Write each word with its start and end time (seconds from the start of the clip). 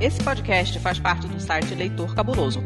Esse 0.00 0.22
podcast 0.22 0.78
faz 0.78 1.00
parte 1.00 1.26
do 1.26 1.40
site 1.40 1.74
Leitor 1.74 2.14
Cabuloso. 2.14 2.60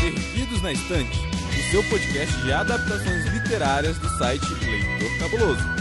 Perdidos 0.00 0.62
na 0.62 0.72
Estante, 0.72 1.18
o 1.18 1.70
seu 1.70 1.84
podcast 1.90 2.34
de 2.40 2.50
adaptações 2.50 3.26
literárias 3.26 3.98
do 3.98 4.08
site 4.16 4.46
Leitor 4.64 5.18
Cabuloso. 5.18 5.79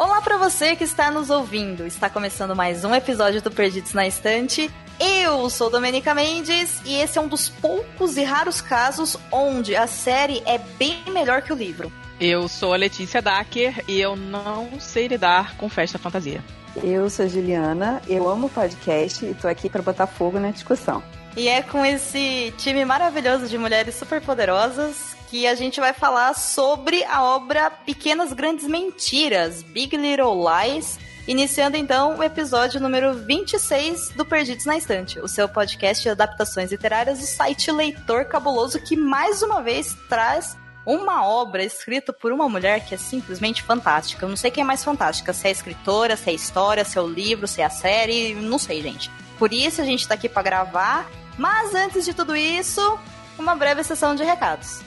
Olá 0.00 0.22
para 0.22 0.38
você 0.38 0.74
que 0.74 0.82
está 0.82 1.10
nos 1.10 1.28
ouvindo. 1.28 1.86
Está 1.86 2.08
começando 2.08 2.56
mais 2.56 2.86
um 2.86 2.94
episódio 2.94 3.42
do 3.42 3.50
Perdidos 3.50 3.92
na 3.92 4.06
Estante. 4.06 4.70
Eu 4.98 5.50
sou 5.50 5.68
Domenica 5.68 6.14
Mendes 6.14 6.80
e 6.86 6.94
esse 6.94 7.18
é 7.18 7.20
um 7.20 7.28
dos 7.28 7.50
poucos 7.50 8.16
e 8.16 8.22
raros 8.22 8.62
casos 8.62 9.18
onde 9.30 9.76
a 9.76 9.86
série 9.86 10.42
é 10.46 10.56
bem 10.56 11.02
melhor 11.12 11.42
que 11.42 11.52
o 11.52 11.54
livro. 11.54 11.92
Eu 12.18 12.48
sou 12.48 12.72
a 12.72 12.78
Letícia 12.78 13.20
Dacker 13.20 13.84
e 13.86 14.00
eu 14.00 14.16
não 14.16 14.80
sei 14.80 15.06
lidar 15.06 15.54
com 15.58 15.68
festa 15.68 15.98
fantasia. 15.98 16.42
Eu 16.82 17.10
sou 17.10 17.26
a 17.26 17.28
Juliana, 17.28 18.00
eu 18.08 18.26
amo 18.26 18.48
podcast 18.48 19.22
e 19.26 19.34
tô 19.34 19.48
aqui 19.48 19.68
para 19.68 19.82
botar 19.82 20.06
fogo 20.06 20.40
na 20.40 20.50
discussão. 20.50 21.02
E 21.36 21.46
é 21.46 21.60
com 21.60 21.84
esse 21.84 22.54
time 22.56 22.86
maravilhoso 22.86 23.48
de 23.48 23.58
mulheres 23.58 23.96
super 23.96 24.22
poderosas 24.22 25.19
que 25.30 25.46
a 25.46 25.54
gente 25.54 25.78
vai 25.78 25.92
falar 25.92 26.34
sobre 26.34 27.04
a 27.04 27.22
obra 27.22 27.70
Pequenas 27.70 28.32
Grandes 28.32 28.66
Mentiras, 28.66 29.62
Big 29.62 29.96
Little 29.96 30.44
Lies, 30.44 30.98
iniciando 31.28 31.76
então 31.76 32.18
o 32.18 32.22
episódio 32.22 32.80
número 32.80 33.14
26 33.14 34.10
do 34.10 34.24
Perdidos 34.24 34.66
na 34.66 34.76
Estante, 34.76 35.20
o 35.20 35.28
seu 35.28 35.48
podcast 35.48 36.02
de 36.02 36.08
adaptações 36.08 36.72
literárias 36.72 37.20
do 37.20 37.26
site 37.26 37.70
Leitor 37.70 38.24
Cabuloso, 38.24 38.82
que 38.82 38.96
mais 38.96 39.40
uma 39.40 39.62
vez 39.62 39.96
traz 40.08 40.58
uma 40.84 41.24
obra 41.24 41.62
escrita 41.62 42.12
por 42.12 42.32
uma 42.32 42.48
mulher 42.48 42.84
que 42.84 42.96
é 42.96 42.98
simplesmente 42.98 43.62
fantástica. 43.62 44.24
Eu 44.24 44.30
não 44.30 44.36
sei 44.36 44.50
quem 44.50 44.62
é 44.62 44.66
mais 44.66 44.82
fantástica, 44.82 45.32
se 45.32 45.46
é 45.46 45.50
a 45.50 45.52
escritora, 45.52 46.16
se 46.16 46.28
é 46.28 46.32
a 46.32 46.34
história, 46.34 46.84
se 46.84 46.98
é 46.98 47.00
o 47.00 47.06
livro, 47.06 47.46
se 47.46 47.60
é 47.60 47.66
a 47.66 47.70
série, 47.70 48.34
não 48.34 48.58
sei, 48.58 48.82
gente. 48.82 49.08
Por 49.38 49.52
isso 49.52 49.80
a 49.80 49.84
gente 49.84 50.08
tá 50.08 50.14
aqui 50.14 50.28
para 50.28 50.42
gravar. 50.42 51.08
Mas 51.38 51.72
antes 51.74 52.04
de 52.04 52.12
tudo 52.12 52.34
isso, 52.34 52.98
uma 53.40 53.56
breve 53.56 53.82
sessão 53.82 54.14
de 54.14 54.22
recados. 54.22 54.80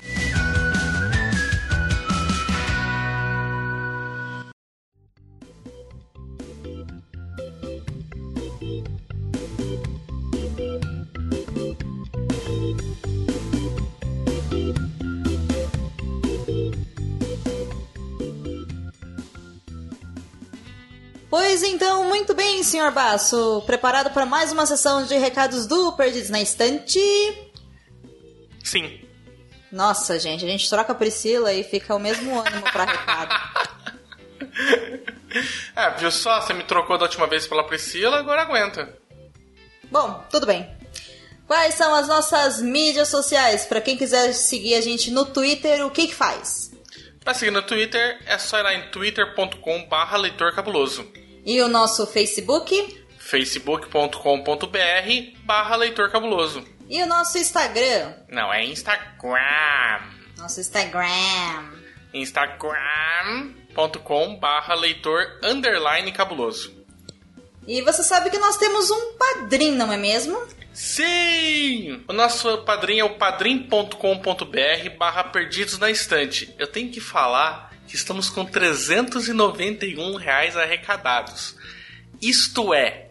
Pois 21.30 21.64
então, 21.64 22.04
muito 22.06 22.36
bem, 22.36 22.64
senhor 22.64 22.92
Basso. 22.92 23.64
Preparado 23.66 24.11
para 24.11 24.26
mais 24.26 24.52
uma 24.52 24.67
sessão 24.67 25.04
de 25.04 25.17
recados 25.17 25.66
do 25.66 25.92
Perdidos 25.94 26.30
na 26.30 26.39
Estante? 26.39 27.00
Sim. 28.64 29.02
Nossa, 29.72 30.20
gente, 30.20 30.46
a 30.46 30.48
gente 30.48 30.70
troca 30.70 30.92
a 30.92 30.96
Priscila 30.96 31.52
e 31.52 31.64
fica 31.64 31.94
o 31.94 32.00
mesmo 32.00 32.40
ânimo 32.40 32.64
para 32.72 32.86
recado. 32.86 33.64
É, 35.76 35.90
viu 35.98 36.12
só? 36.12 36.40
Você 36.40 36.54
me 36.54 36.64
trocou 36.64 36.96
da 36.96 37.06
última 37.06 37.26
vez 37.26 37.48
pela 37.48 37.64
Priscila, 37.64 38.20
agora 38.20 38.44
aguenta. 38.44 38.96
Bom, 39.90 40.24
tudo 40.30 40.46
bem. 40.46 40.70
Quais 41.48 41.74
são 41.74 41.94
as 41.96 42.08
nossas 42.08 42.62
mídias 42.62 43.08
sociais? 43.08 43.66
Para 43.66 43.82
quem 43.82 43.98
quiser 43.98 44.34
seguir 44.34 44.76
a 44.76 44.82
gente 44.82 45.12
no 45.12 45.26
Twitter, 45.26 45.86
o 45.86 45.90
que 45.90 46.08
que 46.08 46.16
faz? 46.16 46.72
Pra 47.24 47.34
seguir 47.34 47.52
no 47.52 47.62
Twitter, 47.62 48.20
é 48.26 48.38
só 48.38 48.60
ir 48.60 48.64
lá 48.64 48.74
em 48.74 48.92
twitter.com 48.92 49.88
barra 49.88 50.18
leitor 50.18 50.54
cabuloso. 50.54 51.12
E 51.45 51.62
o 51.62 51.68
nosso 51.68 52.06
Facebook? 52.06 53.04
facebook.com.br 53.18 54.18
barra 55.44 55.76
leitor 55.76 56.12
cabuloso. 56.12 56.64
E 56.89 57.02
o 57.02 57.08
nosso 57.08 57.38
Instagram? 57.38 58.14
Não, 58.30 58.54
é 58.54 58.66
Instagram. 58.66 60.02
Nosso 60.38 60.60
Instagram. 60.60 61.71
Instagram.com 62.14 64.36
barra 64.38 64.76
leitor 64.76 65.39
underline 65.44 66.11
cabuloso. 66.11 66.83
E 67.66 67.82
você 67.82 68.04
sabe 68.04 68.30
que 68.30 68.38
nós 68.38 68.58
temos 68.58 68.92
um 68.92 69.17
padrinho, 69.17 69.77
não 69.77 69.92
é 69.92 69.98
mesmo? 69.98 70.38
Sim! 70.73 72.04
O 72.08 72.14
nosso 72.14 72.64
padrinho 72.64 73.02
é 73.02 73.05
o 73.05 73.15
padrim.com.br 73.15 74.89
barra 74.98 75.23
perdidos 75.23 75.77
na 75.77 75.89
estante. 75.89 76.54
Eu 76.58 76.67
tenho 76.67 76.92
que 76.92 77.00
falar 77.00 77.71
que 77.88 77.95
estamos 77.95 78.30
com 78.30 78.44
391 78.44 80.15
reais 80.15 80.58
arrecadados. 80.58 81.55
Isto 82.21 82.73
é, 82.73 83.02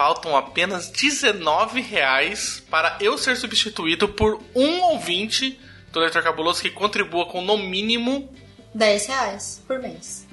faltam 0.00 0.34
apenas 0.34 0.88
19 0.88 1.82
reais 1.82 2.62
para 2.70 2.96
eu 3.02 3.18
ser 3.18 3.36
substituído 3.36 4.08
por 4.08 4.42
um 4.54 4.80
ouvinte 4.84 5.60
do 5.92 6.00
Leitor 6.00 6.22
Cabuloso 6.22 6.62
que 6.62 6.70
contribua 6.70 7.26
com 7.26 7.42
no 7.42 7.58
mínimo 7.58 8.34
10 8.74 9.06
reais 9.08 9.62
por 9.66 9.78
mês. 9.78 10.26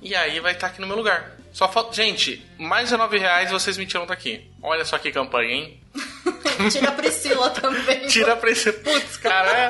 E 0.00 0.14
aí 0.14 0.40
vai 0.40 0.52
estar 0.52 0.68
aqui 0.68 0.80
no 0.80 0.86
meu 0.86 0.96
lugar. 0.96 1.36
Só 1.52 1.68
falta. 1.68 1.92
Gente, 1.92 2.42
mais 2.56 2.84
19 2.84 3.18
reais 3.18 3.50
vocês 3.50 3.76
me 3.76 3.84
tiram 3.84 4.06
daqui. 4.06 4.50
Olha 4.62 4.82
só 4.82 4.96
que 4.96 5.12
campanha, 5.12 5.56
hein? 5.56 5.80
Tira 6.72 6.88
a 6.88 6.92
Priscila 6.92 7.50
também. 7.50 8.06
Tira 8.06 8.32
a 8.32 8.36
Priscila. 8.36 8.78
Putz, 8.78 9.18
cara, 9.18 9.50
é. 9.52 9.68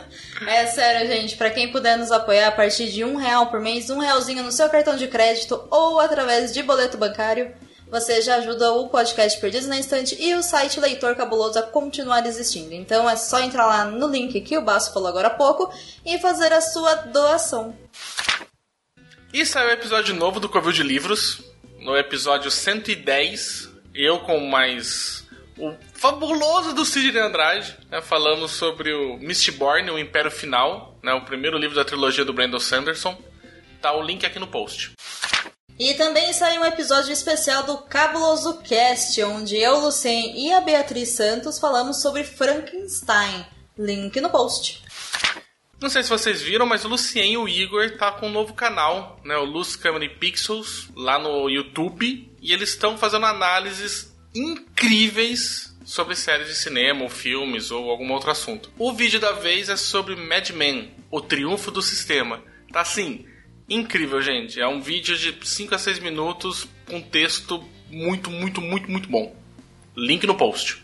É 0.46 0.66
sério, 0.66 1.06
gente. 1.06 1.36
Pra 1.36 1.50
quem 1.50 1.70
puder 1.70 1.96
nos 1.96 2.10
apoiar 2.10 2.48
a 2.48 2.52
partir 2.52 2.90
de 2.90 3.04
um 3.04 3.16
real 3.16 3.46
por 3.46 3.60
mês, 3.60 3.90
um 3.90 3.98
realzinho 3.98 4.42
no 4.42 4.52
seu 4.52 4.68
cartão 4.68 4.96
de 4.96 5.08
crédito 5.08 5.66
ou 5.70 6.00
através 6.00 6.52
de 6.52 6.62
boleto 6.62 6.96
bancário, 6.96 7.52
você 7.90 8.20
já 8.20 8.36
ajuda 8.36 8.72
o 8.72 8.88
podcast 8.88 9.40
Perdidos 9.40 9.68
na 9.68 9.78
Estante 9.78 10.16
e 10.20 10.34
o 10.34 10.42
site 10.42 10.80
Leitor 10.80 11.14
Cabuloso 11.14 11.58
a 11.58 11.62
continuar 11.62 12.26
existindo. 12.26 12.74
Então 12.74 13.08
é 13.08 13.16
só 13.16 13.40
entrar 13.40 13.66
lá 13.66 13.84
no 13.84 14.08
link 14.08 14.40
que 14.40 14.58
o 14.58 14.62
Basso 14.62 14.92
falou 14.92 15.08
agora 15.08 15.28
há 15.28 15.30
pouco 15.30 15.72
e 16.04 16.18
fazer 16.18 16.52
a 16.52 16.60
sua 16.60 16.94
doação. 16.94 17.76
E 19.32 19.44
saiu 19.44 19.68
o 19.68 19.72
episódio 19.72 20.14
novo 20.14 20.40
do 20.40 20.48
Covil 20.48 20.72
de 20.72 20.82
Livros, 20.82 21.42
no 21.78 21.96
episódio 21.96 22.50
110. 22.50 23.70
Eu 23.94 24.20
com 24.20 24.40
mais 24.40 25.23
o 25.58 25.74
fabuloso 25.92 26.72
do 26.72 26.84
Sidney 26.84 27.22
Andrade, 27.22 27.76
né, 27.90 28.00
falamos 28.00 28.52
sobre 28.52 28.92
o 28.92 29.16
Mistborn, 29.18 29.90
o 29.90 29.98
Império 29.98 30.30
Final, 30.30 30.98
né, 31.02 31.12
o 31.12 31.24
primeiro 31.24 31.58
livro 31.58 31.76
da 31.76 31.84
trilogia 31.84 32.24
do 32.24 32.32
Brandon 32.32 32.58
Sanderson. 32.58 33.16
Tá 33.80 33.92
o 33.92 34.02
link 34.02 34.24
aqui 34.24 34.38
no 34.38 34.46
post. 34.46 34.92
E 35.78 35.94
também 35.94 36.32
saiu 36.32 36.62
um 36.62 36.64
episódio 36.64 37.12
especial 37.12 37.64
do 37.64 37.78
Cabuloso 37.78 38.58
Cast, 38.62 39.20
onde 39.24 39.56
eu, 39.56 39.80
Lucien 39.80 40.46
e 40.46 40.52
a 40.52 40.60
Beatriz 40.60 41.10
Santos 41.10 41.58
falamos 41.58 42.00
sobre 42.00 42.22
Frankenstein. 42.24 43.44
Link 43.76 44.20
no 44.20 44.30
post. 44.30 44.82
Não 45.80 45.90
sei 45.90 46.02
se 46.02 46.08
vocês 46.08 46.40
viram, 46.40 46.64
mas 46.64 46.84
o 46.84 46.88
Lucien 46.88 47.32
e 47.32 47.36
o 47.36 47.48
Igor 47.48 47.98
tá 47.98 48.12
com 48.12 48.28
um 48.28 48.32
novo 48.32 48.54
canal, 48.54 49.20
né, 49.24 49.36
o 49.36 49.44
Luz 49.44 49.74
Camera 49.74 50.08
Pixels, 50.08 50.88
lá 50.94 51.18
no 51.18 51.50
YouTube, 51.50 52.32
e 52.40 52.52
eles 52.52 52.70
estão 52.70 52.96
fazendo 52.96 53.26
análises 53.26 54.13
incríveis 54.34 55.74
sobre 55.84 56.16
séries 56.16 56.48
de 56.48 56.54
cinema, 56.54 57.02
ou 57.02 57.08
filmes, 57.08 57.70
ou 57.70 57.90
algum 57.90 58.10
outro 58.12 58.30
assunto. 58.30 58.70
O 58.78 58.92
vídeo 58.92 59.20
da 59.20 59.32
vez 59.32 59.68
é 59.68 59.76
sobre 59.76 60.16
Mad 60.16 60.50
Men, 60.50 60.90
o 61.10 61.20
triunfo 61.20 61.70
do 61.70 61.82
sistema. 61.82 62.42
Tá 62.72 62.80
assim, 62.80 63.26
incrível, 63.68 64.20
gente. 64.20 64.60
É 64.60 64.66
um 64.66 64.80
vídeo 64.80 65.16
de 65.16 65.36
5 65.46 65.74
a 65.74 65.78
6 65.78 65.98
minutos 66.00 66.66
com 66.86 67.00
texto 67.00 67.62
muito, 67.90 68.30
muito, 68.30 68.60
muito, 68.60 68.90
muito 68.90 69.08
bom. 69.08 69.36
Link 69.96 70.26
no 70.26 70.34
post. 70.34 70.82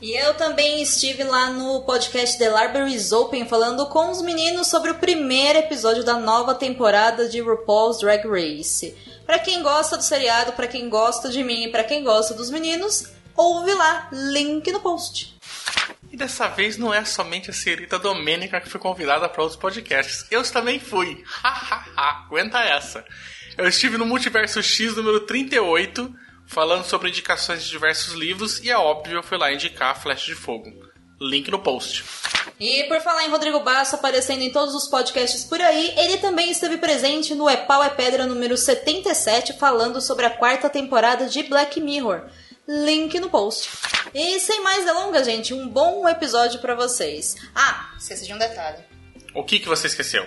E 0.00 0.12
eu 0.12 0.34
também 0.34 0.82
estive 0.82 1.24
lá 1.24 1.50
no 1.50 1.80
podcast 1.80 2.36
The 2.38 2.48
Libraries 2.48 3.12
Open 3.12 3.48
falando 3.48 3.86
com 3.86 4.10
os 4.10 4.20
meninos 4.20 4.66
sobre 4.66 4.90
o 4.90 4.96
primeiro 4.96 5.58
episódio 5.58 6.04
da 6.04 6.18
nova 6.18 6.54
temporada 6.54 7.26
de 7.30 7.40
RuPaul's 7.40 8.00
Drag 8.00 8.28
Race. 8.28 8.94
Para 9.24 9.38
quem 9.38 9.62
gosta 9.62 9.96
do 9.96 10.02
seriado, 10.02 10.52
para 10.52 10.68
quem 10.68 10.90
gosta 10.90 11.30
de 11.30 11.42
mim 11.42 11.64
e 11.64 11.70
para 11.70 11.82
quem 11.82 12.04
gosta 12.04 12.34
dos 12.34 12.50
meninos, 12.50 13.10
ouve 13.34 13.72
lá, 13.72 14.10
link 14.12 14.70
no 14.70 14.80
post. 14.80 15.34
E 16.12 16.16
dessa 16.16 16.46
vez 16.46 16.76
não 16.76 16.92
é 16.92 17.02
somente 17.02 17.48
a 17.48 17.54
senhorita 17.54 17.98
Domênica 17.98 18.60
que 18.60 18.68
foi 18.68 18.78
convidada 18.78 19.26
para 19.30 19.42
outros 19.42 19.58
podcasts. 19.58 20.26
Eu 20.30 20.42
também 20.44 20.78
fui. 20.78 21.24
Hahaha, 21.42 22.26
aguenta 22.26 22.60
essa. 22.60 23.02
Eu 23.56 23.66
estive 23.66 23.96
no 23.96 24.04
Multiverso 24.04 24.62
X 24.62 24.94
número 24.94 25.20
38 25.20 26.14
falando 26.46 26.84
sobre 26.84 27.08
indicações 27.08 27.64
de 27.64 27.70
diversos 27.70 28.14
livros 28.14 28.60
e 28.60 28.70
é 28.70 28.76
óbvio 28.76 29.18
eu 29.18 29.22
fui 29.22 29.36
lá 29.36 29.52
indicar 29.52 30.00
Flecha 30.00 30.26
de 30.26 30.34
Fogo. 30.34 30.72
Link 31.20 31.50
no 31.50 31.58
post. 31.58 32.04
E 32.60 32.84
por 32.84 33.00
falar 33.00 33.24
em 33.24 33.30
Rodrigo 33.30 33.60
Basso 33.60 33.94
aparecendo 33.94 34.42
em 34.42 34.50
todos 34.50 34.74
os 34.74 34.86
podcasts 34.86 35.44
por 35.44 35.60
aí, 35.60 35.94
ele 35.96 36.18
também 36.18 36.50
esteve 36.50 36.76
presente 36.76 37.34
no 37.34 37.48
É 37.48 37.56
Pau 37.56 37.82
é 37.82 37.88
Pedra 37.88 38.26
número 38.26 38.56
77 38.56 39.54
falando 39.54 40.00
sobre 40.00 40.26
a 40.26 40.30
quarta 40.30 40.68
temporada 40.68 41.26
de 41.26 41.42
Black 41.44 41.80
Mirror. 41.80 42.24
Link 42.68 43.18
no 43.20 43.30
post. 43.30 43.70
E 44.12 44.40
sem 44.40 44.62
mais 44.62 44.84
delongas, 44.84 45.26
gente, 45.26 45.54
um 45.54 45.68
bom 45.68 46.06
episódio 46.08 46.60
para 46.60 46.74
vocês. 46.74 47.36
Ah, 47.54 47.94
esqueci 47.98 48.26
de 48.26 48.34
um 48.34 48.38
detalhe. 48.38 48.82
O 49.34 49.44
que, 49.44 49.58
que 49.58 49.68
você 49.68 49.86
esqueceu? 49.86 50.26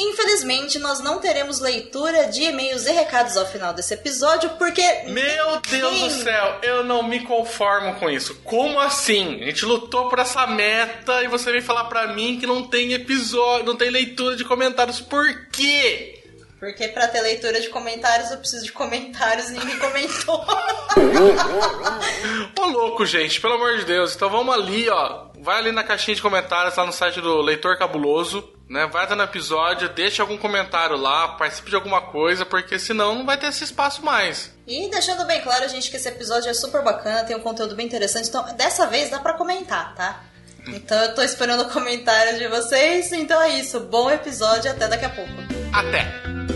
Infelizmente, 0.00 0.78
nós 0.78 1.00
não 1.00 1.18
teremos 1.18 1.60
leitura 1.60 2.28
de 2.28 2.42
e-mails 2.42 2.86
e 2.86 2.90
recados 2.90 3.36
ao 3.36 3.46
final 3.46 3.74
desse 3.74 3.92
episódio, 3.92 4.48
porque. 4.58 4.82
Meu 5.08 5.60
Deus 5.68 6.00
do 6.00 6.10
céu, 6.22 6.58
eu 6.62 6.82
não 6.82 7.02
me 7.02 7.20
conformo 7.20 7.94
com 7.96 8.08
isso. 8.08 8.40
Como 8.42 8.80
assim? 8.80 9.42
A 9.42 9.44
gente 9.44 9.66
lutou 9.66 10.08
por 10.08 10.18
essa 10.18 10.46
meta 10.46 11.22
e 11.22 11.28
você 11.28 11.52
vem 11.52 11.60
falar 11.60 11.84
pra 11.84 12.14
mim 12.14 12.38
que 12.40 12.46
não 12.46 12.62
tem 12.62 12.94
episódio, 12.94 13.66
não 13.66 13.76
tem 13.76 13.90
leitura 13.90 14.36
de 14.36 14.44
comentários. 14.44 15.00
Por 15.00 15.46
quê? 15.48 16.19
Porque 16.60 16.88
pra 16.88 17.08
ter 17.08 17.22
leitura 17.22 17.58
de 17.58 17.70
comentários 17.70 18.30
eu 18.30 18.36
preciso 18.36 18.66
de 18.66 18.70
comentários 18.70 19.48
e 19.48 19.54
ninguém 19.54 19.78
comentou. 19.78 20.44
Ô 22.60 22.66
louco, 22.66 23.06
gente, 23.06 23.40
pelo 23.40 23.54
amor 23.54 23.78
de 23.78 23.86
Deus. 23.86 24.14
Então 24.14 24.28
vamos 24.28 24.54
ali, 24.54 24.86
ó. 24.90 25.28
Vai 25.40 25.56
ali 25.56 25.72
na 25.72 25.82
caixinha 25.82 26.14
de 26.14 26.20
comentários 26.20 26.76
lá 26.76 26.84
no 26.84 26.92
site 26.92 27.18
do 27.18 27.40
Leitor 27.40 27.78
Cabuloso, 27.78 28.46
né? 28.68 28.86
Vai 28.92 29.04
até 29.04 29.14
no 29.14 29.22
episódio, 29.22 29.88
deixa 29.88 30.22
algum 30.22 30.36
comentário 30.36 30.98
lá, 30.98 31.28
participe 31.28 31.70
de 31.70 31.76
alguma 31.76 32.02
coisa, 32.02 32.44
porque 32.44 32.78
senão 32.78 33.14
não 33.14 33.24
vai 33.24 33.38
ter 33.38 33.46
esse 33.46 33.64
espaço 33.64 34.04
mais. 34.04 34.54
E 34.66 34.90
deixando 34.90 35.24
bem 35.24 35.40
claro, 35.40 35.66
gente, 35.66 35.90
que 35.90 35.96
esse 35.96 36.08
episódio 36.08 36.50
é 36.50 36.54
super 36.54 36.84
bacana, 36.84 37.24
tem 37.24 37.34
um 37.34 37.40
conteúdo 37.40 37.74
bem 37.74 37.86
interessante, 37.86 38.28
então 38.28 38.44
dessa 38.54 38.86
vez 38.86 39.08
dá 39.08 39.18
pra 39.18 39.32
comentar, 39.32 39.94
tá? 39.94 40.24
Então 40.68 41.02
eu 41.04 41.14
tô 41.14 41.22
esperando 41.22 41.62
o 41.62 41.70
comentário 41.70 42.38
de 42.38 42.46
vocês, 42.48 43.10
então 43.12 43.40
é 43.40 43.58
isso. 43.58 43.80
Bom 43.80 44.10
episódio, 44.10 44.70
até 44.70 44.88
daqui 44.88 45.06
a 45.06 45.10
pouco. 45.10 45.32
Até! 45.72 46.49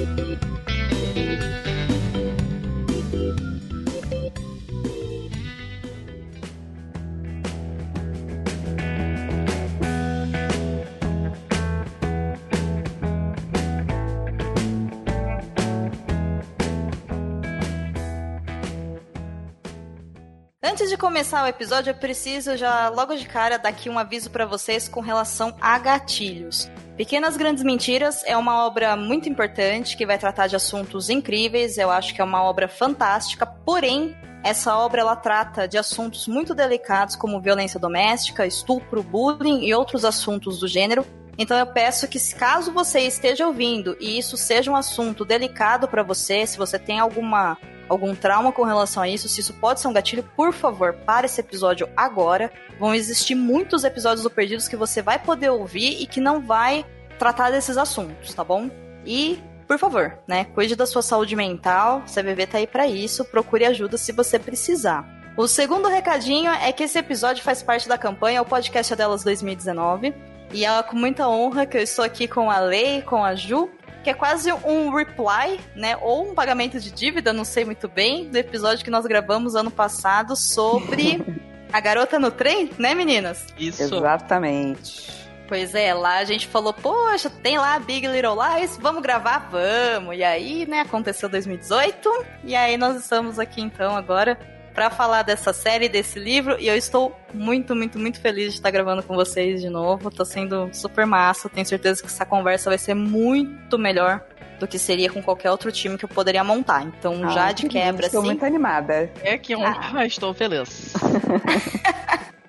Antes 20.74 20.90
de 20.90 20.96
começar 20.96 21.44
o 21.44 21.46
episódio, 21.46 21.90
eu 21.90 21.94
preciso 21.94 22.56
já 22.56 22.88
logo 22.88 23.14
de 23.14 23.28
cara 23.28 23.56
dar 23.56 23.68
aqui 23.68 23.88
um 23.88 23.96
aviso 23.96 24.28
para 24.28 24.44
vocês 24.44 24.88
com 24.88 25.00
relação 25.00 25.54
a 25.60 25.78
gatilhos. 25.78 26.68
Pequenas 26.96 27.36
Grandes 27.36 27.62
Mentiras 27.62 28.24
é 28.26 28.36
uma 28.36 28.66
obra 28.66 28.96
muito 28.96 29.28
importante 29.28 29.96
que 29.96 30.04
vai 30.04 30.18
tratar 30.18 30.48
de 30.48 30.56
assuntos 30.56 31.08
incríveis. 31.08 31.78
Eu 31.78 31.92
acho 31.92 32.12
que 32.12 32.20
é 32.20 32.24
uma 32.24 32.42
obra 32.42 32.66
fantástica, 32.66 33.46
porém 33.46 34.16
essa 34.42 34.76
obra 34.76 35.02
ela 35.02 35.14
trata 35.14 35.68
de 35.68 35.78
assuntos 35.78 36.26
muito 36.26 36.56
delicados 36.56 37.14
como 37.14 37.40
violência 37.40 37.78
doméstica, 37.78 38.44
estupro, 38.44 39.00
bullying 39.00 39.64
e 39.64 39.72
outros 39.72 40.04
assuntos 40.04 40.58
do 40.58 40.66
gênero. 40.66 41.06
Então 41.38 41.56
eu 41.56 41.68
peço 41.68 42.08
que, 42.08 42.18
caso 42.34 42.72
você 42.72 42.98
esteja 43.02 43.46
ouvindo 43.46 43.96
e 44.00 44.18
isso 44.18 44.36
seja 44.36 44.72
um 44.72 44.76
assunto 44.76 45.24
delicado 45.24 45.86
para 45.86 46.02
você, 46.02 46.44
se 46.44 46.58
você 46.58 46.80
tem 46.80 46.98
alguma 46.98 47.56
algum 47.88 48.14
trauma 48.14 48.52
com 48.52 48.62
relação 48.62 49.02
a 49.02 49.08
isso, 49.08 49.28
se 49.28 49.40
isso 49.40 49.52
pode 49.54 49.80
ser 49.80 49.88
um 49.88 49.92
gatilho, 49.92 50.28
por 50.36 50.52
favor, 50.52 50.92
para 50.92 51.26
esse 51.26 51.40
episódio 51.40 51.88
agora. 51.96 52.50
Vão 52.78 52.94
existir 52.94 53.34
muitos 53.34 53.84
episódios 53.84 54.22
do 54.22 54.30
Perdidos 54.30 54.68
que 54.68 54.76
você 54.76 55.02
vai 55.02 55.18
poder 55.18 55.50
ouvir 55.50 56.02
e 56.02 56.06
que 56.06 56.20
não 56.20 56.40
vai 56.40 56.84
tratar 57.18 57.50
desses 57.50 57.76
assuntos, 57.76 58.34
tá 58.34 58.42
bom? 58.42 58.70
E, 59.04 59.42
por 59.66 59.78
favor, 59.78 60.18
né, 60.26 60.44
cuide 60.54 60.74
da 60.74 60.86
sua 60.86 61.02
saúde 61.02 61.36
mental, 61.36 62.02
o 62.06 62.10
CVV 62.10 62.46
tá 62.46 62.58
aí 62.58 62.66
para 62.66 62.86
isso, 62.86 63.24
procure 63.24 63.64
ajuda 63.64 63.96
se 63.96 64.12
você 64.12 64.38
precisar. 64.38 65.06
O 65.36 65.48
segundo 65.48 65.88
recadinho 65.88 66.50
é 66.50 66.70
que 66.70 66.84
esse 66.84 66.96
episódio 66.96 67.42
faz 67.42 67.60
parte 67.60 67.88
da 67.88 67.98
campanha 67.98 68.40
O 68.40 68.44
Podcast 68.44 68.94
Delas 68.94 69.24
2019. 69.24 70.14
E 70.52 70.64
é 70.64 70.82
com 70.84 70.94
muita 70.94 71.28
honra 71.28 71.66
que 71.66 71.76
eu 71.76 71.82
estou 71.82 72.04
aqui 72.04 72.28
com 72.28 72.48
a 72.48 72.60
Lei, 72.60 73.02
com 73.02 73.24
a 73.24 73.34
Ju, 73.34 73.68
que 74.04 74.10
é 74.10 74.14
quase 74.14 74.52
um 74.52 74.94
reply, 74.94 75.58
né? 75.74 75.96
Ou 75.96 76.30
um 76.30 76.34
pagamento 76.34 76.78
de 76.78 76.92
dívida, 76.92 77.32
não 77.32 77.44
sei 77.44 77.64
muito 77.64 77.88
bem, 77.88 78.28
do 78.28 78.36
episódio 78.36 78.84
que 78.84 78.90
nós 78.90 79.06
gravamos 79.06 79.56
ano 79.56 79.70
passado 79.70 80.36
sobre 80.36 81.24
a 81.72 81.80
garota 81.80 82.18
no 82.18 82.30
trem, 82.30 82.70
né, 82.78 82.94
meninas? 82.94 83.46
Isso. 83.58 83.82
Exatamente. 83.82 85.24
Pois 85.48 85.74
é, 85.74 85.92
lá 85.92 86.18
a 86.18 86.24
gente 86.24 86.46
falou, 86.46 86.72
poxa, 86.72 87.28
tem 87.28 87.58
lá 87.58 87.78
Big 87.78 88.06
Little 88.06 88.36
Lies, 88.36 88.78
vamos 88.80 89.02
gravar? 89.02 89.48
Vamos! 89.50 90.16
E 90.16 90.22
aí, 90.22 90.66
né, 90.66 90.80
aconteceu 90.80 91.28
2018, 91.28 92.26
e 92.44 92.54
aí 92.54 92.76
nós 92.76 92.96
estamos 92.96 93.38
aqui 93.38 93.60
então 93.60 93.96
agora 93.96 94.38
para 94.74 94.90
falar 94.90 95.22
dessa 95.22 95.52
série, 95.52 95.88
desse 95.88 96.18
livro, 96.18 96.56
e 96.58 96.66
eu 96.66 96.76
estou 96.76 97.16
muito, 97.32 97.74
muito, 97.76 97.98
muito 97.98 98.20
feliz 98.20 98.52
de 98.52 98.58
estar 98.58 98.70
gravando 98.70 99.02
com 99.02 99.14
vocês 99.14 99.62
de 99.62 99.70
novo. 99.70 100.10
Tá 100.10 100.24
sendo 100.24 100.68
super 100.72 101.06
massa. 101.06 101.48
Tenho 101.48 101.64
certeza 101.64 102.02
que 102.02 102.08
essa 102.08 102.26
conversa 102.26 102.70
vai 102.70 102.78
ser 102.78 102.94
muito 102.94 103.78
melhor 103.78 104.20
do 104.58 104.66
que 104.66 104.78
seria 104.78 105.10
com 105.10 105.22
qualquer 105.22 105.50
outro 105.50 105.70
time 105.70 105.96
que 105.96 106.04
eu 106.04 106.08
poderia 106.08 106.42
montar. 106.42 106.82
Então, 106.82 107.20
ah, 107.22 107.28
já 107.28 107.52
de 107.52 107.68
quebra, 107.68 108.06
Estou 108.06 108.20
assim... 108.20 108.30
muito 108.30 108.44
animada. 108.44 109.10
É 109.22 109.38
que 109.38 109.54
honra, 109.54 110.00
ah. 110.00 110.06
estou 110.06 110.34
feliz. 110.34 110.92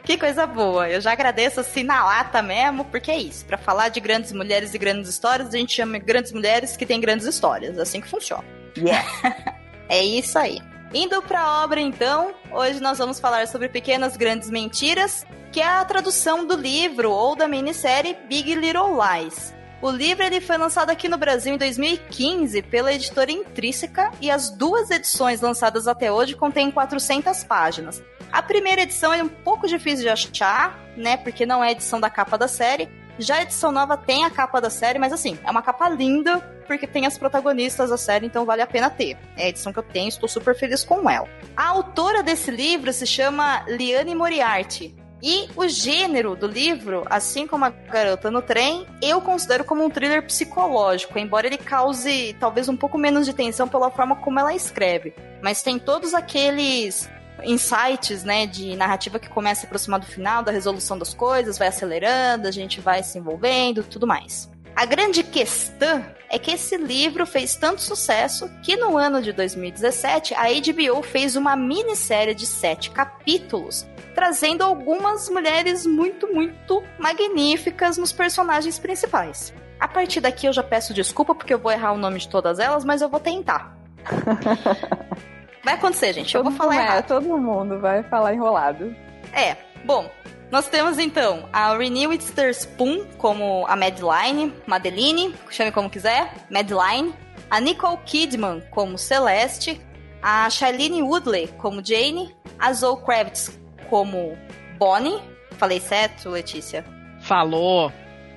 Que 0.06 0.20
coisa 0.20 0.46
boa. 0.46 0.88
Eu 0.88 1.02
já 1.02 1.14
agradeço 1.14 1.60
assim 1.60 1.82
na 1.82 2.06
lata 2.06 2.40
mesmo, 2.40 2.86
porque 2.86 3.10
é 3.10 3.18
isso. 3.18 3.44
Para 3.44 3.58
falar 3.58 3.90
de 3.90 4.00
grandes 4.00 4.32
mulheres 4.32 4.72
e 4.76 4.78
grandes 4.78 5.10
histórias, 5.10 5.48
a 5.48 5.58
gente 5.58 5.74
chama 5.74 5.98
grandes 5.98 6.32
mulheres 6.32 6.78
que 6.78 6.86
têm 6.86 7.02
grandes 7.02 7.26
histórias. 7.26 7.80
Assim 7.80 8.00
que 8.00 8.08
funciona. 8.08 8.44
Yeah. 8.78 9.04
é 9.90 10.04
isso 10.06 10.38
aí. 10.38 10.62
Indo 10.94 11.22
para 11.22 11.42
a 11.42 11.64
obra, 11.64 11.82
então, 11.82 12.34
hoje 12.52 12.80
nós 12.80 12.98
vamos 12.98 13.20
falar 13.20 13.48
sobre 13.48 13.68
Pequenas 13.68 14.16
Grandes 14.16 14.50
Mentiras, 14.50 15.26
que 15.52 15.60
é 15.60 15.68
a 15.68 15.84
tradução 15.84 16.46
do 16.46 16.56
livro 16.56 17.12
ou 17.12 17.36
da 17.36 17.48
minissérie 17.48 18.16
Big 18.28 18.54
Little 18.56 18.98
Lies. 18.98 19.54
O 19.82 19.92
livro 19.92 20.24
ele 20.24 20.40
foi 20.40 20.58
lançado 20.58 20.90
aqui 20.90 21.10
no 21.10 21.18
Brasil 21.18 21.54
em 21.54 21.58
2015 21.58 22.62
pela 22.64 22.94
editora 22.94 23.32
Intrínseca 23.32 24.12
e 24.22 24.32
as 24.32 24.50
duas 24.50 24.90
edições 24.90 25.42
lançadas 25.42 25.88
até 25.88 26.12
hoje 26.12 26.36
contêm 26.36 26.72
400 26.72 27.44
páginas. 27.44 28.02
A 28.32 28.42
primeira 28.42 28.82
edição 28.82 29.14
é 29.14 29.22
um 29.22 29.28
pouco 29.28 29.68
difícil 29.68 30.04
de 30.04 30.10
achar, 30.10 30.80
né, 30.96 31.18
porque 31.18 31.46
não 31.46 31.64
é 31.64 31.68
a 31.68 31.72
edição 31.72 32.00
da 32.00 32.10
capa 32.10 32.38
da 32.38 32.48
série, 32.48 32.90
já 33.18 33.36
a 33.36 33.42
edição 33.42 33.72
nova 33.72 33.98
tem 33.98 34.26
a 34.26 34.30
capa 34.30 34.60
da 34.60 34.70
série, 34.70 35.00
mas 35.00 35.14
assim, 35.14 35.38
é 35.44 35.52
uma 35.52 35.62
capa 35.62 35.88
linda, 35.90 36.40
porque 36.68 36.88
tem 36.88 37.06
as 37.06 37.18
protagonistas 37.18 37.90
da 37.90 37.98
série, 37.98 38.26
então 38.26 38.46
vale 38.46 38.62
a 38.62 38.68
pena 38.68 38.90
ter. 38.90 39.18
É 39.38 39.46
a 39.46 39.50
edição 39.50 39.72
que 39.72 39.80
eu 39.80 39.84
tenho, 39.84 40.10
estou 40.10 40.28
super 40.28 40.56
feliz 40.56 40.84
com 40.84 41.10
ela. 41.10 41.28
A 41.56 41.68
autora 41.68 42.22
desse 42.22 42.52
livro 42.52 42.92
se 42.92 43.06
chama 43.06 43.64
Liane 43.68 44.16
Moriarty. 44.16 44.96
E 45.24 45.50
o 45.56 45.68
gênero 45.68 46.36
do 46.36 46.46
livro, 46.46 47.04
assim 47.10 47.48
como 47.48 47.66
a 47.66 47.70
Garota 47.70 48.30
no 48.30 48.42
Trem, 48.42 48.86
eu 49.02 49.20
considero 49.22 49.64
como 49.64 49.84
um 49.84 49.90
thriller 49.90 50.24
psicológico, 50.24 51.18
embora 51.18 51.48
ele 51.48 51.58
cause 51.58 52.36
talvez 52.40 52.70
um 52.70 52.76
pouco 52.76 52.98
menos 52.98 53.26
de 53.26 53.34
tensão 53.34 53.68
pela 53.68 53.90
forma 53.90 54.18
como 54.18 54.40
ela 54.40 54.54
escreve. 54.54 55.16
Mas 55.42 55.64
tem 55.64 55.80
todos 55.80 56.14
aqueles 56.14 57.10
insights, 57.44 58.24
né, 58.24 58.46
de 58.46 58.76
narrativa 58.76 59.20
que 59.20 59.30
começa 59.30 59.66
a 59.66 59.68
aproximar 59.68 60.00
do 60.00 60.06
final, 60.06 60.44
da 60.44 60.52
resolução 60.52 60.98
das 60.98 61.14
coisas, 61.14 61.58
vai 61.58 61.68
acelerando, 61.68 62.48
a 62.48 62.52
gente 62.52 62.80
vai 62.82 63.04
se 63.04 63.18
envolvendo, 63.18 63.84
tudo 63.84 64.08
mais. 64.08 64.50
A 64.76 64.86
grande 64.86 65.24
questão 65.24 66.06
é 66.30 66.38
que 66.38 66.52
esse 66.52 66.76
livro 66.76 67.26
fez 67.26 67.56
tanto 67.56 67.82
sucesso 67.82 68.50
que 68.62 68.76
no 68.76 68.98
ano 68.98 69.22
de 69.22 69.32
2017 69.32 70.34
a 70.34 70.44
HBO 70.48 71.02
fez 71.02 71.38
uma 71.38 71.56
minissérie 71.56 72.36
de 72.36 72.46
sete 72.46 72.90
capítulos, 72.90 73.86
trazendo 74.14 74.64
algumas 74.64 75.30
mulheres 75.30 75.86
muito, 75.86 76.28
muito 76.28 76.84
magníficas 77.00 77.98
nos 77.98 78.12
personagens 78.12 78.78
principais. 78.78 79.54
A 79.80 79.88
partir 79.88 80.20
daqui 80.20 80.46
eu 80.46 80.54
já 80.54 80.64
peço 80.64 80.94
desculpa 80.94 81.34
porque 81.34 81.54
eu 81.54 81.60
vou 81.60 81.72
errar 81.72 81.94
o 81.94 81.98
nome 81.98 82.20
de 82.20 82.28
todas 82.28 82.60
elas, 82.60 82.84
mas 82.84 83.02
eu 83.02 83.08
vou 83.08 83.20
tentar. 83.20 83.78
Vai 85.66 85.74
acontecer, 85.74 86.14
gente. 86.14 86.32
Todo 86.32 86.46
eu 86.46 86.52
vou 86.52 86.58
falar 86.58 86.98
é, 86.98 87.02
Todo 87.02 87.38
mundo 87.38 87.80
vai 87.80 88.04
falar 88.04 88.34
enrolado. 88.34 88.96
É, 89.34 89.58
Bom, 89.86 90.10
nós 90.52 90.68
temos 90.68 90.98
então 90.98 91.48
a 91.54 91.78
Renée 91.78 92.08
Witherspoon 92.08 93.06
como 93.20 93.68
a 93.68 93.76
Madeline, 93.76 94.52
Madeline, 94.66 95.36
chame 95.52 95.72
como 95.72 95.92
quiser, 95.92 96.34
Madeline, 96.50 97.14
a 97.52 97.60
Nicole 97.60 98.00
Kidman 98.04 98.62
como 98.72 98.98
Celeste, 98.98 99.80
a 100.24 100.50
Shailene 100.50 101.04
Woodley 101.04 101.50
como 101.60 101.86
Jane, 101.86 102.36
a 102.58 102.74
Zoe 102.74 103.00
Kravitz 103.06 103.60
como 103.88 104.36
Bonnie. 104.80 105.22
Falei 105.52 105.80
certo, 105.80 106.32
Letícia? 106.32 106.84
Falou. 107.20 107.92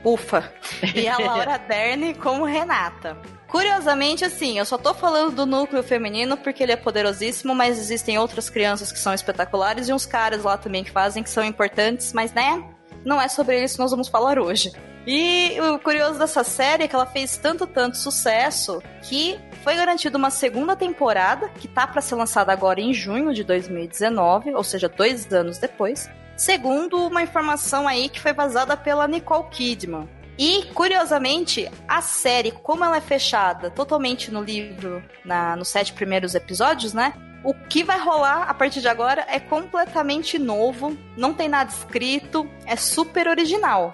Ufa. 0.04 0.52
E 0.94 1.08
a 1.08 1.16
Laura 1.18 1.56
Dern 1.66 2.12
como 2.16 2.44
Renata. 2.44 3.16
Curiosamente, 3.48 4.26
assim, 4.26 4.58
eu 4.58 4.64
só 4.66 4.76
tô 4.76 4.92
falando 4.92 5.34
do 5.34 5.46
núcleo 5.46 5.82
feminino 5.82 6.36
porque 6.36 6.62
ele 6.62 6.72
é 6.72 6.76
poderosíssimo, 6.76 7.54
mas 7.54 7.78
existem 7.78 8.18
outras 8.18 8.50
crianças 8.50 8.92
que 8.92 8.98
são 8.98 9.14
espetaculares 9.14 9.88
e 9.88 9.92
uns 9.92 10.04
caras 10.04 10.44
lá 10.44 10.58
também 10.58 10.84
que 10.84 10.90
fazem 10.90 11.22
que 11.22 11.30
são 11.30 11.42
importantes, 11.42 12.12
mas 12.12 12.32
né? 12.32 12.62
Não 13.04 13.20
é 13.20 13.26
sobre 13.26 13.62
isso 13.64 13.76
que 13.76 13.80
nós 13.80 13.90
vamos 13.90 14.08
falar 14.08 14.38
hoje. 14.38 14.70
E 15.06 15.58
o 15.62 15.78
curioso 15.78 16.18
dessa 16.18 16.44
série 16.44 16.84
é 16.84 16.88
que 16.88 16.94
ela 16.94 17.06
fez 17.06 17.38
tanto, 17.38 17.66
tanto 17.66 17.96
sucesso 17.96 18.82
que 19.02 19.40
foi 19.64 19.74
garantida 19.74 20.18
uma 20.18 20.28
segunda 20.28 20.76
temporada, 20.76 21.48
que 21.48 21.66
tá 21.66 21.86
para 21.86 22.02
ser 22.02 22.16
lançada 22.16 22.52
agora 22.52 22.82
em 22.82 22.92
junho 22.92 23.32
de 23.32 23.42
2019, 23.42 24.52
ou 24.54 24.62
seja, 24.62 24.90
dois 24.90 25.32
anos 25.32 25.56
depois. 25.56 26.10
Segundo 26.36 27.06
uma 27.06 27.22
informação 27.22 27.88
aí 27.88 28.10
que 28.10 28.20
foi 28.20 28.34
vazada 28.34 28.76
pela 28.76 29.08
Nicole 29.08 29.48
Kidman. 29.50 30.06
E, 30.38 30.62
curiosamente, 30.72 31.68
a 31.88 32.00
série, 32.00 32.52
como 32.52 32.84
ela 32.84 32.98
é 32.98 33.00
fechada 33.00 33.70
totalmente 33.70 34.30
no 34.30 34.40
livro, 34.40 35.02
na, 35.24 35.56
nos 35.56 35.68
sete 35.68 35.92
primeiros 35.92 36.36
episódios, 36.36 36.92
né? 36.92 37.12
O 37.42 37.52
que 37.52 37.82
vai 37.82 37.98
rolar 37.98 38.42
a 38.48 38.54
partir 38.54 38.80
de 38.80 38.88
agora 38.88 39.24
é 39.28 39.40
completamente 39.40 40.38
novo, 40.38 40.96
não 41.16 41.34
tem 41.34 41.48
nada 41.48 41.70
escrito, 41.70 42.48
é 42.64 42.76
super 42.76 43.26
original. 43.26 43.92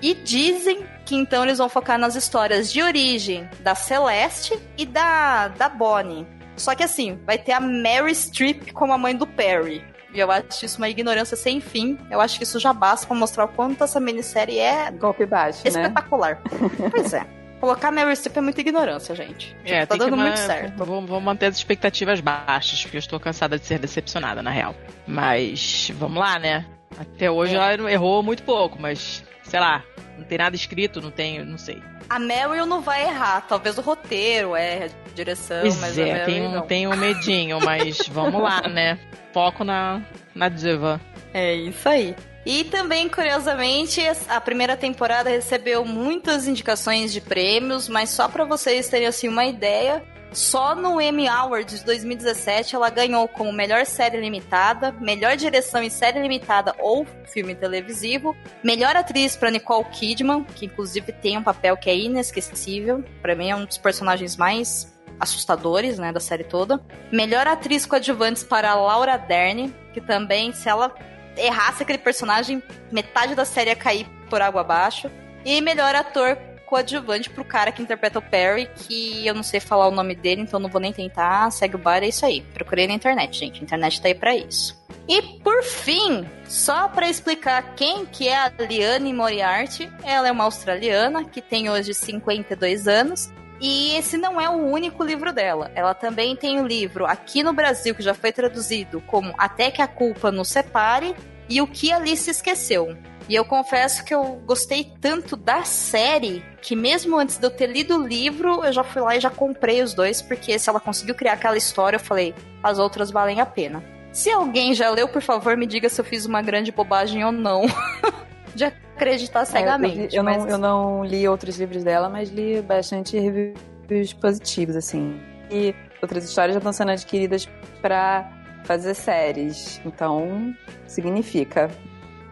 E 0.00 0.14
dizem 0.14 0.86
que 1.04 1.16
então 1.16 1.44
eles 1.44 1.58
vão 1.58 1.68
focar 1.68 1.98
nas 1.98 2.14
histórias 2.14 2.72
de 2.72 2.82
origem 2.82 3.48
da 3.60 3.74
Celeste 3.74 4.58
e 4.78 4.86
da, 4.86 5.48
da 5.48 5.68
Bonnie. 5.68 6.26
Só 6.56 6.74
que 6.74 6.84
assim, 6.84 7.18
vai 7.26 7.36
ter 7.38 7.52
a 7.52 7.60
Mary 7.60 8.14
Streep 8.14 8.72
como 8.72 8.92
a 8.92 8.98
mãe 8.98 9.16
do 9.16 9.26
Perry. 9.26 9.84
E 10.12 10.20
eu 10.20 10.30
acho 10.30 10.64
isso 10.64 10.78
uma 10.78 10.88
ignorância 10.88 11.36
sem 11.36 11.60
fim. 11.60 11.98
Eu 12.10 12.20
acho 12.20 12.38
que 12.38 12.44
isso 12.44 12.58
já 12.58 12.72
basta 12.72 13.06
pra 13.06 13.16
mostrar 13.16 13.44
o 13.44 13.48
quanto 13.48 13.84
essa 13.84 14.00
minissérie 14.00 14.58
é. 14.58 14.90
Golpe 14.90 15.24
baixo, 15.24 15.62
né? 15.64 15.68
espetacular. 15.68 16.40
pois 16.90 17.12
é. 17.12 17.26
Colocar 17.60 17.90
Meryl 17.90 18.16
Streep 18.16 18.38
é 18.38 18.40
muita 18.40 18.60
ignorância, 18.62 19.14
gente. 19.14 19.54
É, 19.66 19.84
tá 19.84 19.94
dando 19.94 20.16
muito 20.16 20.38
certo. 20.38 20.82
Vou, 20.82 21.02
vou, 21.02 21.20
manter 21.20 21.46
as 21.46 21.56
expectativas 21.56 22.18
baixas, 22.18 22.80
porque 22.82 22.96
eu 22.96 23.00
estou 23.00 23.20
cansada 23.20 23.58
de 23.58 23.66
ser 23.66 23.78
decepcionada, 23.78 24.42
na 24.42 24.50
real. 24.50 24.74
Mas, 25.06 25.92
vamos 25.94 26.18
lá, 26.18 26.38
né? 26.38 26.64
Até 26.98 27.30
hoje 27.30 27.54
é. 27.54 27.58
ela 27.58 27.92
errou 27.92 28.22
muito 28.22 28.42
pouco, 28.44 28.80
mas, 28.80 29.22
sei 29.50 29.58
lá, 29.58 29.82
não 30.16 30.24
tem 30.24 30.38
nada 30.38 30.54
escrito, 30.54 31.00
não 31.00 31.10
tem, 31.10 31.44
não 31.44 31.58
sei. 31.58 31.82
A 32.08 32.20
Meryl 32.20 32.66
não 32.66 32.80
vai 32.80 33.02
errar, 33.02 33.40
talvez 33.48 33.76
o 33.78 33.80
roteiro 33.80 34.54
é, 34.54 34.84
a 34.84 35.14
direção, 35.14 35.62
pois 35.62 35.80
mas 35.80 35.98
é, 35.98 36.24
tem, 36.24 36.48
não. 36.48 36.62
tem 36.62 36.86
um 36.86 36.96
medinho, 36.96 37.58
mas 37.60 37.98
vamos 38.08 38.40
lá, 38.40 38.62
né? 38.62 38.98
Foco 39.32 39.64
na, 39.64 40.00
na 40.34 40.48
diva. 40.48 41.00
É 41.34 41.52
isso 41.54 41.88
aí. 41.88 42.14
E 42.46 42.64
também, 42.64 43.08
curiosamente, 43.08 44.00
a 44.28 44.40
primeira 44.40 44.76
temporada 44.76 45.28
recebeu 45.28 45.84
muitas 45.84 46.46
indicações 46.46 47.12
de 47.12 47.20
prêmios, 47.20 47.88
mas 47.88 48.10
só 48.10 48.28
para 48.28 48.44
vocês 48.44 48.88
terem 48.88 49.08
assim 49.08 49.28
uma 49.28 49.44
ideia, 49.44 50.02
só 50.32 50.74
no 50.74 51.00
Emmy 51.00 51.26
Awards 51.26 51.80
de 51.80 51.84
2017 51.84 52.76
ela 52.76 52.88
ganhou 52.88 53.26
como 53.26 53.52
melhor 53.52 53.84
série 53.84 54.20
limitada, 54.20 54.92
melhor 55.00 55.36
direção 55.36 55.82
em 55.82 55.90
série 55.90 56.20
limitada 56.20 56.74
ou 56.78 57.04
filme 57.26 57.54
televisivo, 57.54 58.36
melhor 58.62 58.94
atriz 58.96 59.36
para 59.36 59.50
Nicole 59.50 59.84
Kidman, 59.90 60.44
que 60.44 60.66
inclusive 60.66 61.12
tem 61.12 61.36
um 61.36 61.42
papel 61.42 61.76
que 61.76 61.90
é 61.90 61.96
inesquecível, 61.96 63.04
para 63.20 63.34
mim 63.34 63.50
é 63.50 63.56
um 63.56 63.64
dos 63.64 63.78
personagens 63.78 64.36
mais 64.36 64.96
assustadores, 65.18 65.98
né, 65.98 66.12
da 66.12 66.20
série 66.20 66.44
toda. 66.44 66.80
Melhor 67.12 67.46
atriz 67.46 67.84
coadjuvante 67.84 68.44
para 68.44 68.74
Laura 68.74 69.18
Dern, 69.18 69.74
que 69.92 70.00
também 70.00 70.52
se 70.52 70.68
ela 70.68 70.94
errasse 71.36 71.82
aquele 71.82 71.98
personagem, 71.98 72.62
metade 72.90 73.34
da 73.34 73.44
série 73.44 73.70
ia 73.70 73.76
cair 73.76 74.06
por 74.28 74.40
água 74.40 74.62
abaixo. 74.62 75.10
E 75.44 75.60
melhor 75.60 75.94
ator 75.94 76.36
coadjuvante 76.70 77.28
pro 77.28 77.44
cara 77.44 77.72
que 77.72 77.82
interpreta 77.82 78.20
o 78.20 78.22
Perry, 78.22 78.70
que 78.76 79.26
eu 79.26 79.34
não 79.34 79.42
sei 79.42 79.58
falar 79.58 79.88
o 79.88 79.90
nome 79.90 80.14
dele, 80.14 80.42
então 80.42 80.60
não 80.60 80.70
vou 80.70 80.80
nem 80.80 80.92
tentar. 80.92 81.50
Segue 81.50 81.74
o 81.74 81.78
bar, 81.78 82.04
é 82.04 82.08
isso 82.08 82.24
aí. 82.24 82.42
Procurei 82.54 82.86
na 82.86 82.94
internet, 82.94 83.36
gente. 83.36 83.60
A 83.60 83.64
internet 83.64 84.00
tá 84.00 84.06
aí 84.06 84.14
pra 84.14 84.36
isso. 84.36 84.80
E 85.08 85.20
por 85.40 85.64
fim, 85.64 86.24
só 86.44 86.86
para 86.86 87.10
explicar 87.10 87.74
quem 87.74 88.06
que 88.06 88.28
é 88.28 88.36
a 88.36 88.52
Liane 88.60 89.12
Moriarty, 89.12 89.90
ela 90.04 90.28
é 90.28 90.32
uma 90.32 90.44
australiana 90.44 91.24
que 91.24 91.42
tem 91.42 91.68
hoje 91.68 91.92
52 91.92 92.86
anos. 92.86 93.32
E 93.60 93.94
esse 93.96 94.16
não 94.16 94.40
é 94.40 94.48
o 94.48 94.52
único 94.52 95.04
livro 95.04 95.32
dela. 95.32 95.70
Ela 95.74 95.92
também 95.92 96.36
tem 96.36 96.60
o 96.60 96.62
um 96.62 96.66
livro 96.66 97.04
aqui 97.04 97.42
no 97.42 97.52
Brasil 97.52 97.94
que 97.94 98.02
já 98.02 98.14
foi 98.14 98.32
traduzido 98.32 99.02
como 99.02 99.34
Até 99.36 99.70
que 99.70 99.82
a 99.82 99.88
culpa 99.88 100.30
nos 100.30 100.48
separe 100.48 101.14
e 101.48 101.60
O 101.60 101.66
que 101.66 101.92
Alice 101.92 102.30
esqueceu. 102.30 102.96
E 103.30 103.34
eu 103.36 103.44
confesso 103.44 104.04
que 104.04 104.12
eu 104.12 104.42
gostei 104.44 104.92
tanto 105.00 105.36
da 105.36 105.62
série 105.62 106.42
que 106.60 106.74
mesmo 106.74 107.16
antes 107.16 107.38
de 107.38 107.46
eu 107.46 107.50
ter 107.50 107.68
lido 107.68 107.96
o 107.96 108.04
livro, 108.04 108.64
eu 108.64 108.72
já 108.72 108.82
fui 108.82 109.00
lá 109.00 109.14
e 109.14 109.20
já 109.20 109.30
comprei 109.30 109.80
os 109.82 109.94
dois, 109.94 110.20
porque 110.20 110.58
se 110.58 110.68
ela 110.68 110.80
conseguiu 110.80 111.14
criar 111.14 111.34
aquela 111.34 111.56
história, 111.56 111.94
eu 111.94 112.00
falei, 112.00 112.34
as 112.60 112.80
outras 112.80 113.12
valem 113.12 113.40
a 113.40 113.46
pena. 113.46 113.84
Se 114.10 114.32
alguém 114.32 114.74
já 114.74 114.90
leu, 114.90 115.06
por 115.06 115.22
favor, 115.22 115.56
me 115.56 115.64
diga 115.64 115.88
se 115.88 116.00
eu 116.00 116.04
fiz 116.04 116.26
uma 116.26 116.42
grande 116.42 116.72
bobagem 116.72 117.24
ou 117.24 117.30
não. 117.30 117.66
de 118.52 118.64
acreditar 118.64 119.44
cegamente. 119.44 120.16
É, 120.16 120.18
eu, 120.18 120.24
mas... 120.24 120.38
não, 120.38 120.48
eu 120.48 120.58
não 120.58 121.04
li 121.04 121.28
outros 121.28 121.56
livros 121.56 121.84
dela, 121.84 122.08
mas 122.08 122.30
li 122.30 122.60
bastante 122.60 123.16
reviews 123.16 124.12
positivos, 124.12 124.74
assim. 124.74 125.20
E 125.48 125.72
outras 126.02 126.24
histórias 126.24 126.54
já 126.54 126.58
estão 126.58 126.72
sendo 126.72 126.90
adquiridas 126.90 127.48
para 127.80 128.28
fazer 128.64 128.94
séries. 128.94 129.80
Então, 129.84 130.52
significa. 130.88 131.70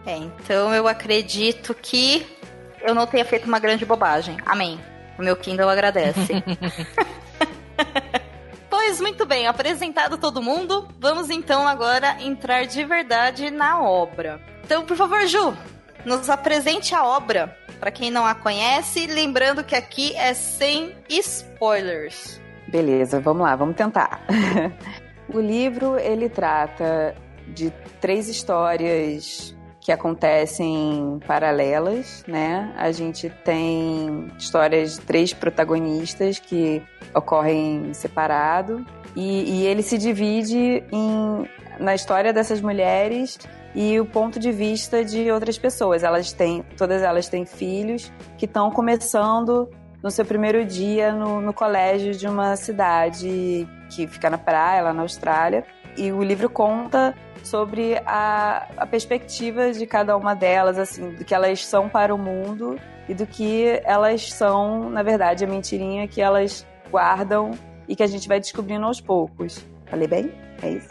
É, 0.06 0.16
então 0.16 0.74
eu 0.74 0.88
acredito 0.88 1.74
que 1.74 2.26
eu 2.82 2.94
não 2.94 3.06
tenha 3.06 3.24
feito 3.24 3.46
uma 3.46 3.58
grande 3.58 3.84
bobagem. 3.84 4.36
Amém. 4.46 4.80
O 5.18 5.22
meu 5.22 5.36
Kindle 5.36 5.68
agradece. 5.68 6.32
pois 8.70 9.00
muito 9.00 9.26
bem, 9.26 9.46
apresentado 9.46 10.16
todo 10.16 10.42
mundo, 10.42 10.88
vamos 10.98 11.28
então 11.28 11.66
agora 11.66 12.16
entrar 12.22 12.66
de 12.66 12.84
verdade 12.84 13.50
na 13.50 13.82
obra. 13.82 14.40
Então, 14.64 14.84
por 14.84 14.96
favor, 14.96 15.26
Ju, 15.26 15.56
nos 16.04 16.30
apresente 16.30 16.94
a 16.94 17.04
obra, 17.04 17.56
para 17.80 17.90
quem 17.90 18.10
não 18.10 18.24
a 18.24 18.34
conhece, 18.34 19.06
lembrando 19.06 19.64
que 19.64 19.74
aqui 19.74 20.14
é 20.14 20.34
sem 20.34 20.94
spoilers. 21.08 22.40
Beleza, 22.68 23.20
vamos 23.20 23.42
lá, 23.42 23.56
vamos 23.56 23.76
tentar. 23.76 24.20
o 25.32 25.40
livro 25.40 25.98
ele 25.98 26.28
trata 26.28 27.14
de 27.48 27.70
três 28.00 28.28
histórias 28.28 29.56
que 29.88 29.92
acontecem 29.92 31.18
paralelas, 31.26 32.22
né? 32.28 32.74
A 32.76 32.92
gente 32.92 33.30
tem 33.42 34.30
histórias 34.38 34.96
de 34.96 35.00
três 35.00 35.32
protagonistas 35.32 36.38
que 36.38 36.82
ocorrem 37.14 37.94
separado 37.94 38.84
e, 39.16 39.62
e 39.62 39.66
ele 39.66 39.82
se 39.82 39.96
divide 39.96 40.84
em, 40.92 41.48
na 41.80 41.94
história 41.94 42.34
dessas 42.34 42.60
mulheres 42.60 43.38
e 43.74 43.98
o 43.98 44.04
ponto 44.04 44.38
de 44.38 44.52
vista 44.52 45.02
de 45.02 45.30
outras 45.30 45.56
pessoas. 45.56 46.02
Elas 46.02 46.34
têm, 46.34 46.62
todas 46.76 47.00
elas 47.00 47.26
têm 47.26 47.46
filhos 47.46 48.12
que 48.36 48.44
estão 48.44 48.70
começando 48.70 49.70
no 50.02 50.10
seu 50.10 50.26
primeiro 50.26 50.66
dia 50.66 51.12
no, 51.14 51.40
no 51.40 51.54
colégio 51.54 52.12
de 52.12 52.28
uma 52.28 52.56
cidade 52.56 53.66
que 53.88 54.06
fica 54.06 54.28
na 54.28 54.36
praia, 54.36 54.82
lá 54.82 54.92
na 54.92 55.00
Austrália. 55.00 55.64
E 55.96 56.12
o 56.12 56.22
livro 56.22 56.50
conta 56.50 57.14
sobre 57.48 57.96
a, 58.06 58.68
a 58.76 58.86
perspectiva 58.86 59.72
de 59.72 59.86
cada 59.86 60.16
uma 60.16 60.34
delas, 60.34 60.78
assim, 60.78 61.10
do 61.10 61.24
que 61.24 61.34
elas 61.34 61.64
são 61.66 61.88
para 61.88 62.14
o 62.14 62.18
mundo 62.18 62.78
e 63.08 63.14
do 63.14 63.26
que 63.26 63.80
elas 63.84 64.32
são, 64.32 64.90
na 64.90 65.02
verdade, 65.02 65.44
a 65.44 65.48
mentirinha 65.48 66.06
que 66.06 66.20
elas 66.20 66.66
guardam 66.90 67.52
e 67.88 67.96
que 67.96 68.02
a 68.02 68.06
gente 68.06 68.28
vai 68.28 68.38
descobrindo 68.38 68.84
aos 68.84 69.00
poucos. 69.00 69.64
Falei 69.86 70.06
bem? 70.06 70.32
É 70.62 70.70
isso? 70.70 70.88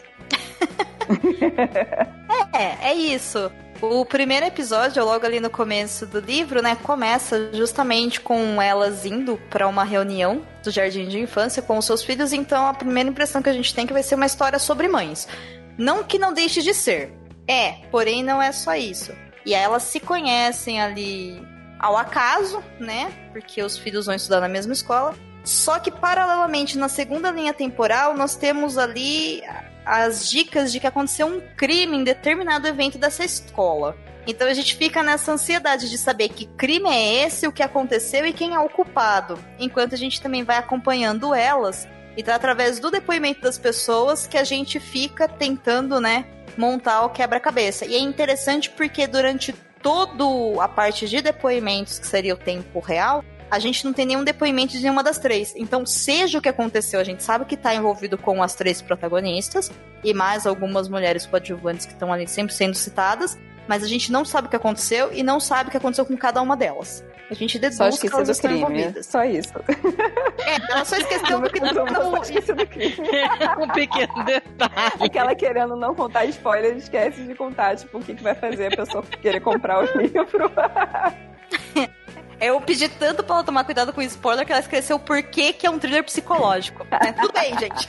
é, 2.52 2.90
é 2.90 2.94
isso. 2.94 3.50
O 3.80 4.04
primeiro 4.04 4.44
episódio, 4.44 5.04
logo 5.04 5.24
ali 5.24 5.38
no 5.38 5.48
começo 5.48 6.04
do 6.04 6.18
livro, 6.18 6.60
né, 6.60 6.76
começa 6.82 7.50
justamente 7.52 8.20
com 8.20 8.60
elas 8.60 9.06
indo 9.06 9.40
para 9.48 9.68
uma 9.68 9.84
reunião 9.84 10.42
do 10.64 10.70
jardim 10.70 11.06
de 11.06 11.20
infância 11.20 11.62
com 11.62 11.78
os 11.78 11.84
seus 11.84 12.02
filhos. 12.02 12.32
Então, 12.32 12.66
a 12.66 12.74
primeira 12.74 13.08
impressão 13.08 13.40
que 13.40 13.48
a 13.48 13.52
gente 13.52 13.72
tem 13.72 13.84
é 13.84 13.86
que 13.86 13.92
vai 13.92 14.02
ser 14.02 14.16
uma 14.16 14.26
história 14.26 14.58
sobre 14.58 14.88
mães. 14.88 15.28
Não 15.78 16.02
que 16.02 16.18
não 16.18 16.34
deixe 16.34 16.60
de 16.60 16.74
ser. 16.74 17.12
É, 17.46 17.72
porém 17.90 18.22
não 18.22 18.42
é 18.42 18.52
só 18.52 18.74
isso. 18.74 19.12
E 19.46 19.54
aí 19.54 19.62
elas 19.62 19.84
se 19.84 20.00
conhecem 20.00 20.80
ali 20.80 21.40
ao 21.78 21.96
acaso, 21.96 22.62
né? 22.78 23.10
Porque 23.32 23.62
os 23.62 23.78
filhos 23.78 24.06
vão 24.06 24.14
estudar 24.14 24.40
na 24.40 24.48
mesma 24.48 24.72
escola. 24.72 25.14
Só 25.44 25.78
que, 25.78 25.90
paralelamente, 25.90 26.76
na 26.76 26.88
segunda 26.88 27.30
linha 27.30 27.54
temporal, 27.54 28.14
nós 28.14 28.36
temos 28.36 28.76
ali 28.76 29.42
as 29.86 30.28
dicas 30.28 30.70
de 30.70 30.80
que 30.80 30.86
aconteceu 30.86 31.26
um 31.26 31.40
crime 31.56 31.96
em 31.96 32.04
determinado 32.04 32.68
evento 32.68 32.98
dessa 32.98 33.24
escola. 33.24 33.96
Então 34.26 34.46
a 34.46 34.52
gente 34.52 34.76
fica 34.76 35.02
nessa 35.02 35.32
ansiedade 35.32 35.88
de 35.88 35.96
saber 35.96 36.28
que 36.28 36.44
crime 36.44 36.90
é 36.90 37.24
esse, 37.24 37.48
o 37.48 37.52
que 37.52 37.62
aconteceu 37.62 38.26
e 38.26 38.32
quem 38.34 38.54
é 38.54 38.58
o 38.58 38.68
culpado. 38.68 39.38
Enquanto 39.58 39.94
a 39.94 39.96
gente 39.96 40.20
também 40.20 40.44
vai 40.44 40.58
acompanhando 40.58 41.34
elas. 41.34 41.88
Então, 42.18 42.34
através 42.34 42.80
do 42.80 42.90
depoimento 42.90 43.42
das 43.42 43.56
pessoas 43.56 44.26
que 44.26 44.36
a 44.36 44.42
gente 44.42 44.80
fica 44.80 45.28
tentando, 45.28 46.00
né, 46.00 46.26
montar 46.56 47.04
o 47.04 47.10
quebra-cabeça. 47.10 47.86
E 47.86 47.94
é 47.94 48.00
interessante 48.00 48.68
porque 48.70 49.06
durante 49.06 49.52
toda 49.80 50.24
a 50.60 50.66
parte 50.66 51.08
de 51.08 51.22
depoimentos, 51.22 52.00
que 52.00 52.06
seria 52.08 52.34
o 52.34 52.36
tempo 52.36 52.80
real, 52.80 53.24
a 53.48 53.60
gente 53.60 53.84
não 53.84 53.92
tem 53.92 54.04
nenhum 54.04 54.24
depoimento 54.24 54.72
de 54.72 54.82
nenhuma 54.82 55.04
das 55.04 55.20
três. 55.20 55.54
Então, 55.56 55.86
seja 55.86 56.38
o 56.38 56.42
que 56.42 56.48
aconteceu, 56.48 56.98
a 56.98 57.04
gente 57.04 57.22
sabe 57.22 57.44
que 57.44 57.54
está 57.54 57.72
envolvido 57.72 58.18
com 58.18 58.42
as 58.42 58.56
três 58.56 58.82
protagonistas 58.82 59.70
e 60.02 60.12
mais 60.12 60.44
algumas 60.44 60.88
mulheres 60.88 61.24
coadjuvantes 61.24 61.86
que 61.86 61.92
estão 61.92 62.12
ali 62.12 62.26
sempre 62.26 62.52
sendo 62.52 62.74
citadas, 62.74 63.38
mas 63.68 63.84
a 63.84 63.86
gente 63.86 64.10
não 64.10 64.24
sabe 64.24 64.48
o 64.48 64.50
que 64.50 64.56
aconteceu 64.56 65.12
e 65.12 65.22
não 65.22 65.38
sabe 65.38 65.68
o 65.68 65.70
que 65.70 65.76
aconteceu 65.76 66.04
com 66.04 66.16
cada 66.16 66.42
uma 66.42 66.56
delas. 66.56 67.04
A 67.30 67.34
gente 67.34 67.58
deduz 67.58 67.76
só 67.76 67.90
que 67.90 68.06
elas 68.06 68.28
do 68.28 68.32
estão 68.32 68.50
crime. 68.50 68.64
envolvidas. 68.64 69.06
Só 69.06 69.24
isso. 69.24 69.52
É, 70.38 70.72
ela 70.72 70.84
só 70.84 70.96
esqueceu 70.96 71.40
do 71.40 71.50
que 71.50 71.60
não, 71.60 71.86
Só 71.86 72.22
esqueci 72.22 72.52
do 72.54 72.66
crime. 72.66 72.96
um 73.60 73.68
pequeno 73.68 74.24
detalhe. 74.24 75.04
Aquela 75.04 75.34
querendo 75.34 75.76
não 75.76 75.94
contar 75.94 76.24
spoiler, 76.26 76.76
esquece 76.76 77.22
de 77.24 77.34
contar, 77.34 77.76
tipo, 77.76 77.98
o 77.98 78.02
que, 78.02 78.14
que 78.14 78.22
vai 78.22 78.34
fazer 78.34 78.72
a 78.72 78.76
pessoa 78.76 79.04
querer 79.20 79.40
comprar 79.40 79.80
o 79.80 79.84
livro. 79.98 80.50
Eu 82.40 82.60
pedi 82.60 82.88
tanto 82.88 83.22
pra 83.22 83.36
ela 83.36 83.44
tomar 83.44 83.64
cuidado 83.64 83.92
com 83.92 84.00
o 84.00 84.04
spoiler 84.04 84.46
que 84.46 84.52
ela 84.52 84.60
esqueceu 84.60 84.96
o 84.96 85.00
porquê 85.00 85.52
que 85.52 85.66
é 85.66 85.70
um 85.70 85.78
thriller 85.78 86.04
psicológico. 86.04 86.86
É, 86.90 87.12
tudo 87.12 87.32
bem, 87.32 87.58
gente. 87.58 87.88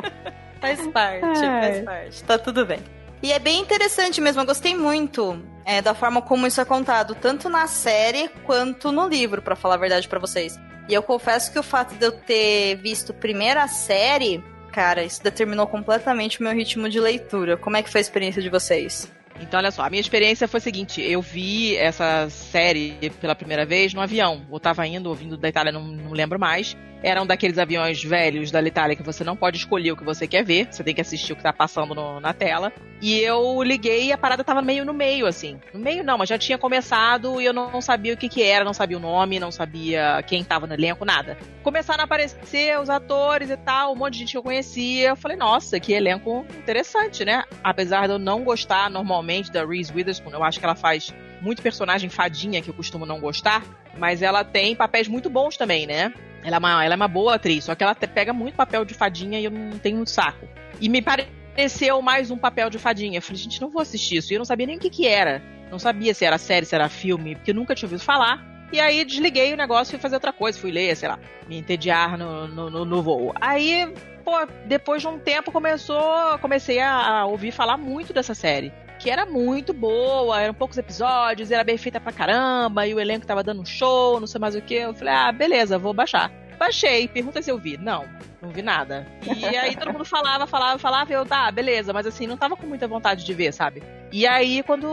faz 0.60 0.86
parte, 0.88 1.40
faz 1.40 1.76
Ai. 1.76 1.82
parte. 1.82 2.24
Tá 2.24 2.38
tudo 2.38 2.64
bem. 2.64 2.78
E 3.22 3.32
é 3.32 3.38
bem 3.38 3.60
interessante 3.60 4.20
mesmo, 4.20 4.40
eu 4.40 4.46
gostei 4.46 4.74
muito 4.74 5.42
é, 5.64 5.82
da 5.82 5.94
forma 5.94 6.22
como 6.22 6.46
isso 6.46 6.60
é 6.60 6.64
contado, 6.64 7.14
tanto 7.14 7.48
na 7.48 7.66
série 7.66 8.28
quanto 8.44 8.90
no 8.90 9.06
livro, 9.06 9.42
pra 9.42 9.54
falar 9.54 9.74
a 9.74 9.78
verdade 9.78 10.08
pra 10.08 10.18
vocês. 10.18 10.58
E 10.88 10.94
eu 10.94 11.02
confesso 11.02 11.52
que 11.52 11.58
o 11.58 11.62
fato 11.62 11.94
de 11.94 12.04
eu 12.04 12.12
ter 12.12 12.76
visto 12.76 13.12
primeiro 13.12 13.60
a 13.60 13.68
série, 13.68 14.42
cara, 14.72 15.04
isso 15.04 15.22
determinou 15.22 15.66
completamente 15.66 16.40
o 16.40 16.42
meu 16.42 16.52
ritmo 16.52 16.88
de 16.88 16.98
leitura. 16.98 17.56
Como 17.56 17.76
é 17.76 17.82
que 17.82 17.90
foi 17.90 18.00
a 18.00 18.02
experiência 18.02 18.40
de 18.40 18.48
vocês? 18.48 19.10
Então, 19.40 19.58
olha 19.58 19.70
só, 19.70 19.82
a 19.82 19.90
minha 19.90 20.00
experiência 20.00 20.48
foi 20.48 20.58
a 20.58 20.60
seguinte: 20.60 21.00
eu 21.00 21.22
vi 21.22 21.76
essa 21.76 22.28
série 22.28 22.96
pela 23.20 23.34
primeira 23.34 23.64
vez 23.64 23.94
no 23.94 24.00
avião. 24.00 24.46
Eu 24.50 24.60
tava 24.60 24.86
indo, 24.86 25.08
ouvindo 25.08 25.36
da 25.36 25.48
Itália, 25.48 25.72
não, 25.72 25.82
não 25.82 26.12
lembro 26.12 26.38
mais. 26.38 26.76
Era 27.02 27.22
um 27.22 27.26
daqueles 27.26 27.56
aviões 27.56 28.02
velhos 28.04 28.50
da 28.50 28.60
Itália 28.62 28.94
que 28.94 29.02
você 29.02 29.24
não 29.24 29.34
pode 29.34 29.56
escolher 29.56 29.92
o 29.92 29.96
que 29.96 30.04
você 30.04 30.26
quer 30.26 30.44
ver, 30.44 30.68
você 30.70 30.84
tem 30.84 30.94
que 30.94 31.00
assistir 31.00 31.32
o 31.32 31.36
que 31.36 31.42
tá 31.42 31.52
passando 31.52 31.94
no- 31.94 32.20
na 32.20 32.34
tela. 32.34 32.70
E 33.00 33.18
eu 33.20 33.62
liguei 33.62 34.08
e 34.08 34.12
a 34.12 34.18
parada 34.18 34.44
tava 34.44 34.60
meio 34.60 34.84
no 34.84 34.92
meio, 34.92 35.24
assim. 35.26 35.58
No 35.72 35.80
meio 35.80 36.04
não, 36.04 36.18
mas 36.18 36.28
já 36.28 36.36
tinha 36.36 36.58
começado 36.58 37.40
e 37.40 37.46
eu 37.46 37.54
não 37.54 37.80
sabia 37.80 38.12
o 38.12 38.16
que 38.18 38.28
que 38.28 38.42
era, 38.42 38.64
não 38.66 38.74
sabia 38.74 38.98
o 38.98 39.00
nome, 39.00 39.40
não 39.40 39.50
sabia 39.50 40.22
quem 40.26 40.44
tava 40.44 40.66
no 40.66 40.74
elenco, 40.74 41.04
nada. 41.06 41.38
Começaram 41.62 42.02
a 42.02 42.04
aparecer 42.04 42.78
os 42.78 42.90
atores 42.90 43.48
e 43.48 43.56
tal, 43.56 43.92
um 43.94 43.96
monte 43.96 44.12
de 44.14 44.18
gente 44.20 44.32
que 44.32 44.36
eu 44.38 44.42
conhecia. 44.42 45.08
Eu 45.08 45.16
falei, 45.16 45.38
nossa, 45.38 45.80
que 45.80 45.94
elenco 45.94 46.44
interessante, 46.58 47.24
né? 47.24 47.44
Apesar 47.64 48.06
de 48.08 48.12
eu 48.12 48.18
não 48.18 48.44
gostar 48.44 48.90
normalmente 48.90 49.50
da 49.50 49.64
Reese 49.64 49.90
Witherspoon, 49.94 50.32
eu 50.32 50.44
acho 50.44 50.58
que 50.58 50.64
ela 50.66 50.74
faz 50.76 51.14
muito 51.40 51.62
personagem 51.62 52.10
fadinha 52.10 52.60
que 52.60 52.68
eu 52.68 52.74
costumo 52.74 53.06
não 53.06 53.18
gostar, 53.20 53.62
mas 53.96 54.20
ela 54.20 54.44
tem 54.44 54.76
papéis 54.76 55.08
muito 55.08 55.30
bons 55.30 55.56
também, 55.56 55.86
né? 55.86 56.12
Ela 56.42 56.56
é 56.56 56.58
uma, 56.58 56.84
ela 56.84 56.94
é 56.94 56.96
uma 56.96 57.08
boa 57.08 57.34
atriz, 57.34 57.64
só 57.64 57.74
que 57.74 57.82
ela 57.84 57.94
pega 57.94 58.32
muito 58.32 58.54
papel 58.54 58.84
de 58.84 58.94
fadinha 58.94 59.38
e 59.38 59.44
eu 59.44 59.50
não 59.50 59.78
tenho 59.78 59.96
muito 59.96 60.10
saco. 60.10 60.46
E 60.80 60.88
me 60.88 61.02
pareceu 61.02 62.00
mais 62.00 62.30
um 62.30 62.38
papel 62.38 62.70
de 62.70 62.78
fadinha. 62.78 63.18
Eu 63.18 63.22
falei, 63.22 63.36
gente, 63.42 63.60
não 63.60 63.68
vou 63.68 63.82
assistir 63.82 64.16
isso. 64.16 64.32
E 64.32 64.36
eu 64.36 64.38
não 64.38 64.44
sabia 64.44 64.66
nem 64.66 64.76
o 64.76 64.80
que 64.80 64.88
que 64.90 65.06
era. 65.06 65.42
Não 65.70 65.78
sabia 65.78 66.14
se 66.14 66.24
era 66.24 66.38
série, 66.38 66.64
se 66.66 66.74
era 66.74 66.88
filme, 66.88 67.36
porque 67.36 67.50
eu 67.50 67.54
nunca 67.54 67.74
tinha 67.74 67.86
ouvido 67.86 68.02
falar. 68.02 68.44
E 68.72 68.80
aí 68.80 69.04
desliguei 69.04 69.52
o 69.52 69.56
negócio 69.56 69.90
e 69.90 69.94
fui 69.94 70.00
fazer 70.00 70.16
outra 70.16 70.32
coisa, 70.32 70.58
fui 70.58 70.70
ler, 70.70 70.96
sei 70.96 71.08
lá, 71.08 71.18
me 71.48 71.58
entediar 71.58 72.16
no, 72.16 72.46
no, 72.48 72.70
no- 72.70 72.84
no 72.84 73.02
voo. 73.02 73.32
Aí, 73.40 73.92
pô, 74.24 74.32
depois 74.66 75.02
de 75.02 75.08
um 75.08 75.18
tempo 75.18 75.50
começou, 75.52 76.38
comecei 76.40 76.78
a, 76.78 77.18
a 77.20 77.26
ouvir 77.26 77.50
falar 77.50 77.76
muito 77.76 78.12
dessa 78.12 78.32
série. 78.34 78.72
Que 79.00 79.10
era 79.10 79.24
muito 79.26 79.72
boa, 79.72 80.40
eram 80.40 80.52
poucos 80.54 80.76
episódios, 80.78 81.50
era 81.50 81.64
bem 81.64 81.76
feita 81.78 81.98
pra 81.98 82.12
caramba, 82.12 82.86
e 82.86 82.94
o 82.94 83.00
elenco 83.00 83.26
tava 83.26 83.42
dando 83.42 83.62
um 83.62 83.64
show, 83.64 84.20
não 84.20 84.26
sei 84.26 84.38
mais 84.40 84.54
o 84.54 84.60
que. 84.60 84.74
Eu 84.74 84.94
falei, 84.94 85.14
ah, 85.14 85.32
beleza, 85.32 85.78
vou 85.78 85.92
baixar. 85.94 86.30
Baixei, 86.60 87.08
pergunta 87.08 87.40
se 87.40 87.50
eu 87.50 87.56
vi. 87.56 87.78
Não, 87.78 88.04
não 88.42 88.50
vi 88.50 88.60
nada. 88.60 89.06
E 89.24 89.56
aí 89.56 89.74
todo 89.74 89.94
mundo 89.94 90.04
falava, 90.04 90.46
falava, 90.46 90.78
falava, 90.78 91.10
e 91.10 91.14
eu, 91.14 91.24
tá, 91.24 91.50
beleza, 91.50 91.90
mas 91.90 92.04
assim, 92.04 92.26
não 92.26 92.36
tava 92.36 92.54
com 92.54 92.66
muita 92.66 92.86
vontade 92.86 93.24
de 93.24 93.32
ver, 93.32 93.50
sabe? 93.50 93.82
E 94.12 94.26
aí, 94.26 94.62
quando 94.62 94.86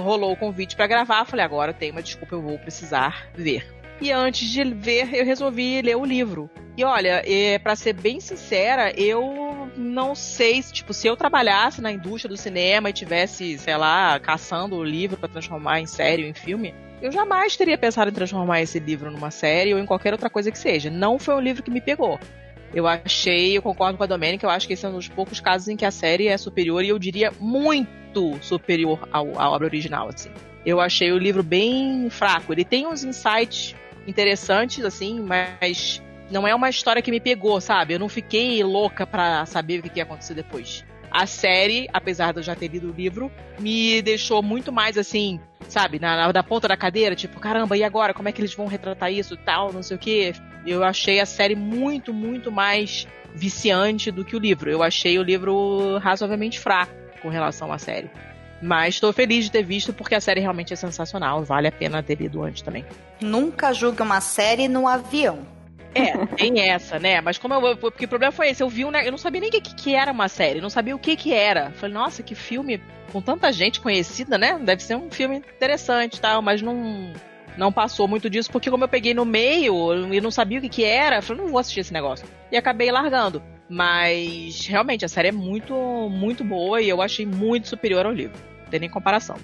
rolou 0.00 0.32
o 0.32 0.36
convite 0.36 0.74
pra 0.74 0.88
gravar, 0.88 1.20
eu 1.20 1.26
falei, 1.26 1.44
agora 1.44 1.72
tem 1.72 1.92
uma 1.92 2.02
desculpa, 2.02 2.34
eu 2.34 2.42
vou 2.42 2.58
precisar 2.58 3.28
ver. 3.36 3.64
E 4.02 4.10
antes 4.10 4.48
de 4.48 4.64
ver, 4.64 5.14
eu 5.14 5.24
resolvi 5.24 5.80
ler 5.80 5.96
o 5.96 6.04
livro. 6.04 6.50
E 6.76 6.82
olha, 6.82 7.22
é, 7.24 7.56
para 7.60 7.76
ser 7.76 7.92
bem 7.92 8.18
sincera, 8.18 8.92
eu 9.00 9.70
não 9.76 10.12
sei, 10.12 10.60
se, 10.60 10.72
tipo, 10.72 10.92
se 10.92 11.06
eu 11.06 11.16
trabalhasse 11.16 11.80
na 11.80 11.92
indústria 11.92 12.28
do 12.28 12.36
cinema 12.36 12.90
e 12.90 12.92
tivesse, 12.92 13.56
sei 13.58 13.76
lá, 13.76 14.18
caçando 14.18 14.74
o 14.74 14.82
livro 14.82 15.16
pra 15.16 15.28
transformar 15.28 15.78
em 15.78 15.86
série 15.86 16.24
ou 16.24 16.28
em 16.28 16.34
filme, 16.34 16.74
eu 17.00 17.12
jamais 17.12 17.56
teria 17.56 17.78
pensado 17.78 18.10
em 18.10 18.12
transformar 18.12 18.60
esse 18.60 18.80
livro 18.80 19.08
numa 19.08 19.30
série 19.30 19.72
ou 19.72 19.78
em 19.78 19.86
qualquer 19.86 20.12
outra 20.12 20.28
coisa 20.28 20.50
que 20.50 20.58
seja. 20.58 20.90
Não 20.90 21.16
foi 21.16 21.36
um 21.36 21.40
livro 21.40 21.62
que 21.62 21.70
me 21.70 21.80
pegou. 21.80 22.18
Eu 22.74 22.88
achei, 22.88 23.56
eu 23.56 23.62
concordo 23.62 23.96
com 23.96 24.02
a 24.02 24.08
Domênica, 24.08 24.44
eu 24.44 24.50
acho 24.50 24.66
que 24.66 24.72
esse 24.72 24.84
é 24.84 24.88
um 24.88 24.94
dos 24.94 25.06
poucos 25.06 25.38
casos 25.38 25.68
em 25.68 25.76
que 25.76 25.84
a 25.84 25.92
série 25.92 26.26
é 26.26 26.36
superior 26.36 26.82
e 26.82 26.88
eu 26.88 26.98
diria 26.98 27.32
muito 27.38 28.36
superior 28.40 29.08
ao, 29.12 29.40
à 29.40 29.48
obra 29.48 29.68
original, 29.68 30.08
assim. 30.08 30.32
Eu 30.66 30.80
achei 30.80 31.12
o 31.12 31.18
livro 31.18 31.44
bem 31.44 32.10
fraco. 32.10 32.52
Ele 32.52 32.64
tem 32.64 32.84
uns 32.84 33.04
insights 33.04 33.76
interessantes, 34.06 34.84
assim, 34.84 35.20
mas 35.20 36.02
não 36.30 36.46
é 36.46 36.54
uma 36.54 36.70
história 36.70 37.02
que 37.02 37.10
me 37.10 37.20
pegou, 37.20 37.60
sabe? 37.60 37.94
Eu 37.94 37.98
não 37.98 38.08
fiquei 38.08 38.62
louca 38.64 39.06
pra 39.06 39.44
saber 39.46 39.80
o 39.80 39.82
que 39.82 39.98
ia 39.98 40.02
acontecer 40.02 40.34
depois. 40.34 40.84
A 41.10 41.26
série, 41.26 41.86
apesar 41.92 42.32
de 42.32 42.38
eu 42.38 42.42
já 42.42 42.54
ter 42.54 42.68
lido 42.68 42.90
o 42.90 42.92
livro, 42.92 43.30
me 43.58 44.00
deixou 44.00 44.42
muito 44.42 44.72
mais 44.72 44.96
assim, 44.96 45.38
sabe, 45.68 45.98
na, 45.98 46.16
na, 46.16 46.32
na 46.32 46.42
ponta 46.42 46.66
da 46.66 46.76
cadeira, 46.76 47.14
tipo, 47.14 47.38
caramba, 47.38 47.76
e 47.76 47.84
agora? 47.84 48.14
Como 48.14 48.30
é 48.30 48.32
que 48.32 48.40
eles 48.40 48.54
vão 48.54 48.66
retratar 48.66 49.12
isso 49.12 49.36
tal, 49.36 49.72
não 49.72 49.82
sei 49.82 49.96
o 49.96 50.00
quê. 50.00 50.32
Eu 50.66 50.82
achei 50.82 51.20
a 51.20 51.26
série 51.26 51.54
muito, 51.54 52.14
muito 52.14 52.50
mais 52.50 53.06
viciante 53.34 54.10
do 54.10 54.24
que 54.24 54.34
o 54.34 54.38
livro. 54.38 54.70
Eu 54.70 54.82
achei 54.82 55.18
o 55.18 55.22
livro 55.22 55.98
razoavelmente 55.98 56.58
fraco 56.58 56.94
com 57.20 57.28
relação 57.28 57.70
à 57.70 57.78
série. 57.78 58.10
Mas 58.62 58.94
estou 58.94 59.12
feliz 59.12 59.46
de 59.46 59.50
ter 59.50 59.64
visto 59.64 59.92
porque 59.92 60.14
a 60.14 60.20
série 60.20 60.40
realmente 60.40 60.72
é 60.72 60.76
sensacional. 60.76 61.42
Vale 61.42 61.66
a 61.66 61.72
pena 61.72 62.00
ter 62.00 62.14
lido 62.14 62.44
antes 62.44 62.62
também. 62.62 62.84
Nunca 63.20 63.72
julgue 63.72 64.02
uma 64.02 64.20
série 64.20 64.68
no 64.68 64.86
avião. 64.86 65.40
É, 65.94 66.24
tem 66.36 66.60
essa, 66.60 66.98
né? 66.98 67.20
Mas 67.20 67.38
como 67.38 67.54
eu. 67.54 67.76
Porque 67.76 68.04
o 68.04 68.08
problema 68.08 68.32
foi 68.32 68.48
esse, 68.48 68.62
eu 68.62 68.68
vi 68.68 68.84
um. 68.84 68.90
né, 68.90 69.06
Eu 69.06 69.10
não 69.10 69.18
sabia 69.18 69.40
nem 69.40 69.50
o 69.50 69.52
que, 69.52 69.60
que 69.60 69.94
era 69.94 70.12
uma 70.12 70.28
série, 70.28 70.60
não 70.60 70.70
sabia 70.70 70.94
o 70.94 70.98
que 70.98 71.16
que 71.16 71.34
era. 71.34 71.72
Falei, 71.72 71.94
nossa, 71.94 72.22
que 72.22 72.34
filme 72.34 72.80
com 73.12 73.20
tanta 73.20 73.52
gente 73.52 73.80
conhecida, 73.80 74.38
né? 74.38 74.58
Deve 74.58 74.82
ser 74.82 74.94
um 74.94 75.10
filme 75.10 75.36
interessante 75.36 76.16
e 76.16 76.20
tal, 76.20 76.40
mas 76.40 76.62
não. 76.62 77.12
Não 77.54 77.70
passou 77.70 78.08
muito 78.08 78.30
disso, 78.30 78.50
porque 78.50 78.70
como 78.70 78.84
eu 78.84 78.88
peguei 78.88 79.12
no 79.12 79.26
meio 79.26 80.10
e 80.10 80.22
não 80.22 80.30
sabia 80.30 80.58
o 80.58 80.62
que 80.62 80.70
que 80.70 80.84
era, 80.84 81.16
eu 81.16 81.22
falei, 81.22 81.42
não 81.42 81.50
vou 81.50 81.58
assistir 81.58 81.80
esse 81.80 81.92
negócio. 81.92 82.26
E 82.50 82.56
acabei 82.56 82.90
largando. 82.90 83.42
Mas 83.68 84.66
realmente 84.66 85.04
a 85.04 85.08
série 85.08 85.28
é 85.28 85.32
muito, 85.32 85.74
muito 86.08 86.42
boa 86.42 86.80
e 86.80 86.88
eu 86.88 87.02
achei 87.02 87.26
muito 87.26 87.68
superior 87.68 88.06
ao 88.06 88.12
livro. 88.12 88.51
Tem 88.72 88.80
nem 88.80 88.88
comparação. 88.88 89.36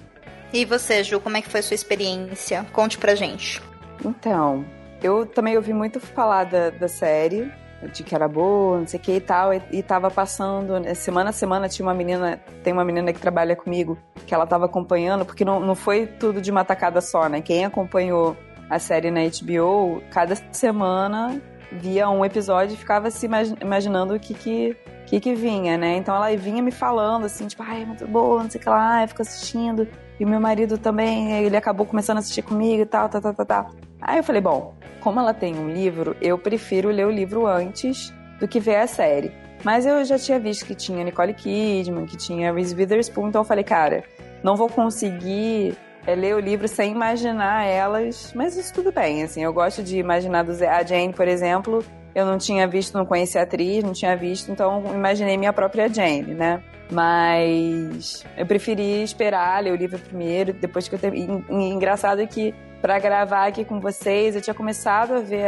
E 0.51 0.65
você, 0.65 1.03
Ju, 1.03 1.19
como 1.19 1.37
é 1.37 1.41
que 1.43 1.47
foi 1.49 1.59
a 1.59 1.63
sua 1.63 1.75
experiência? 1.75 2.65
Conte 2.73 2.97
pra 2.97 3.13
gente. 3.13 3.61
Então, 4.03 4.65
eu 5.03 5.23
também 5.23 5.55
ouvi 5.55 5.71
muito 5.71 5.99
falar 5.99 6.45
da, 6.45 6.71
da 6.71 6.87
série, 6.87 7.51
de 7.93 8.01
que 8.03 8.15
era 8.15 8.27
boa, 8.27 8.79
não 8.79 8.87
sei 8.87 8.99
o 8.99 9.03
que 9.03 9.11
e 9.11 9.21
tal, 9.21 9.53
e, 9.53 9.61
e 9.71 9.83
tava 9.83 10.09
passando, 10.09 10.79
né, 10.79 10.95
semana 10.95 11.29
a 11.29 11.33
semana 11.33 11.69
tinha 11.69 11.85
uma 11.85 11.93
menina, 11.93 12.41
tem 12.63 12.73
uma 12.73 12.83
menina 12.83 13.13
que 13.13 13.19
trabalha 13.19 13.55
comigo, 13.55 13.99
que 14.25 14.33
ela 14.33 14.47
tava 14.47 14.65
acompanhando, 14.65 15.23
porque 15.25 15.45
não, 15.45 15.59
não 15.59 15.75
foi 15.75 16.07
tudo 16.07 16.41
de 16.41 16.49
uma 16.49 16.65
tacada 16.65 16.99
só, 16.99 17.29
né? 17.29 17.39
Quem 17.39 17.63
acompanhou 17.65 18.35
a 18.67 18.79
série 18.79 19.11
na 19.11 19.21
HBO, 19.21 20.01
cada 20.09 20.35
semana 20.51 21.39
via 21.71 22.09
um 22.09 22.25
episódio 22.25 22.73
e 22.73 22.77
ficava 22.77 23.11
se 23.11 23.27
imagi- 23.27 23.55
imaginando 23.61 24.15
o 24.15 24.19
que 24.19 24.33
que, 24.33 24.75
que 25.09 25.19
que 25.19 25.33
vinha, 25.33 25.77
né? 25.77 25.95
Então 25.97 26.15
ela 26.15 26.35
vinha 26.37 26.61
me 26.61 26.71
falando 26.71 27.25
assim, 27.25 27.47
tipo, 27.47 27.63
ai, 27.63 27.83
muito 27.83 28.07
boa, 28.07 28.43
não 28.43 28.49
sei 28.49 28.59
o 28.59 28.63
que 28.63 28.69
lá, 28.69 29.01
eu 29.03 29.07
fico 29.07 29.21
assistindo. 29.21 29.87
E 30.19 30.25
meu 30.25 30.39
marido 30.39 30.77
também, 30.77 31.31
ele 31.43 31.57
acabou 31.57 31.85
começando 31.85 32.17
a 32.17 32.19
assistir 32.19 32.41
comigo 32.43 32.81
e 32.83 32.85
tal, 32.85 33.09
tal, 33.09 33.21
tal, 33.21 33.33
tal, 33.33 33.45
tal. 33.45 33.69
Aí 34.01 34.17
eu 34.17 34.23
falei, 34.23 34.41
bom, 34.41 34.73
como 35.01 35.19
ela 35.19 35.33
tem 35.33 35.57
um 35.57 35.69
livro, 35.69 36.15
eu 36.21 36.37
prefiro 36.37 36.89
ler 36.89 37.07
o 37.07 37.11
livro 37.11 37.47
antes 37.47 38.13
do 38.39 38.47
que 38.47 38.59
ver 38.59 38.75
a 38.77 38.87
série. 38.87 39.31
Mas 39.63 39.85
eu 39.85 40.03
já 40.05 40.17
tinha 40.19 40.39
visto 40.39 40.65
que 40.65 40.75
tinha 40.75 41.03
Nicole 41.03 41.33
Kidman, 41.33 42.05
que 42.05 42.15
tinha 42.15 42.53
Reese 42.53 42.75
Witherspoon, 42.75 43.29
então 43.29 43.41
eu 43.41 43.45
falei, 43.45 43.63
cara, 43.63 44.03
não 44.43 44.55
vou 44.55 44.69
conseguir 44.69 45.75
é, 46.05 46.15
ler 46.15 46.35
o 46.35 46.39
livro 46.39 46.67
sem 46.67 46.91
imaginar 46.91 47.65
elas, 47.65 48.31
mas 48.35 48.55
isso 48.55 48.73
tudo 48.73 48.91
bem, 48.91 49.23
assim, 49.23 49.43
eu 49.43 49.51
gosto 49.51 49.81
de 49.83 49.97
imaginar 49.97 50.43
do 50.43 50.53
Zé- 50.53 50.69
a 50.69 50.83
Jane, 50.83 51.11
por 51.13 51.27
exemplo, 51.27 51.83
eu 52.13 52.25
não 52.25 52.37
tinha 52.37 52.67
visto, 52.67 52.97
não 52.97 53.05
conhecia 53.05 53.41
a 53.41 53.43
atriz, 53.43 53.83
não 53.83 53.93
tinha 53.93 54.15
visto, 54.15 54.51
então 54.51 54.83
imaginei 54.93 55.37
minha 55.37 55.53
própria 55.53 55.87
Jane, 55.87 56.33
né? 56.33 56.63
Mas 56.91 58.25
eu 58.35 58.45
preferi 58.45 59.03
esperar, 59.03 59.63
ler 59.63 59.71
o 59.71 59.75
livro 59.75 59.99
primeiro, 59.99 60.53
depois 60.53 60.87
que 60.87 60.95
eu 60.95 60.99
ter... 60.99 61.13
Engraçado 61.15 62.21
é 62.21 62.25
que 62.25 62.53
para 62.81 62.97
gravar 62.97 63.47
aqui 63.47 63.63
com 63.63 63.79
vocês, 63.79 64.35
eu 64.35 64.41
tinha 64.41 64.53
começado 64.53 65.13
a 65.13 65.19
ver 65.19 65.45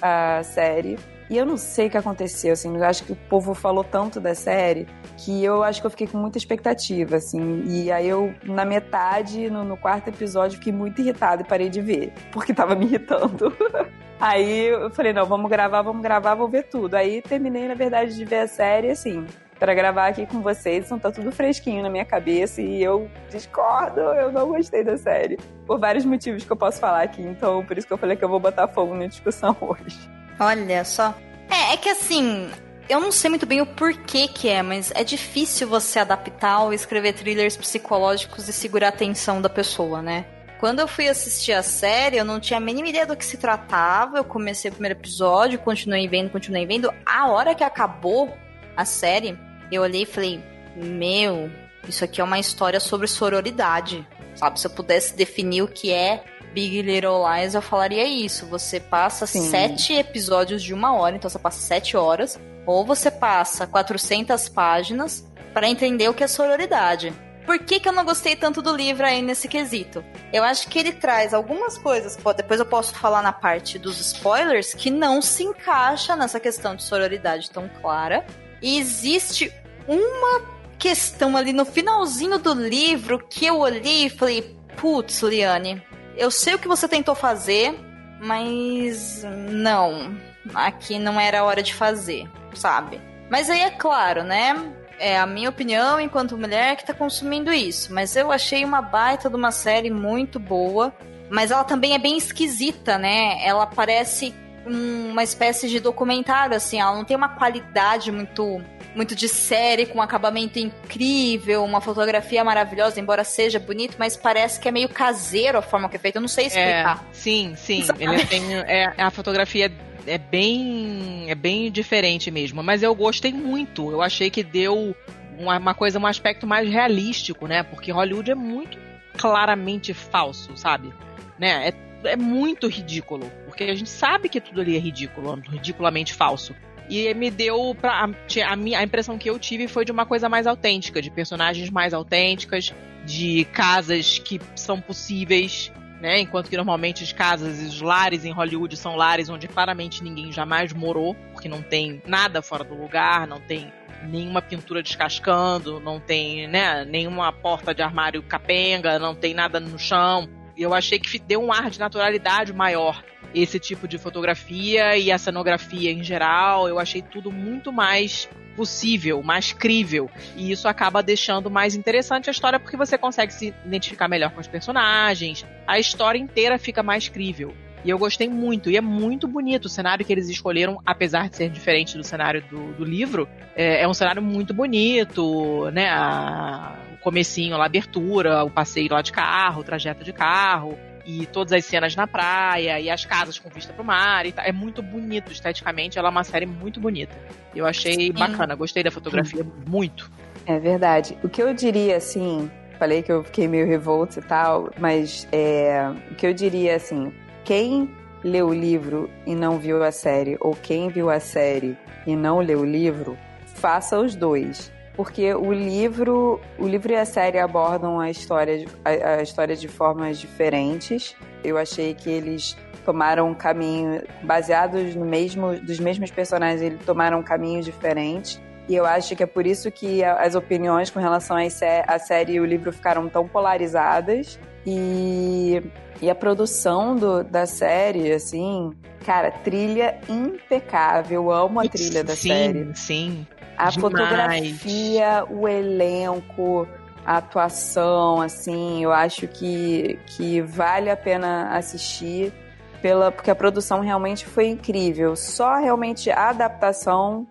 a, 0.00 0.38
a 0.38 0.42
série. 0.42 0.98
E 1.28 1.36
eu 1.36 1.44
não 1.44 1.56
sei 1.56 1.86
o 1.86 1.90
que 1.90 1.98
aconteceu, 1.98 2.52
assim, 2.52 2.76
eu 2.76 2.84
acho 2.84 3.04
que 3.04 3.12
o 3.12 3.16
povo 3.16 3.54
falou 3.54 3.84
tanto 3.84 4.18
da 4.20 4.34
série 4.34 4.86
que 5.20 5.44
eu 5.44 5.62
acho 5.62 5.80
que 5.80 5.86
eu 5.86 5.90
fiquei 5.90 6.06
com 6.06 6.16
muita 6.16 6.38
expectativa, 6.38 7.16
assim. 7.16 7.62
E 7.66 7.92
aí 7.92 8.08
eu, 8.08 8.34
na 8.42 8.64
metade, 8.64 9.50
no, 9.50 9.62
no 9.62 9.76
quarto 9.76 10.08
episódio, 10.08 10.58
fiquei 10.58 10.72
muito 10.72 11.00
irritada 11.00 11.42
e 11.42 11.44
parei 11.44 11.68
de 11.68 11.80
ver, 11.80 12.12
porque 12.32 12.54
tava 12.54 12.74
me 12.74 12.86
irritando. 12.86 13.54
aí 14.18 14.68
eu 14.68 14.90
falei, 14.90 15.12
não, 15.12 15.26
vamos 15.26 15.50
gravar, 15.50 15.82
vamos 15.82 16.02
gravar, 16.02 16.34
vou 16.34 16.48
ver 16.48 16.64
tudo. 16.64 16.94
Aí 16.94 17.20
terminei, 17.20 17.68
na 17.68 17.74
verdade, 17.74 18.16
de 18.16 18.24
ver 18.24 18.40
a 18.40 18.48
série, 18.48 18.90
assim, 18.90 19.26
para 19.58 19.74
gravar 19.74 20.06
aqui 20.06 20.24
com 20.24 20.40
vocês, 20.40 20.86
então 20.86 20.98
tá 20.98 21.12
tudo 21.12 21.30
fresquinho 21.30 21.82
na 21.82 21.90
minha 21.90 22.04
cabeça 22.06 22.62
e 22.62 22.82
eu 22.82 23.10
discordo, 23.28 24.00
eu 24.00 24.32
não 24.32 24.48
gostei 24.48 24.82
da 24.82 24.96
série. 24.96 25.38
Por 25.66 25.78
vários 25.78 26.06
motivos 26.06 26.44
que 26.44 26.50
eu 26.50 26.56
posso 26.56 26.80
falar 26.80 27.02
aqui, 27.02 27.20
então 27.20 27.62
por 27.66 27.76
isso 27.76 27.86
que 27.86 27.92
eu 27.92 27.98
falei 27.98 28.16
que 28.16 28.24
eu 28.24 28.28
vou 28.28 28.40
botar 28.40 28.66
fogo 28.68 28.94
na 28.94 29.06
discussão 29.06 29.54
hoje. 29.60 29.98
Olha 30.40 30.82
só. 30.82 31.14
É, 31.50 31.74
é 31.74 31.76
que 31.76 31.90
assim, 31.90 32.48
eu 32.90 32.98
não 32.98 33.12
sei 33.12 33.30
muito 33.30 33.46
bem 33.46 33.60
o 33.60 33.66
porquê 33.66 34.26
que 34.26 34.48
é, 34.48 34.62
mas 34.62 34.90
é 34.96 35.04
difícil 35.04 35.68
você 35.68 36.00
adaptar 36.00 36.62
ou 36.64 36.72
escrever 36.72 37.12
thrillers 37.12 37.56
psicológicos 37.56 38.48
e 38.48 38.52
segurar 38.52 38.86
a 38.86 38.90
atenção 38.90 39.40
da 39.40 39.48
pessoa, 39.48 40.02
né? 40.02 40.26
Quando 40.58 40.80
eu 40.80 40.88
fui 40.88 41.08
assistir 41.08 41.52
a 41.52 41.62
série, 41.62 42.16
eu 42.16 42.24
não 42.24 42.40
tinha 42.40 42.58
a 42.58 42.60
mínima 42.60 42.88
ideia 42.88 43.06
do 43.06 43.16
que 43.16 43.24
se 43.24 43.38
tratava. 43.38 44.18
Eu 44.18 44.24
comecei 44.24 44.70
o 44.70 44.74
primeiro 44.74 44.98
episódio, 44.98 45.58
continuei 45.58 46.06
vendo, 46.08 46.30
continuei 46.30 46.66
vendo. 46.66 46.92
A 47.06 47.28
hora 47.30 47.54
que 47.54 47.64
acabou 47.64 48.36
a 48.76 48.84
série, 48.84 49.38
eu 49.70 49.82
olhei 49.82 50.02
e 50.02 50.06
falei: 50.06 50.42
Meu, 50.76 51.50
isso 51.88 52.04
aqui 52.04 52.20
é 52.20 52.24
uma 52.24 52.38
história 52.38 52.80
sobre 52.80 53.06
sororidade. 53.06 54.06
Sabe? 54.34 54.60
Se 54.60 54.66
eu 54.66 54.70
pudesse 54.70 55.16
definir 55.16 55.62
o 55.62 55.68
que 55.68 55.92
é 55.92 56.24
Big 56.52 56.82
Little 56.82 57.22
Lies, 57.26 57.54
eu 57.54 57.62
falaria 57.62 58.06
isso. 58.06 58.46
Você 58.46 58.80
passa 58.80 59.26
Sim. 59.26 59.48
sete 59.48 59.92
episódios 59.94 60.62
de 60.62 60.74
uma 60.74 60.94
hora, 60.94 61.16
então 61.16 61.30
você 61.30 61.38
passa 61.38 61.60
sete 61.60 61.96
horas, 61.96 62.38
ou 62.66 62.84
você 62.84 63.10
passa 63.10 63.66
400 63.66 64.48
páginas 64.48 65.26
para 65.52 65.68
entender 65.68 66.08
o 66.08 66.14
que 66.14 66.24
é 66.24 66.28
sororidade. 66.28 67.12
Por 67.46 67.58
que, 67.58 67.80
que 67.80 67.88
eu 67.88 67.92
não 67.92 68.04
gostei 68.04 68.36
tanto 68.36 68.62
do 68.62 68.74
livro 68.74 69.04
aí 69.04 69.22
nesse 69.22 69.48
quesito? 69.48 70.04
Eu 70.32 70.44
acho 70.44 70.68
que 70.68 70.78
ele 70.78 70.92
traz 70.92 71.34
algumas 71.34 71.76
coisas, 71.76 72.16
depois 72.36 72.60
eu 72.60 72.66
posso 72.66 72.94
falar 72.94 73.22
na 73.22 73.32
parte 73.32 73.78
dos 73.78 73.98
spoilers, 73.98 74.72
que 74.74 74.90
não 74.90 75.20
se 75.20 75.42
encaixa 75.42 76.14
nessa 76.14 76.38
questão 76.38 76.76
de 76.76 76.82
sororidade 76.82 77.50
tão 77.50 77.68
clara. 77.80 78.24
E 78.62 78.78
existe 78.78 79.52
uma 79.88 80.42
questão 80.78 81.36
ali 81.36 81.52
no 81.52 81.64
finalzinho 81.64 82.38
do 82.38 82.54
livro 82.54 83.18
que 83.28 83.46
eu 83.46 83.58
olhei 83.58 84.06
e 84.06 84.10
falei: 84.10 84.56
putz, 84.76 85.20
Liane, 85.22 85.82
eu 86.20 86.30
sei 86.30 86.54
o 86.54 86.58
que 86.58 86.68
você 86.68 86.86
tentou 86.86 87.14
fazer, 87.14 87.74
mas 88.20 89.24
não, 89.50 90.14
aqui 90.54 90.98
não 90.98 91.18
era 91.18 91.40
a 91.40 91.44
hora 91.44 91.62
de 91.62 91.74
fazer, 91.74 92.28
sabe? 92.54 93.00
Mas 93.30 93.48
aí 93.48 93.62
é 93.62 93.70
claro, 93.70 94.22
né? 94.22 94.54
É 94.98 95.18
a 95.18 95.26
minha 95.26 95.48
opinião 95.48 95.98
enquanto 95.98 96.36
mulher 96.36 96.76
que 96.76 96.84
tá 96.84 96.92
consumindo 96.92 97.50
isso. 97.50 97.94
Mas 97.94 98.14
eu 98.16 98.30
achei 98.30 98.62
uma 98.66 98.82
baita 98.82 99.30
de 99.30 99.36
uma 99.36 99.50
série 99.50 99.90
muito 99.90 100.38
boa. 100.38 100.92
Mas 101.30 101.50
ela 101.50 101.64
também 101.64 101.94
é 101.94 101.98
bem 101.98 102.18
esquisita, 102.18 102.98
né? 102.98 103.38
Ela 103.42 103.66
parece 103.66 104.34
uma 104.66 105.22
espécie 105.22 105.68
de 105.68 105.80
documentário, 105.80 106.54
assim, 106.54 106.78
ela 106.80 106.94
não 106.94 107.04
tem 107.04 107.16
uma 107.16 107.30
qualidade 107.30 108.12
muito 108.12 108.60
muito 108.94 109.14
de 109.14 109.28
série, 109.28 109.86
com 109.86 109.98
um 109.98 110.02
acabamento 110.02 110.58
incrível, 110.58 111.64
uma 111.64 111.80
fotografia 111.80 112.42
maravilhosa, 112.42 113.00
embora 113.00 113.24
seja 113.24 113.58
bonito, 113.58 113.96
mas 113.98 114.16
parece 114.16 114.60
que 114.60 114.68
é 114.68 114.72
meio 114.72 114.88
caseiro 114.88 115.58
a 115.58 115.62
forma 115.62 115.88
que 115.88 115.96
é 115.96 115.98
feito. 115.98 116.16
Eu 116.16 116.22
não 116.22 116.28
sei 116.28 116.46
explicar. 116.46 117.04
É, 117.08 117.14
sim, 117.14 117.54
sim. 117.56 117.84
Ele 117.98 118.24
tem, 118.26 118.54
é, 118.54 118.92
a 118.98 119.10
fotografia 119.10 119.72
é 120.06 120.18
bem, 120.18 121.26
é 121.28 121.34
bem 121.34 121.70
diferente 121.70 122.30
mesmo, 122.30 122.62
mas 122.62 122.82
eu 122.82 122.94
gostei 122.94 123.32
muito. 123.32 123.90
Eu 123.90 124.02
achei 124.02 124.30
que 124.30 124.42
deu 124.42 124.94
uma, 125.38 125.58
uma 125.58 125.74
coisa, 125.74 125.98
um 125.98 126.06
aspecto 126.06 126.46
mais 126.46 126.68
realístico, 126.68 127.46
né? 127.46 127.62
Porque 127.62 127.92
Hollywood 127.92 128.30
é 128.30 128.34
muito 128.34 128.78
claramente 129.16 129.94
falso, 129.94 130.56
sabe? 130.56 130.92
Né? 131.38 131.68
É 131.68 131.90
é 132.04 132.16
muito 132.16 132.68
ridículo. 132.68 133.30
Porque 133.44 133.64
a 133.64 133.74
gente 133.74 133.90
sabe 133.90 134.28
que 134.28 134.40
tudo 134.40 134.60
ali 134.60 134.76
é 134.76 134.78
ridículo, 134.78 135.34
ridiculamente 135.50 136.14
falso. 136.14 136.54
E 136.90 137.14
me 137.14 137.30
deu. 137.30 137.74
Pra, 137.80 138.10
a, 138.46 138.56
minha, 138.56 138.80
a 138.80 138.82
impressão 138.82 139.16
que 139.16 139.30
eu 139.30 139.38
tive 139.38 139.68
foi 139.68 139.84
de 139.84 139.92
uma 139.92 140.04
coisa 140.04 140.28
mais 140.28 140.46
autêntica, 140.46 141.00
de 141.00 141.08
personagens 141.08 141.70
mais 141.70 141.94
autênticas, 141.94 142.74
de 143.06 143.44
casas 143.52 144.18
que 144.18 144.40
são 144.56 144.80
possíveis. 144.80 145.72
Né? 146.00 146.18
Enquanto 146.18 146.50
que 146.50 146.56
normalmente 146.56 147.04
as 147.04 147.12
casas 147.12 147.62
e 147.62 147.66
os 147.66 147.80
lares 147.80 148.24
em 148.24 148.32
Hollywood 148.32 148.76
são 148.76 148.96
lares 148.96 149.28
onde 149.28 149.46
claramente 149.46 150.02
ninguém 150.02 150.32
jamais 150.32 150.72
morou, 150.72 151.14
porque 151.32 151.48
não 151.48 151.62
tem 151.62 152.02
nada 152.06 152.42
fora 152.42 152.64
do 152.64 152.74
lugar, 152.74 153.26
não 153.26 153.38
tem 153.38 153.70
nenhuma 154.02 154.40
pintura 154.40 154.82
descascando, 154.82 155.78
não 155.78 156.00
tem 156.00 156.48
né, 156.48 156.84
nenhuma 156.86 157.30
porta 157.32 157.74
de 157.74 157.82
armário 157.82 158.22
capenga, 158.22 158.98
não 158.98 159.14
tem 159.14 159.34
nada 159.34 159.60
no 159.60 159.78
chão. 159.78 160.28
Eu 160.56 160.74
achei 160.74 160.98
que 160.98 161.18
deu 161.18 161.42
um 161.42 161.52
ar 161.52 161.70
de 161.70 161.78
naturalidade 161.78 162.52
maior 162.52 163.04
esse 163.34 163.58
tipo 163.58 163.86
de 163.86 163.98
fotografia 163.98 164.96
e 164.96 165.10
a 165.10 165.18
cenografia 165.18 165.90
em 165.90 166.02
geral. 166.02 166.68
Eu 166.68 166.78
achei 166.78 167.02
tudo 167.02 167.30
muito 167.30 167.72
mais 167.72 168.28
possível, 168.56 169.22
mais 169.22 169.52
crível. 169.52 170.10
E 170.36 170.50
isso 170.50 170.68
acaba 170.68 171.02
deixando 171.02 171.50
mais 171.50 171.74
interessante 171.74 172.28
a 172.28 172.32
história 172.32 172.58
porque 172.58 172.76
você 172.76 172.98
consegue 172.98 173.32
se 173.32 173.54
identificar 173.64 174.08
melhor 174.08 174.30
com 174.32 174.40
os 174.40 174.48
personagens. 174.48 175.46
A 175.66 175.78
história 175.78 176.18
inteira 176.18 176.58
fica 176.58 176.82
mais 176.82 177.08
crível. 177.08 177.54
E 177.82 177.88
eu 177.88 177.98
gostei 177.98 178.28
muito, 178.28 178.70
e 178.70 178.76
é 178.76 178.80
muito 178.80 179.26
bonito 179.26 179.64
o 179.64 179.68
cenário 179.70 180.04
que 180.04 180.12
eles 180.12 180.28
escolheram, 180.28 180.82
apesar 180.84 181.30
de 181.30 181.36
ser 181.36 181.48
diferente 181.48 181.96
do 181.96 182.04
cenário 182.04 182.44
do, 182.50 182.74
do 182.74 182.84
livro. 182.84 183.26
É, 183.56 183.82
é, 183.82 183.88
um 183.88 183.94
cenário 183.94 184.20
muito 184.20 184.52
bonito, 184.52 185.70
né? 185.70 185.88
A, 185.88 186.76
comecinho, 187.00 187.56
a 187.56 187.64
abertura, 187.64 188.44
o 188.44 188.50
passeio 188.50 188.92
lá 188.92 189.00
de 189.00 189.10
carro, 189.10 189.62
o 189.62 189.64
trajeto 189.64 190.04
de 190.04 190.12
carro, 190.12 190.78
e 191.18 191.26
todas 191.26 191.52
as 191.52 191.64
cenas 191.64 191.96
na 191.96 192.06
praia, 192.06 192.78
e 192.78 192.88
as 192.88 193.04
casas 193.04 193.38
com 193.38 193.48
vista 193.48 193.72
pro 193.72 193.84
mar, 193.84 194.26
e 194.26 194.32
tá. 194.32 194.44
é 194.44 194.52
muito 194.52 194.82
bonito 194.82 195.32
esteticamente, 195.32 195.98
ela 195.98 196.08
é 196.08 196.10
uma 196.10 196.24
série 196.24 196.46
muito 196.46 196.80
bonita. 196.80 197.16
Eu 197.54 197.66
achei 197.66 197.94
Sim. 197.94 198.12
bacana, 198.12 198.54
gostei 198.54 198.82
da 198.82 198.90
fotografia 198.90 199.42
Sim. 199.42 199.52
muito. 199.66 200.10
É 200.46 200.58
verdade. 200.58 201.16
O 201.22 201.28
que 201.28 201.42
eu 201.42 201.52
diria, 201.52 201.96
assim, 201.96 202.50
falei 202.78 203.02
que 203.02 203.10
eu 203.10 203.24
fiquei 203.24 203.48
meio 203.48 203.66
revolta 203.66 204.20
e 204.20 204.22
tal, 204.22 204.70
mas 204.78 205.26
é, 205.32 205.90
o 206.10 206.14
que 206.14 206.26
eu 206.26 206.32
diria, 206.32 206.76
assim, 206.76 207.12
quem 207.44 207.90
leu 208.22 208.48
o 208.48 208.54
livro 208.54 209.10
e 209.26 209.34
não 209.34 209.58
viu 209.58 209.82
a 209.82 209.90
série, 209.90 210.36
ou 210.40 210.54
quem 210.54 210.88
viu 210.88 211.10
a 211.10 211.18
série 211.18 211.76
e 212.06 212.14
não 212.14 212.40
leu 212.40 212.60
o 212.60 212.64
livro, 212.64 213.18
faça 213.46 213.98
os 213.98 214.14
dois 214.14 214.70
porque 215.00 215.32
o 215.32 215.50
livro, 215.50 216.38
o 216.58 216.68
livro 216.68 216.92
e 216.92 216.94
a 216.94 217.06
série 217.06 217.38
abordam 217.38 217.98
a 217.98 218.10
história, 218.10 218.66
a, 218.84 219.14
a 219.14 219.22
história 219.22 219.56
de 219.56 219.66
formas 219.66 220.18
diferentes. 220.18 221.16
Eu 221.42 221.56
achei 221.56 221.94
que 221.94 222.10
eles 222.10 222.54
tomaram 222.84 223.30
um 223.30 223.34
caminho 223.34 224.02
baseados 224.24 224.94
no 224.94 225.06
mesmo 225.06 225.58
dos 225.58 225.80
mesmos 225.80 226.10
personagens, 226.10 226.60
eles 226.60 226.84
tomaram 226.84 227.20
um 227.20 227.22
caminho 227.22 227.62
diferente. 227.62 228.38
E 228.68 228.74
eu 228.74 228.84
acho 228.84 229.16
que 229.16 229.22
é 229.22 229.26
por 229.26 229.46
isso 229.46 229.70
que 229.70 230.04
as 230.04 230.34
opiniões 230.34 230.90
com 230.90 231.00
relação 231.00 231.34
à 231.38 231.98
série 231.98 232.34
e 232.34 232.40
o 232.40 232.44
livro 232.44 232.70
ficaram 232.70 233.08
tão 233.08 233.26
polarizadas. 233.26 234.38
E, 234.66 235.62
e 236.02 236.10
a 236.10 236.14
produção 236.14 236.94
do, 236.94 237.24
da 237.24 237.46
série, 237.46 238.12
assim, 238.12 238.70
cara, 239.06 239.30
trilha 239.30 239.98
impecável. 240.06 241.22
Eu 241.22 241.32
amo 241.32 241.58
a 241.58 241.66
trilha 241.66 242.04
da 242.04 242.14
sim, 242.14 242.28
série. 242.28 242.64
Sim, 242.66 242.74
sim. 242.74 243.26
A 243.60 243.70
Demais. 243.70 243.80
fotografia, 243.80 245.24
o 245.28 245.46
elenco, 245.46 246.66
a 247.04 247.16
atuação, 247.16 248.20
assim, 248.20 248.82
eu 248.84 248.92
acho 248.92 249.26
que, 249.26 249.98
que 250.06 250.40
vale 250.40 250.90
a 250.90 250.96
pena 250.96 251.50
assistir 251.56 252.32
pela 252.80 253.10
porque 253.10 253.30
a 253.30 253.34
produção 253.34 253.80
realmente 253.80 254.24
foi 254.26 254.48
incrível. 254.48 255.14
Só 255.16 255.58
realmente 255.58 256.10
a 256.10 256.30
adaptação 256.30 257.26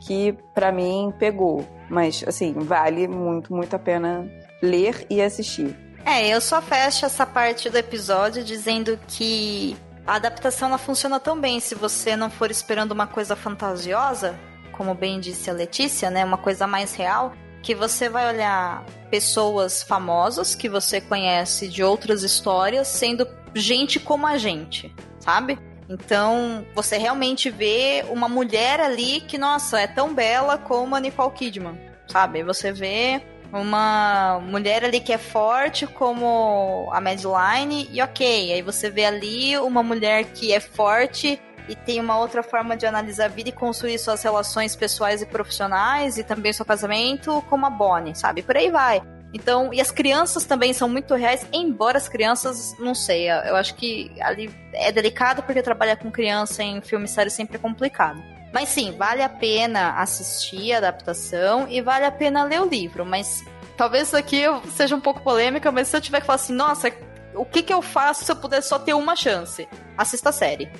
que 0.00 0.32
para 0.54 0.70
mim 0.70 1.12
pegou, 1.18 1.66
mas 1.88 2.24
assim, 2.26 2.52
vale 2.52 3.08
muito, 3.08 3.52
muito 3.52 3.74
a 3.74 3.78
pena 3.78 4.26
ler 4.62 5.06
e 5.08 5.20
assistir. 5.20 5.76
É, 6.04 6.28
eu 6.28 6.40
só 6.40 6.60
fecho 6.60 7.06
essa 7.06 7.24
parte 7.24 7.70
do 7.70 7.78
episódio 7.78 8.44
dizendo 8.44 8.98
que 9.08 9.76
a 10.06 10.16
adaptação 10.16 10.68
ela 10.68 10.78
funciona 10.78 11.18
tão 11.18 11.40
bem 11.40 11.60
se 11.60 11.74
você 11.74 12.14
não 12.14 12.28
for 12.28 12.50
esperando 12.50 12.92
uma 12.92 13.06
coisa 13.06 13.34
fantasiosa, 13.34 14.38
como 14.76 14.94
bem 14.94 15.20
disse 15.20 15.48
a 15.48 15.52
Letícia, 15.52 16.10
né, 16.10 16.24
uma 16.24 16.38
coisa 16.38 16.66
mais 16.66 16.94
real, 16.94 17.32
que 17.62 17.74
você 17.74 18.08
vai 18.08 18.28
olhar 18.28 18.84
pessoas 19.10 19.82
famosas 19.82 20.54
que 20.54 20.68
você 20.68 21.00
conhece 21.00 21.68
de 21.68 21.82
outras 21.82 22.22
histórias 22.22 22.88
sendo 22.88 23.26
gente 23.54 23.98
como 23.98 24.26
a 24.26 24.36
gente, 24.36 24.94
sabe? 25.18 25.58
Então, 25.88 26.66
você 26.74 26.96
realmente 26.98 27.50
vê 27.50 28.04
uma 28.08 28.28
mulher 28.28 28.80
ali 28.80 29.20
que, 29.20 29.38
nossa, 29.38 29.80
é 29.80 29.86
tão 29.86 30.14
bela 30.14 30.58
como 30.58 30.94
a 30.94 31.00
Nicole 31.00 31.32
Kidman, 31.32 31.78
sabe? 32.08 32.42
Você 32.42 32.72
vê 32.72 33.22
uma 33.52 34.40
mulher 34.40 34.84
ali 34.84 35.00
que 35.00 35.12
é 35.12 35.18
forte 35.18 35.86
como 35.86 36.88
a 36.90 37.00
Madeline 37.00 37.88
e 37.92 38.02
ok, 38.02 38.52
aí 38.52 38.62
você 38.62 38.90
vê 38.90 39.04
ali 39.04 39.56
uma 39.58 39.82
mulher 39.82 40.24
que 40.24 40.52
é 40.52 40.58
forte 40.58 41.40
e 41.68 41.74
tem 41.74 42.00
uma 42.00 42.18
outra 42.18 42.42
forma 42.42 42.76
de 42.76 42.86
analisar 42.86 43.26
a 43.26 43.28
vida 43.28 43.48
e 43.48 43.52
construir 43.52 43.98
suas 43.98 44.22
relações 44.22 44.76
pessoais 44.76 45.22
e 45.22 45.26
profissionais 45.26 46.18
e 46.18 46.24
também 46.24 46.52
seu 46.52 46.64
casamento 46.64 47.42
como 47.48 47.66
a 47.66 47.70
Bonnie, 47.70 48.14
sabe? 48.14 48.42
Por 48.42 48.56
aí 48.56 48.70
vai. 48.70 49.02
Então, 49.32 49.74
e 49.74 49.80
as 49.80 49.90
crianças 49.90 50.44
também 50.44 50.72
são 50.72 50.88
muito 50.88 51.12
reais, 51.14 51.44
embora 51.52 51.98
as 51.98 52.08
crianças, 52.08 52.76
não 52.78 52.94
sei, 52.94 53.28
eu 53.28 53.56
acho 53.56 53.74
que 53.74 54.12
ali 54.20 54.48
é 54.72 54.92
delicado 54.92 55.42
porque 55.42 55.60
trabalhar 55.60 55.96
com 55.96 56.08
criança 56.08 56.62
em 56.62 56.80
filme 56.80 57.08
sério 57.08 57.32
sempre 57.32 57.56
é 57.56 57.58
complicado. 57.58 58.22
Mas 58.52 58.68
sim, 58.68 58.94
vale 58.96 59.20
a 59.20 59.28
pena 59.28 60.00
assistir 60.00 60.72
a 60.72 60.78
adaptação 60.78 61.66
e 61.68 61.80
vale 61.80 62.04
a 62.04 62.12
pena 62.12 62.44
ler 62.44 62.60
o 62.60 62.68
livro. 62.68 63.04
Mas 63.04 63.44
talvez 63.76 64.06
isso 64.06 64.16
aqui 64.16 64.42
seja 64.76 64.94
um 64.94 65.00
pouco 65.00 65.20
polêmica, 65.20 65.72
mas 65.72 65.88
se 65.88 65.96
eu 65.96 66.00
tiver 66.00 66.20
que 66.20 66.26
falar 66.26 66.36
assim, 66.36 66.52
nossa, 66.52 66.92
o 67.34 67.44
que, 67.44 67.62
que 67.62 67.72
eu 67.72 67.82
faço 67.82 68.24
se 68.24 68.32
eu 68.32 68.36
puder 68.36 68.62
só 68.62 68.78
ter 68.78 68.94
uma 68.94 69.16
chance? 69.16 69.68
Assista 69.96 70.30
a 70.30 70.32
série. 70.32 70.70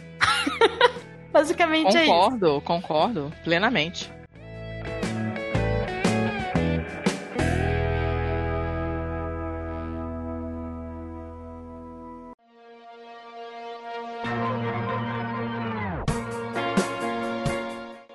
Basicamente 1.32 1.86
concordo, 1.86 1.98
é 1.98 2.02
isso. 2.02 2.12
Concordo, 2.12 2.60
concordo, 2.60 3.32
plenamente. 3.42 4.14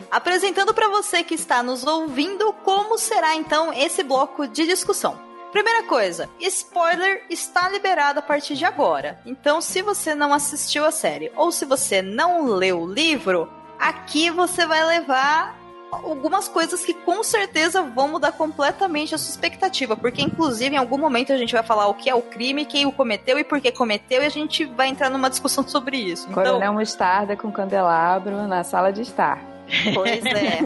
Apresentando 0.10 0.73
para 0.73 0.89
você 0.89 1.23
que 1.23 1.36
está 1.36 1.62
nos 1.62 1.86
ouvindo 1.86 2.52
como 2.63 2.97
será 2.97 3.36
então 3.36 3.71
esse 3.71 4.04
bloco 4.04 4.47
de 4.47 4.65
discussão. 4.65 5.28
Primeira 5.51 5.83
coisa, 5.83 6.29
spoiler 6.39 7.23
está 7.29 7.67
liberado 7.69 8.19
a 8.19 8.21
partir 8.21 8.55
de 8.55 8.65
agora. 8.65 9.19
Então, 9.25 9.59
se 9.62 9.81
você 9.81 10.13
não 10.13 10.31
assistiu 10.31 10.85
a 10.85 10.91
série 10.91 11.31
ou 11.35 11.51
se 11.51 11.65
você 11.65 12.01
não 12.01 12.45
leu 12.45 12.81
o 12.81 12.91
livro, 12.91 13.49
aqui 13.79 14.29
você 14.29 14.67
vai 14.67 14.85
levar 14.85 15.57
algumas 15.91 16.47
coisas 16.47 16.85
que 16.85 16.93
com 16.93 17.23
certeza 17.23 17.81
vão 17.81 18.09
mudar 18.09 18.31
completamente 18.33 19.15
a 19.15 19.17
sua 19.17 19.31
expectativa, 19.31 19.97
porque 19.97 20.21
inclusive 20.21 20.75
em 20.75 20.77
algum 20.77 20.99
momento 20.99 21.33
a 21.33 21.38
gente 21.38 21.53
vai 21.53 21.63
falar 21.63 21.88
o 21.88 21.95
que 21.95 22.07
é 22.09 22.13
o 22.13 22.21
crime, 22.21 22.63
quem 22.63 22.85
o 22.85 22.91
cometeu 22.91 23.39
e 23.39 23.43
por 23.43 23.59
que 23.59 23.71
cometeu, 23.71 24.21
e 24.21 24.25
a 24.25 24.29
gente 24.29 24.65
vai 24.65 24.88
entrar 24.88 25.09
numa 25.09 25.31
discussão 25.31 25.65
sobre 25.67 25.97
isso. 25.97 26.27
Então... 26.29 26.43
Coronel 26.43 26.73
Mostarda 26.73 27.35
com 27.35 27.51
candelabro 27.51 28.47
na 28.47 28.63
sala 28.63 28.93
de 28.93 29.01
estar. 29.01 29.43
Pois 29.95 30.23
é. 30.25 30.59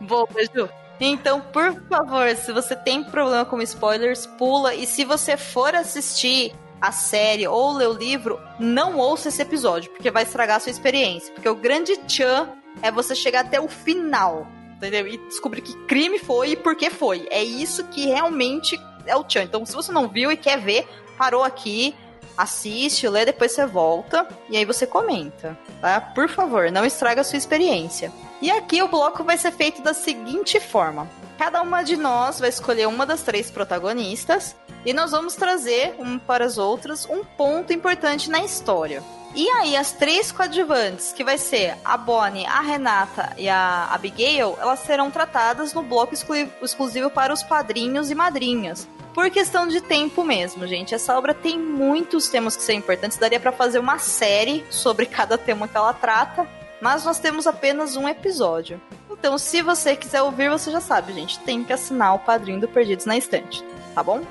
Boa, 0.00 0.28
Ju. 0.54 0.68
Então, 1.00 1.40
por 1.40 1.74
favor, 1.88 2.34
se 2.36 2.52
você 2.52 2.74
tem 2.74 3.04
problema 3.04 3.44
com 3.44 3.60
spoilers, 3.62 4.26
pula. 4.26 4.74
E 4.74 4.86
se 4.86 5.04
você 5.04 5.36
for 5.36 5.74
assistir 5.74 6.54
a 6.80 6.92
série 6.92 7.46
ou 7.46 7.72
ler 7.72 7.88
o 7.88 7.92
livro, 7.92 8.40
não 8.58 8.96
ouça 8.98 9.28
esse 9.28 9.42
episódio, 9.42 9.90
porque 9.90 10.10
vai 10.10 10.22
estragar 10.22 10.56
a 10.56 10.60
sua 10.60 10.70
experiência. 10.70 11.32
Porque 11.34 11.48
o 11.48 11.54
grande 11.54 11.96
tchan 12.06 12.48
é 12.82 12.90
você 12.90 13.14
chegar 13.14 13.40
até 13.40 13.60
o 13.60 13.68
final, 13.68 14.46
entendeu? 14.76 15.06
E 15.06 15.18
descobrir 15.18 15.62
que 15.62 15.76
crime 15.86 16.18
foi 16.18 16.50
e 16.50 16.56
por 16.56 16.76
que 16.76 16.90
foi. 16.90 17.26
É 17.30 17.42
isso 17.42 17.84
que 17.84 18.06
realmente 18.06 18.78
é 19.06 19.16
o 19.16 19.24
tchan. 19.24 19.44
Então, 19.44 19.64
se 19.64 19.74
você 19.74 19.92
não 19.92 20.08
viu 20.08 20.30
e 20.30 20.36
quer 20.36 20.58
ver, 20.58 20.86
parou 21.18 21.42
aqui, 21.42 21.94
assiste, 22.36 23.08
lê, 23.08 23.24
depois 23.24 23.52
você 23.52 23.66
volta 23.66 24.26
e 24.50 24.56
aí 24.56 24.64
você 24.64 24.86
comenta, 24.86 25.58
tá? 25.80 26.00
Por 26.00 26.28
favor, 26.28 26.70
não 26.70 26.84
estraga 26.84 27.22
a 27.22 27.24
sua 27.24 27.38
experiência. 27.38 28.12
E 28.46 28.50
aqui 28.52 28.80
o 28.80 28.86
bloco 28.86 29.24
vai 29.24 29.36
ser 29.36 29.50
feito 29.50 29.82
da 29.82 29.92
seguinte 29.92 30.60
forma: 30.60 31.10
cada 31.36 31.60
uma 31.60 31.82
de 31.82 31.96
nós 31.96 32.38
vai 32.38 32.48
escolher 32.48 32.86
uma 32.86 33.04
das 33.04 33.22
três 33.22 33.50
protagonistas 33.50 34.54
e 34.84 34.92
nós 34.92 35.10
vamos 35.10 35.34
trazer, 35.34 35.96
um 35.98 36.16
para 36.16 36.44
as 36.44 36.56
outras, 36.56 37.06
um 37.06 37.24
ponto 37.24 37.72
importante 37.72 38.30
na 38.30 38.44
história. 38.44 39.02
E 39.34 39.48
aí, 39.50 39.76
as 39.76 39.90
três 39.90 40.30
coadjuvantes, 40.30 41.12
que 41.12 41.24
vai 41.24 41.38
ser 41.38 41.76
a 41.84 41.96
Bonnie, 41.96 42.46
a 42.46 42.60
Renata 42.60 43.32
e 43.36 43.48
a 43.48 43.88
Abigail, 43.90 44.56
elas 44.60 44.78
serão 44.78 45.10
tratadas 45.10 45.74
no 45.74 45.82
bloco 45.82 46.14
exclusivo 46.62 47.10
para 47.10 47.34
os 47.34 47.42
padrinhos 47.42 48.12
e 48.12 48.14
madrinhas. 48.14 48.86
Por 49.12 49.28
questão 49.28 49.66
de 49.66 49.80
tempo 49.80 50.22
mesmo, 50.22 50.68
gente. 50.68 50.94
Essa 50.94 51.18
obra 51.18 51.34
tem 51.34 51.58
muitos 51.58 52.28
temas 52.28 52.56
que 52.56 52.62
são 52.62 52.76
importantes. 52.76 53.18
Daria 53.18 53.40
para 53.40 53.50
fazer 53.50 53.80
uma 53.80 53.98
série 53.98 54.64
sobre 54.70 55.04
cada 55.10 55.36
tema 55.36 55.66
que 55.66 55.76
ela 55.76 55.92
trata 55.92 56.48
mas 56.80 57.04
nós 57.04 57.18
temos 57.18 57.46
apenas 57.46 57.96
um 57.96 58.08
episódio. 58.08 58.80
Então, 59.10 59.38
se 59.38 59.62
você 59.62 59.96
quiser 59.96 60.22
ouvir, 60.22 60.50
você 60.50 60.70
já 60.70 60.80
sabe, 60.80 61.12
gente, 61.12 61.38
tem 61.40 61.64
que 61.64 61.72
assinar 61.72 62.14
o 62.14 62.18
padrinho 62.18 62.60
do 62.60 62.68
Perdidos 62.68 63.06
na 63.06 63.16
Estante, 63.16 63.64
tá 63.94 64.02
bom? 64.02 64.22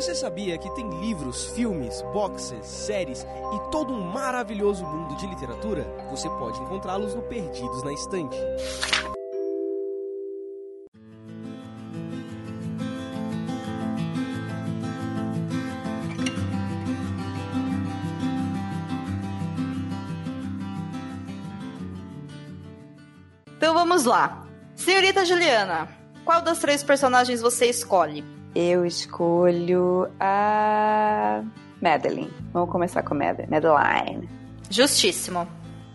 Você 0.00 0.14
sabia 0.14 0.56
que 0.56 0.70
tem 0.70 0.88
livros, 0.88 1.50
filmes, 1.50 2.00
boxes, 2.14 2.64
séries 2.64 3.26
e 3.54 3.70
todo 3.70 3.92
um 3.92 4.00
maravilhoso 4.00 4.82
mundo 4.86 5.14
de 5.16 5.26
literatura? 5.26 5.84
Você 6.10 6.26
pode 6.30 6.58
encontrá-los 6.62 7.14
no 7.14 7.20
Perdidos 7.20 7.82
na 7.82 7.92
Estante. 7.92 8.38
Então 23.70 23.78
vamos 23.78 24.04
lá. 24.04 24.42
Senhorita 24.74 25.24
Juliana, 25.24 25.86
qual 26.24 26.42
das 26.42 26.58
três 26.58 26.82
personagens 26.82 27.40
você 27.40 27.66
escolhe? 27.66 28.24
Eu 28.52 28.84
escolho 28.84 30.10
a 30.18 31.40
Madeline. 31.80 32.32
Vamos 32.52 32.68
começar 32.68 33.04
com 33.04 33.14
a 33.14 33.16
Madeline. 33.16 34.28
Justíssimo. 34.68 35.46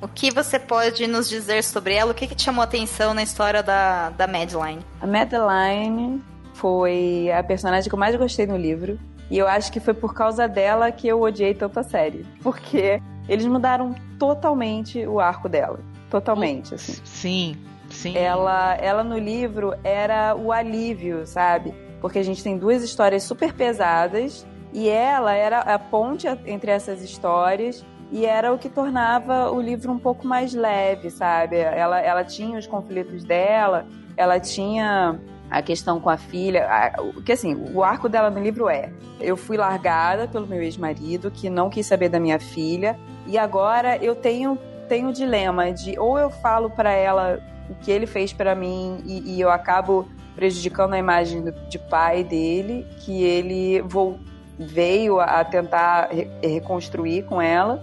O 0.01 0.07
que 0.07 0.31
você 0.31 0.57
pode 0.57 1.05
nos 1.05 1.27
dizer 1.27 1.65
sobre 1.65 1.95
ela? 1.95 2.13
O 2.13 2.15
que, 2.15 2.27
que 2.27 2.35
te 2.35 2.43
chamou 2.43 2.61
a 2.61 2.63
atenção 2.63 3.13
na 3.13 3.23
história 3.23 3.61
da, 3.61 4.09
da 4.11 4.25
Madeline? 4.25 4.79
A 5.01 5.05
Madeline 5.05 6.23
foi 6.53 7.29
a 7.29 7.43
personagem 7.43 7.89
que 7.89 7.93
eu 7.93 7.99
mais 7.99 8.15
gostei 8.15 8.47
no 8.47 8.55
livro. 8.55 8.97
E 9.29 9.37
eu 9.37 9.49
acho 9.49 9.69
que 9.69 9.81
foi 9.81 9.93
por 9.93 10.13
causa 10.13 10.47
dela 10.47 10.93
que 10.93 11.09
eu 11.09 11.21
odiei 11.21 11.53
tanto 11.53 11.77
a 11.77 11.83
série. 11.83 12.25
Porque 12.41 13.01
eles 13.27 13.45
mudaram 13.45 13.93
totalmente 14.17 15.05
o 15.05 15.19
arco 15.19 15.49
dela. 15.49 15.77
Totalmente, 16.15 16.75
assim. 16.75 16.93
Sim, 17.03 17.57
sim. 17.89 18.17
Ela, 18.17 18.75
ela 18.75 19.03
no 19.03 19.17
livro 19.17 19.73
era 19.83 20.33
o 20.33 20.49
alívio, 20.49 21.27
sabe? 21.27 21.73
Porque 21.99 22.17
a 22.17 22.23
gente 22.23 22.41
tem 22.41 22.57
duas 22.57 22.81
histórias 22.81 23.23
super 23.23 23.51
pesadas 23.51 24.47
e 24.71 24.87
ela 24.87 25.33
era 25.33 25.59
a 25.59 25.77
ponte 25.77 26.25
entre 26.45 26.71
essas 26.71 27.01
histórias 27.01 27.85
e 28.13 28.25
era 28.25 28.53
o 28.53 28.57
que 28.57 28.69
tornava 28.69 29.51
o 29.51 29.59
livro 29.59 29.91
um 29.91 29.99
pouco 29.99 30.25
mais 30.25 30.53
leve, 30.53 31.09
sabe? 31.09 31.57
Ela, 31.57 31.99
ela 31.99 32.23
tinha 32.23 32.57
os 32.57 32.65
conflitos 32.65 33.25
dela, 33.25 33.85
ela 34.15 34.39
tinha 34.39 35.19
a 35.51 35.61
questão 35.61 35.99
com 35.99 36.09
a 36.09 36.15
filha, 36.15 36.93
que 37.25 37.33
assim, 37.33 37.61
o 37.73 37.83
arco 37.83 38.07
dela 38.07 38.29
no 38.29 38.41
livro 38.41 38.69
é: 38.69 38.89
eu 39.19 39.35
fui 39.35 39.57
largada 39.57 40.29
pelo 40.29 40.47
meu 40.47 40.61
ex-marido 40.61 41.29
que 41.29 41.49
não 41.49 41.69
quis 41.69 41.85
saber 41.85 42.07
da 42.07 42.21
minha 42.21 42.39
filha 42.39 42.97
e 43.27 43.37
agora 43.37 43.97
eu 43.97 44.15
tenho 44.15 44.57
tenho 44.85 45.09
o 45.09 45.13
dilema 45.13 45.71
de 45.71 45.99
ou 45.99 46.17
eu 46.17 46.29
falo 46.29 46.69
para 46.69 46.91
ela 46.91 47.39
o 47.69 47.75
que 47.75 47.91
ele 47.91 48.05
fez 48.05 48.31
para 48.31 48.55
mim 48.55 48.99
e, 49.05 49.35
e, 49.35 49.41
eu 49.41 49.49
acabo 49.49 50.07
prejudicando 50.35 50.93
a 50.93 50.97
imagem 50.97 51.43
de 51.69 51.79
pai 51.79 52.23
dele, 52.23 52.85
que 52.99 53.23
ele 53.23 53.81
vou, 53.81 54.19
veio 54.57 55.19
a 55.19 55.43
tentar 55.43 56.09
re, 56.11 56.27
reconstruir 56.43 57.23
com 57.23 57.41
ela, 57.41 57.81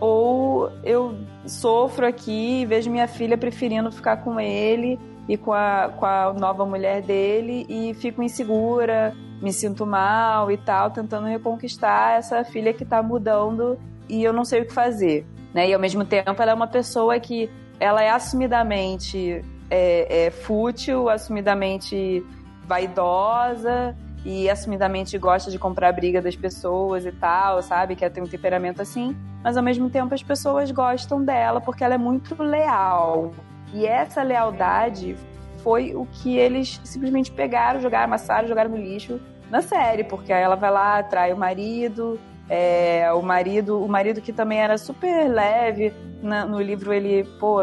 ou 0.00 0.70
eu 0.82 1.14
sofro 1.46 2.06
aqui 2.06 2.62
e 2.62 2.66
vejo 2.66 2.90
minha 2.90 3.06
filha 3.06 3.38
preferindo 3.38 3.92
ficar 3.92 4.18
com 4.18 4.40
ele 4.40 4.98
e 5.28 5.36
com 5.36 5.52
a, 5.52 5.90
com 5.96 6.04
a 6.04 6.32
nova 6.32 6.66
mulher 6.66 7.00
dele 7.00 7.64
e 7.68 7.94
fico 7.94 8.22
insegura, 8.22 9.14
me 9.40 9.52
sinto 9.52 9.86
mal 9.86 10.50
e 10.50 10.56
tal, 10.56 10.90
tentando 10.90 11.26
reconquistar 11.26 12.18
essa 12.18 12.44
filha 12.44 12.74
que 12.74 12.84
tá 12.84 13.02
mudando 13.02 13.78
e 14.08 14.22
eu 14.22 14.32
não 14.32 14.44
sei 14.44 14.62
o 14.62 14.66
que 14.66 14.74
fazer 14.74 15.24
né? 15.54 15.68
E 15.68 15.72
ao 15.72 15.80
mesmo 15.80 16.04
tempo 16.04 16.42
ela 16.42 16.50
é 16.50 16.54
uma 16.54 16.66
pessoa 16.66 17.18
que 17.20 17.48
ela 17.78 18.02
é 18.02 18.10
assumidamente 18.10 19.42
é, 19.70 20.26
é 20.26 20.30
fútil, 20.30 21.08
assumidamente 21.08 22.22
vaidosa 22.66 23.96
e 24.24 24.48
assumidamente 24.50 25.16
gosta 25.18 25.50
de 25.50 25.58
comprar 25.58 25.88
a 25.88 25.92
briga 25.92 26.20
das 26.20 26.34
pessoas 26.34 27.06
e 27.06 27.12
tal, 27.12 27.62
sabe? 27.62 27.94
Que 27.94 28.04
ela 28.04 28.12
tem 28.12 28.22
um 28.22 28.26
temperamento 28.26 28.82
assim, 28.82 29.16
mas 29.42 29.56
ao 29.56 29.62
mesmo 29.62 29.88
tempo 29.88 30.14
as 30.14 30.22
pessoas 30.22 30.70
gostam 30.70 31.22
dela 31.22 31.60
porque 31.60 31.84
ela 31.84 31.94
é 31.94 31.98
muito 31.98 32.42
leal. 32.42 33.32
E 33.72 33.86
essa 33.86 34.22
lealdade 34.22 35.16
foi 35.62 35.94
o 35.94 36.06
que 36.06 36.36
eles 36.36 36.80
simplesmente 36.84 37.30
pegaram, 37.30 37.80
jogaram, 37.80 38.04
amassaram, 38.04 38.48
jogaram 38.48 38.70
no 38.70 38.76
lixo 38.76 39.20
na 39.50 39.60
série, 39.60 40.04
porque 40.04 40.32
aí 40.32 40.42
ela 40.42 40.56
vai 40.56 40.70
lá, 40.70 41.02
trai 41.02 41.32
o 41.32 41.36
marido, 41.36 42.18
é, 42.48 43.10
o 43.12 43.22
marido, 43.22 43.82
o 43.82 43.88
marido 43.88 44.20
que 44.20 44.32
também 44.32 44.58
era 44.58 44.76
super 44.76 45.28
leve, 45.28 45.92
na, 46.22 46.44
no 46.44 46.60
livro 46.60 46.92
ele, 46.92 47.24
pô, 47.38 47.58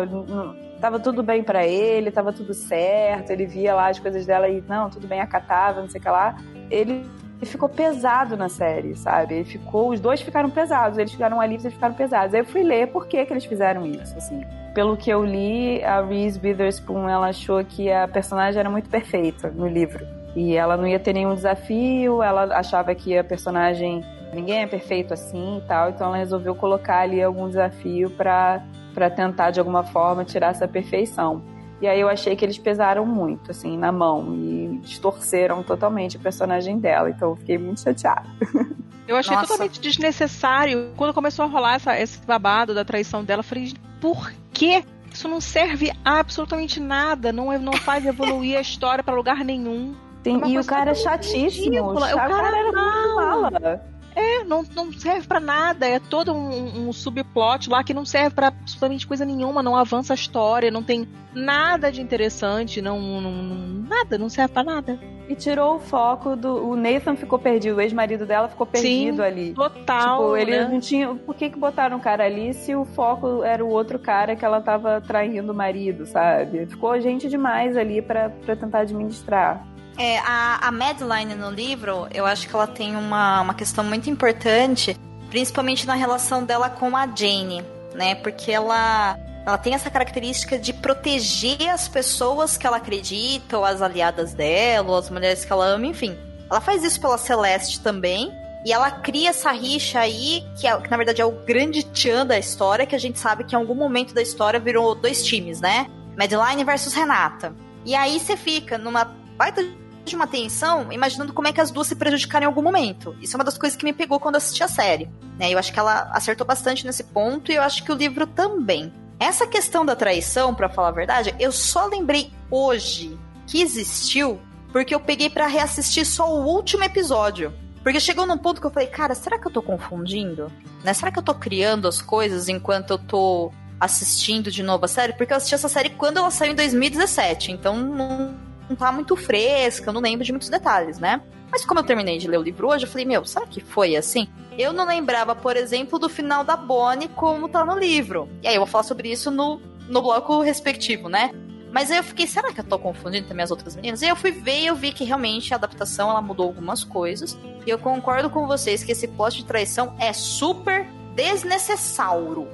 tava 0.79 0.99
tudo 0.99 1.21
bem 1.21 1.43
para 1.43 1.65
ele, 1.65 2.09
tava 2.09 2.33
tudo 2.33 2.53
certo, 2.53 3.29
ele 3.29 3.45
via 3.45 3.75
lá 3.75 3.89
as 3.89 3.99
coisas 3.99 4.25
dela 4.25 4.49
e 4.49 4.63
não, 4.67 4.89
tudo 4.89 5.07
bem, 5.07 5.21
acatava, 5.21 5.81
não 5.81 5.89
sei 5.89 5.99
o 5.99 6.03
que 6.03 6.09
lá. 6.09 6.35
Ele 6.69 7.05
ficou 7.43 7.69
pesado 7.69 8.35
na 8.35 8.49
série, 8.49 8.95
sabe? 8.95 9.35
Ele 9.35 9.43
ficou, 9.43 9.89
os 9.89 9.99
dois 9.99 10.21
ficaram 10.21 10.49
pesados, 10.49 10.97
eles 10.97 11.11
ficaram 11.11 11.39
ali, 11.39 11.55
eles 11.55 11.73
ficaram 11.73 11.93
pesados. 11.93 12.33
Aí 12.33 12.41
eu 12.41 12.45
fui 12.45 12.63
ler 12.63 12.87
por 12.87 13.07
que 13.07 13.25
que 13.25 13.33
eles 13.33 13.45
fizeram 13.45 13.85
isso, 13.85 14.15
assim. 14.17 14.41
Pelo 14.73 14.95
que 14.95 15.09
eu 15.09 15.23
li, 15.23 15.83
a 15.83 16.01
Reese 16.01 16.39
Witherspoon, 16.41 17.09
ela 17.09 17.27
achou 17.29 17.63
que 17.63 17.91
a 17.91 18.07
personagem 18.07 18.59
era 18.59 18.69
muito 18.69 18.89
perfeita 18.89 19.49
no 19.49 19.67
livro. 19.67 20.05
E 20.35 20.55
ela 20.55 20.77
não 20.77 20.87
ia 20.87 20.99
ter 20.99 21.13
nenhum 21.13 21.35
desafio, 21.35 22.23
ela 22.23 22.43
achava 22.55 22.95
que 22.95 23.17
a 23.17 23.23
personagem 23.23 24.03
ninguém 24.33 24.61
é 24.61 24.67
perfeito 24.67 25.13
assim 25.13 25.57
e 25.57 25.61
tal, 25.61 25.89
então 25.89 26.07
ela 26.07 26.17
resolveu 26.17 26.55
colocar 26.55 26.99
ali 26.99 27.21
algum 27.21 27.47
desafio 27.47 28.09
para 28.09 28.63
para 28.93 29.09
tentar 29.09 29.51
de 29.51 29.59
alguma 29.59 29.83
forma 29.83 30.25
tirar 30.25 30.49
essa 30.49 30.67
perfeição. 30.67 31.41
E 31.81 31.87
aí 31.87 31.99
eu 31.99 32.09
achei 32.09 32.35
que 32.35 32.45
eles 32.45 32.57
pesaram 32.57 33.05
muito, 33.05 33.51
assim, 33.51 33.77
na 33.77 33.91
mão 33.91 34.35
e 34.35 34.79
distorceram 34.83 35.63
totalmente 35.63 36.17
o 36.17 36.19
personagem 36.19 36.77
dela. 36.77 37.09
Então 37.09 37.29
eu 37.29 37.35
fiquei 37.37 37.57
muito 37.57 37.81
chateada. 37.81 38.25
Eu 39.07 39.17
achei 39.17 39.35
Nossa. 39.35 39.47
totalmente 39.49 39.81
desnecessário. 39.81 40.91
Quando 40.95 41.13
começou 41.13 41.43
a 41.43 41.47
rolar 41.47 41.73
essa, 41.73 41.99
esse 41.99 42.25
babado 42.25 42.73
da 42.73 42.85
traição 42.85 43.25
dela, 43.25 43.41
eu 43.41 43.43
falei, 43.43 43.73
por 43.99 44.31
quê? 44.53 44.85
Isso 45.11 45.27
não 45.27 45.41
serve 45.41 45.91
a 46.05 46.19
absolutamente 46.19 46.79
nada. 46.79 47.33
Não, 47.33 47.51
é, 47.51 47.57
não 47.57 47.73
faz 47.73 48.05
evoluir 48.05 48.57
a 48.57 48.61
história 48.61 49.03
para 49.03 49.13
lugar 49.13 49.43
nenhum. 49.43 49.93
Tem, 50.23 50.39
e 50.49 50.57
o 50.57 50.63
cara 50.63 50.91
é 50.91 50.95
chatíssimo. 50.95 51.91
O 51.91 51.99
cara, 51.99 52.15
o 52.15 52.19
cara 52.19 52.57
era 52.57 52.71
muito 52.71 53.15
mala. 53.15 53.81
É, 54.15 54.43
não, 54.43 54.63
não 54.75 54.91
serve 54.91 55.27
para 55.27 55.39
nada. 55.39 55.87
É 55.87 55.99
todo 55.99 56.33
um, 56.33 56.87
um, 56.87 56.93
subplot 56.93 57.69
lá 57.69 57.83
que 57.83 57.93
não 57.93 58.05
serve 58.05 58.35
para 58.35 58.47
absolutamente 58.47 59.07
coisa 59.07 59.25
nenhuma. 59.25 59.63
Não 59.63 59.75
avança 59.75 60.13
a 60.13 60.15
história, 60.15 60.69
não 60.69 60.83
tem 60.83 61.07
nada 61.33 61.91
de 61.91 62.01
interessante, 62.01 62.81
não, 62.81 62.99
não, 62.99 63.31
não 63.31 63.71
nada, 63.87 64.17
não 64.17 64.29
serve 64.29 64.53
para 64.53 64.63
nada. 64.63 64.99
E 65.29 65.35
tirou 65.35 65.75
o 65.75 65.79
foco 65.79 66.35
do. 66.35 66.67
O 66.67 66.75
Nathan 66.75 67.15
ficou 67.15 67.39
perdido, 67.39 67.77
o 67.77 67.81
ex-marido 67.81 68.25
dela 68.25 68.49
ficou 68.49 68.67
perdido 68.67 69.17
Sim, 69.17 69.21
ali. 69.21 69.53
Total. 69.53 70.17
Tipo, 70.17 70.35
ele 70.35 70.51
né? 70.51 70.67
não 70.67 70.79
tinha. 70.79 71.15
Por 71.15 71.35
que, 71.35 71.49
que 71.49 71.57
botaram 71.57 71.97
o 71.97 72.01
cara 72.01 72.25
ali 72.25 72.53
se 72.53 72.75
o 72.75 72.83
foco 72.83 73.41
era 73.43 73.63
o 73.63 73.69
outro 73.69 73.97
cara 73.97 74.35
que 74.35 74.43
ela 74.43 74.59
tava 74.59 74.99
traindo 74.99 75.53
o 75.53 75.55
marido, 75.55 76.05
sabe? 76.05 76.65
Ficou 76.65 76.99
gente 76.99 77.29
demais 77.29 77.77
ali 77.77 78.01
para 78.01 78.29
tentar 78.29 78.79
administrar. 78.79 79.65
É, 79.97 80.19
a, 80.19 80.67
a 80.67 80.71
Madeline 80.71 81.35
no 81.35 81.51
livro, 81.51 82.07
eu 82.13 82.25
acho 82.25 82.47
que 82.47 82.55
ela 82.55 82.67
tem 82.67 82.95
uma, 82.95 83.41
uma 83.41 83.53
questão 83.53 83.83
muito 83.83 84.09
importante, 84.09 84.97
principalmente 85.29 85.85
na 85.85 85.93
relação 85.93 86.43
dela 86.43 86.69
com 86.69 86.95
a 86.95 87.05
Jane, 87.07 87.63
né? 87.93 88.15
Porque 88.15 88.51
ela, 88.51 89.17
ela 89.45 89.57
tem 89.57 89.73
essa 89.73 89.89
característica 89.89 90.57
de 90.57 90.73
proteger 90.73 91.69
as 91.69 91.87
pessoas 91.87 92.57
que 92.57 92.65
ela 92.65 92.77
acredita, 92.77 93.57
ou 93.57 93.65
as 93.65 93.81
aliadas 93.81 94.33
dela, 94.33 94.89
ou 94.89 94.97
as 94.97 95.09
mulheres 95.09 95.45
que 95.45 95.51
ela 95.51 95.65
ama, 95.65 95.85
enfim. 95.85 96.17
Ela 96.49 96.61
faz 96.61 96.83
isso 96.83 96.99
pela 96.99 97.17
Celeste 97.17 97.79
também, 97.79 98.31
e 98.65 98.71
ela 98.71 98.91
cria 98.91 99.29
essa 99.29 99.51
rixa 99.51 99.99
aí, 99.99 100.43
que, 100.59 100.67
é, 100.67 100.79
que, 100.79 100.89
na 100.89 100.97
verdade 100.97 101.21
é 101.21 101.25
o 101.25 101.31
grande 101.31 101.83
tchan 101.83 102.25
da 102.25 102.37
história, 102.37 102.85
que 102.85 102.95
a 102.95 102.99
gente 102.99 103.19
sabe 103.19 103.43
que 103.43 103.55
em 103.55 103.57
algum 103.57 103.75
momento 103.75 104.13
da 104.13 104.21
história 104.21 104.59
virou 104.59 104.93
dois 104.95 105.23
times, 105.23 105.59
né? 105.59 105.87
Madeline 106.17 106.63
versus 106.63 106.93
Renata. 106.93 107.55
E 107.85 107.95
aí 107.95 108.19
você 108.19 108.37
fica 108.37 108.77
numa 108.77 109.05
baita 109.37 109.63
de 110.11 110.15
uma 110.15 110.27
tensão, 110.27 110.91
imaginando 110.91 111.33
como 111.33 111.47
é 111.47 111.53
que 111.53 111.59
as 111.59 111.71
duas 111.71 111.87
se 111.87 111.95
prejudicaram 111.95 112.43
em 112.43 112.47
algum 112.47 112.61
momento. 112.61 113.15
Isso 113.21 113.35
é 113.35 113.37
uma 113.39 113.43
das 113.43 113.57
coisas 113.57 113.77
que 113.77 113.85
me 113.85 113.93
pegou 113.93 114.19
quando 114.19 114.35
assisti 114.35 114.63
a 114.63 114.67
série. 114.67 115.09
Né? 115.39 115.51
Eu 115.51 115.57
acho 115.57 115.73
que 115.73 115.79
ela 115.79 116.09
acertou 116.13 116.45
bastante 116.45 116.85
nesse 116.85 117.03
ponto 117.03 117.51
e 117.51 117.55
eu 117.55 117.63
acho 117.63 117.83
que 117.83 117.91
o 117.91 117.95
livro 117.95 118.27
também. 118.27 118.93
Essa 119.19 119.47
questão 119.47 119.85
da 119.85 119.95
traição, 119.95 120.53
para 120.53 120.69
falar 120.69 120.89
a 120.89 120.91
verdade, 120.91 121.35
eu 121.39 121.51
só 121.51 121.85
lembrei 121.85 122.31
hoje 122.49 123.17
que 123.47 123.61
existiu 123.61 124.39
porque 124.71 124.95
eu 124.95 124.99
peguei 124.99 125.29
para 125.29 125.47
reassistir 125.47 126.05
só 126.05 126.33
o 126.33 126.45
último 126.45 126.83
episódio. 126.83 127.53
Porque 127.83 127.99
chegou 127.99 128.25
num 128.25 128.37
ponto 128.37 128.61
que 128.61 128.67
eu 128.67 128.71
falei, 128.71 128.87
cara, 128.87 129.15
será 129.15 129.39
que 129.39 129.47
eu 129.47 129.51
tô 129.51 129.61
confundindo? 129.61 130.51
Né? 130.83 130.93
Será 130.93 131.11
que 131.11 131.19
eu 131.19 131.23
tô 131.23 131.33
criando 131.33 131.87
as 131.87 132.01
coisas 132.01 132.47
enquanto 132.47 132.91
eu 132.91 132.97
tô 132.97 133.51
assistindo 133.79 134.51
de 134.51 134.61
novo 134.61 134.85
a 134.85 134.87
série? 134.87 135.13
Porque 135.13 135.33
eu 135.33 135.37
assisti 135.37 135.55
essa 135.55 135.67
série 135.67 135.89
quando 135.89 136.17
ela 136.17 136.29
saiu 136.29 136.53
em 136.53 136.55
2017, 136.55 137.51
então 137.51 137.75
não 137.77 138.50
não 138.71 138.75
tá 138.75 138.91
muito 138.91 139.15
fresca, 139.15 139.89
eu 139.89 139.93
não 139.93 140.01
lembro 140.01 140.25
de 140.25 140.31
muitos 140.31 140.49
detalhes, 140.49 140.97
né? 140.97 141.21
Mas 141.51 141.65
como 141.65 141.81
eu 141.81 141.83
terminei 141.83 142.17
de 142.17 142.27
ler 142.27 142.37
o 142.37 142.41
livro 142.41 142.69
hoje, 142.69 142.85
eu 142.85 142.89
falei, 142.89 143.05
meu, 143.05 143.25
será 143.25 143.45
que 143.45 143.59
foi 143.59 143.95
assim? 143.95 144.27
Eu 144.57 144.71
não 144.71 144.87
lembrava, 144.87 145.35
por 145.35 145.57
exemplo, 145.57 145.99
do 145.99 146.07
final 146.07 146.43
da 146.43 146.55
Bonnie 146.55 147.09
como 147.09 147.49
tá 147.49 147.65
no 147.65 147.77
livro. 147.77 148.29
E 148.41 148.47
aí 148.47 148.55
eu 148.55 148.61
vou 148.61 148.67
falar 148.67 148.83
sobre 148.83 149.11
isso 149.11 149.29
no, 149.29 149.61
no 149.87 150.01
bloco 150.01 150.41
respectivo, 150.41 151.09
né? 151.09 151.31
Mas 151.71 151.91
aí 151.91 151.97
eu 151.97 152.03
fiquei, 152.03 152.27
será 152.27 152.51
que 152.53 152.59
eu 152.59 152.65
tô 152.65 152.79
confundindo 152.79 153.27
também 153.27 153.43
as 153.43 153.51
outras 153.51 153.75
meninas? 153.75 154.01
E 154.01 154.05
aí 154.05 154.11
eu 154.11 154.15
fui 154.15 154.31
ver 154.31 154.59
e 154.59 154.67
eu 154.67 154.75
vi 154.75 154.91
que 154.91 155.03
realmente 155.03 155.53
a 155.53 155.57
adaptação 155.57 156.09
ela 156.09 156.21
mudou 156.21 156.47
algumas 156.47 156.83
coisas. 156.83 157.37
E 157.65 157.69
eu 157.69 157.77
concordo 157.77 158.29
com 158.29 158.47
vocês 158.47 158.83
que 158.83 158.91
esse 158.91 159.07
post 159.07 159.41
de 159.41 159.45
traição 159.45 159.95
é 159.99 160.11
super 160.13 160.85
desnecessário. 161.15 162.47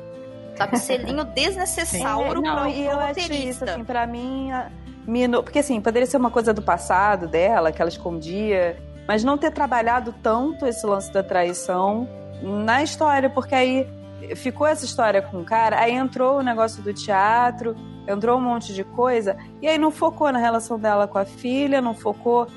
Sabe? 0.55 0.77
Selinho 0.79 1.23
desnecessário 1.33 2.37
Sim, 2.37 2.41
não, 2.41 2.67
e 2.67 2.85
eu 2.85 2.99
acho 2.99 3.31
isso, 3.33 3.63
assim, 3.63 3.83
pra 3.83 4.07
mim 4.07 4.49
Mino, 5.07 5.41
porque 5.41 5.59
assim, 5.59 5.79
poderia 5.79 6.05
ser 6.05 6.17
uma 6.17 6.29
coisa 6.29 6.53
do 6.53 6.61
passado 6.61 7.27
dela, 7.27 7.71
que 7.71 7.81
ela 7.81 7.89
escondia, 7.89 8.77
mas 9.07 9.23
não 9.23 9.37
ter 9.37 9.51
trabalhado 9.51 10.13
tanto 10.21 10.65
esse 10.65 10.85
lance 10.85 11.11
da 11.13 11.23
traição 11.23 12.07
na 12.41 12.83
história, 12.83 13.29
porque 13.29 13.55
aí 13.55 13.87
ficou 14.35 14.67
essa 14.67 14.83
história 14.83 15.21
com 15.21 15.39
o 15.39 15.45
cara, 15.45 15.79
aí 15.79 15.93
entrou 15.93 16.39
o 16.39 16.43
negócio 16.43 16.83
do 16.83 16.93
teatro, 16.93 17.75
entrou 18.07 18.37
um 18.37 18.41
monte 18.41 18.73
de 18.73 18.83
coisa, 18.83 19.37
e 19.61 19.67
aí 19.67 19.77
não 19.77 19.91
focou 19.91 20.31
na 20.31 20.39
relação 20.39 20.77
dela 20.77 21.07
com 21.07 21.17
a 21.17 21.25
filha, 21.25 21.81
não 21.81 21.93
focou 21.93 22.47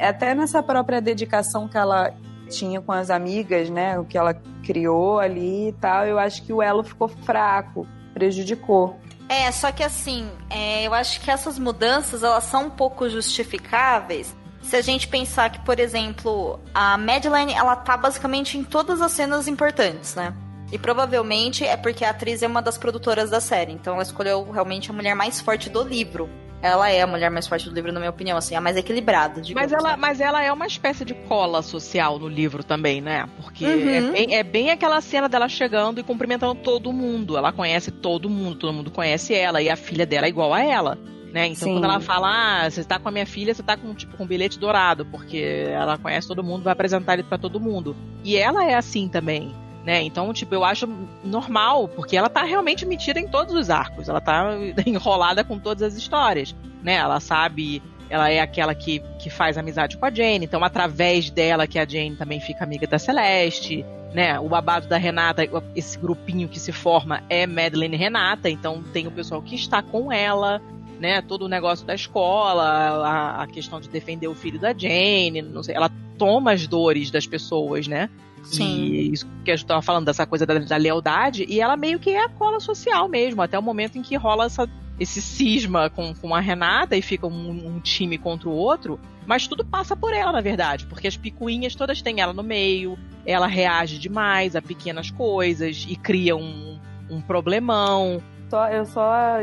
até 0.00 0.34
nessa 0.34 0.62
própria 0.62 1.00
dedicação 1.00 1.68
que 1.68 1.76
ela 1.76 2.12
tinha 2.48 2.80
com 2.80 2.92
as 2.92 3.10
amigas, 3.10 3.68
né? 3.68 3.98
O 3.98 4.04
que 4.04 4.16
ela 4.16 4.34
criou 4.64 5.18
ali 5.18 5.68
e 5.68 5.72
tal. 5.72 6.06
Eu 6.06 6.18
acho 6.18 6.42
que 6.44 6.52
o 6.52 6.62
elo 6.62 6.82
ficou 6.82 7.08
fraco, 7.08 7.86
prejudicou. 8.14 8.96
É, 9.28 9.50
só 9.52 9.70
que 9.70 9.82
assim, 9.82 10.30
é, 10.48 10.84
eu 10.84 10.94
acho 10.94 11.20
que 11.20 11.30
essas 11.30 11.58
mudanças 11.58 12.22
elas 12.22 12.44
são 12.44 12.66
um 12.66 12.70
pouco 12.70 13.08
justificáveis 13.08 14.34
se 14.68 14.76
a 14.76 14.82
gente 14.82 15.08
pensar 15.08 15.50
que, 15.50 15.60
por 15.60 15.80
exemplo, 15.80 16.60
a 16.74 16.98
Madeline 16.98 17.54
ela 17.54 17.74
tá 17.74 17.96
basicamente 17.96 18.58
em 18.58 18.62
todas 18.62 19.00
as 19.00 19.12
cenas 19.12 19.48
importantes, 19.48 20.14
né? 20.14 20.34
E 20.70 20.78
provavelmente 20.78 21.64
é 21.64 21.74
porque 21.74 22.04
a 22.04 22.10
atriz 22.10 22.42
é 22.42 22.46
uma 22.46 22.60
das 22.60 22.76
produtoras 22.76 23.30
da 23.30 23.40
série, 23.40 23.72
então 23.72 23.94
ela 23.94 24.02
escolheu 24.02 24.50
realmente 24.50 24.90
a 24.90 24.92
mulher 24.92 25.14
mais 25.14 25.40
forte 25.40 25.70
do 25.70 25.82
livro. 25.82 26.28
Ela 26.60 26.90
é 26.90 27.02
a 27.02 27.06
mulher 27.06 27.30
mais 27.30 27.46
forte 27.46 27.68
do 27.68 27.74
livro, 27.74 27.92
na 27.92 28.00
minha 28.00 28.10
opinião, 28.10 28.36
assim, 28.36 28.54
a 28.56 28.60
mais 28.60 28.76
equilibrada. 28.76 29.40
Mas 29.54 29.72
ela, 29.72 29.90
né? 29.90 29.96
mas 29.96 30.20
ela 30.20 30.42
é 30.42 30.52
uma 30.52 30.66
espécie 30.66 31.04
de 31.04 31.14
cola 31.14 31.62
social 31.62 32.18
no 32.18 32.28
livro 32.28 32.64
também, 32.64 33.00
né? 33.00 33.28
Porque 33.40 33.64
uhum. 33.64 33.88
é, 33.88 34.00
bem, 34.00 34.34
é, 34.34 34.42
bem, 34.42 34.70
aquela 34.70 35.00
cena 35.00 35.28
dela 35.28 35.48
chegando 35.48 36.00
e 36.00 36.02
cumprimentando 36.02 36.56
todo 36.56 36.92
mundo. 36.92 37.36
Ela 37.36 37.52
conhece 37.52 37.92
todo 37.92 38.28
mundo, 38.28 38.56
todo 38.56 38.72
mundo 38.72 38.90
conhece 38.90 39.34
ela, 39.34 39.62
e 39.62 39.70
a 39.70 39.76
filha 39.76 40.04
dela 40.04 40.26
é 40.26 40.30
igual 40.30 40.52
a 40.52 40.60
ela. 40.60 40.98
Né? 41.32 41.46
Então, 41.46 41.68
Sim. 41.68 41.74
quando 41.74 41.84
ela 41.84 42.00
fala, 42.00 42.64
ah, 42.64 42.70
você 42.70 42.82
tá 42.82 42.98
com 42.98 43.08
a 43.08 43.12
minha 43.12 43.26
filha, 43.26 43.54
você 43.54 43.62
tá 43.62 43.76
com, 43.76 43.94
tipo, 43.94 44.16
com 44.16 44.24
um 44.24 44.26
bilhete 44.26 44.58
dourado, 44.58 45.06
porque 45.06 45.66
ela 45.68 45.96
conhece 45.98 46.26
todo 46.26 46.42
mundo, 46.42 46.64
vai 46.64 46.72
apresentar 46.72 47.14
ele 47.14 47.22
para 47.22 47.38
todo 47.38 47.60
mundo. 47.60 47.94
E 48.24 48.36
ela 48.36 48.64
é 48.64 48.74
assim 48.74 49.08
também 49.08 49.54
né? 49.88 50.02
Então, 50.02 50.30
tipo, 50.34 50.54
eu 50.54 50.66
acho 50.66 50.86
normal, 51.24 51.88
porque 51.88 52.14
ela 52.14 52.28
tá 52.28 52.42
realmente 52.42 52.84
metida 52.84 53.18
em 53.18 53.26
todos 53.26 53.54
os 53.54 53.70
arcos, 53.70 54.06
ela 54.06 54.20
tá 54.20 54.50
enrolada 54.84 55.42
com 55.42 55.58
todas 55.58 55.82
as 55.82 55.94
histórias, 55.96 56.54
né? 56.82 56.96
Ela 56.96 57.20
sabe 57.20 57.82
ela 58.10 58.30
é 58.30 58.38
aquela 58.38 58.74
que, 58.74 59.00
que 59.18 59.30
faz 59.30 59.56
amizade 59.56 59.96
com 59.96 60.04
a 60.04 60.10
Jane, 60.10 60.44
então 60.44 60.62
através 60.62 61.30
dela 61.30 61.66
que 61.66 61.78
a 61.78 61.86
Jane 61.86 62.16
também 62.16 62.38
fica 62.38 62.64
amiga 62.64 62.86
da 62.86 62.98
Celeste, 62.98 63.82
né? 64.12 64.38
O 64.38 64.46
babado 64.46 64.86
da 64.88 64.98
Renata, 64.98 65.42
esse 65.74 65.98
grupinho 65.98 66.48
que 66.48 66.60
se 66.60 66.70
forma 66.70 67.22
é 67.30 67.46
Madeline 67.46 67.96
e 67.96 67.98
Renata, 67.98 68.50
então 68.50 68.82
tem 68.92 69.06
o 69.06 69.10
pessoal 69.10 69.40
que 69.40 69.54
está 69.54 69.80
com 69.80 70.12
ela, 70.12 70.60
né? 71.00 71.22
Todo 71.22 71.46
o 71.46 71.48
negócio 71.48 71.86
da 71.86 71.94
escola, 71.94 72.62
a, 72.62 73.42
a 73.42 73.46
questão 73.46 73.80
de 73.80 73.88
defender 73.88 74.28
o 74.28 74.34
filho 74.34 74.60
da 74.60 74.74
Jane, 74.74 75.40
não 75.40 75.62
sei, 75.62 75.74
ela 75.74 75.90
toma 76.18 76.52
as 76.52 76.66
dores 76.66 77.10
das 77.10 77.26
pessoas, 77.26 77.88
né? 77.88 78.10
Sim. 78.48 78.84
E 78.84 79.12
isso 79.12 79.26
que 79.44 79.50
a 79.50 79.56
gente 79.56 79.66
tava 79.66 79.82
falando, 79.82 80.06
dessa 80.06 80.26
coisa 80.26 80.46
da, 80.46 80.58
da, 80.58 80.76
lealdade, 80.76 81.44
e 81.48 81.60
ela 81.60 81.76
meio 81.76 81.98
que 81.98 82.10
é 82.10 82.24
a 82.24 82.28
cola 82.28 82.60
social 82.60 83.08
mesmo, 83.08 83.42
até 83.42 83.58
o 83.58 83.62
momento 83.62 83.98
em 83.98 84.02
que 84.02 84.16
rola 84.16 84.46
essa, 84.46 84.68
esse 84.98 85.20
cisma 85.20 85.90
com, 85.90 86.14
com 86.14 86.34
a 86.34 86.40
Renata 86.40 86.96
e 86.96 87.02
fica 87.02 87.26
um, 87.26 87.76
um, 87.76 87.80
time 87.80 88.18
contra 88.18 88.48
o 88.48 88.52
outro, 88.52 88.98
mas 89.26 89.46
tudo 89.46 89.64
passa 89.64 89.94
por 89.94 90.12
ela, 90.12 90.32
na 90.32 90.40
verdade, 90.40 90.86
porque 90.86 91.06
as 91.06 91.16
picuinhas 91.16 91.74
todas 91.74 92.00
têm 92.00 92.20
ela 92.20 92.32
no 92.32 92.42
meio, 92.42 92.98
ela 93.26 93.46
reage 93.46 93.98
demais 93.98 94.56
a 94.56 94.62
pequenas 94.62 95.10
coisas 95.10 95.86
e 95.88 95.94
cria 95.96 96.34
um, 96.34 96.78
um 97.10 97.20
problemão. 97.20 98.22
Só, 98.48 98.68
eu 98.68 98.86
só 98.86 99.40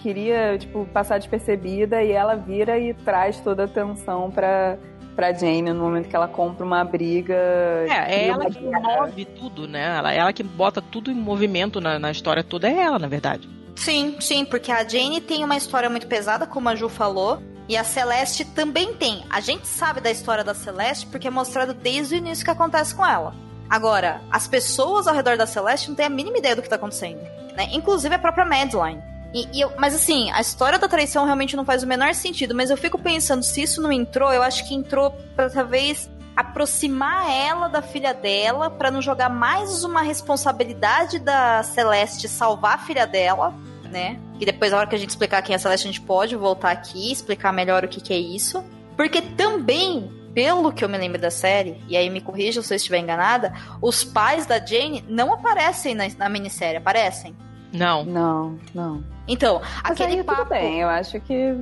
queria, 0.00 0.58
tipo, 0.58 0.84
passar 0.92 1.18
despercebida 1.18 2.02
e 2.02 2.10
ela 2.10 2.34
vira 2.34 2.78
e 2.78 2.92
traz 2.92 3.40
toda 3.40 3.62
a 3.62 3.66
atenção 3.66 4.30
pra, 4.30 4.76
pra 5.14 5.32
Jane 5.32 5.72
no 5.72 5.82
momento 5.82 6.08
que 6.08 6.16
ela 6.16 6.28
compra 6.28 6.64
uma 6.64 6.84
briga. 6.84 7.34
É, 7.34 8.14
é 8.14 8.28
ela 8.28 8.46
que 8.46 8.60
move 8.60 9.24
tudo, 9.24 9.68
né? 9.68 9.96
Ela, 9.98 10.12
ela 10.12 10.32
que 10.32 10.42
bota 10.42 10.80
tudo 10.80 11.10
em 11.10 11.14
movimento 11.14 11.80
na, 11.80 11.98
na 11.98 12.10
história 12.10 12.42
toda, 12.42 12.68
é 12.68 12.78
ela, 12.78 12.98
na 12.98 13.08
verdade. 13.08 13.48
Sim, 13.74 14.16
sim, 14.20 14.44
porque 14.44 14.70
a 14.70 14.86
Jane 14.86 15.20
tem 15.20 15.44
uma 15.44 15.56
história 15.56 15.88
muito 15.88 16.06
pesada, 16.06 16.46
como 16.46 16.68
a 16.68 16.74
Ju 16.74 16.88
falou, 16.88 17.42
e 17.68 17.76
a 17.76 17.84
Celeste 17.84 18.44
também 18.44 18.92
tem. 18.94 19.24
A 19.30 19.40
gente 19.40 19.66
sabe 19.66 20.00
da 20.00 20.10
história 20.10 20.44
da 20.44 20.54
Celeste 20.54 21.06
porque 21.06 21.28
é 21.28 21.30
mostrado 21.30 21.72
desde 21.72 22.14
o 22.14 22.18
início 22.18 22.44
que 22.44 22.50
acontece 22.50 22.94
com 22.94 23.04
ela. 23.04 23.34
Agora, 23.68 24.20
as 24.30 24.46
pessoas 24.46 25.06
ao 25.06 25.14
redor 25.14 25.36
da 25.36 25.46
Celeste 25.46 25.88
não 25.88 25.96
têm 25.96 26.06
a 26.06 26.10
mínima 26.10 26.38
ideia 26.38 26.54
do 26.54 26.62
que 26.62 26.68
tá 26.68 26.76
acontecendo. 26.76 27.20
Né? 27.56 27.68
Inclusive 27.72 28.14
a 28.14 28.18
própria 28.18 28.44
Madeline. 28.44 29.02
E, 29.34 29.48
e 29.52 29.60
eu, 29.60 29.72
mas 29.78 29.94
assim, 29.94 30.30
a 30.30 30.40
história 30.40 30.78
da 30.78 30.88
traição 30.88 31.24
realmente 31.24 31.56
não 31.56 31.64
faz 31.64 31.82
o 31.82 31.86
menor 31.86 32.14
sentido, 32.14 32.54
mas 32.54 32.70
eu 32.70 32.76
fico 32.76 32.98
pensando, 32.98 33.42
se 33.42 33.62
isso 33.62 33.80
não 33.80 33.90
entrou, 33.90 34.32
eu 34.32 34.42
acho 34.42 34.66
que 34.68 34.74
entrou 34.74 35.10
pra 35.34 35.48
talvez 35.48 36.10
aproximar 36.36 37.30
ela 37.30 37.68
da 37.68 37.82
filha 37.82 38.12
dela, 38.12 38.70
para 38.70 38.90
não 38.90 39.02
jogar 39.02 39.28
mais 39.28 39.84
uma 39.84 40.02
responsabilidade 40.02 41.18
da 41.18 41.62
Celeste 41.62 42.28
salvar 42.28 42.74
a 42.74 42.78
filha 42.78 43.06
dela, 43.06 43.54
né? 43.90 44.18
E 44.40 44.46
depois, 44.46 44.72
na 44.72 44.78
hora 44.78 44.86
que 44.86 44.94
a 44.94 44.98
gente 44.98 45.10
explicar 45.10 45.42
quem 45.42 45.52
é 45.52 45.56
a 45.56 45.58
Celeste, 45.58 45.86
a 45.86 45.92
gente 45.92 46.00
pode 46.00 46.34
voltar 46.34 46.70
aqui 46.70 47.12
explicar 47.12 47.52
melhor 47.52 47.84
o 47.84 47.88
que, 47.88 48.00
que 48.00 48.12
é 48.12 48.18
isso. 48.18 48.64
Porque 48.96 49.20
também 49.20 50.10
pelo 50.34 50.72
que 50.72 50.84
eu 50.84 50.88
me 50.88 50.96
lembro 50.96 51.20
da 51.20 51.30
série, 51.30 51.82
e 51.88 51.96
aí 51.96 52.08
me 52.08 52.20
corrija 52.20 52.62
se 52.62 52.72
eu 52.72 52.76
estiver 52.76 52.98
enganada, 52.98 53.52
os 53.80 54.02
pais 54.02 54.46
da 54.46 54.58
Jane 54.58 55.04
não 55.06 55.32
aparecem 55.32 55.94
na, 55.94 56.04
na 56.16 56.28
minissérie, 56.28 56.78
aparecem? 56.78 57.36
Não. 57.72 58.04
Não, 58.04 58.58
não. 58.74 59.04
Então, 59.26 59.60
Mas 59.82 59.92
aquele 59.92 60.18
aí, 60.18 60.24
papo... 60.24 60.42
tudo 60.42 60.48
bem, 60.50 60.80
eu 60.80 60.88
acho 60.88 61.18
que 61.20 61.54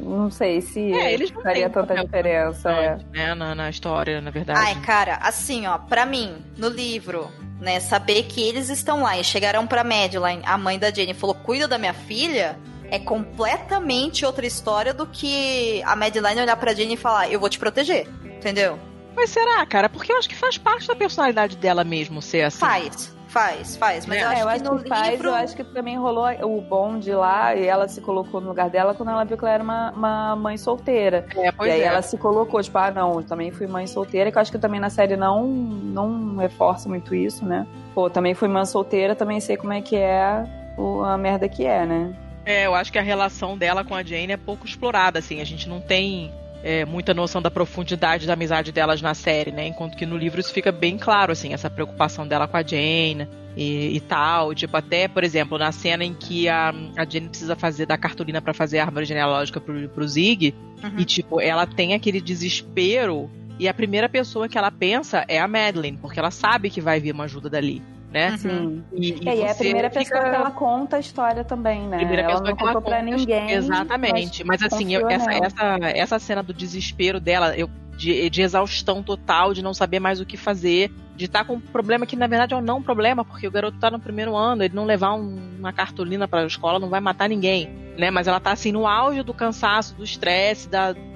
não 0.00 0.30
sei 0.30 0.60
se 0.60 0.92
É, 0.92 1.12
eles 1.12 1.30
não 1.32 1.42
faria 1.42 1.68
tanta 1.70 1.94
diferença. 1.96 2.70
é. 2.70 2.98
né, 3.12 3.34
na, 3.34 3.54
na 3.54 3.70
história, 3.70 4.20
na 4.20 4.30
verdade. 4.30 4.60
Ai, 4.62 4.74
cara, 4.82 5.16
assim, 5.22 5.66
ó, 5.66 5.78
pra 5.78 6.04
mim, 6.06 6.36
no 6.56 6.68
livro, 6.68 7.28
né, 7.60 7.80
saber 7.80 8.24
que 8.24 8.40
eles 8.46 8.68
estão 8.68 9.02
lá 9.02 9.18
e 9.18 9.24
chegaram 9.24 9.66
pra 9.66 9.82
Madeline, 9.82 10.42
a 10.44 10.56
mãe 10.58 10.78
da 10.78 10.90
Jane, 10.90 11.10
e 11.12 11.14
falou, 11.14 11.34
cuida 11.34 11.66
da 11.66 11.78
minha 11.78 11.94
filha, 11.94 12.58
é 12.90 12.98
completamente 12.98 14.24
outra 14.24 14.46
história 14.46 14.92
do 14.94 15.06
que 15.06 15.82
a 15.84 15.96
Madeline 15.96 16.40
olhar 16.40 16.56
pra 16.56 16.74
Jane 16.74 16.94
e 16.94 16.96
falar, 16.98 17.30
eu 17.30 17.40
vou 17.40 17.48
te 17.48 17.58
proteger, 17.58 18.06
entendeu? 18.24 18.78
Mas 19.16 19.30
será, 19.30 19.64
cara? 19.64 19.88
Porque 19.88 20.12
eu 20.12 20.18
acho 20.18 20.28
que 20.28 20.34
faz 20.34 20.58
parte 20.58 20.86
da 20.86 20.94
personalidade 20.96 21.56
dela 21.56 21.82
mesmo 21.84 22.20
ser 22.20 22.42
assim. 22.42 22.58
Faz, 22.58 23.14
faz, 23.34 23.76
faz, 23.76 24.06
mas 24.06 24.18
É, 24.18 24.22
eu 24.22 24.28
acho 24.28 24.36
É, 24.36 24.42
eu 24.42 24.46
que 24.46 24.52
acho 24.52 24.64
no 24.64 24.82
que 24.82 24.88
faz, 24.88 25.10
livro... 25.10 25.28
eu 25.28 25.34
acho 25.34 25.56
que 25.56 25.64
também 25.64 25.98
rolou 25.98 26.26
o 26.42 26.60
bonde 26.60 27.12
lá 27.12 27.52
e 27.56 27.66
ela 27.66 27.88
se 27.88 28.00
colocou 28.00 28.40
no 28.40 28.46
lugar 28.48 28.70
dela 28.70 28.94
quando 28.94 29.08
ela 29.10 29.24
viu 29.24 29.36
que 29.36 29.44
ela 29.44 29.54
era 29.54 29.62
uma, 29.64 29.90
uma 29.90 30.36
mãe 30.36 30.56
solteira. 30.56 31.26
É, 31.36 31.50
pois 31.50 31.68
e 31.68 31.72
aí 31.72 31.80
é. 31.80 31.84
ela 31.86 32.00
se 32.00 32.16
colocou, 32.16 32.62
tipo, 32.62 32.78
ah, 32.78 32.92
não, 32.92 33.16
eu 33.16 33.24
também 33.24 33.50
fui 33.50 33.66
mãe 33.66 33.88
solteira, 33.88 34.30
que 34.30 34.38
eu 34.38 34.40
acho 34.40 34.52
que 34.52 34.58
também 34.58 34.78
na 34.78 34.88
série 34.88 35.16
não, 35.16 35.44
não 35.44 36.36
reforça 36.36 36.88
muito 36.88 37.12
isso, 37.12 37.44
né? 37.44 37.66
Pô, 37.92 38.08
também 38.08 38.34
fui 38.34 38.46
mãe 38.46 38.64
solteira, 38.64 39.16
também 39.16 39.40
sei 39.40 39.56
como 39.56 39.72
é 39.72 39.80
que 39.82 39.96
é 39.96 40.44
o, 40.78 41.02
a 41.02 41.18
merda 41.18 41.48
que 41.48 41.66
é, 41.66 41.84
né? 41.84 42.14
É, 42.46 42.66
eu 42.66 42.74
acho 42.74 42.92
que 42.92 42.98
a 42.98 43.02
relação 43.02 43.58
dela 43.58 43.84
com 43.84 43.94
a 43.96 44.02
Jane 44.04 44.32
é 44.32 44.36
pouco 44.36 44.64
explorada, 44.64 45.18
assim. 45.18 45.40
A 45.40 45.44
gente 45.44 45.68
não 45.68 45.80
tem 45.80 46.30
é, 46.64 46.84
muita 46.86 47.12
noção 47.12 47.42
da 47.42 47.50
profundidade 47.50 48.26
da 48.26 48.32
amizade 48.32 48.72
delas 48.72 49.02
na 49.02 49.12
série, 49.12 49.52
né? 49.52 49.66
Enquanto 49.66 49.96
que 49.96 50.06
no 50.06 50.16
livro 50.16 50.40
isso 50.40 50.52
fica 50.52 50.72
bem 50.72 50.96
claro, 50.96 51.30
assim, 51.30 51.52
essa 51.52 51.68
preocupação 51.68 52.26
dela 52.26 52.48
com 52.48 52.56
a 52.56 52.62
Jane 52.62 53.28
e, 53.54 53.94
e 53.94 54.00
tal. 54.00 54.54
Tipo, 54.54 54.76
até, 54.78 55.06
por 55.06 55.22
exemplo, 55.22 55.58
na 55.58 55.70
cena 55.70 56.02
em 56.02 56.14
que 56.14 56.48
a, 56.48 56.74
a 56.96 57.04
Jane 57.04 57.28
precisa 57.28 57.54
fazer 57.54 57.84
da 57.84 57.98
cartolina 57.98 58.40
para 58.40 58.54
fazer 58.54 58.78
a 58.78 58.86
árvore 58.86 59.04
genealógica 59.04 59.60
pro, 59.60 59.88
pro 59.90 60.08
Zig, 60.08 60.54
Uhum. 60.82 60.98
e, 60.98 61.04
tipo, 61.06 61.40
ela 61.40 61.66
tem 61.66 61.94
aquele 61.94 62.20
desespero. 62.20 63.30
E 63.58 63.68
a 63.68 63.72
primeira 63.72 64.08
pessoa 64.08 64.48
que 64.48 64.58
ela 64.58 64.70
pensa 64.70 65.24
é 65.28 65.38
a 65.38 65.46
Madeline, 65.46 65.96
porque 65.96 66.18
ela 66.18 66.30
sabe 66.30 66.68
que 66.68 66.80
vai 66.80 66.98
vir 67.00 67.14
uma 67.14 67.24
ajuda 67.24 67.48
dali, 67.48 67.80
né? 68.14 68.30
Uhum. 68.30 68.36
Sim. 68.38 68.84
E, 68.92 69.24
E 69.24 69.28
aí 69.28 69.40
é 69.42 69.50
a 69.50 69.54
primeira 69.56 69.90
fica- 69.90 70.04
pessoa 70.04 70.30
que 70.30 70.36
ela 70.36 70.50
conta 70.52 70.96
a 70.96 71.00
história 71.00 71.42
também, 71.42 71.80
né? 71.88 71.96
Primeira 71.96 72.22
ela 72.22 72.30
pessoa 72.30 72.48
não 72.48 72.56
que 72.56 72.62
ela 72.62 72.72
contou 72.74 72.88
pra 72.90 73.00
conta, 73.02 73.10
ninguém. 73.16 73.50
Exatamente. 73.50 74.44
Mas, 74.44 74.62
assim, 74.62 74.94
eu- 74.94 75.10
essa, 75.10 75.26
nela. 75.30 75.46
essa, 75.46 75.76
essa 75.98 76.18
cena 76.20 76.40
do 76.42 76.54
desespero 76.54 77.18
dela, 77.18 77.56
eu, 77.56 77.68
de, 77.96 78.28
de 78.30 78.42
exaustão 78.42 79.02
total, 79.02 79.52
de 79.54 79.62
não 79.62 79.72
saber 79.74 80.00
mais 80.00 80.20
o 80.20 80.26
que 80.26 80.36
fazer, 80.36 80.90
de 81.16 81.26
estar 81.26 81.44
com 81.44 81.54
um 81.54 81.60
problema 81.60 82.06
que 82.06 82.16
na 82.16 82.26
verdade 82.26 82.54
é 82.54 82.56
um 82.56 82.60
não 82.60 82.82
problema, 82.82 83.24
porque 83.24 83.46
o 83.46 83.50
garoto 83.50 83.78
tá 83.78 83.90
no 83.90 84.00
primeiro 84.00 84.36
ano, 84.36 84.62
ele 84.64 84.74
não 84.74 84.84
levar 84.84 85.14
um- 85.14 85.56
uma 85.58 85.72
cartolina 85.72 86.26
pra 86.26 86.44
escola 86.44 86.78
não 86.78 86.88
vai 86.88 87.00
matar 87.00 87.28
ninguém, 87.28 87.68
né? 87.96 88.10
Mas 88.10 88.26
ela 88.26 88.40
tá 88.40 88.50
assim 88.52 88.72
no 88.72 88.86
auge 88.86 89.22
do 89.22 89.32
cansaço, 89.32 89.94
do 89.94 90.02
estresse, 90.02 90.68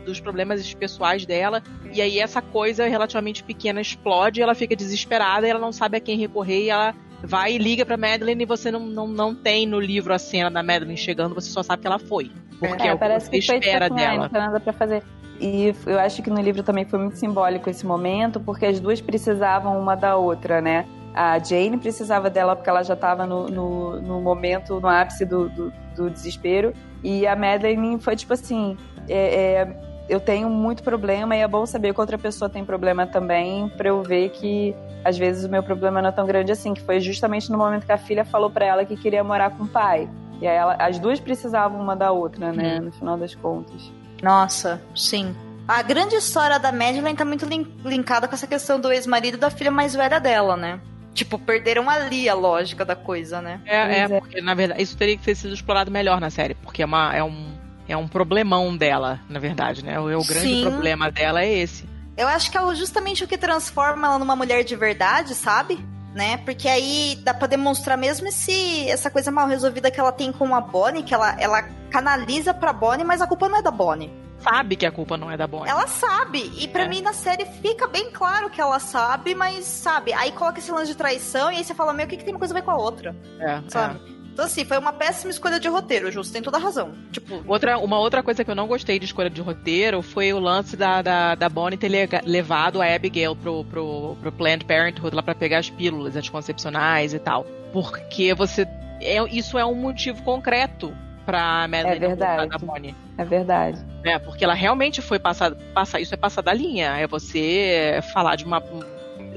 dos 0.07 0.20
problemas 0.20 0.72
pessoais 0.74 1.26
dela, 1.26 1.62
e 1.93 2.01
aí 2.01 2.18
essa 2.20 2.41
coisa 2.41 2.87
relativamente 2.87 3.43
pequena 3.43 3.81
explode, 3.81 4.39
e 4.41 4.43
ela 4.43 4.55
fica 4.55 4.76
desesperada 4.76 5.47
e 5.47 5.51
ela 5.51 5.61
não 5.61 5.72
sabe 5.72 5.97
a 5.97 6.01
quem 6.01 6.16
recorrer 6.16 6.64
e 6.64 6.70
ela 6.70 6.95
vai 7.20 7.55
e 7.55 7.59
liga 7.59 7.85
pra 7.85 7.97
Madeline 7.97 8.45
e 8.45 8.47
você 8.47 8.70
não, 8.70 8.87
não, 8.87 9.09
não 9.09 9.35
tem 9.35 9.66
no 9.66 9.81
livro 9.81 10.14
a 10.14 10.18
cena 10.20 10.49
da 10.49 10.62
Madeline 10.62 10.97
chegando, 10.97 11.35
você 11.35 11.51
só 11.51 11.64
sabe 11.64 11.81
que 11.83 11.87
ela 11.89 11.99
foi. 11.99 12.31
Porque 12.61 12.85
é, 12.85 12.91
É, 12.91 12.95
o 12.95 12.99
que 12.99 13.20
você 13.20 13.37
espera 13.37 13.89
dela. 13.91 14.22
Não 14.22 14.29
tem 14.29 14.41
nada 14.41 14.61
pra 14.61 14.72
fazer. 14.72 15.03
E 15.41 15.74
eu 15.86 15.99
acho 16.01 16.22
que 16.22 16.30
no 16.30 16.41
livro 16.41 16.62
também 16.62 16.84
foi 16.84 16.99
muito 16.99 17.16
simbólico 17.16 17.70
esse 17.70 17.86
momento, 17.86 18.41
porque 18.41 18.66
as 18.66 18.80
duas 18.80 19.01
precisavam 19.01 19.78
uma 19.78 19.95
da 19.95 20.16
outra, 20.16 20.61
né? 20.61 20.86
A 21.14 21.39
Jane 21.39 21.78
precisava 21.78 22.28
dela 22.28 22.55
porque 22.55 22.68
ela 22.68 22.82
já 22.82 22.95
estava 22.95 23.26
no, 23.26 23.47
no, 23.49 24.01
no 24.01 24.20
momento, 24.20 24.80
no 24.80 24.89
ápice 24.89 25.24
do, 25.24 25.49
do, 25.49 25.72
do 25.97 26.11
desespero. 26.11 26.72
E 27.03 27.26
a 27.26 27.36
Madeline 27.36 28.01
foi 28.01 28.16
tipo 28.16 28.32
assim: 28.32 28.76
é, 29.09 29.62
é, 29.62 29.80
eu 30.09 30.20
tenho 30.20 30.49
muito 30.49 30.82
problema 30.82 31.36
e 31.36 31.41
é 31.41 31.49
bom 31.49 31.66
saber 31.66 31.95
que 31.95 32.01
outra 32.01 32.18
pessoa 32.18 32.49
tem 32.49 32.64
problema 32.64 33.07
também, 33.07 33.68
pra 33.70 33.89
eu 33.89 34.03
ver 34.03 34.30
que 34.30 34.74
às 35.05 35.16
vezes 35.16 35.45
o 35.45 35.49
meu 35.49 35.62
problema 35.62 36.03
não 36.03 36.09
é 36.09 36.12
tão 36.12 36.26
grande 36.26 36.51
assim. 36.53 36.74
Que 36.74 36.82
foi 36.82 37.01
justamente 37.01 37.51
no 37.51 37.59
momento 37.59 37.86
que 37.86 37.93
a 37.93 37.99
filha 37.99 38.24
falou 38.24 38.51
pra 38.51 38.64
ela 38.64 38.84
que 38.84 38.97
queria 38.97 39.22
morar 39.22 39.51
com 39.51 39.64
o 39.64 39.68
pai. 39.68 40.09
E 40.41 40.47
aí 40.47 40.57
ela, 40.57 40.74
as 40.78 40.99
duas 40.99 41.18
precisavam 41.18 41.80
uma 41.80 41.97
da 41.97 42.12
outra, 42.12 42.53
né? 42.53 42.80
No 42.80 42.93
final 42.93 43.16
das 43.16 43.34
contas. 43.34 43.93
Nossa, 44.23 44.83
sim. 44.95 45.35
A 45.66 45.83
grande 45.83 46.14
história 46.16 46.59
da 46.59 46.73
Madeline 46.73 47.14
tá 47.14 47.25
muito 47.25 47.45
lin- 47.45 47.71
linkada 47.85 48.27
com 48.27 48.35
essa 48.35 48.47
questão 48.47 48.81
do 48.81 48.91
ex-marido 48.91 49.35
e 49.37 49.41
da 49.41 49.51
filha 49.51 49.71
mais 49.71 49.95
velha 49.95 50.19
dela, 50.19 50.57
né? 50.57 50.81
Tipo, 51.12 51.39
perderam 51.39 51.91
ali 51.91 52.29
a 52.29 52.35
lógica 52.35 52.85
da 52.85 52.97
coisa, 52.97 53.43
né? 53.43 53.61
É, 53.66 53.77
é, 53.77 54.01
é. 54.01 54.09
porque 54.09 54.41
na 54.41 54.55
verdade 54.55 54.83
isso 54.83 54.97
teria 54.97 55.16
que 55.16 55.25
ter 55.25 55.35
sido 55.35 55.53
explorado 55.53 55.91
melhor 55.91 56.21
na 56.21 56.31
série, 56.31 56.55
porque 56.55 56.83
é, 56.83 56.87
uma, 56.87 57.14
é, 57.14 57.23
um, 57.23 57.55
é 57.87 57.97
um 57.97 58.09
problemão 58.09 58.77
dela, 58.77 59.21
na 59.29 59.39
verdade, 59.39 59.85
né? 59.85 59.99
O, 60.01 60.05
o 60.05 60.25
grande 60.25 60.49
Sim. 60.49 60.62
problema 60.62 61.11
dela 61.11 61.43
é 61.43 61.53
esse. 61.53 61.89
Eu 62.16 62.27
acho 62.27 62.51
que 62.51 62.57
é 62.59 62.75
justamente 62.75 63.23
o 63.25 63.29
que 63.29 63.37
transforma 63.37 64.07
ela 64.07 64.19
numa 64.19 64.35
mulher 64.35 64.64
de 64.64 64.75
verdade, 64.75 65.35
sabe? 65.35 65.79
Né? 66.14 66.38
Porque 66.38 66.68
aí 66.68 67.18
dá 67.22 67.32
pra 67.34 67.46
demonstrar 67.46 67.96
mesmo 67.96 68.26
esse, 68.28 68.88
essa 68.88 69.11
coisa 69.11 69.30
mal 69.30 69.46
resolvida 69.46 69.90
que 69.90 70.00
ela 70.00 70.11
tem 70.11 70.32
com 70.32 70.54
a 70.54 70.61
Bonnie, 70.61 71.02
que 71.02 71.14
ela, 71.14 71.38
ela 71.40 71.62
canaliza 71.90 72.52
pra 72.54 72.72
Bonnie, 72.72 73.04
mas 73.04 73.20
a 73.20 73.26
culpa 73.26 73.48
não 73.48 73.59
é 73.59 73.62
da 73.62 73.70
Bonnie. 73.70 74.11
Sabe 74.40 74.76
que 74.76 74.86
a 74.86 74.90
culpa 74.92 75.16
não 75.16 75.30
é 75.30 75.36
da 75.36 75.46
Bonnie. 75.46 75.68
Ela 75.68 75.86
sabe, 75.86 76.52
e 76.59 76.66
pra 76.68 76.84
É. 76.84 76.88
mim 76.88 77.02
na 77.02 77.12
série 77.12 77.44
fica 77.44 77.86
bem 77.88 78.11
claro 78.12 78.48
que 78.48 78.61
ela 78.61 78.78
sabe, 78.78 79.34
mas 79.34 79.64
sabe, 79.64 80.12
aí 80.12 80.32
coloca 80.32 80.59
esse 80.61 80.70
lance 80.72 80.86
de 80.92 80.96
traição 80.96 81.50
e 81.52 81.56
aí 81.56 81.64
você 81.64 81.74
fala, 81.74 81.92
meu, 81.92 82.06
o 82.06 82.09
que, 82.09 82.16
que 82.16 82.24
tem 82.24 82.32
uma 82.32 82.38
coisa 82.38 82.54
a 82.54 82.59
ver 82.59 82.62
com 82.64 82.70
a 82.70 82.76
outra, 82.76 83.14
É, 83.40 83.61
sabe? 83.68 84.00
Então 84.39 84.47
assim, 84.47 84.64
foi 84.64 84.78
uma 84.78 84.93
péssima 84.93 85.32
escolha 85.32 85.59
de 85.59 85.66
roteiro, 85.66 86.12
Justo, 86.12 86.32
tem 86.32 86.41
toda 86.41 86.59
a 86.59 86.61
razão. 86.61 86.93
Tipo, 87.11 87.43
Outra, 87.45 87.76
uma 87.76 87.99
outra 87.99 88.22
coisa 88.22 88.45
que 88.45 88.51
eu 88.53 88.55
não 88.55 88.68
gostei 88.68 88.97
de 88.97 89.05
escolha 89.05 89.28
de 89.28 89.41
roteiro 89.41 90.01
foi 90.01 90.32
o 90.32 90.39
lance 90.39 90.76
da, 90.76 91.03
da, 91.03 91.34
da 91.34 91.49
Bonnie 91.49 91.76
ter 91.76 91.91
levado 92.24 92.80
a 92.80 92.86
Abigail 92.95 93.34
pro, 93.34 93.64
pro, 93.64 94.16
pro 94.22 94.30
Planned 94.30 94.64
Parenthood 94.64 95.16
lá 95.16 95.24
pra 95.24 95.34
pegar 95.34 95.59
as 95.59 95.68
pílulas 95.68 96.14
anticoncepcionais 96.14 97.12
e 97.14 97.18
tal. 97.18 97.45
Porque 97.72 98.32
você. 98.32 98.62
É, 99.01 99.20
isso 99.28 99.59
é 99.59 99.66
um 99.66 99.74
motivo 99.74 100.22
concreto 100.22 100.95
pra 101.26 101.66
Madeline 101.66 101.97
É 101.97 102.09
verdade. 102.09 102.49
da 102.49 102.59
Bonnie. 102.59 102.95
É 103.18 103.24
verdade. 103.24 103.84
né? 104.05 104.20
Porque 104.20 104.45
ela 104.45 104.55
realmente 104.55 105.03
foi 105.03 105.18
passada, 105.18 105.59
passar 105.74 105.99
isso 105.99 106.14
é 106.14 106.16
passar 106.16 106.43
da 106.43 106.53
linha, 106.53 106.97
é 106.97 107.09
você 107.09 107.99
falar 108.12 108.36
de 108.36 108.45
uma 108.45 108.62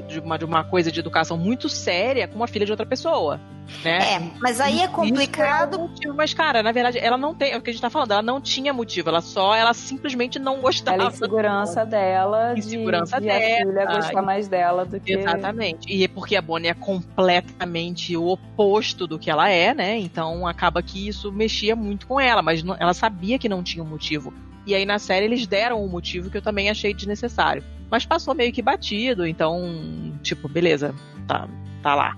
de 0.08 0.20
uma, 0.20 0.38
de 0.38 0.46
uma 0.46 0.64
coisa 0.64 0.92
de 0.92 1.00
educação 1.00 1.38
muito 1.38 1.70
séria 1.70 2.28
com 2.28 2.36
uma 2.36 2.48
filha 2.48 2.66
de 2.66 2.72
outra 2.72 2.86
pessoa, 2.86 3.40
né? 3.84 4.16
é, 4.16 4.20
mas 4.40 4.60
aí 4.60 4.80
é 4.80 4.84
Isso 4.86 4.92
complicado 4.94 5.76
é 5.76 5.78
um 5.80 5.88
motivo, 5.88 6.14
mas 6.14 6.34
cara, 6.34 6.62
na 6.64 6.72
verdade, 6.72 6.98
ela 7.00 7.18
não 7.18 7.34
tem, 7.34 7.52
é 7.54 7.58
o 7.58 7.62
que 7.62 7.70
a 7.70 7.74
gente 7.74 7.82
tá 7.82 7.90
falando, 7.90 8.12
ela 8.12 8.22
não 8.22 8.42
tinha 8.42 8.74
motivo, 8.74 9.10
ela 9.10 9.22
só, 9.22 9.56
ela 9.56 9.74
simplesmente 9.74 10.38
não 10.40 10.60
gostava. 10.60 10.96
Ela 10.98 11.06
é 11.06 11.14
insegurança 11.14 11.86
dela 11.86 12.54
de, 12.54 12.60
Insegurança 12.60 13.22
de 13.22 13.30
a 13.30 13.40
dela. 13.40 13.72
filha 13.72 13.86
gostar 13.86 14.22
mais 14.22 14.48
dela 14.48 14.86
do 14.86 15.00
que. 15.00 15.14
Exatamente. 15.14 15.92
E 15.94 16.04
é 16.04 16.08
porque 16.08 16.36
a 16.36 16.42
Bonnie 16.42 16.70
é 16.70 16.74
completamente 16.74 18.16
o 18.18 18.28
oposto 18.28 19.08
do 19.08 19.18
que 19.20 19.30
ela 19.30 19.50
é, 19.50 19.74
né? 19.74 19.98
Então 19.98 20.46
acaba 20.48 20.82
que 20.82 21.08
isso 21.08 21.32
mexia 21.32 21.76
muito 21.76 22.08
com 22.08 22.20
ela, 22.20 22.42
mas 22.42 22.64
não- 22.64 22.76
ela 22.80 22.94
sabia 22.94 23.38
que 23.40 23.48
não 23.50 23.64
tinha 23.64 23.84
um 23.84 23.88
motivo. 23.88 24.34
E 24.66 24.76
aí 24.76 24.86
na 24.86 25.00
série 25.00 25.26
eles 25.26 25.48
deram 25.48 25.84
um 25.84 25.88
motivo 25.88 26.30
que 26.30 26.38
eu 26.38 26.42
também 26.42 26.70
achei 26.70 26.94
desnecessário. 26.94 27.64
Mas 27.90 28.06
passou 28.06 28.34
meio 28.34 28.54
que 28.54 28.62
batido, 28.62 29.26
então, 29.26 30.18
tipo, 30.24 30.48
beleza, 30.48 30.96
tá, 31.28 31.48
tá 31.84 31.96
lá. 31.96 32.18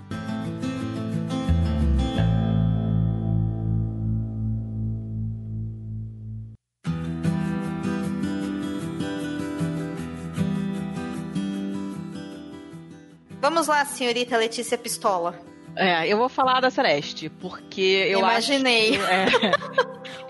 Vamos 13.41 13.67
lá, 13.67 13.83
senhorita 13.83 14.37
Letícia 14.37 14.77
Pistola. 14.77 15.37
É, 15.75 16.07
eu 16.07 16.17
vou 16.17 16.29
falar 16.29 16.61
da 16.61 16.69
Celeste, 16.69 17.29
porque 17.29 18.07
eu 18.09 18.19
Imaginei. 18.19 18.95
acho. 18.95 19.03
Imaginei. 19.03 19.49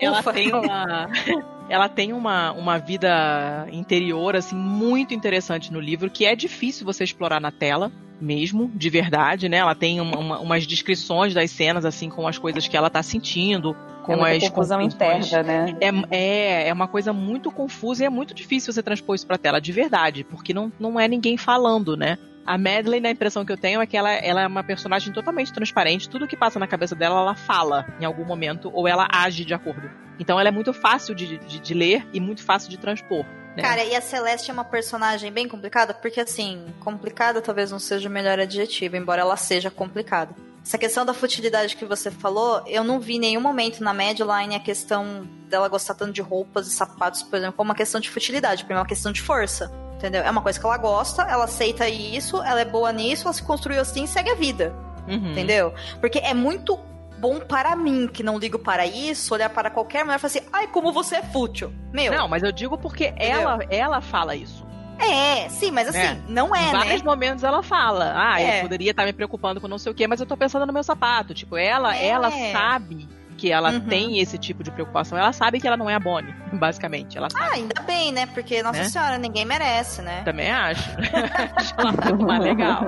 É, 0.00 0.04
ela 0.04 0.22
tem 0.22 0.52
uma. 0.52 1.08
Ela 1.68 1.88
tem 1.88 2.12
uma, 2.12 2.52
uma 2.52 2.78
vida 2.78 3.66
interior, 3.72 4.36
assim, 4.36 4.54
muito 4.54 5.14
interessante 5.14 5.72
no 5.72 5.80
livro, 5.80 6.10
que 6.10 6.26
é 6.26 6.36
difícil 6.36 6.84
você 6.84 7.04
explorar 7.04 7.40
na 7.40 7.50
tela 7.50 7.90
mesmo, 8.20 8.70
de 8.74 8.88
verdade, 8.88 9.48
né? 9.48 9.58
Ela 9.58 9.74
tem 9.74 10.00
uma, 10.00 10.18
uma, 10.18 10.38
umas 10.40 10.66
descrições 10.66 11.34
das 11.34 11.50
cenas, 11.50 11.84
assim, 11.84 12.08
com 12.08 12.26
as 12.26 12.38
coisas 12.38 12.66
que 12.68 12.76
ela 12.76 12.88
tá 12.88 13.02
sentindo, 13.02 13.76
com 14.04 14.26
é 14.26 14.36
as 14.36 14.48
confusão 14.48 14.80
interna, 14.80 15.42
né? 15.42 15.76
É, 15.80 15.90
é, 16.10 16.68
é 16.68 16.72
uma 16.72 16.86
coisa 16.86 17.12
muito 17.12 17.50
confusa 17.50 18.04
e 18.04 18.06
é 18.06 18.10
muito 18.10 18.34
difícil 18.34 18.72
você 18.72 18.82
transpor 18.82 19.14
isso 19.14 19.26
pra 19.26 19.38
tela, 19.38 19.60
de 19.60 19.72
verdade, 19.72 20.24
porque 20.24 20.54
não, 20.54 20.72
não 20.78 20.98
é 20.98 21.08
ninguém 21.08 21.36
falando, 21.36 21.96
né? 21.96 22.18
A 22.46 22.58
Madeleine, 22.58 23.06
a 23.06 23.10
impressão 23.10 23.44
que 23.44 23.52
eu 23.52 23.56
tenho 23.56 23.80
é 23.80 23.86
que 23.86 23.96
ela, 23.96 24.12
ela 24.12 24.42
é 24.42 24.46
uma 24.46 24.62
personagem 24.62 25.12
totalmente 25.12 25.52
transparente. 25.52 26.08
Tudo 26.08 26.26
que 26.26 26.36
passa 26.36 26.58
na 26.58 26.66
cabeça 26.66 26.94
dela, 26.94 27.20
ela 27.20 27.34
fala 27.34 27.86
em 28.00 28.04
algum 28.04 28.24
momento, 28.24 28.70
ou 28.74 28.86
ela 28.86 29.08
age 29.10 29.44
de 29.44 29.54
acordo. 29.54 29.90
Então 30.18 30.38
ela 30.38 30.48
é 30.48 30.52
muito 30.52 30.72
fácil 30.72 31.14
de, 31.14 31.38
de, 31.38 31.58
de 31.58 31.74
ler 31.74 32.06
e 32.12 32.20
muito 32.20 32.42
fácil 32.42 32.70
de 32.70 32.78
transpor. 32.78 33.24
Né? 33.56 33.62
Cara, 33.62 33.84
e 33.84 33.94
a 33.94 34.00
Celeste 34.00 34.50
é 34.50 34.54
uma 34.54 34.64
personagem 34.64 35.32
bem 35.32 35.48
complicada, 35.48 35.94
porque 35.94 36.20
assim, 36.20 36.66
complicada 36.80 37.40
talvez 37.40 37.70
não 37.70 37.78
seja 37.78 38.08
o 38.08 38.12
melhor 38.12 38.38
adjetivo, 38.38 38.96
embora 38.96 39.22
ela 39.22 39.36
seja 39.36 39.70
complicada. 39.70 40.34
Essa 40.64 40.78
questão 40.78 41.04
da 41.04 41.12
futilidade 41.12 41.76
que 41.76 41.84
você 41.84 42.10
falou, 42.10 42.62
eu 42.66 42.82
não 42.82 42.98
vi 42.98 43.16
em 43.16 43.18
nenhum 43.18 43.40
momento 43.40 43.84
na 43.84 43.92
Madeline 43.92 44.54
a 44.54 44.60
questão 44.60 45.28
dela 45.46 45.68
gostar 45.68 45.92
tanto 45.92 46.12
de 46.12 46.22
roupas 46.22 46.66
e 46.66 46.70
sapatos, 46.70 47.22
por 47.22 47.36
exemplo, 47.36 47.54
como 47.54 47.68
uma 47.68 47.74
questão 47.74 48.00
de 48.00 48.08
futilidade, 48.08 48.64
é 48.66 48.74
uma 48.74 48.86
questão 48.86 49.12
de 49.12 49.20
força. 49.20 49.70
Entendeu? 49.96 50.22
É 50.22 50.30
uma 50.30 50.40
coisa 50.42 50.58
que 50.58 50.64
ela 50.64 50.76
gosta, 50.78 51.22
ela 51.22 51.44
aceita 51.44 51.86
isso, 51.88 52.42
ela 52.42 52.60
é 52.60 52.64
boa 52.64 52.92
nisso, 52.92 53.24
ela 53.24 53.32
se 53.32 53.42
construiu 53.42 53.80
assim 53.80 54.04
e 54.04 54.08
segue 54.08 54.30
a 54.30 54.34
vida. 54.34 54.74
Uhum. 55.06 55.32
Entendeu? 55.32 55.74
Porque 56.00 56.18
é 56.18 56.32
muito 56.32 56.78
bom 57.18 57.40
para 57.40 57.76
mim, 57.76 58.06
que 58.06 58.22
não 58.22 58.38
ligo 58.38 58.58
para 58.58 58.86
isso, 58.86 59.32
olhar 59.34 59.50
para 59.50 59.70
qualquer 59.70 60.04
mulher 60.04 60.16
e 60.16 60.18
falar 60.18 60.28
assim, 60.28 60.42
ai, 60.52 60.66
como 60.66 60.92
você 60.92 61.16
é 61.16 61.22
fútil. 61.22 61.72
Meu. 61.92 62.12
Não, 62.12 62.26
mas 62.26 62.42
eu 62.42 62.50
digo 62.50 62.76
porque 62.76 63.14
ela, 63.16 63.58
ela 63.70 64.00
fala 64.00 64.34
isso. 64.34 64.66
É, 64.98 65.48
sim, 65.48 65.70
mas 65.70 65.88
assim, 65.88 65.98
É. 65.98 66.18
não 66.28 66.54
é, 66.54 66.68
em 66.68 66.72
vários 66.72 67.02
né? 67.02 67.06
momentos 67.06 67.44
ela 67.44 67.62
fala, 67.62 68.12
ah, 68.16 68.40
É. 68.40 68.58
eu 68.58 68.62
poderia 68.62 68.90
estar 68.90 69.04
me 69.04 69.12
preocupando 69.12 69.60
com 69.60 69.68
não 69.68 69.78
sei 69.78 69.92
o 69.92 69.94
quê, 69.94 70.06
mas 70.06 70.20
eu 70.20 70.26
tô 70.26 70.36
pensando 70.36 70.66
no 70.66 70.72
meu 70.72 70.82
sapato. 70.82 71.34
Tipo, 71.34 71.56
ela, 71.56 71.96
É. 71.96 72.06
ela 72.06 72.30
sabe 72.52 73.08
que 73.36 73.50
ela 73.52 73.70
Uhum. 73.72 73.80
tem 73.80 74.18
esse 74.20 74.38
tipo 74.38 74.62
de 74.62 74.70
preocupação. 74.70 75.18
Ela 75.18 75.32
sabe 75.32 75.60
que 75.60 75.66
ela 75.66 75.76
não 75.76 75.88
é 75.90 75.94
a 75.94 76.00
Bonnie, 76.00 76.34
basicamente. 76.52 77.18
Ela 77.18 77.28
sabe. 77.30 77.44
Ah, 77.44 77.52
ainda 77.54 77.82
bem, 77.82 78.12
né? 78.12 78.26
Porque, 78.26 78.62
nossa 78.62 78.78
Né? 78.78 78.88
senhora, 78.88 79.18
ninguém 79.18 79.44
merece, 79.44 80.02
né? 80.02 80.22
Também 80.24 80.50
acho. 80.50 80.88
acho 81.56 81.74
ela 81.78 81.92
muito 82.14 82.24
mais 82.26 82.40
legal. 82.42 82.80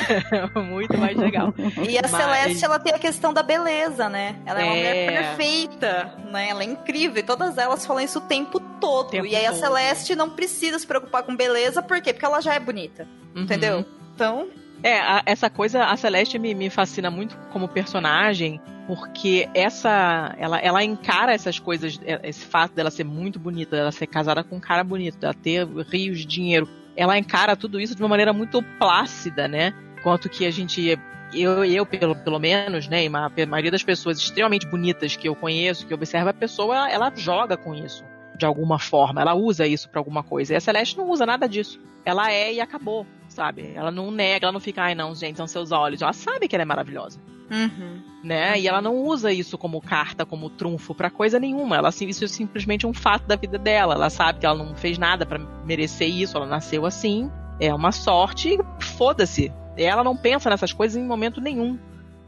muito 0.64 0.98
mais 0.98 1.16
legal. 1.16 1.54
E 1.88 1.98
a 1.98 2.02
Mas- 2.02 2.10
Celeste, 2.10 2.64
ela 2.64 2.78
tem 2.78 2.92
a 2.94 2.98
questão 2.98 3.32
da 3.32 3.42
beleza, 3.42 4.08
né? 4.08 4.36
Ela 4.46 4.60
é, 4.60 4.64
uma 4.64 4.74
É. 4.74 4.76
mulher 4.76 5.12
perfeita, 5.36 6.14
né? 6.30 6.48
Ela 6.50 6.62
é 6.62 6.66
incrível. 6.66 7.18
E 7.18 7.22
todas 7.22 7.58
elas 7.58 7.84
falam 7.84 8.02
isso 8.02 8.18
o 8.18 8.22
tempo 8.22 8.60
todo. 8.80 9.10
Tempo 9.10 9.26
e 9.26 9.34
aí 9.36 9.46
a 9.46 9.50
todo. 9.50 9.60
Celeste 9.60 10.14
não 10.14 10.30
precisa 10.30 10.78
se 10.78 10.86
preocupar 10.86 11.22
com 11.22 11.34
beleza, 11.36 11.82
por 11.82 12.00
quê? 12.00 12.12
Porque 12.12 12.24
ela 12.24 12.40
já 12.40 12.54
é 12.54 12.60
bonita, 12.60 13.06
Uhum. 13.34 13.42
entendeu? 13.42 13.84
Então, 14.14 14.48
É, 14.82 14.98
a- 14.98 15.22
essa 15.26 15.50
coisa, 15.50 15.84
a 15.84 15.96
Celeste 15.96 16.38
me, 16.38 16.54
me 16.54 16.70
fascina 16.70 17.10
muito 17.10 17.36
como 17.52 17.68
personagem, 17.68 18.60
porque 18.86 19.48
essa. 19.54 20.34
Ela, 20.38 20.58
ela 20.58 20.82
encara 20.82 21.32
essas 21.34 21.58
coisas, 21.58 22.00
é, 22.04 22.20
esse 22.28 22.44
fato 22.46 22.74
dela 22.74 22.90
ser 22.90 23.04
muito 23.04 23.38
bonita, 23.38 23.76
dela 23.76 23.92
ser 23.92 24.06
casada 24.06 24.42
com 24.42 24.56
um 24.56 24.60
cara 24.60 24.82
bonito, 24.82 25.18
dela 25.18 25.34
ter 25.34 25.66
rios 25.66 26.20
de 26.20 26.26
dinheiro. 26.26 26.68
Ela 26.96 27.18
encara 27.18 27.56
tudo 27.56 27.78
isso 27.78 27.94
de 27.94 28.02
uma 28.02 28.08
maneira 28.08 28.32
muito 28.32 28.62
plácida, 28.78 29.46
né? 29.46 29.72
Quanto 30.02 30.28
que 30.28 30.46
a 30.46 30.50
gente. 30.50 30.98
Eu, 31.32 31.64
eu 31.64 31.86
pelo, 31.86 32.16
pelo 32.16 32.38
menos, 32.40 32.88
né? 32.88 33.04
E 33.04 33.06
a 33.06 33.46
maioria 33.46 33.70
das 33.70 33.84
pessoas 33.84 34.18
extremamente 34.18 34.66
bonitas 34.66 35.14
que 35.14 35.28
eu 35.28 35.36
conheço, 35.36 35.86
que 35.86 35.94
observa 35.94 36.30
a 36.30 36.34
pessoa, 36.34 36.90
ela, 36.90 37.12
joga 37.14 37.56
com 37.56 37.74
isso. 37.74 38.04
De 38.36 38.44
alguma 38.46 38.78
forma, 38.78 39.20
ela 39.20 39.34
usa 39.34 39.66
isso 39.66 39.88
pra 39.88 40.00
alguma 40.00 40.24
coisa. 40.24 40.54
E 40.54 40.56
a 40.56 40.60
Celeste 40.60 40.96
não 40.96 41.08
usa 41.08 41.24
nada 41.26 41.46
disso. 41.48 41.78
Ela 42.04 42.32
é 42.32 42.54
e 42.54 42.60
acabou, 42.60 43.06
sabe? 43.40 43.72
Ela 43.74 43.90
não 43.90 44.10
nega, 44.10 44.44
ela 44.44 44.52
não 44.52 44.60
fica, 44.60 44.82
ai 44.82 44.94
não, 44.94 45.14
gente, 45.14 45.38
são 45.38 45.46
seus 45.46 45.72
olhos. 45.72 46.02
Ela 46.02 46.12
sabe 46.12 46.46
que 46.46 46.54
ela 46.54 46.62
é 46.62 46.66
maravilhosa, 46.66 47.18
uhum. 47.50 48.02
né? 48.22 48.60
E 48.60 48.68
ela 48.68 48.82
não 48.82 48.96
usa 48.96 49.32
isso 49.32 49.56
como 49.56 49.80
carta, 49.80 50.26
como 50.26 50.50
trunfo 50.50 50.94
pra 50.94 51.08
coisa 51.08 51.40
nenhuma. 51.40 51.76
Ela 51.76 51.88
assim, 51.88 52.06
isso 52.06 52.22
é 52.22 52.28
simplesmente 52.28 52.86
um 52.86 52.92
fato 52.92 53.26
da 53.26 53.36
vida 53.36 53.56
dela. 53.56 53.94
Ela 53.94 54.10
sabe 54.10 54.40
que 54.40 54.46
ela 54.46 54.62
não 54.62 54.74
fez 54.76 54.98
nada 54.98 55.24
pra 55.24 55.38
merecer 55.64 56.10
isso, 56.10 56.36
ela 56.36 56.44
nasceu 56.44 56.84
assim. 56.84 57.30
É 57.58 57.72
uma 57.72 57.92
sorte, 57.92 58.58
e 58.58 58.84
foda-se. 58.84 59.50
Ela 59.74 60.04
não 60.04 60.14
pensa 60.14 60.50
nessas 60.50 60.74
coisas 60.74 61.02
em 61.02 61.06
momento 61.06 61.40
nenhum. 61.40 61.78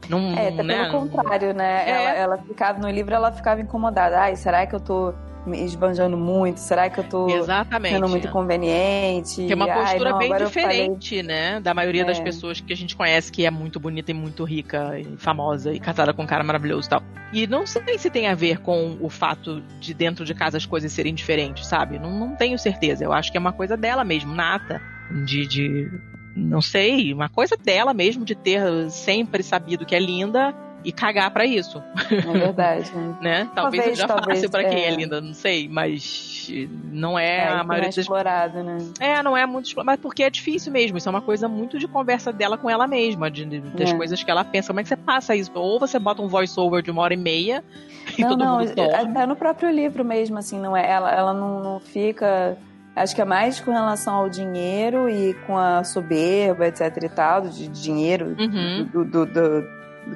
Não, 0.09 0.35
É, 0.35 0.47
até 0.49 0.63
né? 0.63 0.89
pelo 0.89 1.09
contrário, 1.09 1.53
né? 1.53 1.83
É. 1.85 1.91
Ela, 1.91 2.09
ela 2.09 2.37
ficava 2.39 2.79
no 2.79 2.89
livro, 2.89 3.13
ela 3.13 3.31
ficava 3.31 3.61
incomodada. 3.61 4.19
Ai, 4.19 4.35
será 4.35 4.65
que 4.65 4.73
eu 4.75 4.79
tô 4.79 5.13
me 5.45 5.63
esbanjando 5.63 6.15
muito? 6.17 6.59
Será 6.59 6.89
que 6.89 6.99
eu 6.99 7.03
tô 7.03 7.29
Exatamente. 7.29 7.93
sendo 7.95 8.07
muito 8.09 8.27
conveniente? 8.29 9.45
Que 9.45 9.51
é 9.51 9.55
uma 9.55 9.65
Ai, 9.65 9.81
postura 9.81 10.11
não, 10.11 10.17
bem 10.17 10.29
eu 10.31 10.33
falei- 10.37 10.47
diferente, 10.47 11.23
né? 11.23 11.59
Da 11.59 11.73
maioria 11.73 12.05
das 12.05 12.19
É. 12.19 12.23
pessoas 12.23 12.59
que 12.61 12.71
a 12.71 12.75
gente 12.75 12.95
conhece 12.95 13.31
que 13.31 13.45
é 13.45 13.51
muito 13.51 13.79
bonita 13.79 14.11
e 14.11 14.13
muito 14.13 14.43
rica 14.43 14.99
e 14.99 15.17
famosa 15.17 15.73
e 15.73 15.79
casada 15.79 16.13
com 16.13 16.23
um 16.23 16.27
cara 16.27 16.43
maravilhoso 16.43 16.87
e 16.87 16.89
tal. 16.89 17.03
E 17.31 17.47
não 17.47 17.65
sei 17.65 17.97
se 17.97 18.09
tem 18.09 18.27
a 18.27 18.35
ver 18.35 18.59
com 18.59 18.97
o 19.01 19.09
fato 19.09 19.61
de 19.79 19.93
dentro 19.93 20.23
de 20.23 20.33
casa 20.33 20.57
as 20.57 20.65
coisas 20.65 20.91
serem 20.91 21.13
diferentes, 21.13 21.65
sabe? 21.67 21.97
Não, 21.99 22.11
não 22.11 22.35
tenho 22.35 22.57
certeza. 22.57 23.03
Eu 23.03 23.11
acho 23.11 23.31
que 23.31 23.37
é 23.37 23.39
uma 23.39 23.53
coisa 23.53 23.75
dela 23.75 24.03
mesmo, 24.03 24.33
nata. 24.33 24.81
De, 25.25 25.45
de. 25.45 25.91
Não 26.35 26.61
sei, 26.61 27.13
uma 27.13 27.29
coisa 27.29 27.55
dela 27.55 27.93
mesmo 27.93 28.25
de 28.25 28.33
ter 28.33 28.61
sempre 28.89 29.43
sabido 29.43 29.85
que 29.85 29.95
é 29.95 29.99
linda 29.99 30.55
e 30.83 30.91
cagar 30.91 31.31
pra 31.31 31.45
isso, 31.45 31.81
É 32.11 32.15
verdade. 32.39 32.91
né? 32.95 33.15
né? 33.21 33.49
Talvez, 33.55 33.83
Talvez, 33.83 33.83
seja 33.85 34.07
talvez, 34.07 34.25
fácil 34.39 34.49
pra 34.49 34.63
quem 34.63 34.83
é. 34.83 34.87
é. 34.89 34.95
linda, 34.95 35.21
não 35.21 35.33
sei, 35.33 35.67
mas 35.67 36.47
não 36.91 37.17
é, 37.17 37.37
É, 37.37 37.41
a 37.41 37.45
isso 37.45 37.53
não 37.55 37.59
é 37.59 37.63
maioria 37.63 37.89
das 37.89 37.97
explorado, 37.97 38.63
né? 38.63 38.77
é, 38.99 39.23
não 39.23 39.37
é 39.37 39.45
muito. 39.45 39.67
explo- 39.67 39.83
Mas 39.85 39.99
porque 39.99 40.23
é 40.23 40.29
difícil 40.29 40.71
mesmo. 40.71 40.97
Isso 40.97 41.07
é 41.07 41.11
uma 41.11 41.21
coisa 41.21 41.47
muito 41.47 41.79
de 41.79 41.87
conversa 41.87 42.31
dela 42.33 42.57
com 42.57 42.69
ela 42.69 42.85
mesma, 42.87 43.31
de, 43.31 43.45
das 43.61 43.91
É. 43.91 43.95
coisas 43.95 44.21
que 44.23 44.29
ela 44.29 44.43
pensa. 44.43 44.67
Como 44.67 44.79
é 44.79 44.83
que 44.83 44.89
você 44.89 44.97
passa 44.97 45.35
isso? 45.35 45.51
Ou 45.55 45.79
você 45.79 45.97
bota 45.99 46.21
um 46.21 46.27
voice-over 46.27 46.81
de 46.81 46.91
uma 46.91 47.01
hora 47.01 47.13
e 47.13 47.17
meia 47.17 47.63
e 48.17 48.21
não, 48.21 48.29
todo 48.29 48.39
não, 48.43 48.59
mundo 48.59 48.75
dorme. 48.75 48.93
até 48.93 49.25
no 49.25 49.35
próprio 49.35 49.69
livro 49.71 50.03
mesmo, 50.03 50.37
assim, 50.37 50.59
não 50.59 50.75
é? 50.75 50.89
Ela, 50.89 51.11
ela 51.11 51.33
não, 51.33 51.63
não 51.63 51.79
fica. 51.79 52.57
Acho 52.95 53.15
que 53.15 53.21
é 53.21 53.25
mais 53.25 53.59
com 53.59 53.71
relação 53.71 54.13
ao 54.13 54.29
dinheiro 54.29 55.09
e 55.09 55.33
com 55.47 55.57
a 55.57 55.83
soberba, 55.83 56.67
etc 56.67 56.95
e 57.01 57.09
tal, 57.09 57.41
de 57.41 57.67
dinheiro 57.67 58.35
Uhum. 58.37 58.83
do- 58.93 59.05
do- 59.05 59.25
do 59.25 59.63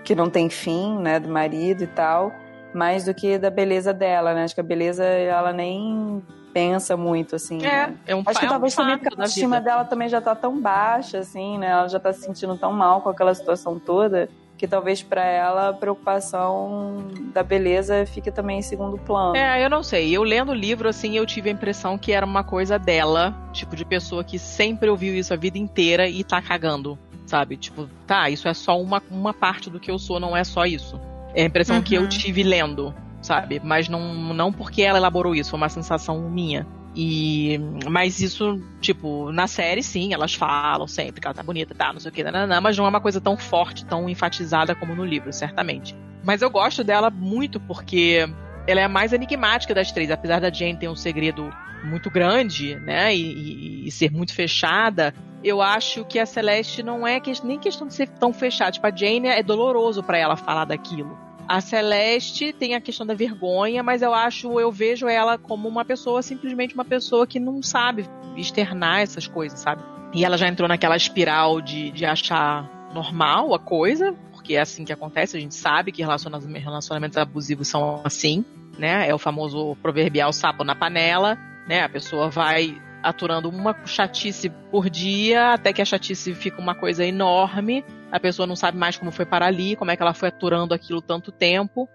que 0.03 0.15
não 0.15 0.29
tem 0.29 0.49
fim, 0.49 0.97
né, 0.99 1.19
do 1.19 1.29
marido 1.29 1.83
e 1.83 1.87
tal, 1.87 2.33
mais 2.73 3.05
do 3.05 3.13
que 3.13 3.37
da 3.37 3.49
beleza 3.49 3.93
dela, 3.93 4.33
né? 4.33 4.43
Acho 4.43 4.55
que 4.55 4.61
a 4.61 4.63
beleza 4.63 5.03
ela 5.03 5.53
nem 5.53 6.21
pensa 6.53 6.97
muito, 6.97 7.35
assim. 7.35 7.57
É, 7.63 7.87
né? 7.87 7.97
é 8.07 8.15
um, 8.15 8.23
Acho 8.25 8.39
que 8.39 8.45
é 8.45 8.47
um 8.47 8.51
talvez 8.51 8.75
também 8.75 8.93
fato 8.93 9.03
porque 9.03 9.15
a 9.15 9.17
autoestima 9.17 9.61
dela 9.61 9.85
também 9.85 10.09
já 10.09 10.19
tá 10.19 10.33
tão 10.33 10.59
baixa, 10.59 11.19
assim, 11.19 11.57
né? 11.57 11.67
Ela 11.67 11.87
já 11.87 11.99
tá 11.99 12.11
se 12.11 12.21
sentindo 12.21 12.57
tão 12.57 12.73
mal 12.73 13.01
com 13.01 13.09
aquela 13.09 13.33
situação 13.33 13.79
toda, 13.79 14.27
que 14.57 14.67
talvez 14.67 15.03
pra 15.03 15.23
ela 15.23 15.69
a 15.69 15.73
preocupação 15.73 17.07
da 17.31 17.43
beleza 17.43 18.05
fique 18.07 18.31
também 18.31 18.59
em 18.59 18.63
segundo 18.63 18.97
plano. 18.97 19.35
É, 19.35 19.63
eu 19.63 19.69
não 19.69 19.83
sei. 19.83 20.11
Eu 20.11 20.23
lendo 20.23 20.51
o 20.51 20.55
livro, 20.55 20.89
assim, 20.89 21.15
eu 21.15 21.25
tive 21.25 21.49
a 21.49 21.53
impressão 21.53 21.97
que 21.97 22.11
era 22.11 22.25
uma 22.25 22.43
coisa 22.43 22.79
dela, 22.79 23.35
tipo, 23.53 23.75
de 23.75 23.85
pessoa 23.85 24.23
que 24.23 24.39
sempre 24.39 24.89
ouviu 24.89 25.13
isso 25.13 25.33
a 25.33 25.37
vida 25.37 25.59
inteira 25.59 26.09
e 26.09 26.23
tá 26.23 26.41
cagando, 26.41 26.97
sabe? 27.27 27.57
Tipo, 27.57 27.87
tá, 28.07 28.29
isso 28.29 28.47
é 28.47 28.53
só 28.53 28.81
uma, 28.81 29.01
uma 29.11 29.33
parte 29.33 29.69
do 29.69 29.79
que 29.79 29.91
eu 29.91 29.99
sou, 29.99 30.19
não 30.19 30.35
é 30.35 30.43
só 30.43 30.65
isso. 30.65 30.99
É 31.35 31.43
a 31.43 31.45
impressão 31.45 31.81
que 31.81 31.93
eu 31.93 32.01
Uhum. 32.03 32.07
tive 32.09 32.41
lendo, 32.41 32.95
sabe? 33.21 33.61
Mas 33.63 33.87
não, 33.87 34.33
não 34.33 34.51
porque 34.51 34.81
ela 34.81 34.97
elaborou 34.97 35.35
isso, 35.35 35.51
foi 35.51 35.57
uma 35.57 35.69
sensação 35.69 36.27
minha. 36.29 36.65
E, 36.95 37.59
mas 37.87 38.19
isso, 38.21 38.59
tipo, 38.81 39.31
na 39.31 39.45
série 39.45 39.83
sim, 39.83 40.13
elas 40.13 40.33
falam 40.33 40.87
sempre 40.87 41.21
que 41.21 41.27
ela 41.27 41.33
tá 41.35 41.43
bonita, 41.43 41.75
tá, 41.75 41.93
não 41.93 41.99
sei 41.99 42.09
o 42.09 42.13
que, 42.13 42.23
nananã, 42.23 42.59
mas 42.59 42.75
não 42.75 42.85
é 42.85 42.89
uma 42.89 42.99
coisa 43.01 43.21
tão 43.21 43.37
forte, 43.37 43.85
tão 43.85 44.09
enfatizada 44.09 44.73
como 44.73 44.95
no 44.95 45.05
livro, 45.05 45.31
certamente. 45.31 45.95
Mas 46.23 46.41
eu 46.41 46.49
gosto 46.49 46.83
dela 46.83 47.11
muito 47.11 47.59
porque 47.59 48.27
ela 48.65 48.81
é 48.81 48.83
a 48.85 48.89
mais 48.89 49.13
enigmática 49.13 49.75
das 49.75 49.91
três, 49.91 50.09
apesar 50.09 50.41
da 50.41 50.51
Jane 50.51 50.75
ter 50.75 50.89
um 50.89 50.95
segredo 50.95 51.53
muito 51.83 52.09
grande, 52.09 52.75
né, 52.75 53.15
e, 53.15 53.21
e- 53.21 53.87
e 53.87 53.91
ser 53.91 54.11
muito 54.11 54.33
fechada. 54.33 55.13
Eu 55.43 55.61
acho 55.61 56.03
que 56.05 56.17
a 56.19 56.25
Celeste 56.25 56.81
não 56.83 57.05
é 57.07 57.19
que- 57.19 57.31
nem 57.45 57.59
questão 57.59 57.87
de 57.87 57.93
ser 57.93 58.07
tão 58.07 58.33
fechada. 58.33 58.71
Tipo, 58.71 58.87
a 58.87 58.91
Jane 58.95 59.27
é 59.27 59.43
doloroso 59.43 60.01
pra 60.03 60.17
ela 60.17 60.35
falar 60.35 60.65
daquilo. 60.65 61.17
A 61.47 61.61
Celeste 61.61 62.51
tem 62.51 62.75
a 62.75 62.81
questão 62.81 63.05
da 63.05 63.13
vergonha, 63.13 63.81
mas 63.81 64.01
eu 64.01 64.13
acho, 64.13 64.59
eu 64.59 64.71
vejo 64.71 65.07
ela 65.07 65.37
como 65.37 65.67
uma 65.69 65.85
pessoa, 65.85 66.21
simplesmente 66.21 66.73
uma 66.73 66.83
pessoa 66.83 67.25
que 67.25 67.39
não 67.39 67.61
sabe 67.63 68.05
externar 68.35 68.99
essas 69.01 69.27
coisas, 69.27 69.59
sabe? 69.59 69.81
E 70.13 70.25
ela 70.25 70.37
já 70.37 70.47
entrou 70.47 70.67
naquela 70.67 70.97
espiral 70.97 71.61
de, 71.61 71.91
de 71.91 72.05
achar 72.05 72.69
normal 72.93 73.53
a 73.53 73.59
coisa, 73.59 74.13
porque 74.33 74.55
é 74.55 74.59
assim 74.61 74.83
que 74.83 74.91
acontece, 74.91 75.37
a 75.37 75.39
gente 75.39 75.55
sabe 75.55 75.91
que 75.91 76.01
relacionamentos 76.03 77.17
abusivos 77.17 77.67
são 77.67 78.01
assim, 78.03 78.43
né? 78.77 79.07
É 79.07 79.13
o 79.13 79.17
famoso 79.19 79.77
proverbial 79.81 80.33
sapo 80.33 80.63
na 80.63 80.75
panela, 80.75 81.37
né? 81.67 81.83
A 81.83 81.89
pessoa 81.89 82.29
vai 82.29 82.81
aturando 83.03 83.49
uma 83.49 83.75
chatice 83.85 84.49
por 84.71 84.89
dia, 84.89 85.53
até 85.53 85.71
que 85.71 85.81
a 85.81 85.85
chatice 85.85 86.33
fica 86.33 86.61
uma 86.61 86.75
coisa 86.75 87.05
enorme. 87.05 87.83
A 88.11 88.19
pessoa 88.19 88.47
não 88.47 88.55
sabe 88.55 88.77
mais 88.77 88.97
como 88.97 89.11
foi 89.11 89.25
para 89.25 89.45
ali, 89.45 89.75
como 89.75 89.91
é 89.91 89.95
que 89.95 90.01
ela 90.01 90.13
foi 90.13 90.29
aturando 90.29 90.73
aquilo 90.73 91.01
tanto 91.01 91.31
tempo. 91.31 91.87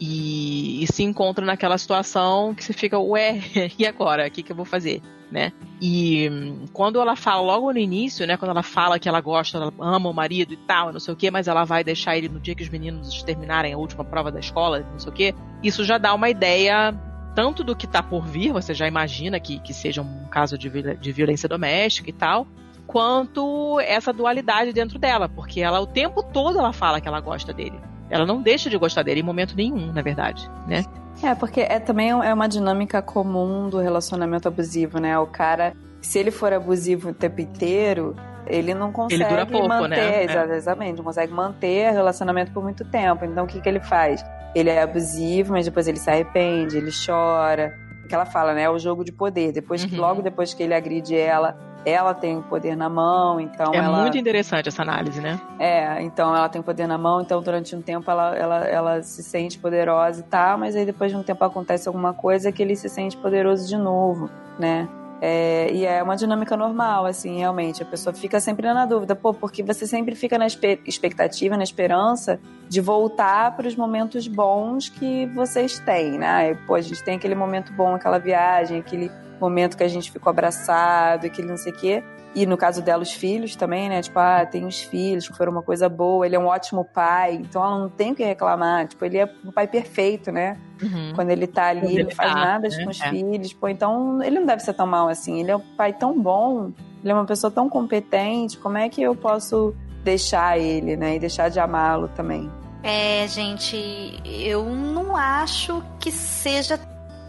E, 0.00 0.82
e 0.82 0.86
se 0.92 1.02
encontra 1.02 1.44
naquela 1.44 1.76
situação 1.76 2.54
que 2.54 2.62
você 2.62 2.72
fica, 2.72 2.98
ué, 2.98 3.40
e 3.78 3.86
agora? 3.86 4.26
O 4.26 4.30
que, 4.30 4.42
que 4.42 4.52
eu 4.52 4.56
vou 4.56 4.64
fazer? 4.64 5.02
Né? 5.30 5.52
E 5.80 6.30
quando 6.72 6.98
ela 6.98 7.14
fala 7.14 7.42
logo 7.42 7.70
no 7.70 7.78
início, 7.78 8.26
né? 8.26 8.38
Quando 8.38 8.52
ela 8.52 8.62
fala 8.62 8.98
que 8.98 9.08
ela 9.08 9.20
gosta, 9.20 9.58
ela 9.58 9.72
ama 9.78 10.08
o 10.08 10.14
marido 10.14 10.54
e 10.54 10.56
tal, 10.56 10.90
não 10.90 10.98
sei 10.98 11.12
o 11.12 11.16
que, 11.16 11.30
mas 11.30 11.48
ela 11.48 11.64
vai 11.64 11.84
deixar 11.84 12.16
ele 12.16 12.30
no 12.30 12.40
dia 12.40 12.54
que 12.54 12.62
os 12.62 12.70
meninos 12.70 13.22
terminarem 13.22 13.74
a 13.74 13.76
última 13.76 14.04
prova 14.04 14.32
da 14.32 14.40
escola, 14.40 14.80
não 14.90 14.98
sei 14.98 15.12
o 15.12 15.14
que, 15.14 15.34
isso 15.62 15.84
já 15.84 15.98
dá 15.98 16.14
uma 16.14 16.30
ideia 16.30 16.98
tanto 17.38 17.62
do 17.62 17.76
que 17.76 17.86
está 17.86 18.02
por 18.02 18.26
vir, 18.26 18.52
você 18.52 18.74
já 18.74 18.88
imagina 18.88 19.38
que, 19.38 19.60
que 19.60 19.72
seja 19.72 20.02
um 20.02 20.24
caso 20.28 20.58
de, 20.58 20.68
de 20.96 21.12
violência 21.12 21.48
doméstica 21.48 22.10
e 22.10 22.12
tal, 22.12 22.48
quanto 22.84 23.78
essa 23.78 24.12
dualidade 24.12 24.72
dentro 24.72 24.98
dela, 24.98 25.28
porque 25.28 25.60
ela 25.60 25.78
o 25.78 25.86
tempo 25.86 26.20
todo 26.20 26.58
ela 26.58 26.72
fala 26.72 27.00
que 27.00 27.06
ela 27.06 27.20
gosta 27.20 27.52
dele. 27.52 27.78
Ela 28.10 28.26
não 28.26 28.42
deixa 28.42 28.68
de 28.68 28.76
gostar 28.76 29.04
dele 29.04 29.20
em 29.20 29.22
momento 29.22 29.54
nenhum, 29.54 29.92
na 29.92 30.02
verdade, 30.02 30.50
né? 30.66 30.84
É, 31.22 31.32
porque 31.36 31.60
é 31.60 31.78
também 31.78 32.10
é 32.10 32.34
uma 32.34 32.48
dinâmica 32.48 33.00
comum 33.00 33.68
do 33.68 33.78
relacionamento 33.78 34.48
abusivo, 34.48 34.98
né? 34.98 35.16
O 35.16 35.28
cara, 35.28 35.76
se 36.02 36.18
ele 36.18 36.32
for 36.32 36.52
abusivo 36.52 37.10
o 37.10 37.14
tempo 37.14 37.40
inteiro, 37.40 38.16
ele 38.48 38.74
não 38.74 38.90
consegue 38.90 39.22
ele 39.22 39.30
dura 39.30 39.46
pouco, 39.46 39.68
manter, 39.68 40.26
né? 40.26 40.56
exatamente, 40.56 40.96
não 40.96 41.04
consegue 41.04 41.32
manter 41.32 41.92
relacionamento 41.92 42.50
por 42.50 42.64
muito 42.64 42.84
tempo. 42.84 43.24
Então 43.24 43.44
o 43.44 43.46
que, 43.46 43.60
que 43.60 43.68
ele 43.68 43.78
faz? 43.78 44.24
Ele 44.54 44.70
é 44.70 44.82
abusivo, 44.82 45.52
mas 45.52 45.64
depois 45.64 45.86
ele 45.86 45.98
se 45.98 46.10
arrepende, 46.10 46.76
ele 46.76 46.90
chora. 47.06 47.74
Que 48.08 48.14
ela 48.14 48.24
fala, 48.24 48.54
né? 48.54 48.62
É 48.62 48.70
o 48.70 48.78
jogo 48.78 49.04
de 49.04 49.12
poder. 49.12 49.52
Depois 49.52 49.84
que, 49.84 49.94
Uhum. 49.94 50.00
logo 50.00 50.22
depois 50.22 50.54
que 50.54 50.62
ele 50.62 50.74
agride 50.74 51.14
ela, 51.14 51.56
ela 51.84 52.14
tem 52.14 52.36
o 52.38 52.42
poder 52.42 52.74
na 52.76 52.88
mão, 52.88 53.38
então 53.38 53.72
é 53.74 53.76
ela. 53.78 54.00
muito 54.00 54.16
interessante 54.18 54.68
essa 54.68 54.82
análise, 54.82 55.20
né? 55.20 55.38
É, 55.58 56.02
então 56.02 56.34
ela 56.34 56.48
tem 56.48 56.60
poder 56.62 56.86
na 56.86 56.96
mão, 56.98 57.20
então 57.20 57.40
durante 57.42 57.76
um 57.76 57.80
tempo 57.82 58.10
ela, 58.10 58.34
ela, 58.36 58.64
ela 58.66 59.02
se 59.02 59.22
sente 59.22 59.58
poderosa 59.58 60.20
e 60.20 60.24
tal, 60.24 60.58
mas 60.58 60.74
aí 60.74 60.84
depois 60.86 61.10
de 61.12 61.16
um 61.16 61.22
tempo 61.22 61.44
acontece 61.44 61.86
alguma 61.86 62.12
coisa 62.14 62.50
que 62.50 62.62
ele 62.62 62.74
se 62.74 62.88
sente 62.88 63.16
poderoso 63.16 63.68
de 63.68 63.76
novo, 63.76 64.28
né? 64.58 64.88
É, 65.20 65.70
e 65.72 65.84
é 65.84 66.02
uma 66.02 66.16
dinâmica 66.16 66.56
normal, 66.56 67.06
assim, 67.06 67.38
realmente. 67.38 67.82
A 67.82 67.86
pessoa 67.86 68.14
fica 68.14 68.38
sempre 68.40 68.72
na 68.72 68.86
dúvida, 68.86 69.16
pô, 69.16 69.34
porque 69.34 69.62
você 69.62 69.86
sempre 69.86 70.14
fica 70.14 70.38
na 70.38 70.46
expectativa, 70.46 71.56
na 71.56 71.64
esperança 71.64 72.40
de 72.68 72.80
voltar 72.80 73.56
para 73.56 73.66
os 73.66 73.74
momentos 73.74 74.28
bons 74.28 74.88
que 74.88 75.26
vocês 75.26 75.78
têm, 75.80 76.18
né? 76.18 76.52
E, 76.52 76.54
pô, 76.66 76.74
a 76.74 76.80
gente 76.80 77.02
tem 77.02 77.16
aquele 77.16 77.34
momento 77.34 77.72
bom, 77.72 77.94
aquela 77.94 78.18
viagem, 78.18 78.78
aquele 78.78 79.10
momento 79.40 79.76
que 79.76 79.82
a 79.82 79.88
gente 79.88 80.10
ficou 80.10 80.30
abraçado, 80.30 81.26
aquele 81.26 81.48
não 81.48 81.56
sei 81.56 81.72
o 81.72 81.76
quê. 81.76 82.04
E 82.40 82.46
no 82.46 82.56
caso 82.56 82.80
dela, 82.82 83.02
os 83.02 83.12
filhos 83.12 83.56
também, 83.56 83.88
né? 83.88 84.00
Tipo, 84.00 84.18
ah, 84.20 84.46
tem 84.46 84.64
os 84.64 84.80
filhos 84.80 85.26
que 85.26 85.36
foram 85.36 85.50
uma 85.50 85.62
coisa 85.62 85.88
boa, 85.88 86.24
ele 86.24 86.36
é 86.36 86.38
um 86.38 86.46
ótimo 86.46 86.84
pai, 86.84 87.34
então 87.34 87.64
ela 87.64 87.78
não 87.80 87.88
tem 87.88 88.12
o 88.12 88.14
que 88.14 88.22
reclamar. 88.22 88.86
Tipo, 88.86 89.04
ele 89.04 89.18
é 89.18 89.28
um 89.44 89.50
pai 89.50 89.66
perfeito, 89.66 90.30
né? 90.30 90.56
Uhum. 90.80 91.12
Quando 91.16 91.30
ele 91.30 91.48
tá 91.48 91.66
ali, 91.66 91.80
Quando 91.80 91.92
não 91.94 91.98
ele 92.00 92.14
faz 92.14 92.32
tá, 92.32 92.38
nada 92.38 92.68
né? 92.68 92.84
com 92.84 92.90
os 92.90 93.00
É. 93.00 93.10
filhos. 93.10 93.52
Pô, 93.52 93.66
então 93.68 94.22
ele 94.22 94.38
não 94.38 94.46
deve 94.46 94.62
ser 94.62 94.72
tão 94.74 94.86
mal 94.86 95.08
assim. 95.08 95.40
Ele 95.40 95.50
é 95.50 95.56
um 95.56 95.74
pai 95.76 95.92
tão 95.92 96.16
bom, 96.16 96.70
ele 97.02 97.10
é 97.10 97.14
uma 97.14 97.24
pessoa 97.24 97.50
tão 97.50 97.68
competente. 97.68 98.56
Como 98.58 98.78
é 98.78 98.88
que 98.88 99.02
eu 99.02 99.16
posso 99.16 99.74
deixar 100.04 100.58
ele, 100.58 100.96
né? 100.96 101.16
E 101.16 101.18
deixar 101.18 101.48
de 101.48 101.58
amá-lo 101.58 102.08
também? 102.14 102.48
É, 102.84 103.26
gente, 103.26 104.20
eu 104.24 104.64
não 104.64 105.16
acho 105.16 105.82
que 105.98 106.12
seja. 106.12 106.78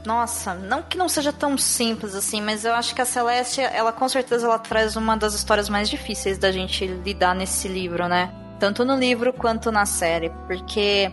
Nossa, 0.05 0.53
não 0.53 0.81
que 0.81 0.97
não 0.97 1.09
seja 1.09 1.31
tão 1.33 1.57
simples 1.57 2.15
assim, 2.15 2.41
mas 2.41 2.63
eu 2.65 2.73
acho 2.73 2.95
que 2.95 3.01
a 3.01 3.05
Celeste, 3.05 3.61
ela 3.61 3.91
com 3.91 4.07
certeza 4.07 4.45
ela 4.47 4.57
traz 4.57 4.95
uma 4.95 5.15
das 5.17 5.33
histórias 5.33 5.69
mais 5.69 5.89
difíceis 5.89 6.37
da 6.37 6.51
gente 6.51 6.85
lidar 6.87 7.35
nesse 7.35 7.67
livro, 7.67 8.07
né? 8.07 8.31
Tanto 8.59 8.83
no 8.85 8.95
livro 8.95 9.33
quanto 9.33 9.71
na 9.71 9.85
série, 9.85 10.29
porque 10.47 11.11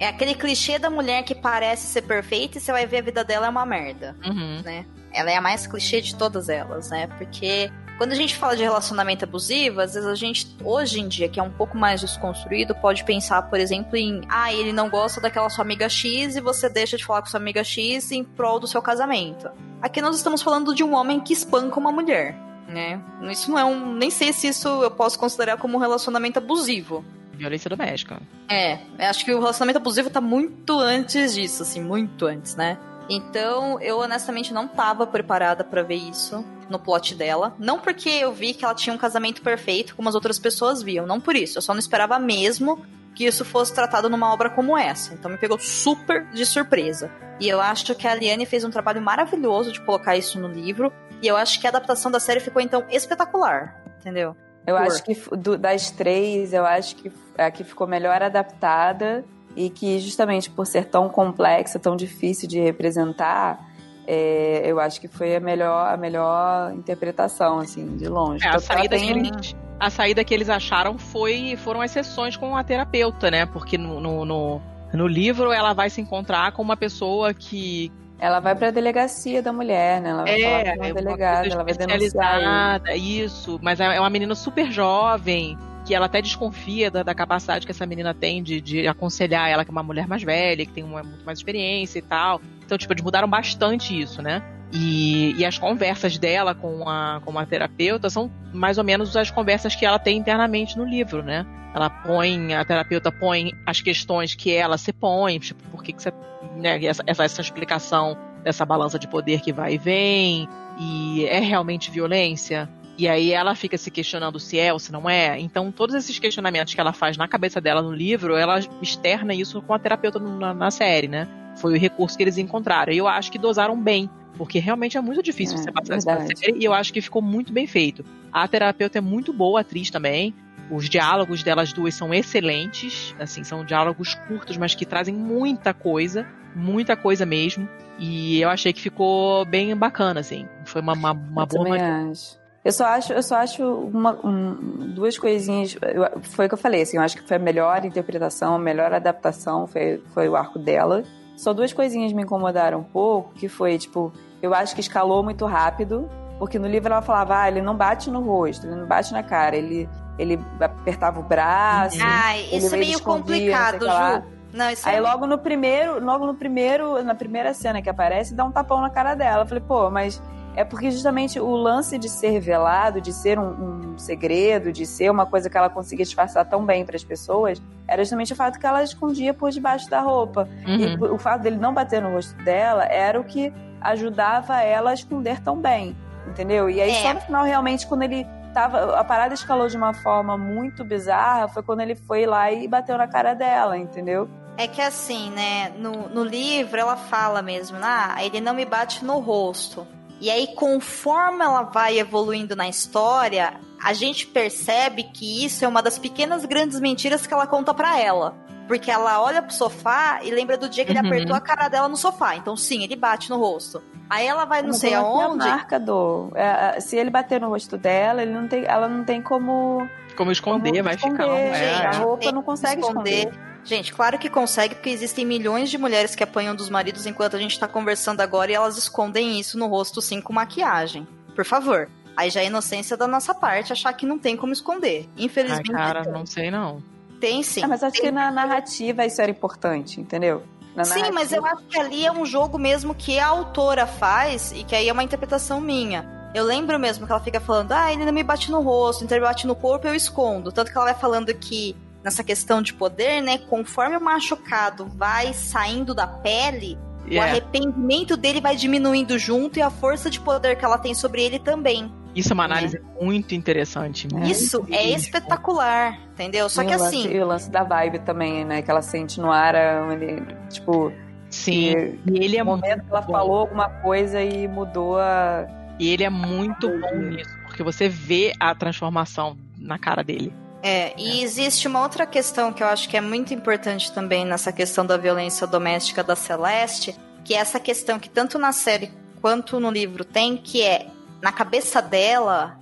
é 0.00 0.06
aquele 0.08 0.34
clichê 0.34 0.78
da 0.78 0.88
mulher 0.88 1.22
que 1.24 1.34
parece 1.34 1.86
ser 1.86 2.02
perfeita 2.02 2.58
e 2.58 2.60
você 2.60 2.70
vai 2.72 2.86
ver 2.86 2.98
a 2.98 3.02
vida 3.02 3.24
dela 3.24 3.46
é 3.46 3.50
uma 3.50 3.66
merda 3.66 4.16
Uhum. 4.24 4.62
né? 4.64 4.86
Ela 5.12 5.30
é 5.30 5.36
a 5.36 5.40
mais 5.40 5.66
clichê 5.66 6.00
de 6.00 6.14
todas 6.14 6.48
elas, 6.48 6.90
né? 6.90 7.08
Porque 7.18 7.70
quando 7.98 8.12
a 8.12 8.14
gente 8.14 8.36
fala 8.36 8.56
de 8.56 8.62
relacionamento 8.62 9.24
abusivo, 9.24 9.80
às 9.80 9.94
vezes 9.94 10.08
a 10.08 10.14
gente, 10.14 10.46
hoje 10.62 11.00
em 11.00 11.08
dia, 11.08 11.28
que 11.28 11.40
é 11.40 11.42
um 11.42 11.50
pouco 11.50 11.76
mais 11.76 12.00
desconstruído, 12.00 12.72
pode 12.72 13.02
pensar, 13.04 13.42
por 13.42 13.58
exemplo, 13.58 13.96
em 13.96 14.22
ah, 14.28 14.54
ele 14.54 14.72
não 14.72 14.88
gosta 14.88 15.20
daquela 15.20 15.50
sua 15.50 15.64
amiga 15.64 15.88
X 15.88 16.36
e 16.36 16.40
você 16.40 16.68
deixa 16.68 16.96
de 16.96 17.04
falar 17.04 17.22
com 17.22 17.26
sua 17.26 17.40
amiga 17.40 17.64
X 17.64 18.12
em 18.12 18.22
prol 18.22 18.60
do 18.60 18.68
seu 18.68 18.80
casamento. 18.80 19.50
Aqui 19.82 20.00
nós 20.00 20.16
estamos 20.16 20.40
falando 20.40 20.72
de 20.74 20.84
um 20.84 20.94
homem 20.94 21.18
que 21.18 21.32
espanca 21.32 21.78
uma 21.78 21.90
mulher. 21.90 22.36
Né? 22.68 23.00
Isso 23.22 23.50
não 23.50 23.58
é 23.58 23.64
um. 23.64 23.94
Nem 23.94 24.10
sei 24.10 24.32
se 24.32 24.46
isso 24.46 24.68
eu 24.68 24.90
posso 24.90 25.18
considerar 25.18 25.56
como 25.56 25.76
um 25.76 25.80
relacionamento 25.80 26.38
abusivo. 26.38 27.04
Violência 27.32 27.68
doméstica. 27.68 28.20
É, 28.48 28.78
acho 29.08 29.24
que 29.24 29.32
o 29.32 29.40
relacionamento 29.40 29.78
abusivo 29.78 30.10
tá 30.10 30.20
muito 30.20 30.78
antes 30.78 31.34
disso, 31.34 31.62
assim, 31.62 31.80
muito 31.80 32.26
antes, 32.26 32.54
né? 32.54 32.76
Então, 33.08 33.80
eu 33.80 33.98
honestamente 33.98 34.52
não 34.52 34.68
tava 34.68 35.06
preparada 35.06 35.64
pra 35.64 35.82
ver 35.82 35.94
isso 35.96 36.44
no 36.68 36.78
plot 36.78 37.14
dela. 37.14 37.54
Não 37.58 37.78
porque 37.78 38.08
eu 38.10 38.32
vi 38.32 38.52
que 38.52 38.64
ela 38.64 38.74
tinha 38.74 38.94
um 38.94 38.98
casamento 38.98 39.40
perfeito, 39.42 39.96
como 39.96 40.08
as 40.08 40.14
outras 40.14 40.38
pessoas 40.38 40.82
viam, 40.82 41.06
não 41.06 41.20
por 41.20 41.34
isso. 41.34 41.56
Eu 41.58 41.62
só 41.62 41.72
não 41.72 41.78
esperava 41.80 42.18
mesmo 42.18 42.84
que 43.14 43.24
isso 43.24 43.44
fosse 43.44 43.74
tratado 43.74 44.08
numa 44.08 44.32
obra 44.32 44.50
como 44.50 44.76
essa. 44.76 45.14
Então 45.14 45.30
me 45.30 45.38
pegou 45.38 45.58
super 45.58 46.26
de 46.30 46.44
surpresa. 46.44 47.10
E 47.40 47.48
eu 47.48 47.60
acho 47.60 47.94
que 47.94 48.06
a 48.06 48.12
Aliane 48.12 48.44
fez 48.46 48.64
um 48.64 48.70
trabalho 48.70 49.00
maravilhoso 49.00 49.72
de 49.72 49.80
colocar 49.80 50.16
isso 50.16 50.38
no 50.38 50.46
livro. 50.48 50.92
E 51.22 51.26
eu 51.26 51.36
acho 51.36 51.60
que 51.60 51.66
a 51.66 51.70
adaptação 51.70 52.10
da 52.10 52.20
série 52.20 52.40
ficou 52.40 52.60
então 52.62 52.84
espetacular, 52.90 53.82
entendeu? 54.00 54.36
Eu 54.66 54.76
Por. 54.76 54.86
acho 54.86 55.02
que 55.02 55.14
do- 55.36 55.56
das 55.58 55.90
três, 55.90 56.52
eu 56.52 56.64
acho 56.66 56.94
que 56.96 57.10
a 57.38 57.50
que 57.50 57.64
ficou 57.64 57.86
melhor 57.86 58.22
adaptada 58.22 59.24
e 59.66 59.70
que 59.70 59.98
justamente 59.98 60.48
por 60.50 60.66
ser 60.66 60.84
tão 60.86 61.08
complexa, 61.08 61.78
tão 61.78 61.96
difícil 61.96 62.48
de 62.48 62.60
representar, 62.60 63.58
é, 64.06 64.62
eu 64.64 64.78
acho 64.80 65.00
que 65.00 65.08
foi 65.08 65.36
a 65.36 65.40
melhor, 65.40 65.92
a 65.92 65.96
melhor 65.96 66.72
interpretação, 66.74 67.58
assim, 67.58 67.96
de 67.96 68.08
longe. 68.08 68.44
É, 68.46 68.48
a 68.48 68.58
saída, 68.60 68.96
tem- 68.96 69.12
que 69.12 69.18
eles, 69.28 69.56
a 69.78 69.90
saída 69.90 70.24
que 70.24 70.32
eles 70.32 70.48
acharam 70.48 70.96
foi 70.96 71.56
foram 71.62 71.80
as 71.80 71.90
sessões 71.90 72.36
com 72.36 72.56
a 72.56 72.64
terapeuta, 72.64 73.30
né? 73.30 73.44
Porque 73.46 73.76
no, 73.76 74.00
no, 74.00 74.24
no, 74.24 74.62
no 74.94 75.06
livro 75.06 75.52
ela 75.52 75.72
vai 75.72 75.90
se 75.90 76.00
encontrar 76.00 76.52
com 76.52 76.62
uma 76.62 76.76
pessoa 76.76 77.34
que 77.34 77.92
Ela 78.18 78.40
vai 78.40 78.54
pra 78.54 78.70
delegacia 78.70 79.42
da 79.42 79.52
mulher, 79.52 80.00
né? 80.00 80.10
Ela 80.10 80.24
vai 80.24 80.40
falar 80.40 80.64
com 80.64 80.70
uma 80.78 80.86
é 80.86 80.90
uma 80.90 80.94
delegada, 80.94 81.40
coisa 81.40 81.54
ela 81.54 81.64
vai 81.64 81.74
denunciar 81.74 82.82
ele. 82.88 82.98
isso, 83.24 83.58
mas 83.62 83.78
é 83.80 83.96
é 83.96 84.00
uma 84.00 84.10
menina 84.10 84.34
super 84.34 84.70
jovem, 84.72 85.56
que 85.88 85.94
ela 85.94 86.04
até 86.04 86.20
desconfia 86.20 86.90
da, 86.90 87.02
da 87.02 87.14
capacidade 87.14 87.64
que 87.64 87.72
essa 87.72 87.86
menina 87.86 88.12
tem 88.12 88.42
de, 88.42 88.60
de 88.60 88.86
aconselhar 88.86 89.48
ela, 89.48 89.64
que 89.64 89.70
é 89.70 89.72
uma 89.72 89.82
mulher 89.82 90.06
mais 90.06 90.22
velha, 90.22 90.66
que 90.66 90.72
tem 90.72 90.84
uma, 90.84 91.02
muito 91.02 91.24
mais 91.24 91.38
experiência 91.38 91.98
e 91.98 92.02
tal. 92.02 92.42
Então, 92.62 92.76
tipo, 92.76 92.92
eles 92.92 93.02
mudaram 93.02 93.26
bastante 93.26 93.98
isso, 93.98 94.20
né? 94.20 94.42
E, 94.70 95.34
e 95.38 95.46
as 95.46 95.56
conversas 95.56 96.18
dela 96.18 96.54
com 96.54 96.86
a, 96.86 97.22
com 97.24 97.38
a 97.38 97.46
terapeuta 97.46 98.10
são 98.10 98.30
mais 98.52 98.76
ou 98.76 98.84
menos 98.84 99.16
as 99.16 99.30
conversas 99.30 99.74
que 99.74 99.86
ela 99.86 99.98
tem 99.98 100.18
internamente 100.18 100.76
no 100.76 100.84
livro, 100.84 101.22
né? 101.22 101.46
Ela 101.74 101.88
põe, 101.88 102.52
a 102.52 102.62
terapeuta 102.66 103.10
põe 103.10 103.54
as 103.64 103.80
questões 103.80 104.34
que 104.34 104.52
ela 104.52 104.76
se 104.76 104.92
põe, 104.92 105.38
tipo, 105.38 105.62
por 105.70 105.82
que, 105.82 105.94
que 105.94 106.02
você. 106.02 106.12
Né, 106.54 106.84
essa, 106.84 107.02
essa, 107.06 107.24
essa 107.24 107.40
explicação 107.40 108.14
dessa 108.44 108.66
balança 108.66 108.98
de 108.98 109.08
poder 109.08 109.40
que 109.40 109.54
vai 109.54 109.74
e 109.74 109.78
vem, 109.78 110.46
e 110.78 111.24
é 111.24 111.40
realmente 111.40 111.90
violência? 111.90 112.68
E 112.98 113.06
aí 113.06 113.30
ela 113.32 113.54
fica 113.54 113.78
se 113.78 113.92
questionando 113.92 114.40
se 114.40 114.58
é 114.58 114.72
ou 114.72 114.78
se 114.80 114.90
não 114.90 115.08
é. 115.08 115.38
Então, 115.38 115.70
todos 115.70 115.94
esses 115.94 116.18
questionamentos 116.18 116.74
que 116.74 116.80
ela 116.80 116.92
faz 116.92 117.16
na 117.16 117.28
cabeça 117.28 117.60
dela 117.60 117.80
no 117.80 117.92
livro, 117.92 118.34
ela 118.34 118.58
externa 118.82 119.32
isso 119.32 119.62
com 119.62 119.72
a 119.72 119.78
terapeuta 119.78 120.18
na, 120.18 120.52
na 120.52 120.70
série, 120.72 121.06
né? 121.06 121.28
Foi 121.58 121.74
o 121.74 121.78
recurso 121.78 122.16
que 122.16 122.24
eles 122.24 122.38
encontraram. 122.38 122.92
E 122.92 122.98
eu 122.98 123.06
acho 123.06 123.30
que 123.30 123.38
dosaram 123.38 123.80
bem. 123.80 124.10
Porque 124.36 124.58
realmente 124.58 124.96
é 124.96 125.00
muito 125.00 125.22
difícil 125.22 125.56
É, 125.56 125.62
você 125.62 125.72
passar 125.72 125.94
verdade. 125.96 126.38
série. 126.38 126.58
E 126.58 126.64
eu 126.64 126.72
acho 126.72 126.92
que 126.92 127.00
ficou 127.00 127.22
muito 127.22 127.52
bem 127.52 127.66
feito. 127.68 128.04
A 128.32 128.46
terapeuta 128.48 128.98
é 128.98 129.00
muito 129.00 129.32
boa, 129.32 129.60
atriz 129.60 129.90
também. 129.90 130.34
Os 130.70 130.88
diálogos 130.88 131.42
delas 131.44 131.72
duas 131.72 131.94
são 131.94 132.12
excelentes. 132.12 133.14
Assim, 133.18 133.44
são 133.44 133.64
diálogos 133.64 134.14
curtos, 134.26 134.56
mas 134.56 134.74
que 134.74 134.84
trazem 134.84 135.14
muita 135.14 135.72
coisa. 135.72 136.26
Muita 136.54 136.96
coisa 136.96 137.24
mesmo. 137.24 137.68
E 137.98 138.40
eu 138.40 138.48
achei 138.48 138.72
que 138.72 138.80
ficou 138.80 139.44
bem 139.44 139.76
bacana, 139.76 140.20
assim. 140.20 140.46
Foi 140.64 140.80
uma, 140.80 140.94
uma, 140.94 141.12
uma 141.12 141.46
boa 141.46 141.64
também 141.64 141.80
acho. 141.80 142.38
Eu 142.68 142.72
só 142.72 142.84
acho, 142.84 143.14
eu 143.14 143.22
só 143.22 143.36
acho 143.36 143.64
uma, 143.64 144.12
um- 144.22 144.92
duas 144.94 145.16
coisinhas. 145.16 145.74
eu- 145.80 146.20
foi 146.20 146.44
o 146.44 146.48
que 146.50 146.54
eu 146.54 146.58
falei, 146.58 146.82
assim, 146.82 146.98
eu 146.98 147.02
acho 147.02 147.16
que 147.16 147.26
foi 147.26 147.38
a 147.38 147.40
melhor 147.40 147.82
interpretação, 147.82 148.56
a 148.56 148.58
melhor 148.58 148.92
adaptação 148.92 149.66
foi, 149.66 150.02
foi 150.12 150.28
o 150.28 150.36
arco 150.36 150.58
dela. 150.58 151.02
Só 151.34 151.54
duas 151.54 151.72
coisinhas 151.72 152.12
me 152.12 152.24
incomodaram 152.24 152.80
um 152.80 152.84
pouco, 152.84 153.32
que 153.32 153.48
foi, 153.48 153.78
tipo, 153.78 154.12
eu 154.42 154.52
acho 154.52 154.74
que 154.74 154.82
escalou 154.82 155.22
muito 155.22 155.46
rápido, 155.46 156.10
porque 156.38 156.58
no 156.58 156.68
livro 156.68 156.92
ela 156.92 157.00
falava, 157.00 157.38
ah, 157.40 157.48
ele 157.48 157.62
não 157.62 157.74
bate 157.74 158.10
no 158.10 158.20
rosto, 158.20 158.66
ele 158.66 158.74
não 158.76 158.86
bate 158.86 159.14
na 159.14 159.22
cara, 159.22 159.56
ele, 159.56 159.88
ele 160.18 160.38
apertava 160.60 161.20
o 161.20 161.22
braço. 161.22 161.96
Ai, 162.02 162.40
ele- 162.50 162.56
isso 162.58 162.74
é 162.74 162.78
meio 162.78 162.90
escondia, 162.98 163.50
complicado. 163.50 164.20
Ju. 164.20 164.28
Não, 164.52 164.70
isso 164.70 164.86
Aí 164.86 164.96
é 164.96 165.00
logo 165.00 165.26
no 165.26 165.38
primeiro, 165.38 166.04
logo 166.04 166.26
no 166.26 166.34
primeiro, 166.34 167.02
na 167.02 167.14
primeira 167.14 167.54
cena 167.54 167.80
que 167.80 167.88
aparece, 167.88 168.34
dá 168.34 168.44
um 168.44 168.52
tapão 168.52 168.82
na 168.82 168.90
cara 168.90 169.14
dela. 169.14 169.44
Eu 169.44 169.46
falei, 169.46 169.64
pô, 169.66 169.88
mas 169.90 170.22
é 170.58 170.64
porque 170.64 170.90
justamente 170.90 171.38
o 171.38 171.54
lance 171.54 171.96
de 171.96 172.08
ser 172.08 172.40
velado, 172.40 173.00
de 173.00 173.12
ser 173.12 173.38
um, 173.38 173.92
um 173.92 173.98
segredo, 173.98 174.72
de 174.72 174.84
ser 174.84 175.08
uma 175.08 175.24
coisa 175.24 175.48
que 175.48 175.56
ela 175.56 175.70
conseguia 175.70 176.04
disfarçar 176.04 176.44
tão 176.44 176.66
bem 176.66 176.84
para 176.84 176.96
as 176.96 177.04
pessoas, 177.04 177.62
era 177.86 178.02
justamente 178.02 178.32
o 178.32 178.36
fato 178.36 178.58
que 178.58 178.66
ela 178.66 178.82
escondia 178.82 179.32
por 179.32 179.52
debaixo 179.52 179.88
da 179.88 180.00
roupa. 180.00 180.48
Uhum. 180.66 180.76
E 180.76 181.12
o 181.12 181.16
fato 181.16 181.42
dele 181.42 181.58
não 181.58 181.72
bater 181.72 182.02
no 182.02 182.10
rosto 182.10 182.34
dela 182.42 182.84
era 182.86 183.20
o 183.20 183.22
que 183.22 183.52
ajudava 183.80 184.60
ela 184.60 184.90
a 184.90 184.94
esconder 184.94 185.40
tão 185.40 185.56
bem, 185.56 185.96
entendeu? 186.26 186.68
E 186.68 186.80
aí 186.80 186.90
é. 186.90 187.02
só 187.02 187.14
no 187.14 187.20
final 187.20 187.44
realmente 187.44 187.86
quando 187.86 188.02
ele 188.02 188.26
tava, 188.52 188.98
a 188.98 189.04
parada 189.04 189.34
escalou 189.34 189.68
de 189.68 189.76
uma 189.76 189.94
forma 189.94 190.36
muito 190.36 190.84
bizarra, 190.84 191.46
foi 191.46 191.62
quando 191.62 191.82
ele 191.82 191.94
foi 191.94 192.26
lá 192.26 192.50
e 192.50 192.66
bateu 192.66 192.98
na 192.98 193.06
cara 193.06 193.32
dela, 193.32 193.78
entendeu? 193.78 194.28
É 194.56 194.66
que 194.66 194.82
assim, 194.82 195.30
né, 195.30 195.68
no, 195.78 196.08
no 196.08 196.24
livro 196.24 196.80
ela 196.80 196.96
fala 196.96 197.42
mesmo, 197.42 197.78
ah, 197.80 198.16
ele 198.20 198.40
não 198.40 198.54
me 198.54 198.64
bate 198.64 199.04
no 199.04 199.20
rosto. 199.20 199.86
E 200.20 200.30
aí, 200.30 200.48
conforme 200.54 201.44
ela 201.44 201.62
vai 201.62 201.98
evoluindo 201.98 202.56
na 202.56 202.68
história, 202.68 203.54
a 203.82 203.92
gente 203.92 204.26
percebe 204.26 205.04
que 205.04 205.44
isso 205.44 205.64
é 205.64 205.68
uma 205.68 205.82
das 205.82 205.98
pequenas 205.98 206.44
grandes 206.44 206.80
mentiras 206.80 207.26
que 207.26 207.32
ela 207.32 207.46
conta 207.46 207.72
para 207.72 207.98
ela. 208.00 208.34
Porque 208.66 208.90
ela 208.90 209.22
olha 209.22 209.40
pro 209.40 209.54
sofá 209.54 210.20
e 210.22 210.30
lembra 210.30 210.58
do 210.58 210.68
dia 210.68 210.84
que 210.84 210.92
uhum. 210.92 210.98
ele 210.98 211.06
apertou 211.06 211.34
a 211.34 211.40
cara 211.40 211.68
dela 211.68 211.88
no 211.88 211.96
sofá. 211.96 212.36
Então, 212.36 212.56
sim, 212.56 212.82
ele 212.84 212.96
bate 212.96 213.30
no 213.30 213.38
rosto. 213.38 213.82
Aí 214.10 214.26
ela 214.26 214.44
vai 214.44 214.62
não 214.62 214.72
sei 214.72 214.94
aonde. 214.94 215.46
A 215.46 215.50
marca 215.50 215.78
do. 215.78 216.30
É, 216.34 216.80
se 216.80 216.96
ele 216.96 217.10
bater 217.10 217.40
no 217.40 217.48
rosto 217.48 217.76
dela, 217.76 218.22
ele 218.22 218.32
não 218.32 218.48
tem, 218.48 218.64
ela 218.64 218.88
não 218.88 219.04
tem 219.04 219.22
como. 219.22 219.88
Como 220.16 220.32
esconder, 220.32 220.70
como 220.70 220.82
vai 220.82 220.94
esconder. 220.94 221.16
ficar. 221.16 221.36
É, 221.36 221.86
a 221.86 221.92
roupa 221.92 222.32
não 222.32 222.42
consegue 222.42 222.80
esconder. 222.80 223.28
esconder. 223.28 223.47
Gente, 223.64 223.92
claro 223.92 224.18
que 224.18 224.30
consegue, 224.30 224.74
porque 224.74 224.90
existem 224.90 225.26
milhões 225.26 225.70
de 225.70 225.76
mulheres 225.76 226.14
que 226.14 226.24
apanham 226.24 226.54
dos 226.54 226.70
maridos 226.70 227.06
enquanto 227.06 227.36
a 227.36 227.38
gente 227.38 227.58
tá 227.58 227.68
conversando 227.68 228.20
agora 228.20 228.50
e 228.50 228.54
elas 228.54 228.78
escondem 228.78 229.38
isso 229.38 229.58
no 229.58 229.66
rosto 229.66 230.00
sim 230.00 230.20
com 230.20 230.32
maquiagem. 230.32 231.06
Por 231.34 231.44
favor. 231.44 231.88
Aí 232.16 232.30
já 232.30 232.40
é 232.40 232.46
inocência 232.46 232.96
da 232.96 233.06
nossa 233.06 233.34
parte 233.34 233.72
achar 233.72 233.92
que 233.92 234.04
não 234.04 234.18
tem 234.18 234.36
como 234.36 234.52
esconder. 234.52 235.08
Infelizmente. 235.16 235.72
Ai, 235.72 235.94
cara, 235.94 236.10
não 236.10 236.26
sei 236.26 236.50
não. 236.50 236.82
Tem 237.20 237.42
sim. 237.42 237.62
É, 237.62 237.66
mas 237.66 237.82
acho 237.82 237.94
tem. 237.94 238.06
que 238.06 238.10
na 238.10 238.30
narrativa 238.30 239.04
isso 239.04 239.20
era 239.20 239.30
importante, 239.30 240.00
entendeu? 240.00 240.42
Na 240.74 240.84
sim, 240.84 241.10
mas 241.12 241.32
eu 241.32 241.44
acho 241.44 241.62
que 241.64 241.78
ali 241.78 242.06
é 242.06 242.12
um 242.12 242.24
jogo 242.24 242.58
mesmo 242.58 242.94
que 242.94 243.18
a 243.18 243.26
autora 243.26 243.86
faz 243.86 244.52
e 244.52 244.64
que 244.64 244.74
aí 244.74 244.88
é 244.88 244.92
uma 244.92 245.02
interpretação 245.02 245.60
minha. 245.60 246.04
Eu 246.34 246.44
lembro 246.44 246.78
mesmo 246.78 247.06
que 247.06 247.12
ela 247.12 247.20
fica 247.20 247.40
falando, 247.40 247.72
ah, 247.72 247.92
ele 247.92 248.04
não 248.04 248.12
me 248.12 248.22
bate 248.22 248.50
no 248.50 248.60
rosto, 248.60 249.02
então 249.02 249.16
ele 249.16 249.24
bate 249.24 249.46
no 249.46 249.56
corpo 249.56 249.86
eu 249.86 249.94
escondo. 249.94 250.52
Tanto 250.52 250.70
que 250.70 250.76
ela 250.76 250.86
vai 250.86 250.94
falando 250.94 251.34
que 251.34 251.74
nessa 252.08 252.24
questão 252.24 252.62
de 252.62 252.72
poder, 252.72 253.20
né? 253.20 253.36
Conforme 253.36 253.96
o 253.96 254.00
machucado 254.00 254.86
vai 254.86 255.34
saindo 255.34 255.94
da 255.94 256.06
pele, 256.06 256.78
yeah. 257.06 257.20
o 257.20 257.20
arrependimento 257.20 258.16
dele 258.16 258.40
vai 258.40 258.56
diminuindo 258.56 259.18
junto 259.18 259.58
e 259.58 259.62
a 259.62 259.68
força 259.68 260.08
de 260.08 260.18
poder 260.18 260.56
que 260.56 260.64
ela 260.64 260.78
tem 260.78 260.94
sobre 260.94 261.22
ele 261.22 261.38
também. 261.38 261.92
Isso 262.14 262.32
é 262.32 262.34
uma 262.34 262.44
análise 262.44 262.78
né? 262.78 262.84
muito 262.98 263.34
interessante. 263.34 264.08
Né? 264.12 264.26
Isso 264.26 264.66
é 264.70 264.88
espetacular, 264.90 266.00
entendeu? 266.14 266.48
Só 266.48 266.62
e 266.62 266.66
que 266.66 266.72
assim. 266.72 267.02
Lance, 267.04 267.14
e 267.14 267.20
o 267.20 267.26
lance 267.26 267.50
da 267.50 267.62
vibe 267.62 267.98
também, 268.00 268.44
né? 268.44 268.62
Que 268.62 268.70
ela 268.70 268.82
sente 268.82 269.20
no 269.20 269.30
ar, 269.30 269.54
ele, 269.92 270.22
tipo. 270.48 270.90
Sim. 271.28 271.98
E, 272.06 272.24
ele 272.24 272.38
é 272.38 272.42
no 272.42 272.46
momento 272.46 272.84
ela 272.90 273.02
bom. 273.02 273.12
falou 273.12 273.36
alguma 273.36 273.68
coisa 273.68 274.22
e 274.22 274.48
mudou 274.48 274.98
a. 274.98 275.46
E 275.78 275.90
ele 275.90 276.02
é 276.02 276.10
muito 276.10 276.66
bom 276.66 276.96
nisso, 276.96 277.30
porque 277.46 277.62
você 277.62 277.86
vê 277.86 278.32
a 278.40 278.54
transformação 278.54 279.36
na 279.58 279.78
cara 279.78 280.02
dele. 280.02 280.32
É, 280.62 280.92
e 280.98 281.22
existe 281.22 281.68
uma 281.68 281.82
outra 281.82 282.04
questão 282.04 282.52
que 282.52 282.62
eu 282.62 282.66
acho 282.66 282.88
que 282.88 282.96
é 282.96 283.00
muito 283.00 283.32
importante 283.32 283.92
também 283.92 284.24
nessa 284.24 284.52
questão 284.52 284.84
da 284.84 284.96
violência 284.96 285.46
doméstica 285.46 286.02
da 286.02 286.16
Celeste, 286.16 286.96
que 287.24 287.34
é 287.34 287.38
essa 287.38 287.60
questão 287.60 287.98
que 287.98 288.08
tanto 288.08 288.38
na 288.38 288.52
série 288.52 288.90
quanto 289.20 289.60
no 289.60 289.70
livro 289.70 290.04
tem, 290.04 290.36
que 290.36 290.62
é 290.62 290.88
na 291.22 291.32
cabeça 291.32 291.80
dela, 291.80 292.58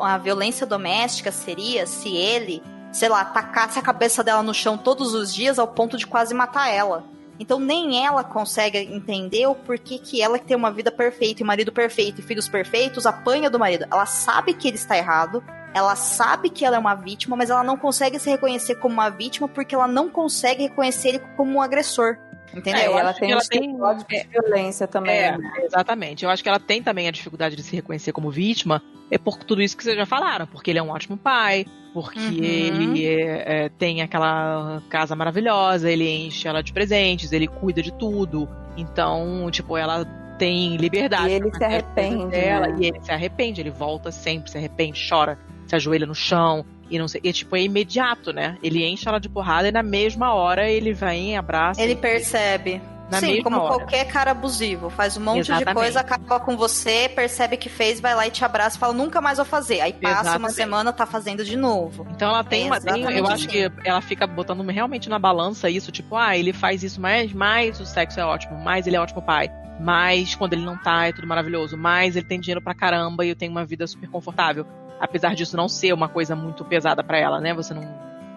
a 0.00 0.18
violência 0.18 0.66
doméstica 0.66 1.30
seria 1.30 1.86
se 1.86 2.14
ele, 2.14 2.62
sei 2.92 3.08
lá, 3.08 3.24
tacasse 3.24 3.78
a 3.78 3.82
cabeça 3.82 4.24
dela 4.24 4.42
no 4.42 4.54
chão 4.54 4.76
todos 4.76 5.14
os 5.14 5.34
dias 5.34 5.58
ao 5.58 5.68
ponto 5.68 5.96
de 5.96 6.06
quase 6.06 6.34
matar 6.34 6.68
ela. 6.68 7.04
Então 7.40 7.60
nem 7.60 8.04
ela 8.04 8.24
consegue 8.24 8.78
entender 8.78 9.46
o 9.46 9.54
porquê 9.54 9.98
que 9.98 10.20
ela 10.20 10.38
que 10.38 10.46
tem 10.46 10.56
uma 10.56 10.72
vida 10.72 10.90
perfeita 10.90 11.42
e 11.42 11.46
marido 11.46 11.70
perfeito 11.70 12.20
e 12.20 12.24
filhos 12.24 12.48
perfeitos 12.48 13.06
apanha 13.06 13.48
do 13.48 13.58
marido. 13.58 13.86
Ela 13.90 14.06
sabe 14.06 14.54
que 14.54 14.66
ele 14.68 14.76
está 14.76 14.96
errado, 14.96 15.42
ela 15.74 15.94
sabe 15.96 16.50
que 16.50 16.64
ela 16.64 16.76
é 16.76 16.78
uma 16.78 16.94
vítima, 16.94 17.36
mas 17.36 17.50
ela 17.50 17.62
não 17.62 17.76
consegue 17.76 18.18
se 18.18 18.30
reconhecer 18.30 18.76
como 18.76 18.94
uma 18.94 19.10
vítima 19.10 19.48
porque 19.48 19.74
ela 19.74 19.88
não 19.88 20.08
consegue 20.08 20.64
reconhecer 20.64 21.08
ele 21.08 21.18
como 21.36 21.52
um 21.52 21.62
agressor. 21.62 22.16
Entendeu? 22.54 22.96
É, 22.96 23.00
ela 23.00 23.12
tem 23.12 23.30
ela 23.30 23.42
tem 23.44 23.76
de 23.76 24.28
violência 24.28 24.86
também. 24.86 25.14
É, 25.14 25.36
né? 25.36 25.52
Exatamente. 25.64 26.24
Eu 26.24 26.30
acho 26.30 26.42
que 26.42 26.48
ela 26.48 26.58
tem 26.58 26.82
também 26.82 27.06
a 27.06 27.10
dificuldade 27.10 27.54
de 27.54 27.62
se 27.62 27.76
reconhecer 27.76 28.12
como 28.12 28.30
vítima, 28.30 28.82
é 29.10 29.18
por 29.18 29.36
tudo 29.38 29.62
isso 29.62 29.76
que 29.76 29.84
vocês 29.84 29.96
já 29.96 30.06
falaram, 30.06 30.46
porque 30.46 30.70
ele 30.70 30.78
é 30.78 30.82
um 30.82 30.90
ótimo 30.90 31.16
pai, 31.16 31.66
porque 31.92 32.18
uhum. 32.18 32.94
ele 32.94 33.06
é, 33.06 33.64
é, 33.64 33.68
tem 33.68 34.02
aquela 34.02 34.82
casa 34.88 35.14
maravilhosa, 35.14 35.90
ele 35.90 36.08
enche 36.08 36.48
ela 36.48 36.62
de 36.62 36.72
presentes, 36.72 37.32
ele 37.32 37.46
cuida 37.46 37.82
de 37.82 37.92
tudo. 37.92 38.48
Então, 38.76 39.50
tipo, 39.50 39.76
ela 39.76 40.04
tem 40.38 40.76
liberdade. 40.76 41.28
E 41.28 41.32
ele 41.32 41.54
se 41.54 41.64
arrepende. 41.64 42.26
Dela, 42.28 42.68
né? 42.68 42.76
E 42.80 42.86
ele 42.86 43.00
se 43.00 43.10
arrepende, 43.10 43.60
ele 43.60 43.70
volta 43.70 44.10
sempre, 44.10 44.50
se 44.50 44.56
arrepende, 44.56 45.06
chora, 45.08 45.38
se 45.68 45.76
ajoelha 45.76 46.06
no 46.06 46.14
chão 46.14 46.64
e 46.90 46.98
não 46.98 47.08
sei. 47.08 47.20
E 47.22 47.32
tipo, 47.32 47.56
é 47.56 47.62
imediato, 47.62 48.32
né? 48.32 48.56
Ele 48.62 48.84
enche 48.84 49.08
ela 49.08 49.18
de 49.18 49.28
porrada 49.28 49.68
e 49.68 49.72
na 49.72 49.82
mesma 49.82 50.34
hora 50.34 50.68
ele 50.68 50.92
vem, 50.92 51.36
abraça. 51.36 51.82
Ele 51.82 51.96
percebe. 51.96 52.80
Na 53.10 53.20
Sim, 53.20 53.42
como 53.42 53.58
hora. 53.58 53.78
qualquer 53.78 54.04
cara 54.06 54.32
abusivo. 54.32 54.90
Faz 54.90 55.16
um 55.16 55.20
monte 55.20 55.50
Exatamente. 55.50 55.68
de 55.68 55.74
coisa, 55.74 56.00
acaba 56.00 56.38
com 56.40 56.56
você, 56.58 57.08
percebe 57.08 57.56
que 57.56 57.68
fez, 57.68 58.00
vai 58.00 58.14
lá 58.14 58.26
e 58.26 58.30
te 58.30 58.44
abraça 58.44 58.76
e 58.76 58.78
fala, 58.78 58.92
nunca 58.92 59.20
mais 59.20 59.38
vou 59.38 59.46
fazer. 59.46 59.80
Aí 59.80 59.94
passa 59.94 60.20
Exatamente. 60.20 60.38
uma 60.38 60.50
semana, 60.50 60.92
tá 60.92 61.06
fazendo 61.06 61.42
de 61.42 61.56
novo. 61.56 62.06
Então 62.10 62.28
ela 62.28 62.44
tem, 62.44 62.66
uma, 62.66 62.78
tem 62.78 63.02
eu 63.16 63.26
acho 63.26 63.48
que 63.48 63.70
ela 63.82 64.02
fica 64.02 64.26
botando 64.26 64.62
realmente 64.68 65.08
na 65.08 65.18
balança 65.18 65.70
isso, 65.70 65.90
tipo, 65.90 66.16
ah, 66.16 66.36
ele 66.36 66.52
faz 66.52 66.82
isso, 66.82 67.00
mas, 67.00 67.32
mas 67.32 67.80
o 67.80 67.86
sexo 67.86 68.20
é 68.20 68.24
ótimo, 68.24 68.58
mais 68.58 68.86
ele 68.86 68.96
é 68.96 69.00
ótimo 69.00 69.22
pai. 69.22 69.50
Mas 69.80 70.34
quando 70.34 70.52
ele 70.52 70.64
não 70.64 70.76
tá, 70.76 71.06
é 71.06 71.12
tudo 71.12 71.26
maravilhoso. 71.26 71.78
Mas 71.78 72.16
ele 72.16 72.26
tem 72.26 72.40
dinheiro 72.40 72.60
pra 72.60 72.74
caramba 72.74 73.24
e 73.24 73.28
eu 73.28 73.36
tenho 73.36 73.52
uma 73.52 73.64
vida 73.64 73.86
super 73.86 74.10
confortável 74.10 74.66
apesar 75.00 75.34
disso 75.34 75.56
não 75.56 75.68
ser 75.68 75.92
uma 75.92 76.08
coisa 76.08 76.34
muito 76.34 76.64
pesada 76.64 77.02
para 77.02 77.18
ela, 77.18 77.40
né? 77.40 77.54
Você 77.54 77.74
não, 77.74 77.82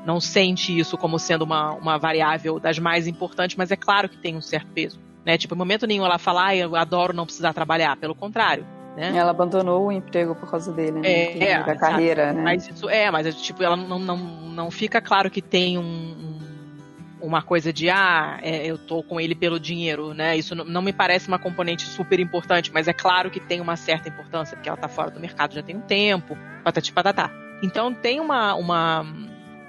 não 0.06 0.20
sente 0.20 0.78
isso 0.78 0.98
como 0.98 1.20
sendo 1.20 1.44
uma, 1.44 1.74
uma 1.74 1.98
variável 1.98 2.60
das 2.60 2.80
mais 2.80 3.08
importantes, 3.08 3.56
mas 3.56 3.72
é 3.72 3.76
claro 3.76 4.10
que 4.10 4.18
tem 4.18 4.36
um 4.36 4.42
certo 4.42 4.68
peso. 4.68 5.00
Né? 5.26 5.38
Tipo, 5.38 5.56
em 5.56 5.58
momento 5.58 5.86
nenhum 5.86 6.06
ela 6.06 6.18
fala, 6.18 6.48
ah, 6.48 6.56
eu 6.56 6.76
adoro 6.76 7.14
não 7.14 7.26
precisar 7.26 7.54
trabalhar. 7.54 7.96
Pelo 7.98 8.16
contrário. 8.16 8.66
Né? 8.96 9.16
Ela 9.16 9.32
abandonou 9.32 9.88
o 9.88 9.92
emprego 9.92 10.36
por 10.36 10.50
causa 10.50 10.72
dele, 10.72 11.00
né? 11.00 11.08
É, 11.08 11.44
é 11.44 11.64
da 11.64 11.76
carreira, 11.76 12.34
né? 12.34 12.42
Mas 12.42 12.68
isso 12.68 12.90
é, 12.90 13.10
mas 13.10 13.42
tipo, 13.42 13.64
ela 13.64 13.78
não, 13.78 13.98
não, 13.98 14.18
não 14.18 14.72
fica 14.72 15.00
claro 15.00 15.30
que 15.30 15.42
tem 15.42 15.78
um, 15.78 15.82
um 15.82 16.41
uma 17.22 17.42
coisa 17.42 17.72
de 17.72 17.90
ah, 17.90 18.40
é, 18.42 18.66
eu 18.66 18.78
tô 18.78 19.04
com 19.04 19.20
ele 19.20 19.36
pelo 19.36 19.60
dinheiro, 19.60 20.14
né? 20.14 20.38
Isso 20.38 20.56
não, 20.56 20.66
não, 20.66 20.82
me 20.82 20.92
parece 20.92 21.28
uma 21.28 21.40
componente 21.40 21.86
super 21.86 22.20
importante, 22.20 22.72
mas 22.74 22.88
é 22.88 22.94
claro 22.94 23.30
que 23.30 23.40
tem 23.40 23.62
uma 23.62 23.76
certa 23.76 24.10
importância, 24.10 24.56
porque 24.58 24.68
ela 24.68 24.78
tá 24.78 24.88
fora 24.88 25.12
do 25.12 25.20
mercado 25.20 25.54
já 25.54 25.62
tem 25.62 25.76
um 25.78 25.82
tempo, 25.82 26.38
patati 26.64 26.92
patatá. 26.92 27.32
Então 27.64 27.94
tem 27.94 28.20
uma, 28.20 28.56
uma, 28.56 29.06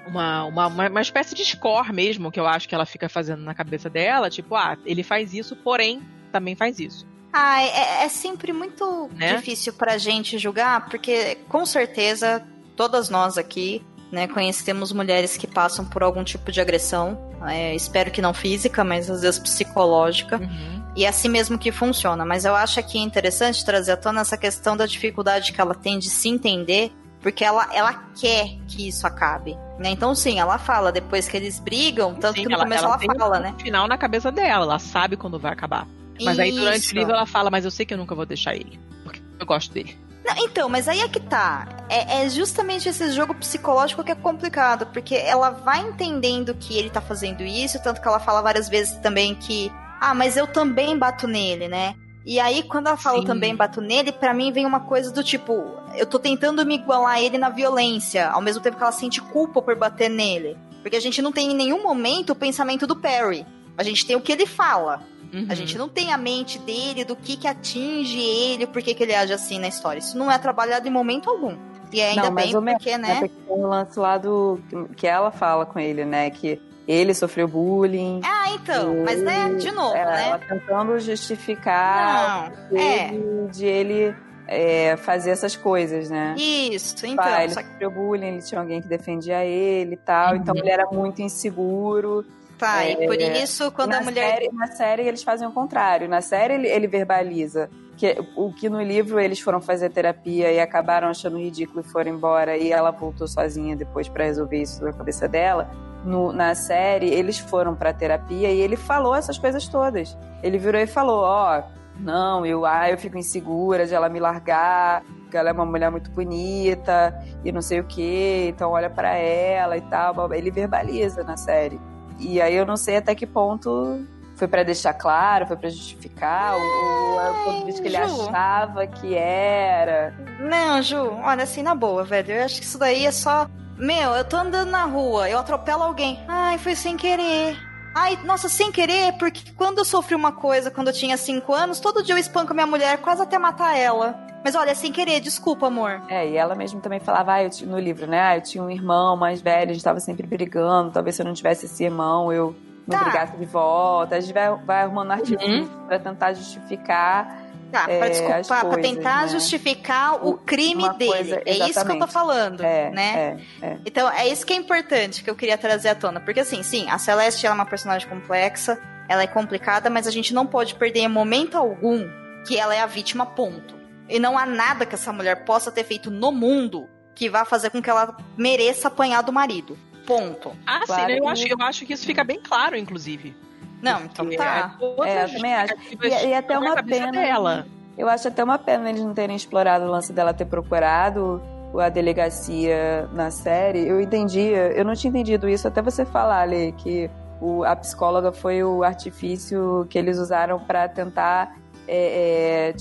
uma, 0.07 0.45
uma, 0.45 0.67
uma 0.67 1.01
espécie 1.01 1.35
de 1.35 1.45
score 1.45 1.93
mesmo 1.93 2.31
que 2.31 2.39
eu 2.39 2.47
acho 2.47 2.67
que 2.67 2.75
ela 2.75 2.85
fica 2.85 3.07
fazendo 3.07 3.43
na 3.43 3.53
cabeça 3.53 3.89
dela, 3.89 4.29
tipo, 4.29 4.55
ah, 4.55 4.77
ele 4.85 5.03
faz 5.03 5.33
isso, 5.33 5.55
porém 5.55 6.01
também 6.31 6.55
faz 6.55 6.79
isso. 6.79 7.05
Ah, 7.31 7.63
é, 7.63 8.05
é 8.05 8.09
sempre 8.09 8.53
muito 8.53 9.09
né? 9.15 9.35
difícil 9.35 9.73
pra 9.73 9.97
gente 9.97 10.37
julgar, 10.37 10.85
porque 10.85 11.35
com 11.47 11.65
certeza 11.65 12.45
todas 12.75 13.09
nós 13.09 13.37
aqui 13.37 13.83
né? 14.13 14.27
Conhecemos 14.27 14.93
mulheres 14.93 15.35
que 15.35 15.47
passam 15.47 15.83
por 15.83 16.03
algum 16.03 16.23
tipo 16.23 16.51
de 16.51 16.61
agressão, 16.61 17.17
é, 17.47 17.73
espero 17.73 18.11
que 18.11 18.21
não 18.21 18.31
física, 18.31 18.83
mas 18.83 19.09
às 19.09 19.23
vezes 19.23 19.39
psicológica. 19.39 20.37
Uhum. 20.37 20.83
E 20.95 21.03
é 21.03 21.07
assim 21.07 21.27
mesmo 21.27 21.57
que 21.57 21.71
funciona. 21.71 22.23
Mas 22.23 22.45
eu 22.45 22.55
acho 22.55 22.81
que 22.83 22.99
é 22.99 23.01
interessante 23.01 23.65
trazer 23.65 23.93
à 23.93 23.97
tona 23.97 24.21
essa 24.21 24.37
questão 24.37 24.77
da 24.77 24.85
dificuldade 24.85 25.51
que 25.51 25.59
ela 25.59 25.73
tem 25.73 25.97
de 25.97 26.11
se 26.11 26.29
entender, 26.29 26.91
porque 27.21 27.43
ela, 27.43 27.67
ela 27.73 28.05
quer 28.15 28.49
que 28.67 28.87
isso 28.87 29.07
acabe. 29.07 29.57
Né? 29.79 29.89
Então, 29.89 30.13
sim, 30.13 30.39
ela 30.39 30.59
fala 30.59 30.91
depois 30.91 31.27
que 31.27 31.35
eles 31.35 31.59
brigam, 31.59 32.13
tanto 32.13 32.35
sim, 32.35 32.43
que 32.43 32.49
no 32.49 32.53
ela, 32.53 32.63
começo 32.65 32.85
ela, 32.85 32.99
ela 33.01 33.15
fala, 33.17 33.39
um 33.39 33.41
né? 33.41 33.55
final 33.57 33.87
na 33.87 33.97
cabeça 33.97 34.31
dela, 34.31 34.65
ela 34.65 34.77
sabe 34.77 35.17
quando 35.17 35.39
vai 35.39 35.51
acabar. 35.51 35.87
Mas 36.21 36.33
isso. 36.33 36.41
aí 36.41 36.51
durante 36.51 36.93
o 36.93 36.95
livro 36.99 37.13
ela 37.13 37.25
fala, 37.25 37.49
mas 37.49 37.65
eu 37.65 37.71
sei 37.71 37.83
que 37.83 37.95
eu 37.95 37.97
nunca 37.97 38.13
vou 38.13 38.27
deixar 38.27 38.53
ele. 38.53 38.79
Porque 39.03 39.19
eu 39.39 39.45
gosto 39.47 39.73
dele. 39.73 39.97
Não, 40.25 40.33
então, 40.37 40.69
mas 40.69 40.87
aí 40.87 41.01
é 41.01 41.07
que 41.07 41.19
tá. 41.19 41.67
É, 41.89 42.23
é, 42.23 42.29
justamente 42.29 42.87
esse 42.87 43.11
jogo 43.11 43.35
psicológico 43.35 44.03
que 44.03 44.11
é 44.11 44.15
complicado, 44.15 44.85
porque 44.87 45.15
ela 45.15 45.49
vai 45.49 45.81
entendendo 45.81 46.55
que 46.55 46.77
ele 46.77 46.89
tá 46.89 47.01
fazendo 47.01 47.43
isso, 47.43 47.81
tanto 47.83 48.01
que 48.01 48.07
ela 48.07 48.19
fala 48.19 48.41
várias 48.41 48.69
vezes 48.69 48.95
também 48.99 49.35
que, 49.35 49.71
ah, 49.99 50.13
mas 50.13 50.37
eu 50.37 50.47
também 50.47 50.97
bato 50.97 51.27
nele, 51.27 51.67
né? 51.67 51.95
E 52.25 52.39
aí, 52.39 52.63
quando 52.63 52.87
ela 52.87 52.95
fala 52.95 53.23
também 53.25 53.53
bato 53.53 53.81
nele, 53.81 54.13
para 54.13 54.33
mim 54.33 54.51
vem 54.51 54.65
uma 54.65 54.79
coisa 54.79 55.11
do 55.11 55.21
tipo, 55.21 55.77
eu 55.93 56.05
tô 56.05 56.17
tentando 56.17 56.65
me 56.65 56.75
igualar 56.75 57.15
a 57.15 57.21
ele 57.21 57.37
na 57.37 57.49
violência, 57.49 58.29
ao 58.29 58.41
mesmo 58.41 58.63
tempo 58.63 58.77
que 58.77 58.83
ela 58.83 58.93
sente 58.93 59.21
culpa 59.21 59.61
por 59.61 59.75
bater 59.75 60.09
nele. 60.09 60.57
Porque 60.81 60.95
a 60.95 61.01
gente 61.01 61.21
não 61.21 61.33
tem 61.33 61.51
em 61.51 61.55
nenhum 61.55 61.83
momento 61.83 62.29
o 62.29 62.35
pensamento 62.35 62.87
do 62.87 62.95
Perry. 62.95 63.45
A 63.77 63.83
gente 63.83 64.05
tem 64.05 64.15
o 64.15 64.21
que 64.21 64.31
ele 64.31 64.45
fala. 64.45 65.01
Uhum. 65.33 65.47
A 65.49 65.55
gente 65.55 65.77
não 65.77 65.89
tem 65.89 66.13
a 66.13 66.17
mente 66.17 66.59
dele, 66.59 67.03
do 67.03 67.15
que 67.15 67.35
que 67.35 67.47
atinge 67.47 68.19
ele, 68.19 68.67
por 68.67 68.81
que 68.81 68.93
que 68.93 69.01
ele 69.01 69.15
age 69.15 69.33
assim 69.33 69.59
na 69.59 69.67
história. 69.67 69.99
Isso 69.99 70.17
não 70.17 70.31
é 70.31 70.37
trabalhado 70.37 70.87
em 70.87 70.91
momento 70.91 71.29
algum. 71.29 71.57
E 71.91 72.01
ainda 72.01 72.23
não, 72.23 72.33
bem 72.33 72.51
porque, 72.51 72.97
né? 72.97 73.19
Tem 73.19 73.31
um 73.49 73.67
lance 73.67 73.99
lá 73.99 74.17
do 74.17 74.59
que 74.95 75.07
ela 75.07 75.31
fala 75.31 75.65
com 75.65 75.79
ele, 75.79 76.05
né, 76.05 76.29
que 76.29 76.59
ele 76.87 77.13
sofreu 77.13 77.47
bullying. 77.47 78.19
Ah, 78.23 78.51
então, 78.51 79.03
mas 79.05 79.21
né, 79.21 79.53
de 79.53 79.71
novo, 79.71 79.95
é, 79.95 80.05
né? 80.05 80.27
Ela 80.27 80.39
tentando 80.39 80.99
justificar 80.99 82.51
não, 82.71 82.77
é. 82.79 83.11
de 83.51 83.65
ele 83.65 84.15
é, 84.47 84.97
fazer 84.97 85.31
essas 85.31 85.55
coisas, 85.55 86.09
né? 86.09 86.35
Isso, 86.37 87.05
então. 87.05 87.23
Pai, 87.23 87.45
ele 87.45 87.53
sofreu 87.53 87.91
bullying, 87.91 88.27
ele 88.27 88.41
tinha 88.41 88.59
alguém 88.59 88.81
que 88.81 88.87
defendia 88.87 89.45
ele 89.45 89.93
e 89.93 89.97
tal, 89.97 90.35
então 90.35 90.53
Uhum. 90.53 90.61
ele 90.61 90.69
era 90.69 90.85
muito 90.91 91.21
inseguro. 91.21 92.25
Tá, 92.63 92.85
e 92.85 93.07
por 93.07 93.19
É, 93.19 93.43
isso, 93.43 93.71
quando 93.71 93.91
na 93.91 93.97
a 93.97 94.01
mulher. 94.01 94.33
Série, 94.35 94.49
na 94.53 94.67
série 94.67 95.01
eles 95.03 95.23
fazem 95.23 95.47
o 95.47 95.51
contrário. 95.51 96.07
Na 96.07 96.21
série 96.21 96.53
ele, 96.53 96.67
ele 96.67 96.87
verbaliza. 96.87 97.69
Que, 97.97 98.17
o 98.35 98.51
que 98.51 98.69
no 98.69 98.81
livro 98.81 99.19
eles 99.19 99.39
foram 99.39 99.61
fazer 99.61 99.89
terapia 99.89 100.51
e 100.51 100.59
acabaram 100.59 101.07
achando 101.09 101.37
ridículo 101.37 101.81
e 101.81 101.83
foram 101.83 102.11
embora. 102.11 102.57
E 102.57 102.71
ela 102.71 102.91
voltou 102.91 103.27
sozinha 103.27 103.75
depois 103.75 104.07
para 104.07 104.23
resolver 104.23 104.61
isso 104.61 104.83
na 104.83 104.93
cabeça 104.93 105.27
dela. 105.27 105.69
No, 106.03 106.33
na 106.33 106.55
série, 106.55 107.07
eles 107.07 107.37
foram 107.37 107.75
pra 107.75 107.93
terapia 107.93 108.49
e 108.49 108.59
ele 108.59 108.75
falou 108.75 109.15
essas 109.15 109.37
coisas 109.37 109.67
todas. 109.67 110.17
Ele 110.41 110.57
virou 110.57 110.81
e 110.81 110.87
falou: 110.87 111.21
Ó, 111.23 111.63
não, 111.99 112.45
eu, 112.45 112.65
ah, 112.65 112.89
eu 112.89 112.97
fico 112.97 113.17
insegura 113.17 113.85
de 113.85 113.93
ela 113.93 114.09
me 114.09 114.19
largar, 114.19 115.03
porque 115.21 115.37
ela 115.37 115.49
é 115.49 115.53
uma 115.53 115.65
mulher 115.65 115.91
muito 115.91 116.09
bonita 116.11 117.13
e 117.45 117.51
não 117.51 117.61
sei 117.61 117.79
o 117.79 117.83
que, 117.85 118.47
então 118.49 118.71
olha 118.71 118.89
pra 118.89 119.15
ela 119.15 119.77
e 119.77 119.81
tal. 119.81 120.33
Ele 120.33 120.49
verbaliza 120.51 121.23
na 121.23 121.37
série. 121.37 121.79
E 122.23 122.41
aí 122.41 122.55
eu 122.55 122.65
não 122.65 122.77
sei 122.77 122.97
até 122.97 123.13
que 123.13 123.27
ponto 123.27 124.05
foi 124.35 124.47
pra 124.47 124.63
deixar 124.63 124.93
claro, 124.93 125.45
foi 125.45 125.55
pra 125.55 125.69
justificar, 125.69 126.55
ou 126.55 127.21
é 127.21 127.29
o 127.29 127.43
ponto 127.43 127.59
de 127.59 127.65
vista 127.65 127.81
que 127.81 127.87
ele 127.87 127.97
achava 127.97 128.87
que 128.87 129.15
era. 129.15 130.13
Não, 130.39 130.81
Ju, 130.81 131.17
olha, 131.23 131.43
assim, 131.43 131.61
na 131.61 131.75
boa, 131.75 132.03
velho. 132.03 132.33
Eu 132.33 132.45
acho 132.45 132.59
que 132.59 132.65
isso 132.65 132.79
daí 132.79 133.05
é 133.05 133.11
só. 133.11 133.47
Meu, 133.77 134.11
eu 134.11 134.23
tô 134.23 134.37
andando 134.37 134.69
na 134.69 134.85
rua, 134.85 135.29
eu 135.29 135.37
atropelo 135.37 135.83
alguém. 135.83 136.23
Ai, 136.27 136.57
foi 136.57 136.75
sem 136.75 136.97
querer. 136.97 137.57
Ai, 137.95 138.17
nossa, 138.23 138.49
sem 138.49 138.71
querer, 138.71 139.13
porque 139.19 139.51
quando 139.51 139.77
eu 139.77 139.85
sofri 139.85 140.15
uma 140.15 140.31
coisa, 140.31 140.71
quando 140.71 140.87
eu 140.87 140.93
tinha 140.93 141.15
5 141.15 141.53
anos, 141.53 141.79
todo 141.79 142.01
dia 142.01 142.15
eu 142.15 142.19
espanco 142.19 142.53
minha 142.53 142.65
mulher, 142.65 142.97
quase 142.97 143.21
até 143.21 143.37
matar 143.37 143.77
ela. 143.77 144.15
Mas 144.43 144.55
olha, 144.55 144.75
sem 144.75 144.91
querer, 144.91 145.19
desculpa, 145.19 145.67
amor. 145.67 146.01
É, 146.09 146.27
e 146.27 146.35
ela 146.35 146.53
mesmo 146.55 146.81
também 146.81 146.99
falava, 146.99 147.33
ah, 147.33 147.43
eu 147.43 147.49
no 147.63 147.79
livro, 147.79 148.05
né? 148.07 148.19
Ah, 148.21 148.37
eu 148.37 148.41
tinha 148.41 148.63
um 148.63 148.69
irmão 148.69 149.15
mais 149.15 149.41
velho, 149.41 149.71
a 149.71 149.73
gente 149.73 149.83
tava 149.83 149.99
sempre 149.99 150.27
brigando, 150.27 150.91
talvez 150.91 151.15
se 151.15 151.21
eu 151.21 151.25
não 151.25 151.33
tivesse 151.33 151.65
esse 151.65 151.83
irmão, 151.83 152.31
eu 152.31 152.55
não 152.87 152.97
Tá. 152.97 153.05
brigasse 153.05 153.37
de 153.37 153.45
volta. 153.45 154.15
A 154.15 154.19
gente 154.19 154.33
vai, 154.33 154.53
vai 154.65 154.81
arrumando 154.83 155.11
artifícios 155.11 155.69
pra 155.87 155.97
tentar 155.99 156.33
justificar. 156.33 157.41
Tá, 157.71 157.85
É, 157.89 157.97
pra 157.97 158.05
as 158.05 158.11
desculpar, 158.19 158.45
pra 158.65 158.69
coisas, 158.69 158.91
tentar 158.91 159.21
né? 159.23 159.27
justificar 159.29 160.23
o 160.27 160.37
crime 160.37 160.83
uma 160.83 160.93
dele. 160.93 161.11
coisa- 161.11 161.41
é 161.43 161.53
isso 161.69 161.83
que 161.83 161.91
eu 161.91 161.97
tô 161.99 162.05
falando, 162.07 162.61
É, 162.63 162.91
né? 162.91 163.39
é, 163.61 163.65
é. 163.65 163.77
Então, 163.83 164.07
é 164.11 164.27
isso 164.27 164.45
que 164.45 164.53
é 164.53 164.55
importante 164.55 165.23
que 165.23 165.29
eu 165.29 165.35
queria 165.35 165.57
trazer 165.57 165.89
à 165.89 165.95
tona. 165.95 166.19
Porque, 166.19 166.41
assim, 166.41 166.61
sim, 166.61 166.87
a 166.87 166.99
Celeste 166.99 167.47
ela 167.47 167.55
é 167.55 167.57
uma 167.57 167.65
personagem 167.65 168.07
complexa, 168.07 168.77
ela 169.09 169.23
é 169.23 169.27
complicada, 169.27 169.89
mas 169.89 170.05
a 170.05 170.11
gente 170.11 170.35
não 170.35 170.45
pode 170.45 170.75
perder 170.75 170.99
em 170.99 171.07
momento 171.07 171.57
algum 171.57 172.07
que 172.45 172.59
ela 172.59 172.75
é 172.75 172.79
a 172.81 172.85
vítima, 172.85 173.25
ponto. 173.25 173.73
E 174.09 174.19
não 174.19 174.37
há 174.37 174.45
nada 174.45 174.85
que 174.85 174.95
essa 174.95 175.11
mulher 175.13 175.45
possa 175.45 175.71
ter 175.71 175.83
feito 175.83 176.11
no 176.11 176.31
mundo 176.31 176.87
que 177.15 177.29
vá 177.29 177.45
fazer 177.45 177.69
com 177.69 177.81
que 177.81 177.89
ela 177.89 178.17
mereça 178.37 178.87
apanhar 178.87 179.21
do 179.21 179.31
marido. 179.31 179.77
Ponto. 180.05 180.51
Ah, 180.65 180.79
sim, 180.81 180.85
Claro 180.87 181.07
né? 181.07 181.19
eu, 181.19 181.27
acho, 181.27 181.47
eu 181.47 181.57
acho 181.61 181.85
que 181.85 181.93
isso 181.93 182.05
fica 182.05 182.23
bem 182.23 182.39
claro, 182.41 182.75
inclusive. 182.75 183.35
Não, 183.81 184.03
então 184.05 184.25
Porque 184.25 184.37
tá. 184.37 184.75
é 185.05 185.09
É, 185.09 185.23
eu 185.25 185.33
também 185.33 185.53
acho. 185.53 185.73
E- 186.01 186.07
e 186.07 186.33
até 186.33 186.39
estão 186.53 186.61
na 186.61 186.71
uma 186.73 186.83
pena- 186.83 187.11
Dela. 187.11 187.65
Eu 187.97 188.09
acho 188.09 188.27
até 188.27 188.43
uma 188.43 188.57
pena 188.57 188.89
eles 188.89 189.01
não 189.03 189.13
terem 189.13 189.35
explorado 189.35 189.85
o 189.85 189.89
lance 189.91 190.11
dela 190.11 190.33
ter 190.33 190.45
procurado 190.45 191.41
a 191.79 191.89
delegacia 191.89 193.07
na 193.13 193.29
série. 193.31 193.87
Eu 193.87 194.01
entendia, 194.01 194.71
eu 194.73 194.83
não 194.85 194.93
tinha 194.95 195.09
entendido 195.09 195.47
isso 195.47 195.67
até 195.67 195.81
você 195.81 196.05
falar, 196.05 196.47
Lê, 196.47 196.71
que 196.71 197.09
o, 197.41 197.63
a 197.63 197.75
psicóloga 197.75 198.31
foi 198.31 198.63
o 198.63 198.83
artifício 198.83 199.85
que 199.89 199.97
eles 199.97 200.17
usaram 200.17 200.59
para 200.59 200.87
tentar. 200.87 201.55
É, 201.87 202.69
é, 202.69 202.73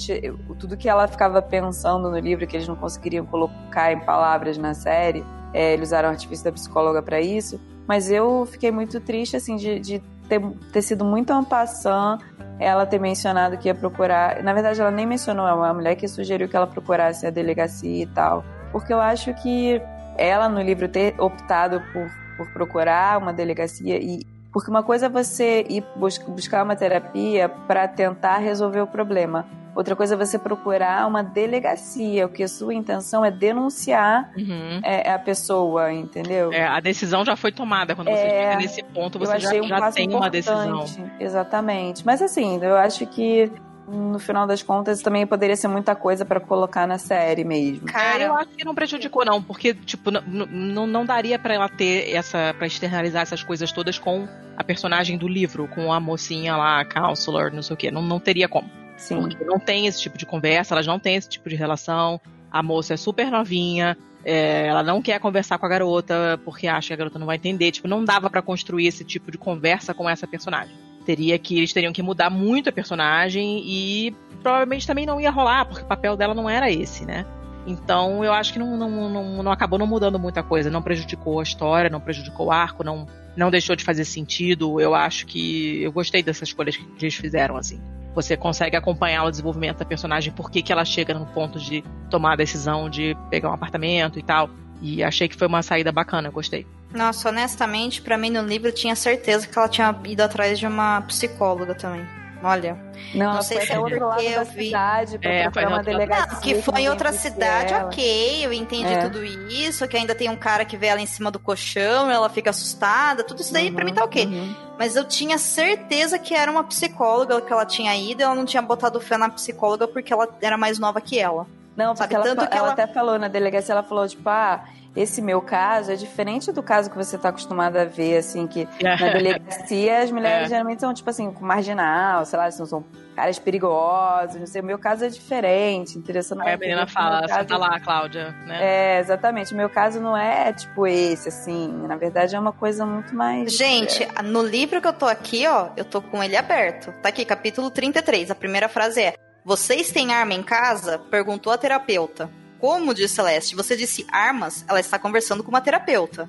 tudo 0.59 0.76
que 0.76 0.88
ela 0.88 1.09
ficava 1.09 1.40
pensando 1.42 2.11
no 2.11 2.18
livro, 2.18 2.46
que 2.46 2.57
eles 2.57 2.68
não 2.68 2.76
conseguiriam 2.76 3.26
colocar 3.26 3.92
em 3.92 4.00
palavras 4.00 4.57
na 4.57 4.74
série, 4.74 5.24
é, 5.53 5.74
eles 5.74 5.88
usaram 5.88 6.09
o 6.09 6.12
artifício 6.12 6.44
da 6.44 6.53
psicóloga 6.53 7.03
para 7.03 7.20
isso. 7.20 7.61
Mas 7.86 8.11
eu 8.11 8.46
fiquei 8.46 8.70
muito 8.70 9.00
triste, 9.00 9.36
assim, 9.36 9.57
de, 9.57 9.80
de 9.80 10.03
ter, 10.28 10.40
ter 10.72 10.82
sido 10.82 11.05
muito 11.05 11.32
ampassant 11.32 12.20
ela 12.59 12.86
ter 12.86 13.00
mencionado 13.00 13.59
que 13.59 13.68
ia 13.68 13.74
procurar. 13.74 14.42
Na 14.42 14.53
verdade, 14.53 14.80
ela 14.80 14.90
nem 14.90 15.07
mencionou, 15.07 15.46
é 15.46 15.53
uma 15.53 15.74
mulher 15.74 15.96
que 15.96 16.07
sugeriu 16.07 16.48
que 16.48 16.57
ela 16.57 16.66
procurasse 16.66 17.26
a 17.26 17.30
delegacia 17.30 18.05
e 18.05 18.07
tal. 18.07 18.44
Porque 18.70 18.92
eu 18.92 19.00
acho 19.00 19.34
que 19.34 19.82
ela, 20.16 20.48
no 20.48 20.62
livro, 20.62 20.88
ter 20.88 21.14
optado 21.20 21.82
por, 21.92 22.09
por 22.36 22.53
procurar 22.53 23.18
uma 23.18 23.32
delegacia 23.32 23.98
e. 23.98 24.24
Porque 24.53 24.70
uma 24.70 24.82
coisa 24.82 25.07
é 25.07 25.09
você 25.09 25.64
ir 25.68 25.82
bus- 25.96 26.18
buscar 26.18 26.62
uma 26.64 26.76
terapia 26.76 27.48
para 27.48 27.88
tentar 27.88 28.38
resolver 28.38 28.80
o 28.80 28.86
problema. 28.86 29.46
Outra 29.74 29.96
coisa 29.96 30.14
é 30.14 30.18
você 30.18 30.38
procurar 30.38 31.07
uma 31.09 31.22
delegacia, 31.22 32.26
o 32.26 32.28
que 32.28 32.42
a 32.42 32.48
sua 32.48 32.74
intenção 32.74 33.24
é 33.24 33.30
denunciar 33.30 34.30
Uhum. 34.36 34.80
é, 34.84 35.11
a 35.11 35.18
pessoa, 35.18 35.90
entendeu? 35.90 36.53
É, 36.53 36.66
a 36.66 36.78
decisão 36.80 37.24
já 37.24 37.34
foi 37.36 37.50
tomada. 37.50 37.94
Quando 37.94 38.09
você 38.09 38.20
É, 38.20 38.42
chega 38.42 38.57
nesse 38.57 38.82
ponto, 38.82 39.18
você 39.18 39.38
já, 39.40 39.48
um 39.55 39.66
já 39.66 39.90
tem 39.90 40.09
uma 40.11 40.28
importante. 40.28 40.30
decisão. 40.30 41.11
Exatamente. 41.18 42.05
Mas 42.05 42.20
assim, 42.20 42.62
eu 42.62 42.76
acho 42.76 43.07
que 43.07 43.50
no 43.89 44.18
final 44.18 44.47
das 44.47 44.62
contas 44.62 45.01
também 45.01 45.26
poderia 45.26 45.57
ser 45.57 45.68
muita 45.68 45.95
coisa 45.95 46.24
pra 46.24 46.41
colocar 46.41 46.87
na 46.87 46.99
série 46.99 47.45
mesmo. 47.45 47.87
Cara, 47.87 48.22
eu 48.22 48.35
acho 48.35 48.51
que 48.51 48.64
não 48.64 48.74
prejudicou, 48.74 49.24
não, 49.24 49.43
porque, 49.43 49.74
tipo, 49.74 50.11
não, 50.11 50.87
não 50.87 51.05
daria 51.05 51.39
pra 51.39 51.55
ela 51.55 51.68
ter 51.68 52.14
essa. 52.14 52.55
pra 52.57 52.66
externalizar 52.66 53.22
essas 53.22 53.43
coisas 53.43 53.72
todas 53.72 53.99
com 53.99 54.28
a 54.57 54.64
personagem 54.64 55.18
do 55.18 55.26
livro, 55.26 55.68
com 55.68 55.93
a 55.93 55.99
mocinha 55.99 56.57
lá, 56.57 56.80
a 56.80 56.85
counselor, 56.85 57.53
não 57.53 57.62
sei 57.62 57.74
o 57.74 57.76
quê. 57.76 57.91
Não, 57.91 58.03
não 58.03 58.20
teria 58.20 58.49
como. 58.49 58.70
Sim. 58.97 59.20
Porque 59.20 59.45
não 59.45 59.59
tem 59.59 59.87
esse 59.87 60.01
tipo 60.01 60.16
de 60.16 60.24
conversa, 60.24 60.74
elas 60.74 60.87
não 60.87 60.99
têm 60.99 61.16
esse 61.16 61.28
tipo 61.28 61.49
de 61.49 61.57
relação. 61.57 62.20
A 62.51 62.62
moça 62.62 62.95
é 62.95 62.97
super 62.97 63.30
novinha, 63.30 63.97
é, 64.24 64.66
ela 64.66 64.83
não 64.83 65.03
quer 65.03 65.18
conversar 65.18 65.59
com 65.59 65.66
a 65.66 65.68
garota 65.68 66.41
porque 66.45 66.68
acha 66.68 66.89
que 66.89 66.93
a 66.93 66.97
garota 66.97 67.18
não 67.18 67.26
vai 67.26 67.37
entender. 67.37 67.72
Tipo, 67.72 67.89
não 67.89 68.05
dava 68.05 68.30
pra 68.30 68.43
construir 68.43 68.87
esse 68.87 69.05
tipo 69.05 69.30
de 69.30 69.39
conversa 69.39 69.93
com 69.93 70.09
essa 70.09 70.26
personagem. 70.26 70.91
Teria 71.05 71.38
que 71.38 71.59
eles 71.59 71.72
teriam 71.72 71.92
que 71.92 72.03
mudar 72.03 72.30
muito 72.30 72.68
a 72.68 72.72
personagem 72.72 73.62
e 73.64 74.14
provavelmente 74.42 74.86
também 74.86 75.07
não 75.07 75.20
ia 75.20 75.30
rolar, 75.30 75.64
porque 75.64 75.82
o 75.82 75.86
papel 75.86 76.16
dela 76.16 76.34
não 76.34 76.48
era 76.48 76.70
esse, 76.70 77.05
né? 77.05 77.26
Então 77.66 78.24
eu 78.24 78.32
acho 78.32 78.53
que 78.53 78.59
não, 78.59 78.76
não, 78.76 79.09
não, 79.09 79.42
não 79.42 79.53
acabou 79.53 79.78
não 79.78 79.86
mudando 79.86 80.18
muita 80.18 80.42
coisa, 80.42 80.70
não 80.70 80.82
prejudicou 80.82 81.40
a 81.40 81.42
história, 81.42 81.88
não 81.88 82.00
prejudicou 82.00 82.46
o 82.46 82.53
arco, 82.53 82.82
não, 82.82 83.07
não 83.36 83.50
deixou 83.50 83.76
de 83.76 83.84
fazer 83.84 84.05
sentido. 84.05 84.80
Eu 84.80 84.94
acho 84.94 85.26
que 85.26 85.82
eu 85.82 85.92
gostei 85.92 86.22
dessas 86.22 86.48
escolhas 86.48 86.76
que 86.76 86.86
eles 87.00 87.14
fizeram, 87.14 87.57
assim. 87.57 87.80
Você 88.14 88.36
consegue 88.36 88.76
acompanhar 88.76 89.24
o 89.24 89.30
desenvolvimento 89.30 89.78
da 89.78 89.84
personagem, 89.84 90.32
por 90.32 90.50
que 90.50 90.61
que 90.61 90.72
ela 90.72 90.84
chega 90.84 91.14
no 91.14 91.24
ponto 91.26 91.59
de 91.59 91.82
tomar 92.11 92.34
a 92.34 92.36
decisão 92.36 92.90
de 92.90 93.16
pegar 93.30 93.50
um 93.50 93.55
apartamento 93.55 94.18
e 94.18 94.22
tal. 94.22 94.50
E 94.82 95.03
achei 95.03 95.28
que 95.28 95.36
foi 95.36 95.46
uma 95.46 95.62
saída 95.62 95.92
bacana, 95.92 96.28
gostei. 96.28 96.66
Nossa, 96.95 97.28
honestamente, 97.28 98.03
pra 98.03 98.16
mim 98.18 98.30
no 98.30 98.43
livro 98.43 98.68
eu 98.68 98.72
tinha 98.74 98.95
certeza 98.95 99.47
que 99.47 99.59
ela 99.59 99.68
tinha 99.68 99.95
ido 100.05 100.20
atrás 100.22 100.59
de 100.59 100.66
uma 100.66 101.01
psicóloga 101.03 101.74
também. 101.74 102.07
Olha. 102.45 102.76
Não, 103.14 103.34
Não 103.34 103.43
sei 103.43 103.59
foi 103.59 103.66
se 103.66 103.72
é 103.72 103.78
outro 103.78 104.05
lado 104.05 104.16
porque 104.16 104.34
da 104.34 104.40
eu 104.40 104.45
vi- 104.47 104.64
cidade 104.66 105.18
pra 105.18 105.30
É, 105.30 105.43
procurar 105.45 105.64
foi 105.68 105.72
uma 105.76 105.82
delegacia. 105.84 106.26
Não, 106.32 106.40
que 106.40 106.62
foi 106.62 106.80
em 106.80 106.88
outra 106.88 107.12
cidade, 107.12 107.72
ok, 107.74 108.45
eu 108.47 108.53
entendi 108.53 108.93
É. 108.93 108.99
tudo 109.03 109.24
isso, 109.24 109.86
que 109.86 109.97
ainda 109.97 110.12
tem 110.12 110.28
um 110.28 110.34
cara 110.34 110.64
que 110.64 110.76
vê 110.76 110.86
ela 110.88 111.01
em 111.01 111.07
cima 111.07 111.30
do 111.30 111.38
colchão, 111.38 112.11
ela 112.11 112.28
fica 112.28 112.51
assustada, 112.51 113.22
tudo 113.22 113.40
isso 113.43 113.53
daí 113.53 113.70
pra 113.70 113.84
mim 113.84 113.95
tá 113.95 114.03
ok. 114.03 114.26
Uhum. 114.26 114.55
Mas 114.76 114.97
eu 114.97 115.05
tinha 115.05 115.38
certeza 115.38 116.18
que 116.18 116.34
era 116.34 116.51
uma 116.51 116.64
psicóloga 116.64 117.40
que 117.40 117.53
ela 117.53 117.64
tinha 117.64 117.95
ido, 117.95 118.22
e 118.22 118.24
ela 118.24 118.34
não 118.34 118.45
tinha 118.45 118.62
botado 118.62 119.01
fé 119.01 119.16
na 119.16 119.28
psicóloga 119.28 119.86
porque 119.86 120.12
ela 120.12 120.28
era 120.40 120.57
mais 120.59 120.80
nova 120.80 121.01
que 121.01 121.20
ela. 121.20 121.47
Não, 121.76 121.95
Sabe, 121.95 122.12
porque 122.12 122.16
ela, 122.16 122.24
tanto 122.36 122.51
que 122.51 122.57
ela 122.57 122.64
ela- 122.64 122.72
até 122.72 122.86
falou 122.88 123.18
na 123.20 123.28
delegacia, 123.28 123.72
ela 123.72 123.82
falou, 123.84 124.07
tipo, 124.09 124.28
ah, 124.28 124.64
esse 124.95 125.22
meu 125.22 125.40
caso 125.40 125.90
é 125.93 125.97
diferente 125.97 126.53
do 126.53 126.62
caso 126.62 126.90
que 126.90 126.97
você 126.97 127.16
tá 127.16 127.30
acostumada 127.30 127.82
a 127.82 127.84
ver, 127.84 128.18
assim, 128.18 128.47
que 128.47 128.68
na 128.82 128.97
delegacia 129.12 130.03
as 130.03 130.11
mulheres 130.11 130.47
É. 130.47 130.49
geralmente 130.51 130.80
são, 130.80 130.93
tipo 130.93 131.09
assim, 131.09 131.30
com 131.32 131.45
marginal, 131.45 132.24
sei 132.24 132.38
lá, 132.38 132.51
são, 132.51 132.66
são 132.66 132.84
caras 133.16 133.38
perigosos, 133.38 134.36
não 134.36 134.47
sei, 134.47 134.61
o 134.62 134.64
meu 134.64 134.78
caso 134.78 135.05
é 135.05 135.09
diferente, 135.09 135.99
interessante. 135.99 136.40
Aí 136.43 136.55
a 136.55 136.57
menina 136.57 136.86
fala, 136.86 137.26
senta 137.28 137.57
lá, 137.57 137.78
Cláudia, 137.80 138.30
né? 138.47 138.59
É, 138.61 139.01
exatamente. 139.01 139.53
O 139.53 139.57
meu 139.57 139.68
caso 139.68 140.01
não 140.01 140.16
é 140.16 140.53
tipo 140.53 140.86
esse, 140.86 141.28
assim. 141.28 141.68
Na 141.86 141.97
verdade, 141.97 142.34
é 142.34 142.38
uma 142.38 142.53
coisa 142.53 142.86
muito 142.86 143.14
mais. 143.14 143.53
Gente, 143.53 144.07
no 144.24 144.43
livro 144.43 144.80
que 144.80 144.88
eu 144.88 144.93
tô 144.93 145.07
aqui, 145.07 145.47
ó, 145.47 145.68
eu 145.76 145.84
tô 145.84 146.01
com 146.01 146.22
ele 146.22 146.36
aberto. 146.36 146.93
Tá 147.03 147.11
aqui, 147.11 147.24
capítulo 147.24 147.70
33. 147.70 148.30
A 148.30 148.34
primeira 148.34 148.68
frase 148.68 149.03
é: 149.03 149.14
Vocês 149.45 149.90
têm 149.93 150.12
arma 150.14 150.32
em 150.32 150.43
casa? 150.43 150.99
Perguntou 150.99 151.53
a 151.53 151.59
terapeuta. 151.59 152.30
Como 152.62 152.94
disse 152.94 153.16
Celeste, 153.16 153.56
você 153.56 153.76
disse 153.76 154.06
armas, 154.08 154.64
ela 154.68 154.78
está 154.78 154.96
conversando 154.96 155.42
com 155.42 155.48
uma 155.50 155.60
terapeuta. 155.60 156.28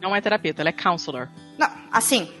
Não 0.00 0.16
é 0.16 0.20
terapeuta, 0.20 0.60
ela 0.60 0.70
é 0.70 0.72
counselor. 0.72 1.28
Não, 1.56 1.70
assim, 1.92 2.32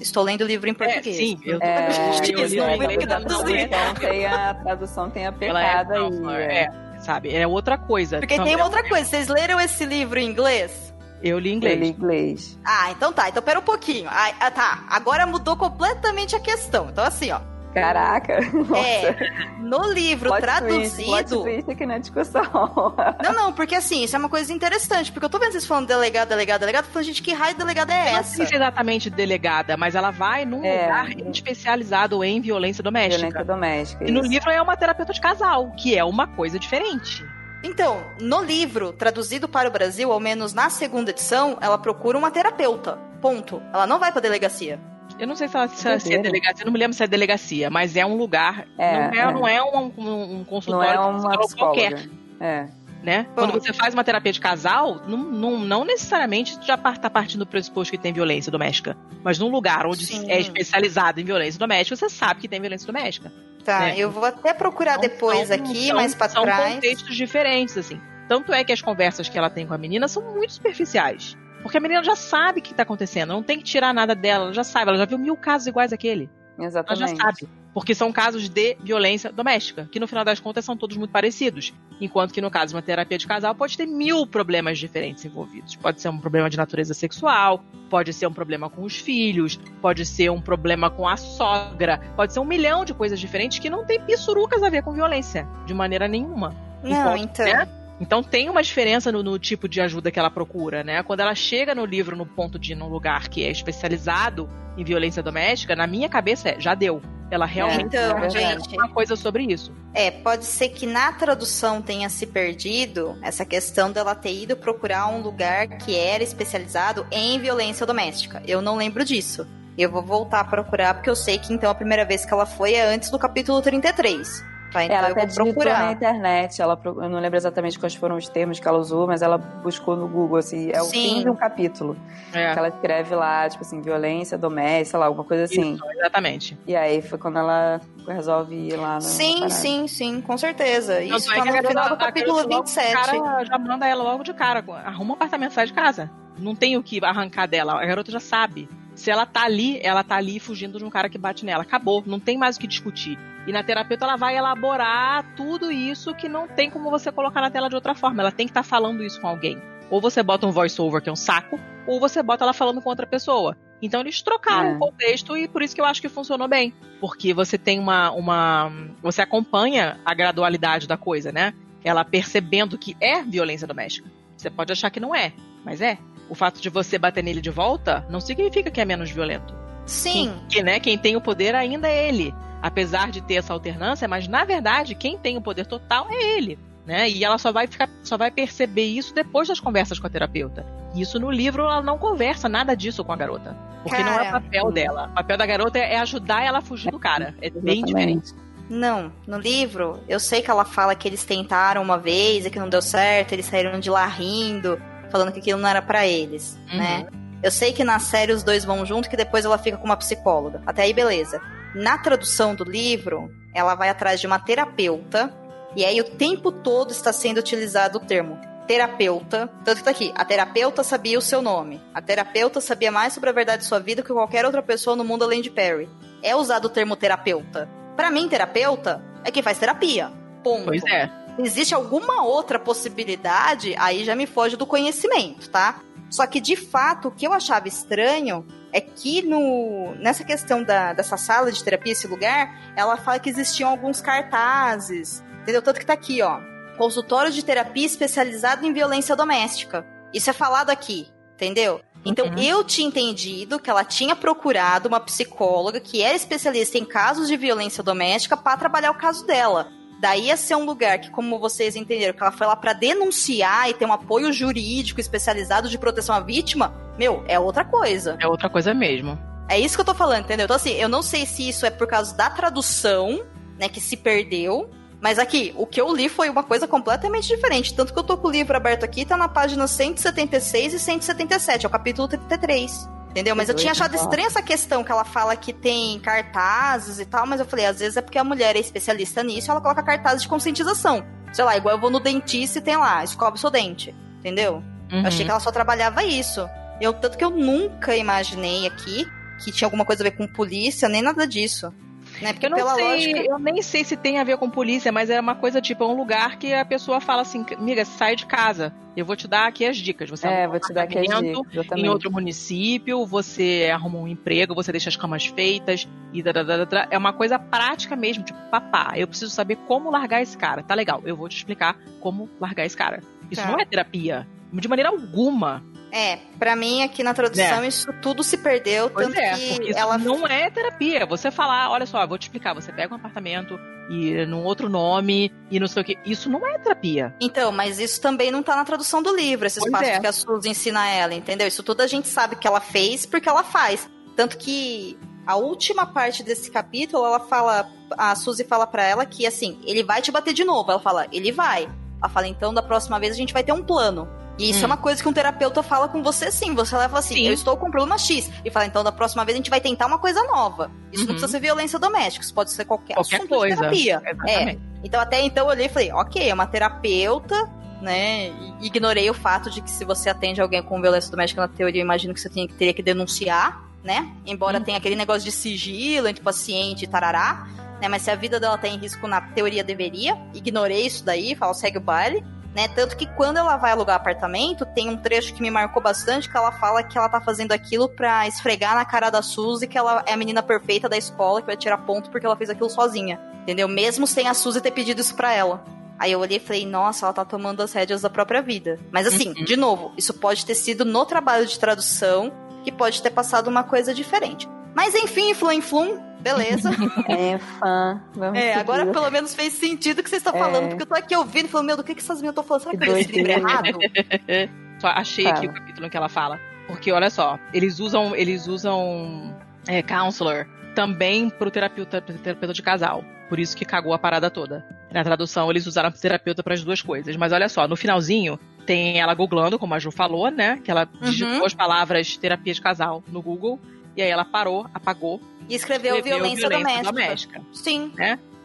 estou 0.00 0.22
lendo 0.22 0.44
o 0.44 0.46
livro 0.46 0.66
em 0.66 0.72
português. 0.72 1.14
É, 1.14 1.18
sim, 1.18 1.38
eu, 1.44 1.58
É. 1.60 1.88
Então 3.20 3.44
tem 3.44 4.26
a 4.26 4.54
tradução 4.54 5.10
tem 5.10 5.26
a 5.26 5.28
é 5.28 5.32
pecada 5.32 5.94
counselor, 5.94 6.36
aí. 6.36 6.56
é, 6.56 6.68
sabe? 7.00 7.36
É 7.36 7.46
outra 7.46 7.76
coisa. 7.76 8.18
Porque 8.18 8.32
Então, 8.32 8.46
tem 8.46 8.58
outra 8.58 8.88
coisa, 8.88 9.04
vocês 9.04 9.28
leram 9.28 9.60
esse 9.60 9.84
livro 9.84 10.18
em 10.18 10.24
inglês? 10.26 10.89
Eu 11.22 11.38
li 11.38 11.50
em 11.50 11.56
Ele 11.64 11.86
inglês. 11.86 11.90
inglês. 11.96 12.58
Ah, 12.64 12.90
então 12.90 13.12
tá, 13.12 13.28
então 13.28 13.42
pera 13.42 13.58
um 13.58 13.62
pouquinho. 13.62 14.08
Ah, 14.10 14.32
ah, 14.40 14.50
tá, 14.50 14.84
agora 14.88 15.26
mudou 15.26 15.56
completamente 15.56 16.34
a 16.34 16.40
questão. 16.40 16.88
Então 16.90 17.04
assim, 17.04 17.30
ó, 17.30 17.40
Caraca. 17.74 18.32
é, 18.76 19.14
no 19.60 19.92
livro 19.92 20.28
Plot 20.28 20.40
traduzido... 20.42 21.42
twist, 21.42 21.64
plot 21.64 21.70
aqui 21.70 21.86
na 21.86 21.98
discussão. 21.98 22.42
Não, 23.22 23.32
não, 23.32 23.52
porque 23.52 23.76
assim, 23.76 24.02
isso 24.02 24.16
é 24.16 24.18
uma 24.18 24.28
coisa 24.28 24.52
interessante, 24.52 25.12
porque 25.12 25.24
eu 25.26 25.30
tô 25.30 25.38
vendo 25.38 25.52
vocês 25.52 25.64
falando 25.66 25.86
delegado, 25.86 26.28
delegado, 26.30 26.58
delegado, 26.60 26.86
tô 26.86 26.90
falando, 26.90 27.06
gente, 27.06 27.22
que 27.22 27.32
raio 27.32 27.52
de 27.54 27.58
delegada 27.60 27.92
é 27.94 28.08
Eu 28.08 28.12
não 28.14 28.18
essa? 28.20 28.34
sei 28.36 28.46
se 28.46 28.54
é 28.54 28.56
exatamente 28.56 29.08
delegada, 29.08 29.76
mas 29.76 29.94
ela 29.94 30.10
vai 30.10 30.44
num 30.44 30.64
É. 30.64 30.82
lugar 30.82 31.10
especializado 31.30 32.24
em 32.24 32.40
violência 32.40 32.82
doméstica. 32.82 33.18
Violência 33.18 33.44
doméstica. 33.44 34.04
E 34.04 34.10
no 34.10 34.20
isso. 34.22 34.30
livro 34.30 34.50
é 34.50 34.60
uma 34.60 34.76
terapeuta 34.76 35.12
de 35.12 35.20
casal, 35.20 35.70
que 35.76 35.96
é 35.96 36.02
uma 36.04 36.26
coisa 36.26 36.58
diferente. 36.58 37.24
Então, 37.62 38.02
no 38.20 38.42
livro, 38.42 38.92
traduzido 38.92 39.48
para 39.48 39.68
o 39.68 39.72
Brasil, 39.72 40.10
ao 40.10 40.18
menos 40.20 40.54
na 40.54 40.70
segunda 40.70 41.10
edição, 41.10 41.58
ela 41.60 41.76
procura 41.76 42.16
uma 42.16 42.30
terapeuta. 42.30 42.98
Ponto. 43.20 43.62
Ela 43.72 43.86
não 43.86 43.98
vai 43.98 44.10
pra 44.12 44.20
delegacia. 44.20 44.80
Eu 45.18 45.26
não 45.26 45.36
sei 45.36 45.48
se, 45.48 45.56
ela, 45.56 45.68
se, 45.68 45.86
ela- 45.86 46.00
se 46.00 46.14
é 46.14 46.18
delegacia, 46.18 46.62
eu 46.62 46.66
não 46.66 46.72
me 46.72 46.78
lembro 46.78 46.96
se 46.96 47.02
é 47.02 47.06
delegacia, 47.06 47.68
mas 47.68 47.94
é 47.94 48.06
um 48.06 48.16
lugar. 48.16 48.66
É, 48.78 49.08
não, 49.08 49.14
é, 49.14 49.18
é. 49.18 49.32
não 49.34 49.48
é 49.48 49.62
um, 49.62 49.92
um, 49.98 50.22
um 50.22 50.38
Não 50.38 50.44
consultório 50.44 50.88
é 50.88 51.18
de 51.18 51.26
uma 51.26 51.38
qualquer. 51.58 52.08
É. 52.40 52.68
né? 53.02 53.24
Bom. 53.34 53.42
Quando 53.48 53.52
você 53.52 53.72
faz 53.72 53.94
uma 53.94 54.04
terapia 54.04 54.32
de 54.32 54.40
casal, 54.40 55.00
não, 55.06 55.16
não, 55.18 55.58
não 55.58 55.84
necessariamente 55.84 56.58
já 56.62 56.76
par- 56.76 56.98
tá 56.98 57.08
partindo 57.08 57.40
do 57.40 57.46
pressuposto 57.46 57.90
que 57.92 57.98
tem 57.98 58.12
violência 58.12 58.50
doméstica. 58.52 58.96
Mas 59.24 59.38
num 59.38 59.48
lugar 59.50 59.86
onde 59.86 60.04
Sim. 60.06 60.30
é 60.30 60.38
especializado 60.40 61.20
em 61.20 61.24
violência 61.24 61.58
doméstica, 61.58 61.96
você 61.96 62.08
sabe 62.08 62.40
que 62.40 62.48
tem 62.48 62.60
violência 62.60 62.86
doméstica. 62.86 63.32
Tá, 63.64 63.88
É. 63.90 63.98
eu 63.98 64.10
vou 64.10 64.24
até 64.24 64.52
procurar 64.54 64.92
Então, 64.98 65.02
depois 65.08 65.48
são- 65.48 65.56
aqui, 65.56 65.86
são- 65.88 65.96
mais 65.96 66.14
pra 66.14 66.28
São 66.28 66.42
trás. 66.42 66.74
contextos 66.74 67.16
diferentes, 67.16 67.76
assim. 67.76 68.00
Tanto 68.28 68.52
é 68.52 68.62
que 68.64 68.72
as 68.72 68.80
conversas 68.80 69.28
que 69.28 69.36
ela 69.36 69.50
tem 69.50 69.66
com 69.66 69.74
a 69.74 69.78
menina 69.78 70.06
são 70.08 70.22
muito 70.34 70.52
superficiais. 70.52 71.36
Porque 71.62 71.76
a 71.76 71.80
menina 71.80 72.02
já 72.02 72.16
sabe 72.16 72.60
o 72.60 72.62
que 72.62 72.72
tá 72.72 72.84
acontecendo, 72.84 73.30
não 73.34 73.42
tem 73.42 73.58
que 73.58 73.64
tirar 73.64 73.92
nada 73.92 74.14
dela, 74.14 74.44
ela 74.46 74.52
já 74.54 74.64
sabe, 74.64 74.88
ela 74.90 74.96
já 74.98 75.04
viu 75.04 75.18
mil 75.18 75.36
casos 75.36 75.66
iguais 75.66 75.92
àquele. 75.92 76.30
Ela 76.58 76.70
já 76.70 76.80
Exatamente. 76.80 77.16
sabe. 77.20 77.48
Porque 77.72 77.94
são 77.94 78.12
casos 78.12 78.48
de 78.48 78.76
violência 78.80 79.30
doméstica, 79.30 79.88
que 79.90 80.00
no 80.00 80.08
final 80.08 80.24
das 80.24 80.40
contas 80.40 80.64
são 80.64 80.76
todos 80.76 80.96
muito 80.96 81.10
parecidos. 81.10 81.72
Enquanto 82.00 82.32
que 82.32 82.40
no 82.40 82.50
caso 82.50 82.68
de 82.68 82.74
uma 82.74 82.82
terapia 82.82 83.16
de 83.16 83.26
casal 83.26 83.54
pode 83.54 83.76
ter 83.76 83.86
mil 83.86 84.26
problemas 84.26 84.78
diferentes 84.78 85.24
envolvidos. 85.24 85.76
Pode 85.76 86.00
ser 86.00 86.08
um 86.08 86.18
problema 86.18 86.50
de 86.50 86.56
natureza 86.56 86.94
sexual, 86.94 87.62
pode 87.88 88.12
ser 88.12 88.26
um 88.26 88.32
problema 88.32 88.68
com 88.68 88.82
os 88.82 88.96
filhos, 88.96 89.56
pode 89.80 90.04
ser 90.04 90.30
um 90.30 90.40
problema 90.40 90.90
com 90.90 91.06
a 91.06 91.16
sogra, 91.16 92.00
pode 92.16 92.32
ser 92.32 92.40
um 92.40 92.44
milhão 92.44 92.84
de 92.84 92.92
coisas 92.92 93.20
diferentes 93.20 93.58
que 93.58 93.70
não 93.70 93.84
tem 93.84 94.00
pissurucas 94.00 94.62
a 94.62 94.70
ver 94.70 94.82
com 94.82 94.92
violência, 94.92 95.46
de 95.66 95.74
maneira 95.74 96.08
nenhuma. 96.08 96.54
Não, 96.82 97.16
Enquanto, 97.16 97.22
então. 97.22 97.44
né? 97.44 97.68
Então 98.00 98.22
tem 98.22 98.48
uma 98.48 98.62
diferença 98.62 99.12
no, 99.12 99.22
no 99.22 99.38
tipo 99.38 99.68
de 99.68 99.80
ajuda 99.80 100.10
que 100.10 100.18
ela 100.18 100.30
procura, 100.30 100.82
né? 100.82 101.02
Quando 101.02 101.20
ela 101.20 101.34
chega 101.34 101.74
no 101.74 101.84
livro 101.84 102.16
no 102.16 102.24
ponto 102.24 102.58
de 102.58 102.72
ir 102.72 102.74
num 102.74 102.88
lugar 102.88 103.28
que 103.28 103.44
é 103.44 103.50
especializado 103.50 104.48
em 104.76 104.82
violência 104.82 105.22
doméstica, 105.22 105.76
na 105.76 105.86
minha 105.86 106.08
cabeça 106.08 106.48
é, 106.48 106.58
já 106.58 106.74
deu. 106.74 107.02
Ela 107.30 107.46
realmente 107.46 107.84
Então, 107.84 108.12
vai 108.12 108.22
fazer 108.22 108.40
gente. 108.40 108.66
alguma 108.68 108.88
coisa 108.88 109.14
sobre 109.16 109.44
isso. 109.44 109.72
É, 109.94 110.10
pode 110.10 110.44
ser 110.44 110.70
que 110.70 110.86
na 110.86 111.12
tradução 111.12 111.80
tenha 111.80 112.08
se 112.08 112.26
perdido 112.26 113.16
essa 113.22 113.44
questão 113.44 113.90
dela 113.90 114.14
ter 114.14 114.34
ido 114.34 114.56
procurar 114.56 115.06
um 115.08 115.20
lugar 115.20 115.68
que 115.68 115.96
era 115.96 116.22
especializado 116.22 117.06
em 117.10 117.38
violência 117.38 117.86
doméstica. 117.86 118.42
Eu 118.46 118.60
não 118.60 118.76
lembro 118.76 119.04
disso. 119.04 119.46
Eu 119.78 119.90
vou 119.90 120.02
voltar 120.02 120.40
a 120.40 120.44
procurar, 120.44 120.94
porque 120.94 121.08
eu 121.08 121.16
sei 121.16 121.38
que 121.38 121.52
então 121.54 121.70
a 121.70 121.74
primeira 121.74 122.04
vez 122.04 122.24
que 122.26 122.32
ela 122.32 122.44
foi 122.44 122.74
é 122.74 122.84
antes 122.84 123.10
do 123.10 123.18
capítulo 123.18 123.62
33. 123.62 124.44
Tá? 124.72 124.84
Então 124.84 124.96
ela 124.96 125.08
eu 125.08 125.12
até 125.12 125.26
vou 125.26 125.44
digitou 125.44 125.64
na 125.64 125.92
internet, 125.92 126.62
ela, 126.62 126.80
eu 126.84 127.08
não 127.08 127.18
lembro 127.18 127.36
exatamente 127.36 127.78
quais 127.78 127.94
foram 127.94 128.16
os 128.16 128.28
termos 128.28 128.60
que 128.60 128.68
ela 128.68 128.78
usou, 128.78 129.06
mas 129.06 129.22
ela 129.22 129.36
buscou 129.36 129.96
no 129.96 130.06
Google, 130.06 130.38
assim, 130.38 130.70
é 130.72 130.80
o 130.80 130.84
Sim. 130.84 130.90
fim 130.90 131.22
de 131.22 131.30
um 131.30 131.34
capítulo. 131.34 131.96
É, 132.32 132.52
Que 132.52 132.58
ela 132.58 132.68
escreve 132.68 133.14
lá, 133.14 133.48
tipo 133.48 133.62
assim, 133.62 133.80
violência 133.80 134.38
doméstica, 134.38 134.90
sei 134.90 134.98
lá, 134.98 135.06
alguma 135.06 135.24
coisa 135.24 135.44
assim. 135.44 135.74
isso, 135.74 135.84
exatamente. 135.90 136.58
E 136.66 136.76
aí 136.76 137.02
foi 137.02 137.18
quando 137.18 137.38
ela 137.38 137.80
resolve 138.06 138.54
ir 138.54 138.76
lá 138.76 138.94
no. 138.94 139.00
Sim, 139.02 139.34
parada. 139.34 139.50
sim, 139.50 139.88
sim, 139.88 140.20
com 140.20 140.38
certeza. 140.38 141.02
Isso 141.02 141.28
Tanto 141.28 141.48
é 141.48 141.52
tá 141.52 141.62
no 141.62 141.68
final 141.68 141.88
do 141.88 141.96
capítulo 141.96 142.36
garota 142.36 142.54
logo 142.54 142.64
de 142.64 142.72
27. 142.72 142.92
Cara, 142.92 143.44
já 143.44 143.58
manda 143.58 143.86
ela 143.86 144.02
logo 144.02 144.22
de 144.22 144.32
cara. 144.34 144.64
Arruma 144.84 145.10
um 145.10 145.14
apartamento, 145.14 145.52
sai 145.52 145.66
de 145.66 145.72
casa. 145.72 146.10
Não 146.38 146.54
tem 146.54 146.76
o 146.76 146.82
que 146.82 147.04
arrancar 147.04 147.46
dela. 147.46 147.80
A 147.80 147.86
garota 147.86 148.10
já 148.10 148.20
sabe. 148.20 148.68
Se 148.94 149.10
ela 149.10 149.24
tá 149.24 149.44
ali, 149.44 149.80
ela 149.82 150.02
tá 150.02 150.16
ali 150.16 150.38
fugindo 150.40 150.78
de 150.78 150.84
um 150.84 150.90
cara 150.90 151.08
que 151.08 151.18
bate 151.18 151.44
nela. 151.44 151.62
Acabou. 151.62 152.02
Não 152.06 152.20
tem 152.20 152.36
mais 152.36 152.56
o 152.56 152.60
que 152.60 152.66
discutir. 152.66 153.18
E 153.46 153.52
na 153.52 153.62
terapeuta 153.62 154.04
ela 154.04 154.16
vai 154.16 154.36
elaborar 154.36 155.24
tudo 155.34 155.72
isso 155.72 156.14
que 156.14 156.28
não 156.28 156.46
tem 156.46 156.70
como 156.70 156.90
você 156.90 157.10
colocar 157.10 157.40
na 157.40 157.50
tela 157.50 157.68
de 157.68 157.74
outra 157.74 157.94
forma. 157.94 158.22
Ela 158.22 158.32
tem 158.32 158.46
que 158.46 158.50
estar 158.50 158.62
falando 158.62 159.02
isso 159.02 159.20
com 159.20 159.26
alguém. 159.26 159.60
Ou 159.90 160.00
você 160.00 160.22
bota 160.22 160.46
um 160.46 160.52
voice-over, 160.52 161.02
que 161.02 161.08
é 161.08 161.12
um 161.12 161.16
saco, 161.16 161.58
ou 161.86 161.98
você 161.98 162.22
bota 162.22 162.44
ela 162.44 162.52
falando 162.52 162.80
com 162.80 162.88
outra 162.90 163.06
pessoa. 163.06 163.56
Então 163.82 164.00
eles 164.00 164.20
trocaram 164.22 164.70
É. 164.70 164.74
o 164.74 164.78
contexto 164.78 165.36
e 165.36 165.48
por 165.48 165.62
isso 165.62 165.74
que 165.74 165.80
eu 165.80 165.84
acho 165.86 166.00
que 166.02 166.08
funcionou 166.08 166.46
bem. 166.46 166.72
Porque 167.00 167.32
você 167.32 167.56
tem 167.58 167.78
uma. 167.78 168.10
uma 168.12 168.70
você 169.02 169.22
acompanha 169.22 169.98
a 170.04 170.12
gradualidade 170.14 170.86
da 170.86 170.96
coisa, 170.98 171.32
né? 171.32 171.54
Ela 171.82 172.04
percebendo 172.04 172.76
que 172.76 172.94
é 173.00 173.22
violência 173.22 173.66
doméstica. 173.66 174.08
Você 174.36 174.50
pode 174.50 174.70
achar 174.72 174.90
que 174.90 175.00
não 175.00 175.14
é, 175.14 175.32
mas 175.64 175.80
é. 175.80 175.98
O 176.28 176.34
fato 176.34 176.60
de 176.60 176.68
você 176.68 176.98
bater 176.98 177.24
nele 177.24 177.40
de 177.40 177.50
volta 177.50 178.06
não 178.10 178.20
significa 178.20 178.70
que 178.70 178.80
é 178.80 178.84
menos 178.84 179.10
violento. 179.10 179.52
Sim, 179.86 180.32
Que, 180.48 180.62
né, 180.62 180.78
quem 180.78 180.96
tem 180.96 181.16
o 181.16 181.20
poder 181.20 181.54
ainda 181.56 181.88
é 181.88 182.06
ele. 182.08 182.32
Apesar 182.62 183.10
de 183.10 183.20
ter 183.20 183.34
essa 183.34 183.52
alternância, 183.52 184.06
mas 184.06 184.28
na 184.28 184.44
verdade, 184.44 184.94
quem 184.94 185.16
tem 185.18 185.36
o 185.36 185.40
poder 185.42 185.66
total 185.66 186.06
é 186.10 186.36
ele. 186.36 186.58
Né? 186.86 187.08
E 187.08 187.24
ela 187.24 187.38
só 187.38 187.52
vai 187.52 187.66
ficar, 187.66 187.88
só 188.02 188.16
vai 188.16 188.30
perceber 188.30 188.84
isso 188.84 189.14
depois 189.14 189.46
das 189.48 189.60
conversas 189.60 189.98
com 189.98 190.06
a 190.06 190.10
terapeuta. 190.10 190.66
E 190.94 191.02
Isso 191.02 191.20
no 191.20 191.30
livro 191.30 191.62
ela 191.62 191.80
não 191.82 191.96
conversa 191.98 192.48
nada 192.48 192.74
disso 192.74 193.04
com 193.04 193.12
a 193.12 193.16
garota. 193.16 193.56
Porque 193.84 194.02
não 194.02 194.12
é 194.12 194.14
o 194.16 194.18
Cara. 194.24 194.40
papel 194.40 194.72
dela. 194.72 195.08
O 195.12 195.14
papel 195.14 195.38
da 195.38 195.46
garota 195.46 195.78
é 195.78 195.98
ajudar 195.98 196.42
ela 196.42 196.58
a 196.58 196.62
fugir 196.62 196.90
do 196.90 196.98
cara. 196.98 197.34
É 197.40 197.48
bem 197.48 197.84
diferente. 197.84 198.32
Não, 198.68 199.12
no 199.26 199.38
livro, 199.38 200.00
eu 200.08 200.18
sei 200.20 200.42
que 200.42 200.50
ela 200.50 200.64
fala 200.64 200.94
que 200.94 201.06
eles 201.08 201.24
tentaram 201.24 201.80
uma 201.82 201.96
vez 201.98 202.44
e 202.46 202.50
que 202.50 202.58
não 202.58 202.68
deu 202.68 202.82
certo, 202.82 203.32
eles 203.32 203.46
saíram 203.46 203.78
de 203.80 203.88
lá 203.90 204.06
rindo, 204.06 204.80
falando 205.10 205.32
que 205.32 205.38
aquilo 205.40 205.60
não 205.60 205.68
era 205.68 205.82
pra 205.82 206.06
eles, 206.06 206.58
Uhum. 206.72 206.78
né? 206.78 207.06
Eu 207.42 207.50
sei 207.50 207.72
que 207.72 207.82
na 207.84 207.98
série 207.98 208.32
os 208.32 208.42
dois 208.42 208.64
vão 208.64 208.84
junto, 208.84 209.08
que 209.08 209.16
depois 209.16 209.44
ela 209.44 209.56
fica 209.58 209.76
com 209.76 209.84
uma 209.84 209.96
psicóloga. 209.96 210.60
Até 210.66 210.82
aí, 210.82 210.92
beleza. 210.92 211.40
Na 211.74 211.98
tradução 211.98 212.54
do 212.54 212.64
livro, 212.64 213.30
ela 213.54 213.74
vai 213.74 213.88
atrás 213.88 214.20
de 214.20 214.26
uma 214.26 214.38
terapeuta, 214.38 215.32
e 215.76 215.84
aí 215.84 216.00
o 216.00 216.04
tempo 216.04 216.50
todo 216.50 216.90
está 216.90 217.12
sendo 217.12 217.38
utilizado 217.38 217.98
o 217.98 218.00
termo 218.00 218.38
terapeuta. 218.66 219.50
Tanto 219.64 219.78
que 219.78 219.84
tá 219.84 219.90
aqui, 219.90 220.12
a 220.16 220.24
terapeuta 220.24 220.84
sabia 220.84 221.18
o 221.18 221.22
seu 221.22 221.42
nome. 221.42 221.80
A 221.92 222.00
terapeuta 222.00 222.60
sabia 222.60 222.92
mais 222.92 223.12
sobre 223.12 223.30
a 223.30 223.32
verdade 223.32 223.62
de 223.62 223.68
sua 223.68 223.80
vida 223.80 224.02
que 224.02 224.12
qualquer 224.12 224.44
outra 224.44 224.62
pessoa 224.62 224.94
no 224.94 225.04
mundo 225.04 225.24
além 225.24 225.42
de 225.42 225.50
Perry. 225.50 225.88
É 226.22 226.36
usado 226.36 226.66
o 226.66 226.68
termo 226.68 226.96
terapeuta. 226.96 227.68
Pra 227.96 228.10
mim, 228.10 228.28
terapeuta 228.28 229.02
é 229.24 229.30
quem 229.30 229.42
faz 229.42 229.58
terapia. 229.58 230.12
Ponto. 230.42 230.66
Pois 230.66 230.82
é. 230.84 231.10
Existe 231.38 231.74
alguma 231.74 232.22
outra 232.22 232.58
possibilidade, 232.58 233.74
aí 233.78 234.04
já 234.04 234.14
me 234.14 234.26
foge 234.26 234.56
do 234.56 234.66
conhecimento, 234.66 235.48
tá? 235.50 235.80
Só 236.10 236.26
que, 236.26 236.40
de 236.40 236.56
fato, 236.56 237.08
o 237.08 237.10
que 237.10 237.26
eu 237.26 237.32
achava 237.32 237.68
estranho 237.68 238.46
é 238.72 238.80
que 238.80 239.22
no, 239.22 239.94
nessa 239.96 240.24
questão 240.24 240.62
da, 240.62 240.92
dessa 240.92 241.16
sala 241.16 241.50
de 241.50 241.62
terapia, 241.62 241.92
esse 241.92 242.06
lugar, 242.06 242.72
ela 242.76 242.96
fala 242.96 243.18
que 243.18 243.28
existiam 243.30 243.70
alguns 243.70 244.00
cartazes, 244.00 245.22
entendeu? 245.42 245.62
Tanto 245.62 245.80
que 245.80 245.86
tá 245.86 245.92
aqui, 245.92 246.22
ó. 246.22 246.40
Consultório 246.76 247.30
de 247.30 247.44
terapia 247.44 247.86
especializado 247.86 248.66
em 248.66 248.72
violência 248.72 249.14
doméstica. 249.16 249.84
Isso 250.12 250.30
é 250.30 250.32
falado 250.32 250.70
aqui, 250.70 251.08
entendeu? 251.34 251.80
Então, 252.04 252.26
Uhum. 252.26 252.38
eu 252.38 252.64
tinha 252.64 252.88
entendido 252.88 253.58
que 253.58 253.68
ela 253.68 253.84
tinha 253.84 254.16
procurado 254.16 254.88
uma 254.88 255.00
psicóloga 255.00 255.78
que 255.80 256.02
era 256.02 256.16
especialista 256.16 256.78
em 256.78 256.84
casos 256.84 257.28
de 257.28 257.36
violência 257.36 257.82
doméstica 257.82 258.36
para 258.36 258.56
trabalhar 258.56 258.90
o 258.90 258.98
caso 258.98 259.26
dela. 259.26 259.70
Daí 260.00 260.28
ia 260.28 260.36
ser 260.36 260.56
um 260.56 260.64
lugar 260.64 260.98
que, 260.98 261.10
como 261.10 261.38
vocês 261.38 261.76
entenderam, 261.76 262.14
que 262.14 262.22
ela 262.22 262.32
foi 262.32 262.46
lá 262.46 262.56
pra 262.56 262.72
denunciar 262.72 263.68
e 263.68 263.74
ter 263.74 263.84
um 263.84 263.92
apoio 263.92 264.32
jurídico 264.32 264.98
especializado 264.98 265.68
de 265.68 265.76
proteção 265.76 266.14
à 266.14 266.20
vítima, 266.20 266.74
meu, 266.98 267.22
é 267.28 267.38
outra 267.38 267.66
coisa. 267.66 268.16
É 268.18 268.26
outra 268.26 268.48
coisa 268.48 268.72
mesmo. 268.72 269.18
É 269.46 269.58
isso 269.58 269.74
que 269.74 269.82
eu 269.82 269.84
tô 269.84 269.94
falando, 269.94 270.24
entendeu? 270.24 270.44
Então, 270.44 270.56
assim, 270.56 270.70
eu 270.70 270.88
não 270.88 271.02
sei 271.02 271.26
se 271.26 271.46
isso 271.46 271.66
é 271.66 271.70
por 271.70 271.86
causa 271.86 272.16
da 272.16 272.30
tradução, 272.30 273.22
né, 273.58 273.68
que 273.68 273.80
se 273.80 273.94
perdeu. 273.94 274.70
Mas 275.02 275.18
aqui, 275.18 275.52
o 275.56 275.66
que 275.66 275.80
eu 275.80 275.94
li 275.94 276.08
foi 276.08 276.30
uma 276.30 276.42
coisa 276.42 276.66
completamente 276.66 277.28
diferente. 277.28 277.74
Tanto 277.74 277.92
que 277.92 277.98
eu 277.98 278.02
tô 278.02 278.16
com 278.16 278.28
o 278.28 278.30
livro 278.30 278.56
aberto 278.56 278.84
aqui, 278.84 279.04
tá 279.04 279.18
na 279.18 279.28
página 279.28 279.66
176 279.66 280.74
e 280.74 280.78
177, 280.78 281.66
é 281.66 281.68
o 281.68 281.70
capítulo 281.70 282.08
33. 282.08 282.88
Entendeu? 283.10 283.34
Mas 283.34 283.48
eu 283.48 283.54
tinha 283.56 283.72
achado 283.72 283.94
estranha 283.96 284.28
essa 284.28 284.40
questão 284.40 284.84
que 284.84 284.92
ela 284.92 285.04
fala 285.04 285.34
que 285.34 285.52
tem 285.52 285.98
cartazes 285.98 287.00
e 287.00 287.04
tal, 287.04 287.26
mas 287.26 287.40
eu 287.40 287.46
falei, 287.46 287.66
às 287.66 287.80
vezes 287.80 287.96
é 287.96 288.02
porque 288.02 288.18
a 288.18 288.22
mulher 288.24 288.54
é 288.54 288.60
especialista 288.60 289.22
nisso, 289.24 289.50
ela 289.50 289.60
coloca 289.60 289.82
cartazes 289.82 290.22
de 290.22 290.28
conscientização. 290.28 291.04
Sei 291.32 291.44
lá, 291.44 291.56
igual 291.56 291.74
eu 291.74 291.80
vou 291.80 291.90
no 291.90 291.98
dentista 291.98 292.58
e 292.58 292.62
tem 292.62 292.76
lá, 292.76 293.02
escova 293.02 293.34
o 293.34 293.38
seu 293.38 293.50
dente. 293.50 293.94
Entendeu? 294.20 294.62
Uhum. 294.92 295.00
Eu 295.00 295.06
achei 295.06 295.24
que 295.24 295.30
ela 295.30 295.40
só 295.40 295.50
trabalhava 295.50 296.04
isso. 296.04 296.48
Eu, 296.80 296.92
tanto 296.92 297.18
que 297.18 297.24
eu 297.24 297.30
nunca 297.30 297.96
imaginei 297.96 298.66
aqui 298.66 299.06
que 299.44 299.50
tinha 299.50 299.66
alguma 299.66 299.84
coisa 299.84 300.02
a 300.02 300.04
ver 300.04 300.12
com 300.12 300.26
polícia, 300.26 300.88
nem 300.88 301.02
nada 301.02 301.26
disso. 301.26 301.72
Né? 302.20 302.32
Porque 302.32 302.46
Eu 302.46 302.50
não 302.50 302.56
pela 302.58 302.74
sei, 302.74 302.84
lógica. 302.84 303.20
eu 303.30 303.38
nem 303.38 303.62
sei 303.62 303.82
se 303.84 303.96
tem 303.96 304.18
a 304.18 304.24
ver 304.24 304.36
com 304.36 304.48
polícia, 304.50 304.92
mas 304.92 305.08
é 305.10 305.18
uma 305.20 305.34
coisa 305.34 305.60
tipo, 305.60 305.82
é 305.84 305.86
um 305.86 305.96
lugar 305.96 306.36
que 306.36 306.52
a 306.52 306.64
pessoa 306.64 307.00
fala 307.00 307.22
assim, 307.22 307.44
amiga, 307.56 307.84
sai 307.84 308.14
de 308.16 308.26
casa. 308.26 308.74
Eu 308.96 309.04
vou 309.06 309.14
te 309.16 309.26
dar 309.28 309.46
aqui 309.46 309.64
as 309.64 309.76
dicas. 309.76 310.10
Você 310.10 310.26
É, 310.26 310.46
vou 310.46 310.56
um 310.56 310.58
te 310.60 310.72
dar 310.72 310.82
aqui 310.82 310.98
as 310.98 311.06
dicas, 311.06 311.42
exatamente. 311.52 311.86
Em 311.86 311.88
outro 311.88 312.10
município, 312.10 313.06
você 313.06 313.70
arruma 313.72 313.98
um 313.98 314.08
emprego, 314.08 314.54
você 314.54 314.72
deixa 314.72 314.88
as 314.90 314.96
camas 314.96 315.26
feitas 315.26 315.88
e 316.12 316.22
da, 316.22 316.32
da, 316.32 316.42
da, 316.42 316.56
da, 316.58 316.64
da. 316.64 316.88
é 316.90 316.98
uma 316.98 317.12
coisa 317.12 317.38
prática 317.38 317.94
mesmo, 317.96 318.24
tipo, 318.24 318.38
papá, 318.50 318.92
eu 318.96 319.06
preciso 319.06 319.30
saber 319.30 319.56
como 319.68 319.90
largar 319.90 320.20
esse 320.20 320.36
cara. 320.36 320.62
Tá 320.62 320.74
legal, 320.74 321.00
eu 321.04 321.16
vou 321.16 321.28
te 321.28 321.36
explicar 321.36 321.76
como 322.00 322.28
largar 322.40 322.66
esse 322.66 322.76
cara. 322.76 323.00
Isso 323.30 323.40
Tá. 323.40 323.48
não 323.50 323.60
é 323.60 323.64
terapia, 323.64 324.26
de 324.52 324.68
maneira 324.68 324.90
alguma. 324.90 325.62
É, 325.92 326.18
pra 326.38 326.54
mim 326.54 326.82
aqui 326.82 327.02
na 327.02 327.12
tradução 327.12 327.64
isso 327.64 327.92
tudo 328.00 328.22
se 328.22 328.38
perdeu, 328.38 328.90
Pois 328.90 329.06
tanto 329.06 329.18
é, 329.18 329.34
que 329.34 329.72
ela 329.76 329.98
não 329.98 330.26
é 330.26 330.50
terapia. 330.50 331.04
Você 331.06 331.30
falar, 331.30 331.70
olha 331.70 331.86
só, 331.86 332.06
vou 332.06 332.18
te 332.18 332.22
explicar, 332.22 332.54
você 332.54 332.72
pega 332.72 332.94
um 332.94 332.96
apartamento 332.96 333.58
e 333.90 334.24
num 334.26 334.44
outro 334.44 334.68
nome 334.68 335.32
e 335.50 335.58
não 335.58 335.66
sei 335.66 335.82
o 335.82 335.84
que. 335.84 335.98
Isso 336.04 336.30
não 336.30 336.46
é 336.46 336.58
terapia. 336.58 337.14
Então, 337.20 337.50
mas 337.50 337.78
isso 337.78 338.00
também 338.00 338.30
não 338.30 338.42
tá 338.42 338.54
na 338.54 338.64
tradução 338.64 339.02
do 339.02 339.14
livro, 339.14 339.46
esses 339.46 339.60
Pois 339.60 339.72
passos 339.72 339.88
é. 339.88 340.00
que 340.00 340.06
a 340.06 340.12
Suzy 340.12 340.48
ensina 340.48 340.88
ela, 340.88 341.14
entendeu? 341.14 341.48
Isso 341.48 341.62
tudo 341.62 341.80
a 341.80 341.86
gente 341.86 342.08
sabe 342.08 342.36
que 342.36 342.46
ela 342.46 342.60
fez 342.60 343.04
porque 343.04 343.28
ela 343.28 343.42
faz. 343.42 343.90
Tanto 344.14 344.38
que 344.38 344.96
a 345.26 345.36
última 345.36 345.86
parte 345.86 346.22
desse 346.22 346.50
capítulo, 346.50 347.04
ela 347.04 347.20
fala, 347.20 347.68
a 347.98 348.14
Suzy 348.14 348.44
fala 348.44 348.66
pra 348.66 348.84
ela 348.84 349.04
que 349.04 349.26
assim, 349.26 349.58
ele 349.64 349.82
vai 349.82 350.00
te 350.00 350.12
bater 350.12 350.32
de 350.32 350.44
novo. 350.44 350.70
Ela 350.70 350.80
fala, 350.80 351.06
ele 351.12 351.32
vai. 351.32 351.68
Ela 352.00 352.08
fala, 352.08 352.28
então 352.28 352.54
da 352.54 352.62
próxima 352.62 352.98
vez 352.98 353.12
a 353.12 353.16
gente 353.16 353.32
vai 353.32 353.42
ter 353.42 353.52
um 353.52 353.62
plano. 353.62 354.08
E 354.40 354.50
isso 354.50 354.60
Hum. 354.60 354.62
é 354.62 354.66
uma 354.66 354.76
coisa 354.76 355.02
que 355.02 355.08
um 355.08 355.12
terapeuta 355.12 355.62
fala 355.62 355.88
com 355.88 356.02
você 356.02 356.30
sim. 356.30 356.54
Você 356.54 356.76
leva 356.76 356.98
assim, 356.98 357.14
Sim. 357.16 357.26
eu 357.26 357.32
estou 357.32 357.56
com 357.56 357.70
problema 357.70 357.98
X. 357.98 358.30
E 358.44 358.50
fala, 358.50 358.64
então 358.66 358.82
da 358.82 358.90
próxima 358.90 359.24
vez 359.24 359.34
a 359.34 359.38
gente 359.38 359.50
vai 359.50 359.60
tentar 359.60 359.86
uma 359.86 359.98
coisa 359.98 360.22
nova. 360.24 360.70
Isso 360.92 361.02
Uhum. 361.02 361.08
não 361.08 361.14
precisa 361.14 361.28
ser 361.28 361.40
violência 361.40 361.78
doméstica, 361.78 362.24
isso 362.24 362.32
pode 362.34 362.50
ser 362.50 362.64
qualquer, 362.64 362.94
Qualquer 362.94 363.16
assunto 363.16 363.28
coisa. 363.28 363.54
de 363.54 363.60
terapia. 363.60 364.02
É. 364.28 364.56
Então 364.82 364.98
até 365.00 365.20
então 365.20 365.44
eu 365.44 365.50
olhei 365.50 365.66
e 365.66 365.68
falei, 365.68 365.92
ok, 365.92 366.28
é 366.28 366.32
uma 366.32 366.46
terapeuta, 366.46 367.50
né? 367.82 368.30
Ignorei 368.60 369.08
o 369.10 369.14
fato 369.14 369.50
de 369.50 369.60
que 369.60 369.70
se 369.70 369.84
você 369.84 370.08
atende 370.10 370.40
alguém 370.40 370.62
com 370.62 370.80
violência 370.80 371.10
doméstica 371.10 371.40
na 371.42 371.48
teoria, 371.48 371.80
eu 371.80 371.84
imagino 371.84 372.14
que 372.14 372.20
você 372.20 372.28
tinha- 372.28 372.48
teria 372.48 372.72
que 372.74 372.82
denunciar, 372.82 373.62
né? 373.84 374.08
Embora 374.26 374.58
Uhum. 374.58 374.64
tenha 374.64 374.78
aquele 374.78 374.96
negócio 374.96 375.22
de 375.24 375.32
sigilo 375.32 376.08
entre 376.08 376.22
paciente 376.22 376.84
e 376.84 376.86
tarará, 376.88 377.46
né? 377.80 377.88
Mas 377.88 378.02
se 378.02 378.10
a 378.10 378.14
vida 378.14 378.38
dela 378.40 378.56
tá 378.58 378.68
em 378.68 378.76
risco 378.78 379.06
na 379.06 379.20
teoria 379.20 379.62
deveria. 379.64 380.16
Ignorei 380.34 380.86
isso 380.86 381.04
daí, 381.04 381.34
falo, 381.34 381.54
segue 381.54 381.78
o 381.78 381.80
baile. 381.80 382.22
Né? 382.54 382.66
Tanto 382.68 382.96
que 382.96 383.06
quando 383.06 383.36
ela 383.36 383.56
vai 383.56 383.70
alugar 383.70 383.96
apartamento, 383.96 384.66
tem 384.66 384.88
um 384.88 384.96
trecho 384.96 385.32
que 385.34 385.40
me 385.40 385.50
marcou 385.50 385.80
bastante, 385.80 386.28
que 386.28 386.36
ela 386.36 386.50
fala 386.50 386.82
que 386.82 386.98
ela 386.98 387.08
tá 387.08 387.20
fazendo 387.20 387.52
aquilo 387.52 387.88
pra 387.88 388.26
esfregar 388.26 388.74
na 388.74 388.84
cara 388.84 389.08
da 389.08 389.22
Suzy 389.22 389.68
que 389.68 389.78
ela 389.78 390.02
é 390.04 390.12
a 390.12 390.16
menina 390.16 390.42
perfeita 390.42 390.88
da 390.88 390.96
escola, 390.96 391.40
que 391.40 391.46
vai 391.46 391.56
tirar 391.56 391.78
ponto 391.78 392.10
porque 392.10 392.26
ela 392.26 392.36
fez 392.36 392.50
aquilo 392.50 392.68
sozinha. 392.68 393.20
Entendeu? 393.42 393.68
Mesmo 393.68 394.06
sem 394.06 394.26
a 394.26 394.34
Suzy 394.34 394.60
ter 394.60 394.72
pedido 394.72 395.00
isso 395.00 395.14
pra 395.14 395.32
ela. 395.32 395.62
Aí 395.98 396.12
eu 396.12 396.18
olhei 396.20 396.38
e 396.38 396.40
falei, 396.40 396.66
nossa, 396.66 397.06
ela 397.06 397.12
tá 397.12 397.24
tomando 397.24 397.62
as 397.62 397.72
rédeas 397.72 398.00
da 398.02 398.10
própria 398.10 398.42
vida. 398.42 398.78
Mas 398.90 399.06
assim, 399.06 399.28
Uhum. 399.28 399.44
de 399.44 399.56
novo, 399.56 399.92
isso 399.96 400.14
pode 400.14 400.44
ter 400.44 400.54
sido 400.54 400.84
no 400.84 401.04
trabalho 401.06 401.46
de 401.46 401.58
tradução, 401.58 402.32
que 402.64 402.72
pode 402.72 403.00
ter 403.02 403.10
passado 403.10 403.48
uma 403.48 403.62
coisa 403.62 403.94
diferente. 403.94 404.48
Mas 404.74 404.94
enfim, 404.94 405.34
flum 405.34 405.60
flum, 405.60 405.98
beleza. 406.20 406.70
É 407.08 407.38
fã. 407.38 408.00
Vamos 408.14 408.38
É, 408.38 408.48
seguir. 408.48 408.60
agora 408.60 408.86
pelo 408.86 409.10
menos 409.10 409.34
fez 409.34 409.52
sentido 409.54 409.98
o 410.00 410.02
que 410.02 410.10
vocês 410.10 410.20
estão 410.24 410.34
É. 410.34 410.38
falando, 410.38 410.68
porque 410.68 410.82
eu 410.82 410.86
tô 410.86 410.94
aqui 410.94 411.16
ouvindo 411.16 411.46
e 411.46 411.48
falando, 411.48 411.66
meu, 411.66 411.76
do 411.76 411.84
que, 411.84 411.94
que 411.94 412.00
essas 412.00 412.16
meninas 412.18 412.32
estão 412.32 412.44
falando? 412.44 412.62
Será 412.62 412.76
que 412.76 412.84
Que 412.84 412.90
eu 412.90 412.94
li 412.94 413.00
esse 413.00 413.12
livro 413.12 413.32
errado? 413.32 413.78
Só 414.80 414.88
achei 414.88 415.24
Fala. 415.24 415.36
aqui 415.36 415.46
o 415.46 415.52
capítulo 415.52 415.86
em 415.86 415.90
que 415.90 415.96
ela 415.96 416.08
fala. 416.08 416.40
Porque, 416.66 416.90
olha 416.92 417.10
só, 417.10 417.38
eles 417.52 417.80
usam, 417.80 418.14
eles 418.14 418.46
usam 418.46 419.36
é, 419.66 419.82
counselor 419.82 420.46
também 420.74 421.28
pro 421.28 421.50
terapeuta, 421.50 422.00
pro 422.00 422.14
terapeuta 422.16 422.54
de 422.54 422.62
casal. 422.62 423.04
Por 423.28 423.38
isso 423.38 423.56
que 423.56 423.64
cagou 423.64 423.92
a 423.92 423.98
parada 423.98 424.30
toda. 424.30 424.64
Na 424.90 425.04
tradução, 425.04 425.50
eles 425.50 425.66
usaram 425.66 425.90
terapeuta 425.90 426.42
para 426.42 426.54
as 426.54 426.64
duas 426.64 426.80
coisas. 426.80 427.14
Mas 427.16 427.32
olha 427.32 427.48
só, 427.48 427.66
no 427.68 427.76
finalzinho, 427.76 428.38
tem 428.64 429.00
ela 429.00 429.12
googlando, 429.14 429.58
como 429.58 429.74
a 429.74 429.78
Ju 429.78 429.90
falou, 429.90 430.30
né? 430.30 430.60
Que 430.64 430.70
ela 430.70 430.88
digitou 431.02 431.44
as 431.44 431.54
palavras 431.54 432.16
terapia 432.16 432.54
de 432.54 432.60
casal 432.60 433.02
no 433.08 433.20
Google. 433.20 433.60
E 434.00 434.02
aí 434.02 434.08
ela 434.10 434.24
parou, 434.24 434.66
apagou, 434.72 435.20
E 435.46 435.54
escreveu, 435.54 435.96
escreveu 435.96 436.18
violência, 436.20 436.48
doméstica. 436.48 436.82
doméstica. 436.84 437.42
Sim. 437.52 437.92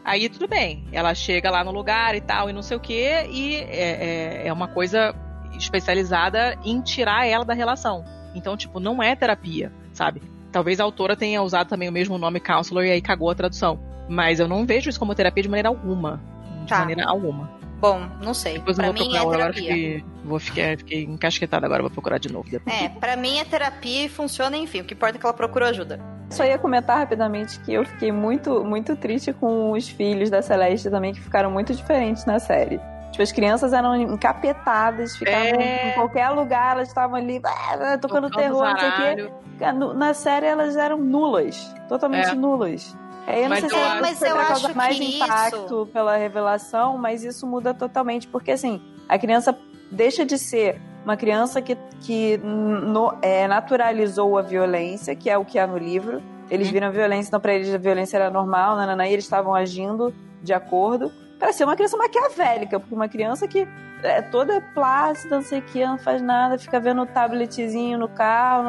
Aí 0.04 0.28
tudo 0.28 0.46
bem, 0.46 0.84
ela 0.92 1.14
chega 1.14 1.50
lá 1.50 1.64
no 1.64 1.70
lugar 1.72 2.14
e 2.14 2.20
tal, 2.20 2.50
e 2.50 2.52
não 2.52 2.60
sei 2.60 2.76
o 2.76 2.80
que, 2.80 2.92
e 3.30 3.56
é, 3.56 4.42
é, 4.44 4.48
é 4.48 4.52
uma 4.52 4.68
coisa 4.68 5.14
especializada 5.56 6.58
em 6.62 6.80
tirar 6.82 7.26
ela 7.26 7.42
da 7.44 7.54
relação. 7.54 8.04
Então, 8.34 8.54
tipo, 8.54 8.78
não 8.78 9.02
é 9.02 9.16
terapia, 9.16 9.72
sabe? 9.94 10.22
Talvez 10.52 10.78
a 10.78 10.84
autora 10.84 11.16
tenha 11.16 11.42
usado 11.42 11.68
também 11.68 11.88
o 11.88 11.92
mesmo 11.92 12.18
nome 12.18 12.38
counselor 12.38 12.84
e 12.84 12.90
aí 12.90 13.00
cagou 13.00 13.30
a 13.30 13.34
tradução. 13.34 13.80
Mas 14.08 14.38
eu 14.38 14.46
não 14.46 14.64
vejo 14.66 14.90
isso 14.90 14.98
como 14.98 15.14
terapia 15.14 15.42
de 15.42 15.48
maneira 15.48 15.70
alguma. 15.70 16.20
De 16.64 16.68
Tá. 16.68 16.80
maneira 16.80 17.06
alguma. 17.08 17.50
Bom, 17.78 18.06
não 18.22 18.32
sei. 18.32 18.54
Depois 18.54 18.78
eu 18.78 18.84
pra 18.84 18.92
vou 18.92 18.94
mim 18.94 19.10
procurar, 19.10 19.18
é 19.18 19.22
agora 19.22 19.52
terapia. 19.52 19.62
fiquei, 19.74 20.04
vou 20.24 20.38
ficar, 20.38 20.76
fiquei 20.78 21.04
encasquetada 21.04 21.66
agora, 21.66 21.82
vou 21.82 21.90
procurar 21.90 22.18
de 22.18 22.32
novo 22.32 22.48
depois. 22.50 22.74
É, 22.74 22.88
pra 22.88 23.16
mim 23.16 23.38
é 23.38 23.44
terapia 23.44 24.04
e 24.06 24.08
funciona, 24.08 24.56
enfim. 24.56 24.80
O 24.80 24.84
que 24.84 24.94
importa 24.94 25.16
é 25.16 25.20
que 25.20 25.26
ela 25.26 25.34
procurou 25.34 25.68
ajuda. 25.68 26.00
Só 26.30 26.44
ia 26.44 26.58
comentar 26.58 26.98
rapidamente 26.98 27.60
que 27.60 27.72
eu 27.74 27.84
fiquei 27.84 28.10
muito, 28.10 28.64
muito 28.64 28.96
triste 28.96 29.32
com 29.32 29.72
os 29.72 29.88
filhos 29.88 30.30
da 30.30 30.42
Celeste 30.42 30.90
também, 30.90 31.12
que 31.12 31.20
ficaram 31.20 31.50
muito 31.50 31.72
diferentes 31.74 32.24
na 32.24 32.38
série. 32.38 32.80
Tipo, 33.12 33.22
as 33.22 33.30
crianças 33.30 33.72
eram 33.72 33.94
encapetadas, 33.96 35.16
ficavam 35.16 35.60
É. 35.60 35.90
em 35.90 35.92
qualquer 35.94 36.28
lugar, 36.30 36.72
elas 36.76 36.88
estavam 36.88 37.14
ali 37.16 37.40
ah, 37.44 37.96
tocando 38.00 38.28
terror, 38.30 38.64
não 38.64 38.78
sei 38.78 38.88
o 38.88 39.26
quê. 39.28 39.94
Na 39.96 40.12
série 40.14 40.46
elas 40.46 40.76
eram 40.76 40.98
nulas, 40.98 41.72
totalmente 41.88 42.30
É. 42.30 42.34
nulas. 42.34 42.96
É, 43.26 43.38
eu 43.40 43.42
não 43.44 43.48
Mas 43.50 43.60
sei 43.60 43.68
se 43.70 43.74
acho- 43.76 44.00
mas 44.00 44.22
eu 44.22 44.36
causar 44.36 44.74
mais 44.74 44.96
que 44.96 45.04
isso- 45.04 45.24
impacto 45.24 45.88
pela 45.92 46.16
revelação, 46.16 46.96
mas 46.96 47.24
isso 47.24 47.46
muda 47.46 47.74
totalmente, 47.74 48.28
porque 48.28 48.52
assim, 48.52 48.80
a 49.08 49.18
criança 49.18 49.56
deixa 49.90 50.24
de 50.24 50.38
ser 50.38 50.80
uma 51.04 51.16
criança 51.16 51.60
que, 51.62 51.76
que 52.00 52.36
no- 52.38 53.14
é, 53.22 53.46
naturalizou 53.48 54.36
a 54.38 54.42
violência, 54.42 55.14
que 55.16 55.28
é 55.30 55.36
o 55.38 55.44
que 55.44 55.58
há 55.58 55.66
no 55.66 55.76
livro. 55.78 56.22
Eles 56.50 56.68
Uhum. 56.68 56.72
viram 56.74 56.86
a 56.88 56.90
violência, 56.90 57.28
então 57.28 57.40
pra 57.40 57.52
eles 57.54 57.72
a 57.74 57.78
violência 57.78 58.16
era 58.16 58.30
normal, 58.30 58.76
nanana, 58.76 59.08
e 59.08 59.12
eles 59.12 59.24
estavam 59.24 59.54
agindo 59.54 60.14
de 60.42 60.52
acordo 60.52 61.10
para 61.38 61.52
ser 61.52 61.64
uma 61.64 61.74
criança 61.74 61.96
maquiavélica, 61.96 62.78
porque 62.78 62.94
uma 62.94 63.08
criança 63.08 63.46
que 63.48 63.66
é 64.02 64.22
toda 64.22 64.60
plácida, 64.74 65.36
não 65.36 65.42
sei 65.42 65.58
o 65.58 65.62
que, 65.62 65.84
não 65.84 65.98
faz 65.98 66.22
nada, 66.22 66.56
fica 66.58 66.78
vendo 66.78 67.02
o 67.02 67.06
tabletzinho 67.06 67.98
no 67.98 68.08
carro, 68.08 68.62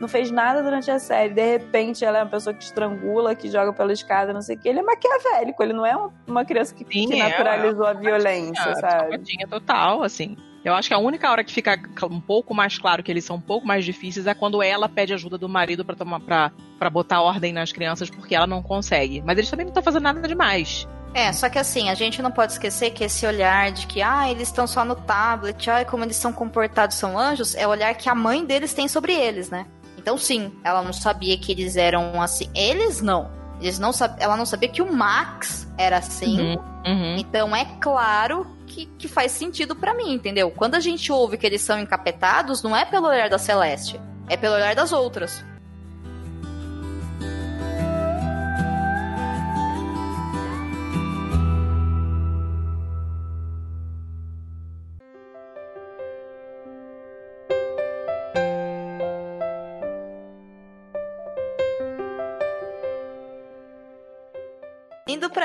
não, 0.00 0.08
fez 0.08 0.30
nada 0.30 0.62
durante 0.62 0.90
a 0.90 0.98
série. 0.98 1.32
De 1.34 1.44
repente, 1.44 2.04
ela 2.04 2.18
é 2.18 2.22
uma 2.22 2.30
pessoa 2.30 2.54
que 2.54 2.62
estrangula, 2.64 3.34
que 3.34 3.50
joga 3.50 3.72
pela 3.72 3.92
escada, 3.92 4.32
não 4.32 4.42
sei 4.42 4.56
o 4.56 4.58
que. 4.58 4.68
Ele 4.68 4.78
é 4.78 4.82
maquiavélico, 4.82 5.62
ele 5.62 5.72
não 5.72 5.84
é 5.86 5.96
um- 5.96 6.10
uma 6.26 6.44
criança 6.44 6.74
que, 6.74 6.84
Sim, 6.84 7.08
que 7.08 7.20
é, 7.20 7.28
naturalizou 7.28 7.86
a 7.86 7.90
é 7.90 7.94
violência, 7.94 8.70
É, 8.70 8.74
sabe? 8.74 9.18
total, 9.48 10.02
assim. 10.02 10.36
Eu 10.64 10.74
acho 10.74 10.88
que 10.88 10.94
a 10.94 10.98
única 10.98 11.30
hora 11.30 11.44
que 11.44 11.52
fica 11.52 11.78
um 12.10 12.20
pouco 12.20 12.52
mais 12.52 12.76
claro 12.78 13.02
que 13.02 13.10
eles 13.10 13.24
são 13.24 13.36
um 13.36 13.40
pouco 13.40 13.66
mais 13.66 13.84
difíceis 13.84 14.26
é 14.26 14.34
quando 14.34 14.62
ela 14.62 14.88
pede 14.88 15.14
ajuda 15.14 15.38
do 15.38 15.48
marido 15.48 15.84
pra 15.84 15.94
tomar 15.94 16.20
para 16.20 16.50
para 16.78 16.90
botar 16.90 17.20
ordem 17.22 17.52
nas 17.52 17.72
crianças 17.72 18.08
porque 18.10 18.34
ela 18.34 18.46
não 18.46 18.62
consegue. 18.62 19.22
Mas 19.24 19.38
eles 19.38 19.50
também 19.50 19.64
não 19.64 19.70
estão 19.70 19.82
fazendo 19.82 20.02
nada 20.02 20.28
demais. 20.28 20.86
É, 21.14 21.32
só 21.32 21.48
que 21.48 21.58
assim, 21.58 21.88
a 21.88 21.94
gente 21.94 22.20
não 22.20 22.30
pode 22.30 22.52
esquecer 22.52 22.90
que 22.90 23.02
esse 23.02 23.26
olhar 23.26 23.72
de 23.72 23.86
que, 23.86 24.02
ah, 24.02 24.30
eles 24.30 24.48
estão 24.48 24.66
só 24.66 24.84
no 24.84 24.94
tablet, 24.94 25.68
ai, 25.70 25.84
como 25.84 26.04
eles 26.04 26.16
são 26.16 26.32
comportados, 26.32 26.96
são 26.96 27.18
anjos, 27.18 27.54
é 27.54 27.66
o 27.66 27.70
olhar 27.70 27.94
que 27.94 28.08
a 28.08 28.14
mãe 28.14 28.44
deles 28.44 28.74
tem 28.74 28.86
sobre 28.86 29.12
eles, 29.12 29.48
né? 29.50 29.64
Então, 30.08 30.16
sim, 30.16 30.50
ela 30.64 30.82
não 30.82 30.90
sabia 30.90 31.36
que 31.36 31.52
eles 31.52 31.76
eram 31.76 32.22
assim. 32.22 32.50
Eles 32.54 33.02
não. 33.02 33.30
Eles 33.60 33.78
não 33.78 33.92
sab... 33.92 34.16
Ela 34.18 34.38
não 34.38 34.46
sabia 34.46 34.66
que 34.66 34.80
o 34.80 34.90
Max 34.90 35.70
era 35.76 35.98
assim. 35.98 36.40
Uhum, 36.40 36.54
uhum. 36.86 37.16
Então, 37.18 37.54
é 37.54 37.66
claro 37.78 38.46
que, 38.66 38.86
que 38.86 39.06
faz 39.06 39.32
sentido 39.32 39.76
pra 39.76 39.92
mim, 39.92 40.14
entendeu? 40.14 40.50
Quando 40.50 40.76
a 40.76 40.80
gente 40.80 41.12
ouve 41.12 41.36
que 41.36 41.44
eles 41.44 41.60
são 41.60 41.78
encapetados, 41.78 42.62
não 42.62 42.74
é 42.74 42.86
pelo 42.86 43.06
olhar 43.06 43.28
da 43.28 43.36
Celeste, 43.36 44.00
é 44.30 44.36
pelo 44.38 44.54
olhar 44.54 44.74
das 44.74 44.92
outras. 44.92 45.44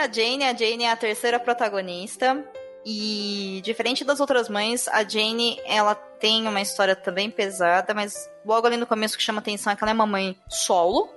Pra 0.04 0.12
Jane, 0.12 0.44
a 0.44 0.54
Jane 0.54 0.84
é 0.84 0.92
a 0.92 0.98
terceira 0.98 1.40
protagonista. 1.40 2.44
E 2.86 3.62
diferente 3.64 4.04
das 4.04 4.20
outras 4.20 4.50
mães, 4.50 4.86
a 4.90 5.02
Jane, 5.02 5.58
ela 5.66 5.96
tem 5.96 6.46
uma 6.46 6.60
história 6.60 6.94
também 6.94 7.32
pesada, 7.32 7.94
mas 7.94 8.30
logo 8.46 8.68
ali 8.68 8.76
no 8.76 8.86
começo 8.86 9.18
que 9.18 9.24
chama 9.24 9.40
atenção 9.40 9.72
é 9.72 9.78
que 9.78 9.82
ela 9.82 9.92
é 9.92 9.94
uma 9.94 10.06
mãe 10.06 10.38
solo. 10.50 11.08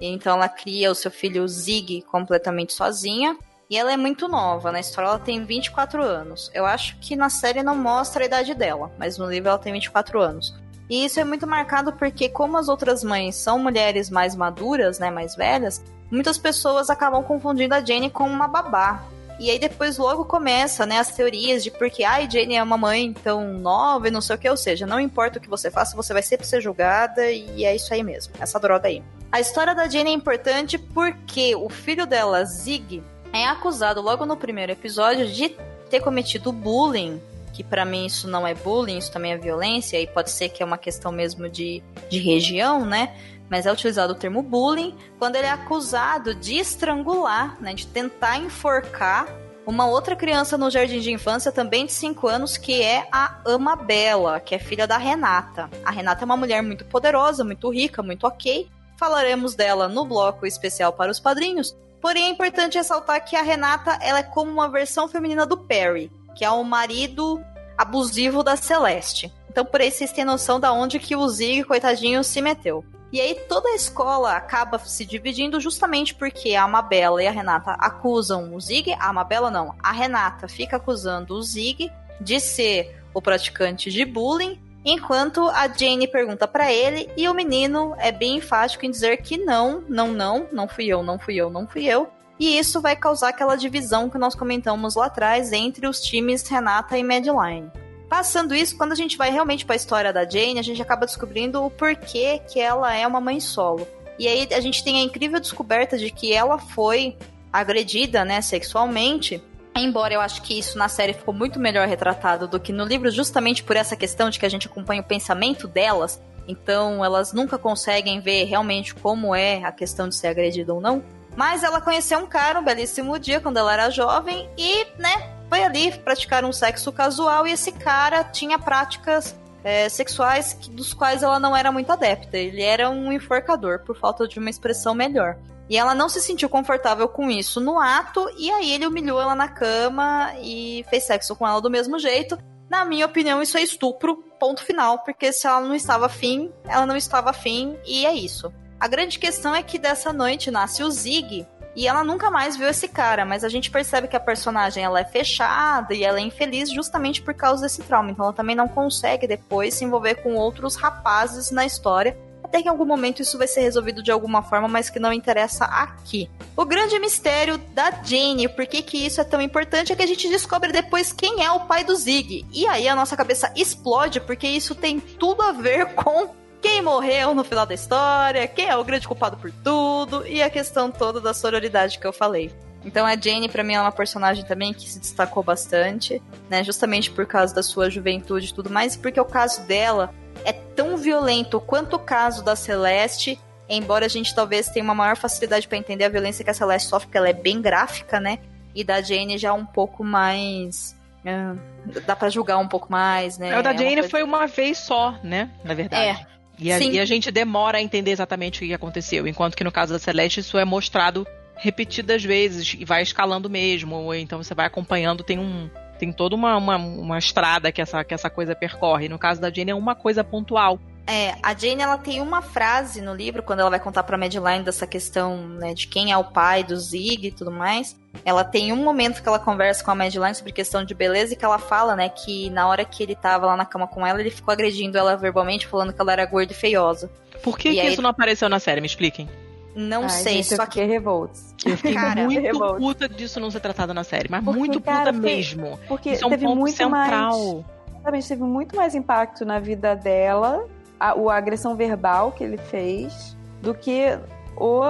Então 0.00 0.36
ela 0.36 0.48
cria 0.48 0.92
o 0.92 0.94
seu 0.94 1.10
filho 1.10 1.48
Zig 1.48 2.02
completamente 2.02 2.72
sozinha. 2.72 3.36
E 3.68 3.76
ela 3.76 3.92
é 3.92 3.96
muito 3.96 4.28
nova. 4.28 4.70
Na 4.70 4.78
história 4.78 5.08
ela 5.08 5.18
tem 5.18 5.44
24 5.44 6.00
anos. 6.00 6.48
Eu 6.54 6.64
acho 6.64 7.00
que 7.00 7.16
na 7.16 7.28
série 7.28 7.64
não 7.64 7.74
mostra 7.74 8.22
a 8.22 8.26
idade 8.26 8.54
dela, 8.54 8.92
mas 8.96 9.18
no 9.18 9.28
livro 9.28 9.48
ela 9.48 9.58
tem 9.58 9.72
24 9.72 10.20
anos. 10.20 10.54
E 10.88 11.04
isso 11.04 11.18
é 11.18 11.24
muito 11.24 11.48
marcado 11.48 11.94
porque, 11.94 12.28
como 12.28 12.56
as 12.56 12.68
outras 12.68 13.02
mães 13.02 13.34
são 13.34 13.58
mulheres 13.58 14.08
mais 14.08 14.36
maduras, 14.36 15.00
né, 15.00 15.10
mais 15.10 15.34
velhas, 15.34 15.82
muitas 16.10 16.38
pessoas 16.38 16.90
acabam 16.90 17.22
confundindo 17.22 17.74
a 17.74 17.84
Jane 17.84 18.10
com 18.10 18.24
uma 18.24 18.48
babá. 18.48 19.04
E 19.38 19.50
aí 19.50 19.58
depois 19.58 19.98
logo 19.98 20.24
começa, 20.24 20.86
né, 20.86 20.98
as 20.98 21.14
teorias 21.14 21.62
de 21.62 21.70
porque 21.70 22.04
a 22.04 22.26
Jane 22.26 22.56
é 22.56 22.62
uma 22.62 22.78
mãe 22.78 23.12
tão 23.12 23.52
nova 23.52 24.08
e 24.08 24.10
não 24.10 24.22
sei 24.22 24.36
o 24.36 24.38
que, 24.38 24.48
ou 24.48 24.56
seja, 24.56 24.86
não 24.86 24.98
importa 24.98 25.38
o 25.38 25.42
que 25.42 25.48
você 25.48 25.70
faça, 25.70 25.94
você 25.94 26.14
vai 26.14 26.22
sempre 26.22 26.46
ser 26.46 26.62
julgada 26.62 27.30
e 27.30 27.62
é 27.62 27.76
isso 27.76 27.92
aí 27.92 28.02
mesmo, 28.02 28.32
essa 28.40 28.58
droga 28.58 28.88
aí. 28.88 29.02
A 29.30 29.38
história 29.38 29.74
da 29.74 29.86
Jane 29.86 30.08
é 30.08 30.14
importante 30.14 30.78
porque 30.78 31.54
o 31.54 31.68
filho 31.68 32.06
dela, 32.06 32.42
Zig, 32.46 33.02
é 33.30 33.44
acusado 33.44 34.00
logo 34.00 34.24
no 34.24 34.38
primeiro 34.38 34.72
episódio 34.72 35.26
de 35.26 35.54
ter 35.90 36.00
cometido 36.00 36.50
bullying 36.50 37.20
que 37.56 37.64
para 37.64 37.86
mim 37.86 38.04
isso 38.04 38.28
não 38.28 38.46
é 38.46 38.54
bullying, 38.54 38.98
isso 38.98 39.10
também 39.10 39.32
é 39.32 39.38
violência, 39.38 39.98
e 39.98 40.06
pode 40.06 40.30
ser 40.30 40.50
que 40.50 40.62
é 40.62 40.66
uma 40.66 40.76
questão 40.76 41.10
mesmo 41.10 41.48
de, 41.48 41.82
de 42.10 42.18
região, 42.18 42.84
né? 42.84 43.16
Mas 43.50 43.66
é 43.66 43.72
utilizado 43.72 44.12
o 44.12 44.16
termo 44.16 44.42
bullying 44.42 44.96
quando 45.18 45.36
ele 45.36 45.46
é 45.46 45.50
acusado 45.50 46.34
de 46.34 46.58
estrangular, 46.58 47.56
né? 47.60 47.74
De 47.74 47.86
tentar 47.86 48.36
enforcar 48.38 49.26
uma 49.66 49.86
outra 49.86 50.14
criança 50.14 50.56
no 50.56 50.70
jardim 50.70 51.00
de 51.00 51.10
infância, 51.10 51.50
também 51.50 51.86
de 51.86 51.92
5 51.92 52.28
anos, 52.28 52.56
que 52.56 52.82
é 52.82 53.08
a 53.10 53.40
Amabela, 53.44 54.38
que 54.38 54.54
é 54.54 54.58
filha 54.58 54.86
da 54.86 54.96
Renata. 54.96 55.68
A 55.84 55.90
Renata 55.90 56.22
é 56.22 56.26
uma 56.26 56.36
mulher 56.36 56.62
muito 56.62 56.84
poderosa, 56.84 57.44
muito 57.44 57.68
rica, 57.70 58.02
muito 58.02 58.26
ok. 58.26 58.68
Falaremos 58.96 59.54
dela 59.54 59.88
no 59.88 60.04
bloco 60.04 60.46
especial 60.46 60.92
para 60.92 61.10
os 61.10 61.20
padrinhos. 61.20 61.76
Porém, 62.00 62.26
é 62.26 62.28
importante 62.28 62.78
ressaltar 62.78 63.24
que 63.24 63.34
a 63.34 63.42
Renata 63.42 63.98
ela 64.00 64.20
é 64.20 64.22
como 64.22 64.50
uma 64.50 64.68
versão 64.68 65.08
feminina 65.08 65.44
do 65.44 65.56
Perry 65.56 66.10
que 66.36 66.44
é 66.44 66.50
o 66.50 66.62
marido 66.62 67.42
abusivo 67.76 68.44
da 68.44 68.56
Celeste. 68.56 69.32
Então, 69.56 69.64
por 69.64 69.80
aí 69.80 69.90
vocês 69.90 70.12
têm 70.12 70.22
noção 70.22 70.60
da 70.60 70.70
onde 70.70 70.98
que 70.98 71.16
o 71.16 71.26
Zig, 71.26 71.64
coitadinho, 71.64 72.22
se 72.22 72.42
meteu. 72.42 72.84
E 73.10 73.18
aí 73.18 73.34
toda 73.48 73.70
a 73.70 73.74
escola 73.74 74.32
acaba 74.32 74.78
se 74.78 75.06
dividindo 75.06 75.58
justamente 75.58 76.14
porque 76.14 76.54
a 76.54 76.64
Amabela 76.64 77.22
e 77.22 77.26
a 77.26 77.30
Renata 77.30 77.70
acusam 77.78 78.54
o 78.54 78.60
Zig, 78.60 78.92
a 78.92 79.08
Amabela 79.08 79.50
não, 79.50 79.74
a 79.82 79.92
Renata 79.92 80.46
fica 80.46 80.76
acusando 80.76 81.32
o 81.32 81.42
Zig 81.42 81.90
de 82.20 82.38
ser 82.38 83.02
o 83.14 83.22
praticante 83.22 83.90
de 83.90 84.04
bullying, 84.04 84.60
enquanto 84.84 85.48
a 85.48 85.66
Jane 85.68 86.06
pergunta 86.06 86.46
para 86.46 86.70
ele 86.70 87.08
e 87.16 87.26
o 87.26 87.32
menino 87.32 87.94
é 87.96 88.12
bem 88.12 88.36
enfático 88.36 88.84
em 88.84 88.90
dizer 88.90 89.22
que 89.22 89.38
não, 89.38 89.82
não, 89.88 90.08
não, 90.08 90.48
não 90.52 90.68
fui 90.68 90.84
eu, 90.84 91.02
não 91.02 91.18
fui 91.18 91.36
eu, 91.36 91.48
não 91.48 91.66
fui 91.66 91.86
eu. 91.86 92.10
E 92.38 92.58
isso 92.58 92.78
vai 92.78 92.94
causar 92.94 93.30
aquela 93.30 93.56
divisão 93.56 94.10
que 94.10 94.18
nós 94.18 94.34
comentamos 94.34 94.96
lá 94.96 95.06
atrás 95.06 95.50
entre 95.50 95.86
os 95.86 96.02
times 96.02 96.46
Renata 96.46 96.98
e 96.98 97.02
Madeline. 97.02 97.72
Passando 98.08 98.54
isso, 98.54 98.76
quando 98.76 98.92
a 98.92 98.96
gente 98.96 99.16
vai 99.16 99.30
realmente 99.30 99.64
para 99.64 99.74
a 99.74 99.76
história 99.76 100.12
da 100.12 100.28
Jane, 100.28 100.58
a 100.58 100.62
gente 100.62 100.80
acaba 100.80 101.06
descobrindo 101.06 101.64
o 101.64 101.70
porquê 101.70 102.40
que 102.46 102.60
ela 102.60 102.94
é 102.94 103.06
uma 103.06 103.20
mãe 103.20 103.40
solo. 103.40 103.86
E 104.18 104.28
aí 104.28 104.48
a 104.52 104.60
gente 104.60 104.82
tem 104.84 104.98
a 104.98 105.02
incrível 105.02 105.40
descoberta 105.40 105.98
de 105.98 106.10
que 106.10 106.32
ela 106.32 106.58
foi 106.58 107.16
agredida, 107.52 108.24
né, 108.24 108.40
sexualmente. 108.40 109.42
Embora 109.74 110.14
eu 110.14 110.20
acho 110.20 110.40
que 110.42 110.58
isso 110.58 110.78
na 110.78 110.88
série 110.88 111.12
ficou 111.12 111.34
muito 111.34 111.58
melhor 111.58 111.86
retratado 111.86 112.48
do 112.48 112.60
que 112.60 112.72
no 112.72 112.84
livro, 112.84 113.10
justamente 113.10 113.62
por 113.62 113.76
essa 113.76 113.96
questão 113.96 114.30
de 114.30 114.38
que 114.38 114.46
a 114.46 114.48
gente 114.48 114.66
acompanha 114.66 115.02
o 115.02 115.04
pensamento 115.04 115.68
delas, 115.68 116.20
então 116.48 117.04
elas 117.04 117.32
nunca 117.32 117.58
conseguem 117.58 118.20
ver 118.20 118.44
realmente 118.44 118.94
como 118.94 119.34
é 119.34 119.62
a 119.64 119.72
questão 119.72 120.08
de 120.08 120.14
ser 120.14 120.28
agredida 120.28 120.72
ou 120.72 120.80
não. 120.80 121.02
Mas 121.36 121.62
ela 121.62 121.80
conheceu 121.80 122.18
um 122.18 122.26
cara 122.26 122.58
um 122.58 122.64
belíssimo 122.64 123.18
dia 123.18 123.40
quando 123.40 123.58
ela 123.58 123.72
era 123.72 123.90
jovem 123.90 124.48
e, 124.56 124.86
né, 124.98 125.35
foi 125.48 125.62
ali 125.62 125.92
praticar 125.98 126.44
um 126.44 126.52
sexo 126.52 126.92
casual 126.92 127.46
e 127.46 127.52
esse 127.52 127.72
cara 127.72 128.24
tinha 128.24 128.58
práticas 128.58 129.36
é, 129.64 129.88
sexuais 129.88 130.52
que, 130.52 130.70
dos 130.70 130.94
quais 130.94 131.22
ela 131.22 131.40
não 131.40 131.56
era 131.56 131.72
muito 131.72 131.90
adepta. 131.90 132.36
Ele 132.36 132.62
era 132.62 132.88
um 132.88 133.12
enforcador, 133.12 133.80
por 133.80 133.96
falta 133.96 134.28
de 134.28 134.38
uma 134.38 134.50
expressão 134.50 134.94
melhor. 134.94 135.36
E 135.68 135.76
ela 135.76 135.94
não 135.94 136.08
se 136.08 136.20
sentiu 136.20 136.48
confortável 136.48 137.08
com 137.08 137.28
isso 137.28 137.60
no 137.60 137.80
ato, 137.80 138.30
e 138.38 138.50
aí 138.50 138.70
ele 138.70 138.86
humilhou 138.86 139.20
ela 139.20 139.34
na 139.34 139.48
cama 139.48 140.32
e 140.40 140.84
fez 140.88 141.04
sexo 141.04 141.34
com 141.34 141.46
ela 141.46 141.60
do 141.60 141.68
mesmo 141.68 141.98
jeito. 141.98 142.38
Na 142.70 142.84
minha 142.84 143.06
opinião, 143.06 143.42
isso 143.42 143.58
é 143.58 143.62
estupro, 143.62 144.16
ponto 144.38 144.62
final, 144.62 145.00
porque 145.00 145.32
se 145.32 145.46
ela 145.46 145.60
não 145.60 145.74
estava 145.74 146.06
afim, 146.06 146.52
ela 146.64 146.86
não 146.86 146.96
estava 146.96 147.30
afim, 147.30 147.76
e 147.84 148.06
é 148.06 148.14
isso. 148.14 148.52
A 148.78 148.86
grande 148.86 149.18
questão 149.18 149.54
é 149.54 149.62
que 149.62 149.78
dessa 149.78 150.12
noite 150.12 150.50
nasce 150.50 150.82
o 150.84 150.90
Zig, 150.90 151.46
e 151.76 151.86
ela 151.86 152.02
nunca 152.02 152.30
mais 152.30 152.56
viu 152.56 152.66
esse 152.66 152.88
cara, 152.88 153.26
mas 153.26 153.44
a 153.44 153.50
gente 153.50 153.70
percebe 153.70 154.08
que 154.08 154.16
a 154.16 154.20
personagem 154.20 154.82
ela 154.82 154.98
é 154.98 155.04
fechada 155.04 155.92
e 155.92 156.02
ela 156.02 156.18
é 156.18 156.22
infeliz 156.22 156.72
justamente 156.72 157.20
por 157.20 157.34
causa 157.34 157.62
desse 157.64 157.82
trauma. 157.82 158.10
Então 158.10 158.24
ela 158.24 158.34
também 158.34 158.56
não 158.56 158.66
consegue 158.66 159.26
depois 159.26 159.74
se 159.74 159.84
envolver 159.84 160.14
com 160.16 160.34
outros 160.36 160.74
rapazes 160.74 161.50
na 161.50 161.66
história. 161.66 162.16
Até 162.42 162.62
que 162.62 162.68
em 162.68 162.70
algum 162.70 162.86
momento 162.86 163.20
isso 163.20 163.36
vai 163.36 163.46
ser 163.46 163.60
resolvido 163.60 164.02
de 164.02 164.10
alguma 164.10 164.42
forma, 164.42 164.68
mas 164.68 164.88
que 164.88 164.98
não 164.98 165.12
interessa 165.12 165.66
aqui. 165.66 166.30
O 166.56 166.64
grande 166.64 166.98
mistério 166.98 167.58
da 167.74 167.90
Jane, 167.90 168.48
por 168.48 168.66
que, 168.66 168.80
que 168.80 169.04
isso 169.04 169.20
é 169.20 169.24
tão 169.24 169.42
importante, 169.42 169.92
é 169.92 169.96
que 169.96 170.02
a 170.02 170.06
gente 170.06 170.28
descobre 170.30 170.72
depois 170.72 171.12
quem 171.12 171.44
é 171.44 171.50
o 171.50 171.60
pai 171.60 171.84
do 171.84 171.94
Zig. 171.94 172.46
E 172.52 172.66
aí 172.68 172.88
a 172.88 172.96
nossa 172.96 173.16
cabeça 173.16 173.52
explode, 173.54 174.20
porque 174.20 174.46
isso 174.46 174.74
tem 174.74 174.98
tudo 174.98 175.42
a 175.42 175.52
ver 175.52 175.92
com 175.96 176.30
quem 176.60 176.82
morreu 176.82 177.34
no 177.34 177.44
final 177.44 177.66
da 177.66 177.74
história, 177.74 178.46
quem 178.46 178.68
é 178.68 178.76
o 178.76 178.84
grande 178.84 179.06
culpado 179.06 179.36
por 179.36 179.50
tudo 179.64 180.26
e 180.26 180.42
a 180.42 180.50
questão 180.50 180.90
toda 180.90 181.20
da 181.20 181.32
sororidade 181.34 181.98
que 181.98 182.06
eu 182.06 182.12
falei. 182.12 182.52
Então 182.84 183.04
a 183.04 183.16
Jane 183.16 183.48
para 183.48 183.64
mim 183.64 183.74
é 183.74 183.80
uma 183.80 183.92
personagem 183.92 184.44
também 184.44 184.72
que 184.72 184.88
se 184.88 185.00
destacou 185.00 185.42
bastante, 185.42 186.22
né, 186.48 186.62
justamente 186.62 187.10
por 187.10 187.26
causa 187.26 187.54
da 187.54 187.62
sua 187.62 187.90
juventude 187.90 188.48
e 188.48 188.54
tudo 188.54 188.70
mais, 188.70 188.96
porque 188.96 189.20
o 189.20 189.24
caso 189.24 189.62
dela 189.66 190.14
é 190.44 190.52
tão 190.52 190.96
violento 190.96 191.60
quanto 191.60 191.96
o 191.96 191.98
caso 191.98 192.44
da 192.44 192.54
Celeste, 192.54 193.40
embora 193.68 194.06
a 194.06 194.08
gente 194.08 194.34
talvez 194.34 194.68
tenha 194.68 194.84
uma 194.84 194.94
maior 194.94 195.16
facilidade 195.16 195.66
para 195.66 195.78
entender 195.78 196.04
a 196.04 196.08
violência 196.08 196.44
que 196.44 196.50
a 196.50 196.54
Celeste 196.54 196.88
sofre, 196.88 197.08
porque 197.08 197.18
ela 197.18 197.28
é 197.28 197.32
bem 197.32 197.60
gráfica, 197.60 198.20
né? 198.20 198.38
E 198.72 198.84
da 198.84 199.02
Jane 199.02 199.36
já 199.36 199.52
um 199.52 199.66
pouco 199.66 200.04
mais 200.04 200.96
é, 201.26 202.00
dá 202.06 202.14
para 202.14 202.28
julgar 202.28 202.58
um 202.58 202.68
pouco 202.68 202.90
mais, 202.90 203.36
né? 203.36 203.58
O 203.58 203.62
da 203.62 203.74
é 203.74 203.76
Jane 203.76 203.94
coisa... 203.94 204.08
foi 204.08 204.22
uma 204.22 204.46
vez 204.46 204.78
só, 204.78 205.18
né? 205.24 205.50
Na 205.64 205.74
verdade. 205.74 206.20
É. 206.20 206.35
E 206.58 206.72
a, 206.72 206.78
e 206.78 206.98
a, 206.98 207.04
gente 207.04 207.30
demora 207.30 207.78
a 207.78 207.82
entender 207.82 208.10
exatamente 208.10 208.64
o 208.64 208.66
que 208.66 208.72
aconteceu. 208.72 209.26
Enquanto 209.26 209.56
que 209.56 209.64
no 209.64 209.72
caso 209.72 209.92
da 209.92 209.98
Celeste, 209.98 210.40
isso 210.40 210.56
é 210.56 210.64
mostrado 210.64 211.26
repetidas 211.56 212.24
vezes 212.24 212.74
e 212.78 212.84
vai 212.84 213.02
escalando 213.02 213.48
mesmo. 213.48 213.96
Ou 213.96 214.14
então 214.14 214.42
você 214.42 214.54
vai 214.54 214.66
acompanhando, 214.66 215.22
tem 215.22 215.38
um. 215.38 215.68
Tem 215.98 216.12
toda 216.12 216.34
uma, 216.34 216.56
uma, 216.58 216.76
uma 216.76 217.18
estrada 217.18 217.72
que 217.72 217.80
essa, 217.80 218.04
que 218.04 218.12
essa 218.12 218.28
coisa 218.28 218.54
percorre. 218.54 219.08
No 219.08 219.18
caso 219.18 219.40
da 219.40 219.50
Jane, 219.50 219.70
é 219.70 219.74
uma 219.74 219.94
coisa 219.94 220.22
pontual. 220.22 220.78
É, 221.06 221.36
a 221.40 221.54
Jane 221.54 221.80
ela 221.80 221.96
tem 221.96 222.20
uma 222.20 222.42
frase 222.42 223.00
no 223.00 223.14
livro, 223.14 223.42
quando 223.42 223.60
ela 223.60 223.70
vai 223.70 223.78
contar 223.78 224.02
pra 224.02 224.18
Madeline 224.18 224.64
dessa 224.64 224.86
questão 224.86 225.36
né, 225.36 225.72
de 225.72 225.86
quem 225.86 226.10
é 226.10 226.16
o 226.18 226.24
pai 226.24 226.64
do 226.64 226.76
Zig 226.76 227.28
e 227.28 227.30
tudo 227.30 227.52
mais. 227.52 227.96
Ela 228.24 228.42
tem 228.42 228.72
um 228.72 228.76
momento 228.76 229.22
que 229.22 229.28
ela 229.28 229.38
conversa 229.38 229.84
com 229.84 229.90
a 229.92 229.94
Madeline 229.94 230.34
sobre 230.34 230.50
questão 230.50 230.84
de 230.84 230.94
beleza 230.94 231.34
e 231.34 231.36
que 231.36 231.44
ela 231.44 231.58
fala, 231.58 231.94
né, 231.94 232.08
que 232.08 232.50
na 232.50 232.66
hora 232.66 232.84
que 232.84 233.02
ele 233.02 233.14
tava 233.14 233.46
lá 233.46 233.56
na 233.56 233.64
cama 233.64 233.86
com 233.86 234.04
ela, 234.04 234.20
ele 234.20 234.30
ficou 234.30 234.50
agredindo 234.50 234.98
ela 234.98 235.16
verbalmente, 235.16 235.66
falando 235.66 235.92
que 235.92 236.00
ela 236.00 236.12
era 236.12 236.26
gorda 236.26 236.52
e 236.52 236.56
feiosa. 236.56 237.08
Por 237.42 237.56
que, 237.56 237.72
que 237.72 237.80
aí... 237.80 237.92
isso 237.92 238.02
não 238.02 238.10
apareceu 238.10 238.48
na 238.48 238.58
série? 238.58 238.80
Me 238.80 238.86
expliquem. 238.88 239.28
Não 239.76 240.04
Ai, 240.04 240.08
sei, 240.08 240.32
gente, 240.42 240.56
só 240.56 240.62
eu 240.62 240.68
que 240.68 240.82
revoltos. 240.82 241.54
Eu 241.64 241.76
fiquei 241.76 241.94
cara, 241.94 242.24
muito 242.24 242.40
revoltos. 242.40 242.78
puta 242.78 243.08
disso 243.08 243.38
não 243.38 243.50
ser 243.50 243.60
tratado 243.60 243.92
na 243.92 244.02
série, 244.02 244.26
mas 244.30 244.42
porque, 244.42 244.58
muito 244.58 244.80
puta 244.80 244.90
cara, 244.90 245.12
mesmo. 245.12 245.78
Porque 245.86 246.12
isso 246.12 246.24
é 246.24 246.26
um 246.26 246.30
teve 246.30 246.46
ponto 246.46 246.58
muito 246.58 246.76
central. 246.76 247.64
mais. 248.02 248.26
teve 248.26 248.42
muito 248.42 248.74
mais 248.74 248.94
impacto 248.94 249.44
na 249.44 249.60
vida 249.60 249.94
dela, 249.94 250.66
a, 250.98 251.10
a 251.12 251.36
agressão 251.36 251.76
verbal 251.76 252.32
que 252.32 252.42
ele 252.44 252.56
fez, 252.58 253.36
do 253.62 253.74
que 253.74 254.18
o 254.56 254.82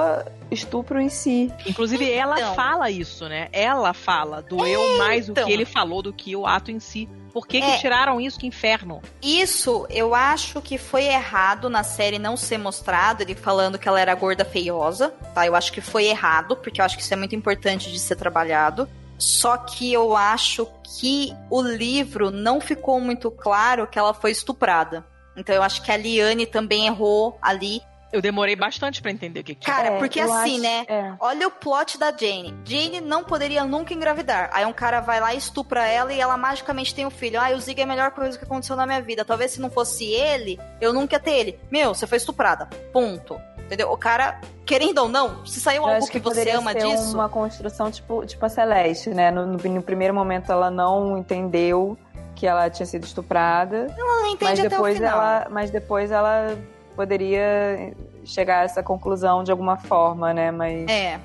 estupro 0.50 1.00
em 1.00 1.08
si. 1.08 1.52
Inclusive, 1.66 2.10
ela 2.10 2.36
Então. 2.38 2.54
fala 2.54 2.90
isso, 2.90 3.28
né? 3.28 3.48
Ela 3.52 3.92
fala, 3.92 4.40
doeu 4.42 4.98
mais 4.98 5.28
o 5.28 5.32
Então. 5.32 5.46
que 5.46 5.52
ele 5.52 5.64
falou 5.64 6.02
do 6.02 6.12
que 6.12 6.36
o 6.36 6.46
ato 6.46 6.70
em 6.70 6.78
si. 6.78 7.08
Por 7.32 7.46
que, 7.46 7.58
É. 7.58 7.72
que 7.74 7.80
tiraram 7.80 8.20
isso? 8.20 8.38
Que 8.38 8.46
inferno. 8.46 9.02
Isso 9.20 9.86
eu 9.90 10.14
acho 10.14 10.62
que 10.62 10.78
foi 10.78 11.04
errado 11.04 11.68
na 11.68 11.82
série 11.82 12.18
não 12.18 12.36
ser 12.36 12.58
mostrado, 12.58 13.22
ele 13.22 13.34
falando 13.34 13.78
que 13.78 13.88
ela 13.88 14.00
era 14.00 14.14
gorda 14.14 14.44
feiosa, 14.44 15.12
tá? 15.34 15.44
Eu 15.46 15.54
acho 15.54 15.72
que 15.72 15.80
foi 15.80 16.04
errado, 16.06 16.56
porque 16.56 16.80
eu 16.80 16.84
acho 16.84 16.96
que 16.96 17.02
isso 17.02 17.12
é 17.12 17.16
muito 17.16 17.34
importante 17.34 17.90
de 17.92 17.98
ser 17.98 18.16
trabalhado. 18.16 18.88
Só 19.18 19.56
que 19.56 19.92
eu 19.92 20.14
acho 20.16 20.66
que 21.00 21.34
o 21.50 21.60
livro 21.60 22.30
não 22.30 22.60
ficou 22.60 23.00
muito 23.00 23.30
claro 23.30 23.86
que 23.86 23.98
ela 23.98 24.14
foi 24.14 24.30
estuprada. 24.30 25.04
Então 25.36 25.54
eu 25.54 25.62
acho 25.62 25.82
que 25.82 25.92
a 25.92 25.96
Liane 25.96 26.46
também 26.46 26.86
errou 26.86 27.38
ali. 27.42 27.82
Eu 28.12 28.22
demorei 28.22 28.54
bastante 28.56 29.02
pra 29.02 29.10
entender 29.10 29.40
o 29.40 29.44
que, 29.44 29.54
que. 29.54 29.66
Cara, 29.66 29.88
É, 29.88 29.98
porque 29.98 30.20
assim, 30.20 30.54
acho- 30.54 30.62
né? 30.62 30.84
é. 30.88 31.12
Olha 31.20 31.48
o 31.48 31.50
plot 31.50 31.98
da 31.98 32.10
Jane. 32.16 32.54
Jane 32.64 33.00
não 33.00 33.24
poderia 33.24 33.64
nunca 33.64 33.92
engravidar. 33.92 34.48
Aí 34.54 34.64
um 34.64 34.72
cara 34.72 35.00
vai 35.00 35.20
lá 35.20 35.34
e 35.34 35.38
estupra 35.38 35.86
ela 35.86 36.12
e 36.12 36.20
ela 36.20 36.36
magicamente 36.38 36.94
tem 36.94 37.04
um 37.04 37.10
filho. 37.10 37.38
Ah, 37.40 37.50
o 37.50 37.60
Zig 37.60 37.78
é 37.80 37.84
a 37.84 37.86
melhor 37.86 38.12
coisa 38.12 38.38
que 38.38 38.44
aconteceu 38.44 38.76
na 38.76 38.86
minha 38.86 39.02
vida. 39.02 39.24
Talvez 39.24 39.50
se 39.50 39.60
não 39.60 39.68
fosse 39.68 40.04
ele, 40.06 40.58
eu 40.80 40.92
nunca 40.94 41.16
ia 41.16 41.20
ter 41.20 41.32
ele. 41.32 41.58
Meu, 41.70 41.92
você 41.94 42.06
foi 42.06 42.16
estuprada. 42.16 42.66
Ponto. 42.92 43.38
Entendeu? 43.58 43.90
O 43.90 43.96
cara, 43.98 44.40
querendo 44.64 44.98
ou 44.98 45.08
não, 45.08 45.44
se 45.44 45.60
saiu 45.60 45.82
Eu 45.82 45.88
algo 45.88 45.98
acho 45.98 46.06
que, 46.12 46.20
que, 46.20 46.24
você 46.24 46.30
poderia 46.30 46.58
ama 46.58 46.72
ser 46.72 46.86
disso. 46.86 47.12
uma 47.16 47.28
construção 47.28 47.90
tipo, 47.90 48.24
tipo 48.24 48.46
a 48.46 48.48
Celeste, 48.48 49.10
né? 49.10 49.32
No, 49.32 49.44
no- 49.44 49.58
no 49.58 49.82
primeiro 49.82 50.14
momento 50.14 50.52
ela 50.52 50.70
não 50.70 51.18
entendeu 51.18 51.98
que 52.36 52.46
ela 52.46 52.70
tinha 52.70 52.86
sido 52.86 53.02
estuprada. 53.04 53.92
Ela 53.98 54.20
não 54.20 54.26
entende 54.26 54.44
mas 54.44 54.58
até 54.60 54.66
o 54.68 54.70
depois 54.70 54.96
final. 54.98 55.12
ela, 55.18 55.46
mas 55.50 55.70
depois 55.70 56.10
ela 56.12 56.56
poderia 56.94 57.92
chegar 58.24 58.60
a 58.60 58.62
essa 58.64 58.82
conclusão 58.82 59.42
de 59.42 59.50
alguma 59.50 59.76
forma, 59.76 60.32
né? 60.32 60.50
Mas 60.50 60.88
É. 60.88 61.18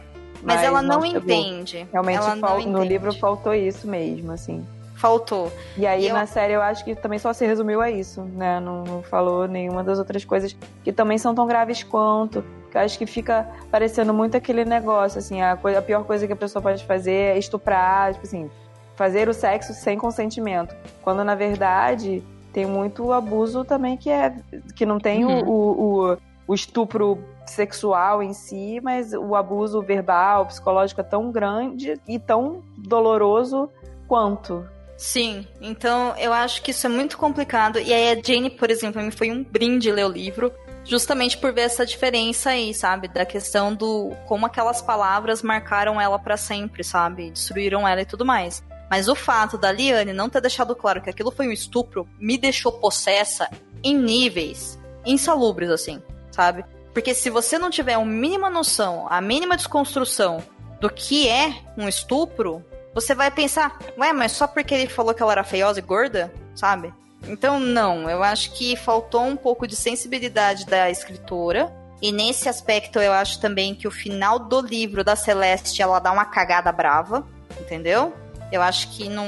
Mas, 0.43 0.63
ela 0.63 0.81
não, 0.81 1.01
chegou. 1.03 1.19
entende. 1.19 1.87
Realmente 1.91 2.17
ela 2.17 2.35
fal- 2.37 2.55
no 2.61 2.61
entende. 2.79 2.87
livro 2.87 3.13
faltou 3.13 3.53
isso 3.53 3.87
mesmo, 3.87 4.31
assim. 4.31 4.65
Faltou. 4.95 5.51
E 5.77 5.85
aí 5.85 6.07
eu- 6.07 6.13
na 6.15 6.25
série 6.25 6.53
eu 6.53 6.61
acho 6.61 6.83
que 6.83 6.95
também 6.95 7.19
só 7.19 7.31
se 7.33 7.45
resumiu 7.45 7.79
a 7.81 7.91
isso, 7.91 8.21
né? 8.23 8.59
Não, 8.59 8.83
não 8.83 9.03
falou 9.03 9.47
nenhuma 9.47 9.83
das 9.83 9.99
outras 9.99 10.25
coisas 10.25 10.55
que 10.83 10.91
também 10.91 11.17
são 11.19 11.35
tão 11.35 11.45
graves 11.45 11.83
quanto. 11.83 12.43
Que 12.71 12.77
eu 12.77 12.81
acho 12.81 12.97
que 12.97 13.05
fica 13.05 13.47
parecendo 13.69 14.13
muito 14.13 14.35
aquele 14.37 14.63
negócio, 14.65 15.19
assim, 15.19 15.41
a, 15.41 15.55
coisa, 15.57 15.79
a 15.79 15.81
pior 15.81 16.03
coisa 16.05 16.25
que 16.25 16.33
a 16.33 16.35
pessoa 16.35 16.61
pode 16.61 16.85
fazer 16.85 17.35
é 17.35 17.37
estuprar, 17.37 18.13
tipo 18.13 18.25
assim, 18.25 18.49
fazer 18.95 19.27
o 19.29 19.33
sexo 19.33 19.73
sem 19.73 19.97
consentimento. 19.97 20.75
Quando 21.01 21.23
na 21.23 21.35
verdade 21.35 22.23
tem 22.53 22.65
muito 22.65 23.11
abuso 23.13 23.63
também 23.63 23.95
que 23.97 24.09
é 24.09 24.33
que 24.75 24.85
não 24.85 24.99
tem 24.99 25.25
o- 25.25 25.29
Uhum. 25.29 25.49
o, 25.49 26.11
o, 26.13 26.17
o 26.47 26.53
estupro 26.53 27.17
sexual 27.45 28.21
em 28.21 28.33
si, 28.33 28.79
mas 28.83 29.13
o 29.13 29.35
abuso 29.35 29.81
verbal, 29.81 30.45
psicológico 30.45 31.01
é 31.01 31.03
tão 31.03 31.31
grande 31.31 31.99
e 32.07 32.19
tão 32.19 32.61
doloroso 32.77 33.69
quanto. 34.07 34.65
Sim, 34.97 35.47
então 35.59 36.13
eu 36.17 36.31
acho 36.31 36.61
que 36.61 36.69
isso 36.71 36.85
é 36.85 36.89
muito 36.89 37.17
complicado. 37.17 37.79
E 37.79 37.91
aí 37.91 38.11
a 38.11 38.21
Jane, 38.21 38.51
por 38.51 38.69
exemplo, 38.69 39.01
mim 39.01 39.09
foi 39.09 39.31
um 39.31 39.43
brinde 39.43 39.91
ler 39.91 40.05
o 40.05 40.09
livro, 40.09 40.51
justamente 40.85 41.37
por 41.39 41.51
ver 41.51 41.61
essa 41.61 41.83
diferença 41.85 42.51
aí, 42.51 42.71
sabe? 42.73 43.07
Da 43.07 43.25
questão 43.25 43.73
do 43.73 44.11
como 44.27 44.45
aquelas 44.45 44.79
palavras 44.81 45.41
marcaram 45.41 45.99
ela 45.99 46.19
pra 46.19 46.37
sempre, 46.37 46.83
sabe? 46.83 47.31
Destruíram 47.31 47.87
ela 47.87 48.01
e 48.01 48.05
tudo 48.05 48.23
mais. 48.23 48.63
Mas 48.91 49.07
o 49.07 49.15
fato 49.15 49.57
da 49.57 49.71
Liane 49.71 50.11
não 50.11 50.29
ter 50.29 50.41
deixado 50.41 50.75
claro 50.75 51.01
que 51.01 51.09
aquilo 51.09 51.31
foi 51.31 51.47
um 51.47 51.51
estupro 51.51 52.05
me 52.19 52.37
deixou 52.37 52.73
possessa 52.73 53.49
em 53.81 53.97
níveis 53.97 54.77
insalubres, 55.05 55.69
assim, 55.69 56.03
sabe? 56.29 56.65
Porque 56.93 57.13
se 57.13 57.29
você 57.29 57.57
não 57.57 57.69
tiver 57.69 57.93
a 57.93 58.03
mínima 58.03 58.49
noção, 58.49 59.07
a 59.09 59.21
mínima 59.21 59.55
desconstrução 59.55 60.43
do 60.81 60.89
que 60.89 61.29
é 61.29 61.55
um 61.77 61.87
estupro, 61.87 62.65
você 62.93 63.15
vai 63.15 63.31
pensar, 63.31 63.79
ué, 63.97 64.11
mas 64.11 64.33
só 64.33 64.45
porque 64.45 64.73
ele 64.73 64.87
falou 64.87 65.13
que 65.13 65.23
ela 65.23 65.31
era 65.31 65.43
feiosa 65.45 65.79
e 65.79 65.81
gorda, 65.81 66.29
sabe? 66.53 66.93
Então, 67.25 67.61
não, 67.61 68.09
eu 68.09 68.21
acho 68.21 68.51
que 68.51 68.75
faltou 68.75 69.21
um 69.21 69.37
pouco 69.37 69.65
de 69.65 69.75
sensibilidade 69.75 70.65
da 70.65 70.89
escritora. 70.89 71.71
E 72.01 72.11
nesse 72.11 72.49
aspecto, 72.49 72.99
eu 72.99 73.13
acho 73.13 73.39
também 73.39 73.73
que 73.73 73.87
o 73.87 73.91
final 73.91 74.37
do 74.37 74.59
livro 74.59 75.01
da 75.01 75.15
Celeste, 75.15 75.81
ela 75.81 75.99
dá 75.99 76.11
uma 76.11 76.25
cagada 76.25 76.71
brava, 76.73 77.25
entendeu? 77.59 78.13
Eu 78.51 78.61
acho 78.61 78.89
que 78.89 79.07
não, 79.07 79.27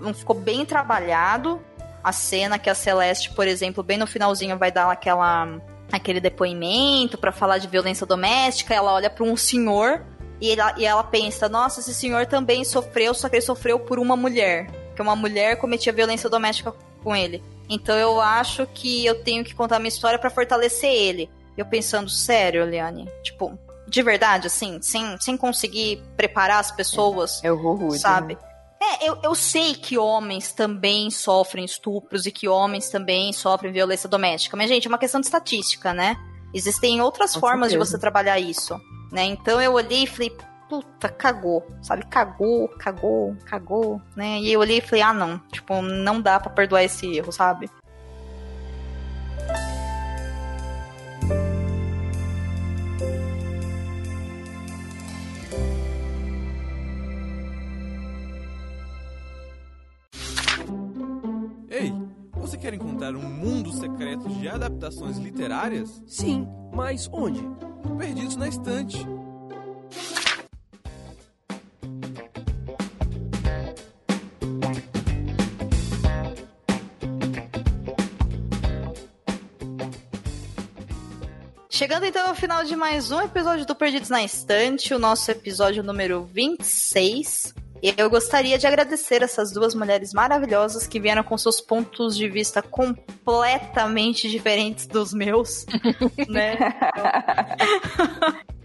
não 0.00 0.14
ficou 0.14 0.36
bem 0.36 0.64
trabalhado 0.64 1.60
a 2.02 2.12
cena 2.12 2.58
que 2.58 2.68
a 2.68 2.74
Celeste, 2.74 3.30
por 3.32 3.48
exemplo, 3.48 3.82
bem 3.82 3.96
no 3.96 4.06
finalzinho 4.06 4.58
vai 4.58 4.70
dar 4.70 4.90
aquela 4.90 5.48
aquele 5.92 6.20
depoimento 6.20 7.16
pra 7.16 7.30
falar 7.30 7.58
de 7.58 7.68
violência 7.68 8.06
doméstica, 8.06 8.74
ela 8.74 8.92
olha 8.92 9.08
pra 9.08 9.24
um 9.24 9.36
senhor 9.36 10.04
e 10.40 10.50
ela, 10.50 10.74
e 10.76 10.84
ela 10.84 11.04
pensa, 11.04 11.48
nossa, 11.48 11.80
esse 11.80 11.94
senhor 11.94 12.26
também 12.26 12.64
sofreu, 12.64 13.14
só 13.14 13.28
que 13.28 13.36
ele 13.36 13.42
sofreu 13.42 13.78
por 13.78 13.98
uma 13.98 14.16
mulher. 14.16 14.70
Que 14.94 15.02
uma 15.02 15.16
mulher 15.16 15.56
cometia 15.56 15.92
violência 15.92 16.28
doméstica 16.28 16.74
com 17.02 17.14
ele. 17.14 17.42
Então 17.68 17.96
eu 17.96 18.20
acho 18.20 18.66
que 18.66 19.06
eu 19.06 19.22
tenho 19.22 19.44
que 19.44 19.54
contar 19.54 19.78
minha 19.78 19.88
história 19.88 20.18
pra 20.18 20.30
fortalecer 20.30 20.90
ele. 20.90 21.30
Eu 21.56 21.64
pensando, 21.64 22.10
sério, 22.10 22.62
Eliane? 22.62 23.08
Tipo, 23.22 23.58
de 23.86 24.02
verdade, 24.02 24.46
assim, 24.46 24.80
sem, 24.82 25.16
sem 25.20 25.36
conseguir 25.36 26.02
preparar 26.16 26.60
as 26.60 26.70
pessoas, 26.70 27.42
É 27.44 27.50
o 27.52 27.56
rude, 27.56 27.98
sabe? 27.98 28.34
né? 28.34 28.40
É, 28.82 29.08
eu, 29.08 29.18
eu 29.22 29.34
sei 29.34 29.74
que 29.74 29.96
homens 29.96 30.52
também 30.52 31.10
sofrem 31.10 31.64
estupros 31.64 32.26
e 32.26 32.30
que 32.30 32.46
homens 32.48 32.90
também 32.90 33.32
sofrem 33.32 33.72
violência 33.72 34.08
doméstica. 34.08 34.56
Mas, 34.56 34.68
gente, 34.68 34.86
é 34.86 34.88
uma 34.90 34.98
questão 34.98 35.20
de 35.20 35.26
estatística, 35.26 35.94
né? 35.94 36.16
Existem 36.52 37.00
outras 37.00 37.32
Com 37.34 37.40
formas 37.40 37.68
de 37.70 37.78
certeza. 37.78 37.92
você 37.92 37.98
trabalhar 37.98 38.38
isso, 38.38 38.78
né? 39.10 39.24
Então 39.24 39.60
eu 39.60 39.72
olhei 39.72 40.02
e 40.04 40.06
falei, 40.06 40.36
puta, 40.68 41.08
cagou, 41.08 41.66
sabe? 41.82 42.04
Cagou, 42.06 42.68
cagou, 42.78 43.34
cagou, 43.46 44.02
né? 44.14 44.38
E 44.40 44.52
eu 44.52 44.60
olhei 44.60 44.78
e 44.78 44.80
falei, 44.82 45.02
ah, 45.02 45.14
não, 45.14 45.38
tipo, 45.50 45.80
não 45.80 46.20
dá 46.20 46.38
pra 46.38 46.50
perdoar 46.50 46.84
esse 46.84 47.06
erro, 47.16 47.32
sabe? 47.32 47.70
Quer 62.64 62.72
encontrar 62.72 63.14
um 63.14 63.20
mundo 63.20 63.70
secreto 63.74 64.26
de 64.26 64.48
adaptações 64.48 65.18
literárias? 65.18 66.02
Sim, 66.06 66.48
mas 66.72 67.10
onde? 67.12 67.42
Perdidos 67.98 68.36
na 68.36 68.48
estante. 68.48 69.06
Chegando 81.68 82.06
então 82.06 82.28
ao 82.28 82.34
final 82.34 82.64
de 82.64 82.74
mais 82.74 83.10
um 83.10 83.20
episódio 83.20 83.66
do 83.66 83.74
Perdidos 83.74 84.08
na 84.08 84.24
Estante, 84.24 84.94
o 84.94 84.98
nosso 84.98 85.30
episódio 85.30 85.82
número 85.82 86.24
26. 86.24 87.63
Eu 87.96 88.08
gostaria 88.08 88.56
de 88.56 88.66
agradecer 88.66 89.22
essas 89.22 89.52
duas 89.52 89.74
mulheres 89.74 90.14
maravilhosas 90.14 90.86
que 90.86 90.98
vieram 90.98 91.22
com 91.22 91.36
seus 91.36 91.60
pontos 91.60 92.16
de 92.16 92.28
vista 92.28 92.62
completamente 92.62 94.28
diferentes 94.28 94.86
dos 94.86 95.12
meus, 95.12 95.66
né? 96.28 96.56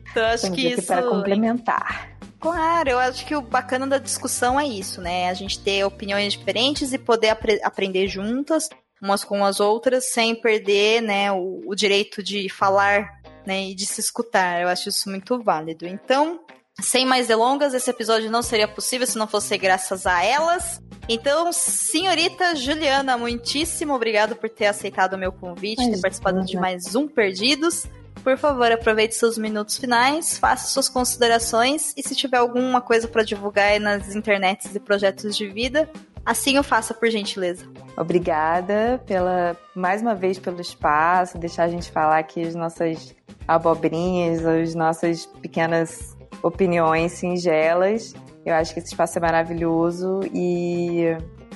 Então 0.09 0.25
acho 0.25 0.35
Estamos 0.45 0.55
que 0.55 0.67
isso 0.69 0.87
para 0.87 1.03
complementar. 1.03 2.17
Claro, 2.39 2.91
eu 2.91 2.99
acho 2.99 3.25
que 3.25 3.35
o 3.35 3.41
bacana 3.41 3.85
da 3.85 3.97
discussão 3.97 4.57
é 4.57 4.65
isso, 4.65 5.01
né? 5.01 5.29
A 5.29 5.33
gente 5.33 5.59
ter 5.59 5.83
opiniões 5.83 6.33
diferentes 6.33 6.93
e 6.93 6.97
poder 6.97 7.29
apre- 7.29 7.59
aprender 7.63 8.07
juntas, 8.07 8.69
umas 9.01 9.25
com 9.25 9.43
as 9.43 9.59
outras, 9.59 10.05
sem 10.05 10.33
perder, 10.35 11.01
né, 11.01 11.31
o, 11.31 11.61
o 11.65 11.75
direito 11.75 12.23
de 12.23 12.47
falar, 12.49 13.21
né, 13.45 13.69
e 13.69 13.75
de 13.75 13.85
se 13.85 13.99
escutar. 13.99 14.61
Eu 14.61 14.69
acho 14.69 14.87
isso 14.87 15.09
muito 15.09 15.41
válido. 15.41 15.85
Então, 15.85 16.39
sem 16.81 17.05
mais 17.05 17.27
delongas, 17.27 17.73
esse 17.73 17.89
episódio 17.89 18.29
não 18.31 18.41
seria 18.41 18.67
possível 18.67 19.05
se 19.05 19.17
não 19.17 19.27
fosse 19.27 19.57
graças 19.57 20.05
a 20.05 20.23
elas. 20.23 20.81
Então, 21.07 21.51
senhorita 21.51 22.55
Juliana, 22.55 23.17
muitíssimo 23.17 23.95
obrigado 23.95 24.35
por 24.35 24.49
ter 24.49 24.67
aceitado 24.67 25.13
o 25.13 25.17
meu 25.17 25.31
convite, 25.31 25.77
ter 25.77 25.83
Imagina. 25.83 26.01
participado 26.01 26.45
de 26.45 26.55
mais 26.55 26.95
um 26.95 27.07
Perdidos. 27.07 27.87
Por 28.23 28.37
favor, 28.37 28.71
aproveite 28.71 29.15
seus 29.15 29.37
minutos 29.37 29.77
finais, 29.77 30.37
faça 30.37 30.67
suas 30.67 30.89
considerações 30.89 31.93
e 31.97 32.03
se 32.03 32.15
tiver 32.15 32.37
alguma 32.37 32.81
coisa 32.81 33.07
para 33.07 33.23
divulgar 33.23 33.71
aí 33.71 33.79
nas 33.79 34.13
internets 34.13 34.75
e 34.75 34.79
projetos 34.79 35.35
de 35.35 35.47
vida, 35.47 35.89
assim 36.25 36.59
o 36.59 36.63
faça, 36.63 36.93
por 36.93 37.09
gentileza. 37.09 37.65
Obrigada 37.97 39.01
pela 39.07 39.57
mais 39.73 40.01
uma 40.01 40.13
vez 40.13 40.37
pelo 40.37 40.61
espaço, 40.61 41.37
deixar 41.37 41.63
a 41.63 41.69
gente 41.69 41.89
falar 41.89 42.19
aqui 42.19 42.41
as 42.41 42.55
nossas 42.55 43.15
abobrinhas, 43.47 44.45
as 44.45 44.75
nossas 44.75 45.25
pequenas 45.25 46.15
opiniões 46.41 47.13
singelas. 47.13 48.13
Eu 48.45 48.55
acho 48.55 48.73
que 48.73 48.79
esse 48.79 48.89
espaço 48.89 49.17
é 49.17 49.21
maravilhoso 49.21 50.21
e 50.33 51.03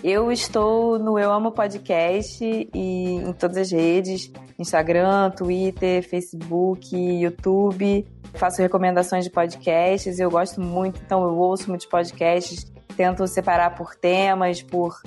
eu 0.04 0.32
estou 0.32 1.00
no 1.00 1.18
Eu 1.18 1.32
Amo 1.32 1.52
Podcast 1.52 2.44
e 2.44 3.16
em 3.16 3.34
todas 3.34 3.58
as 3.58 3.72
redes, 3.72 4.32
Instagram, 4.60 5.32
Twitter, 5.32 6.08
Facebook, 6.08 6.96
YouTube. 6.96 8.06
Faço 8.34 8.62
recomendações 8.62 9.24
de 9.24 9.30
podcasts, 9.30 10.20
eu 10.20 10.30
gosto 10.30 10.60
muito, 10.60 11.00
então 11.06 11.24
eu 11.24 11.38
ouço 11.38 11.70
muitos 11.70 11.86
podcasts, 11.86 12.66
tento 12.98 13.26
separar 13.28 13.76
por 13.76 13.96
temas, 13.96 14.62
por 14.62 15.02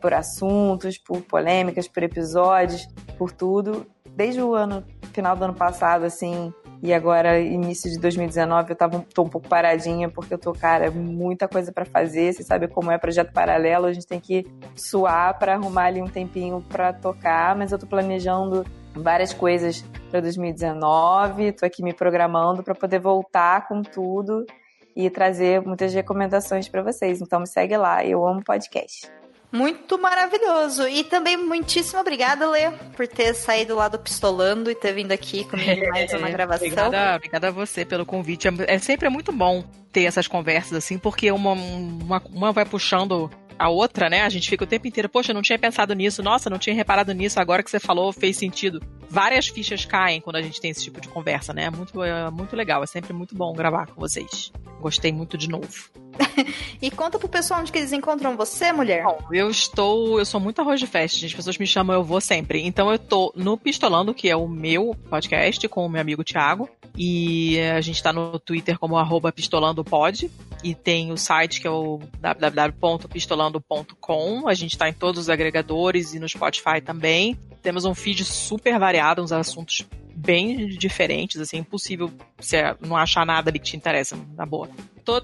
por 0.00 0.14
assuntos, 0.14 0.96
por 0.96 1.20
polêmicas, 1.22 1.88
por 1.88 2.02
episódios, 2.02 2.88
por 3.16 3.32
tudo. 3.32 3.86
Desde 4.14 4.40
o 4.40 4.54
ano 4.54 4.84
final 5.12 5.36
do 5.36 5.44
ano 5.44 5.54
passado, 5.54 6.04
assim, 6.04 6.52
e 6.82 6.94
agora 6.94 7.40
início 7.40 7.90
de 7.90 7.98
2019, 7.98 8.70
eu 8.70 8.76
tava, 8.76 9.04
tô 9.12 9.22
um 9.22 9.28
pouco 9.28 9.48
paradinha 9.48 10.08
porque 10.08 10.34
eu 10.34 10.38
tô, 10.38 10.52
cara, 10.52 10.90
muita 10.90 11.48
coisa 11.48 11.72
para 11.72 11.84
fazer. 11.84 12.32
Você 12.32 12.44
sabe 12.44 12.68
como 12.68 12.90
é 12.90 12.98
projeto 12.98 13.32
paralelo, 13.32 13.86
a 13.86 13.92
gente 13.92 14.06
tem 14.06 14.20
que 14.20 14.46
suar 14.76 15.38
para 15.38 15.54
arrumar 15.54 15.86
ali 15.86 16.00
um 16.00 16.06
tempinho 16.06 16.64
para 16.68 16.92
tocar, 16.92 17.56
mas 17.56 17.72
eu 17.72 17.78
tô 17.78 17.86
planejando 17.86 18.64
várias 18.94 19.32
coisas 19.32 19.84
para 20.10 20.20
2019, 20.20 21.52
tô 21.52 21.66
aqui 21.66 21.82
me 21.82 21.92
programando 21.92 22.62
para 22.62 22.74
poder 22.74 22.98
voltar 23.00 23.66
com 23.68 23.82
tudo 23.82 24.44
e 24.96 25.10
trazer 25.10 25.62
muitas 25.62 25.92
recomendações 25.92 26.68
para 26.68 26.82
vocês. 26.82 27.20
Então 27.20 27.40
me 27.40 27.46
segue 27.46 27.76
lá, 27.76 28.04
eu 28.04 28.26
amo 28.26 28.42
podcast. 28.42 29.17
Muito 29.50 29.98
maravilhoso. 29.98 30.86
E 30.86 31.04
também 31.04 31.36
muitíssimo 31.36 32.00
obrigada, 32.00 32.48
Lê, 32.50 32.70
por 32.94 33.08
ter 33.08 33.34
saído 33.34 33.74
lá 33.74 33.88
do 33.88 33.98
Pistolando 33.98 34.70
e 34.70 34.74
ter 34.74 34.92
vindo 34.92 35.12
aqui 35.12 35.44
comigo 35.44 35.88
mais 35.88 36.12
uma 36.12 36.28
gravação. 36.30 36.66
Obrigada, 36.66 37.16
obrigada 37.16 37.48
a 37.48 37.50
você 37.50 37.84
pelo 37.84 38.04
convite. 38.04 38.46
É, 38.46 38.74
é 38.74 38.78
sempre 38.78 39.08
muito 39.08 39.32
bom 39.32 39.64
ter 39.90 40.04
essas 40.04 40.28
conversas 40.28 40.74
assim, 40.74 40.98
porque 40.98 41.32
uma, 41.32 41.52
uma, 41.52 42.22
uma 42.30 42.52
vai 42.52 42.66
puxando 42.66 43.30
a 43.58 43.68
outra, 43.68 44.08
né? 44.08 44.22
A 44.22 44.28
gente 44.28 44.48
fica 44.48 44.64
o 44.64 44.66
tempo 44.66 44.86
inteiro, 44.86 45.08
poxa, 45.08 45.32
eu 45.32 45.34
não 45.34 45.42
tinha 45.42 45.58
pensado 45.58 45.94
nisso, 45.94 46.22
nossa, 46.22 46.48
não 46.48 46.58
tinha 46.58 46.74
reparado 46.74 47.12
nisso, 47.12 47.40
agora 47.40 47.62
que 47.62 47.70
você 47.70 47.80
falou 47.80 48.12
fez 48.12 48.36
sentido. 48.36 48.80
Várias 49.10 49.48
fichas 49.48 49.84
caem 49.84 50.20
quando 50.20 50.36
a 50.36 50.42
gente 50.42 50.60
tem 50.60 50.70
esse 50.70 50.84
tipo 50.84 51.00
de 51.00 51.08
conversa, 51.08 51.52
né? 51.52 51.64
É 51.64 51.70
muito, 51.70 52.02
é 52.02 52.30
muito 52.30 52.54
legal, 52.54 52.82
é 52.82 52.86
sempre 52.86 53.12
muito 53.12 53.34
bom 53.34 53.52
gravar 53.52 53.86
com 53.86 54.00
vocês. 54.00 54.52
Gostei 54.80 55.12
muito 55.12 55.36
de 55.36 55.48
novo. 55.48 55.90
e 56.80 56.90
conta 56.90 57.18
pro 57.18 57.28
pessoal 57.28 57.60
onde 57.60 57.72
que 57.72 57.78
eles 57.78 57.92
encontram 57.92 58.36
você, 58.36 58.72
mulher. 58.72 59.02
Bom, 59.04 59.18
eu 59.32 59.50
estou. 59.50 60.18
Eu 60.18 60.24
sou 60.24 60.40
muito 60.40 60.60
arroz 60.60 60.78
de 60.78 60.86
festa, 60.86 61.18
gente. 61.18 61.30
As 61.30 61.36
pessoas 61.36 61.58
me 61.58 61.66
chamam, 61.66 61.96
eu 61.96 62.04
vou 62.04 62.20
sempre. 62.20 62.64
Então 62.64 62.90
eu 62.90 62.98
tô 62.98 63.32
no 63.36 63.56
Pistolando, 63.56 64.14
que 64.14 64.28
é 64.28 64.36
o 64.36 64.46
meu 64.46 64.94
podcast, 65.08 65.66
com 65.68 65.84
o 65.84 65.88
meu 65.88 66.00
amigo 66.00 66.22
Thiago. 66.22 66.68
E 67.00 67.60
a 67.60 67.80
gente 67.80 68.02
tá 68.02 68.12
no 68.12 68.40
Twitter 68.40 68.76
como 68.76 68.96
pistolandopod. 69.32 70.28
E 70.64 70.74
tem 70.74 71.12
o 71.12 71.16
site 71.16 71.60
que 71.60 71.68
é 71.68 71.70
o 71.70 72.00
www.pistolando.com. 72.20 74.48
A 74.48 74.54
gente 74.54 74.76
tá 74.76 74.88
em 74.88 74.92
todos 74.92 75.20
os 75.20 75.30
agregadores 75.30 76.14
e 76.14 76.18
no 76.18 76.28
Spotify 76.28 76.80
também. 76.84 77.38
Temos 77.62 77.84
um 77.84 77.94
feed 77.94 78.24
super 78.24 78.76
variado, 78.80 79.22
uns 79.22 79.30
assuntos 79.30 79.86
bem 80.12 80.66
diferentes, 80.66 81.40
assim, 81.40 81.58
impossível 81.58 82.10
você 82.36 82.74
não 82.80 82.96
achar 82.96 83.24
nada 83.24 83.50
ali 83.50 83.60
que 83.60 83.66
te 83.66 83.76
interessa, 83.76 84.18
na 84.36 84.44
boa. 84.44 84.68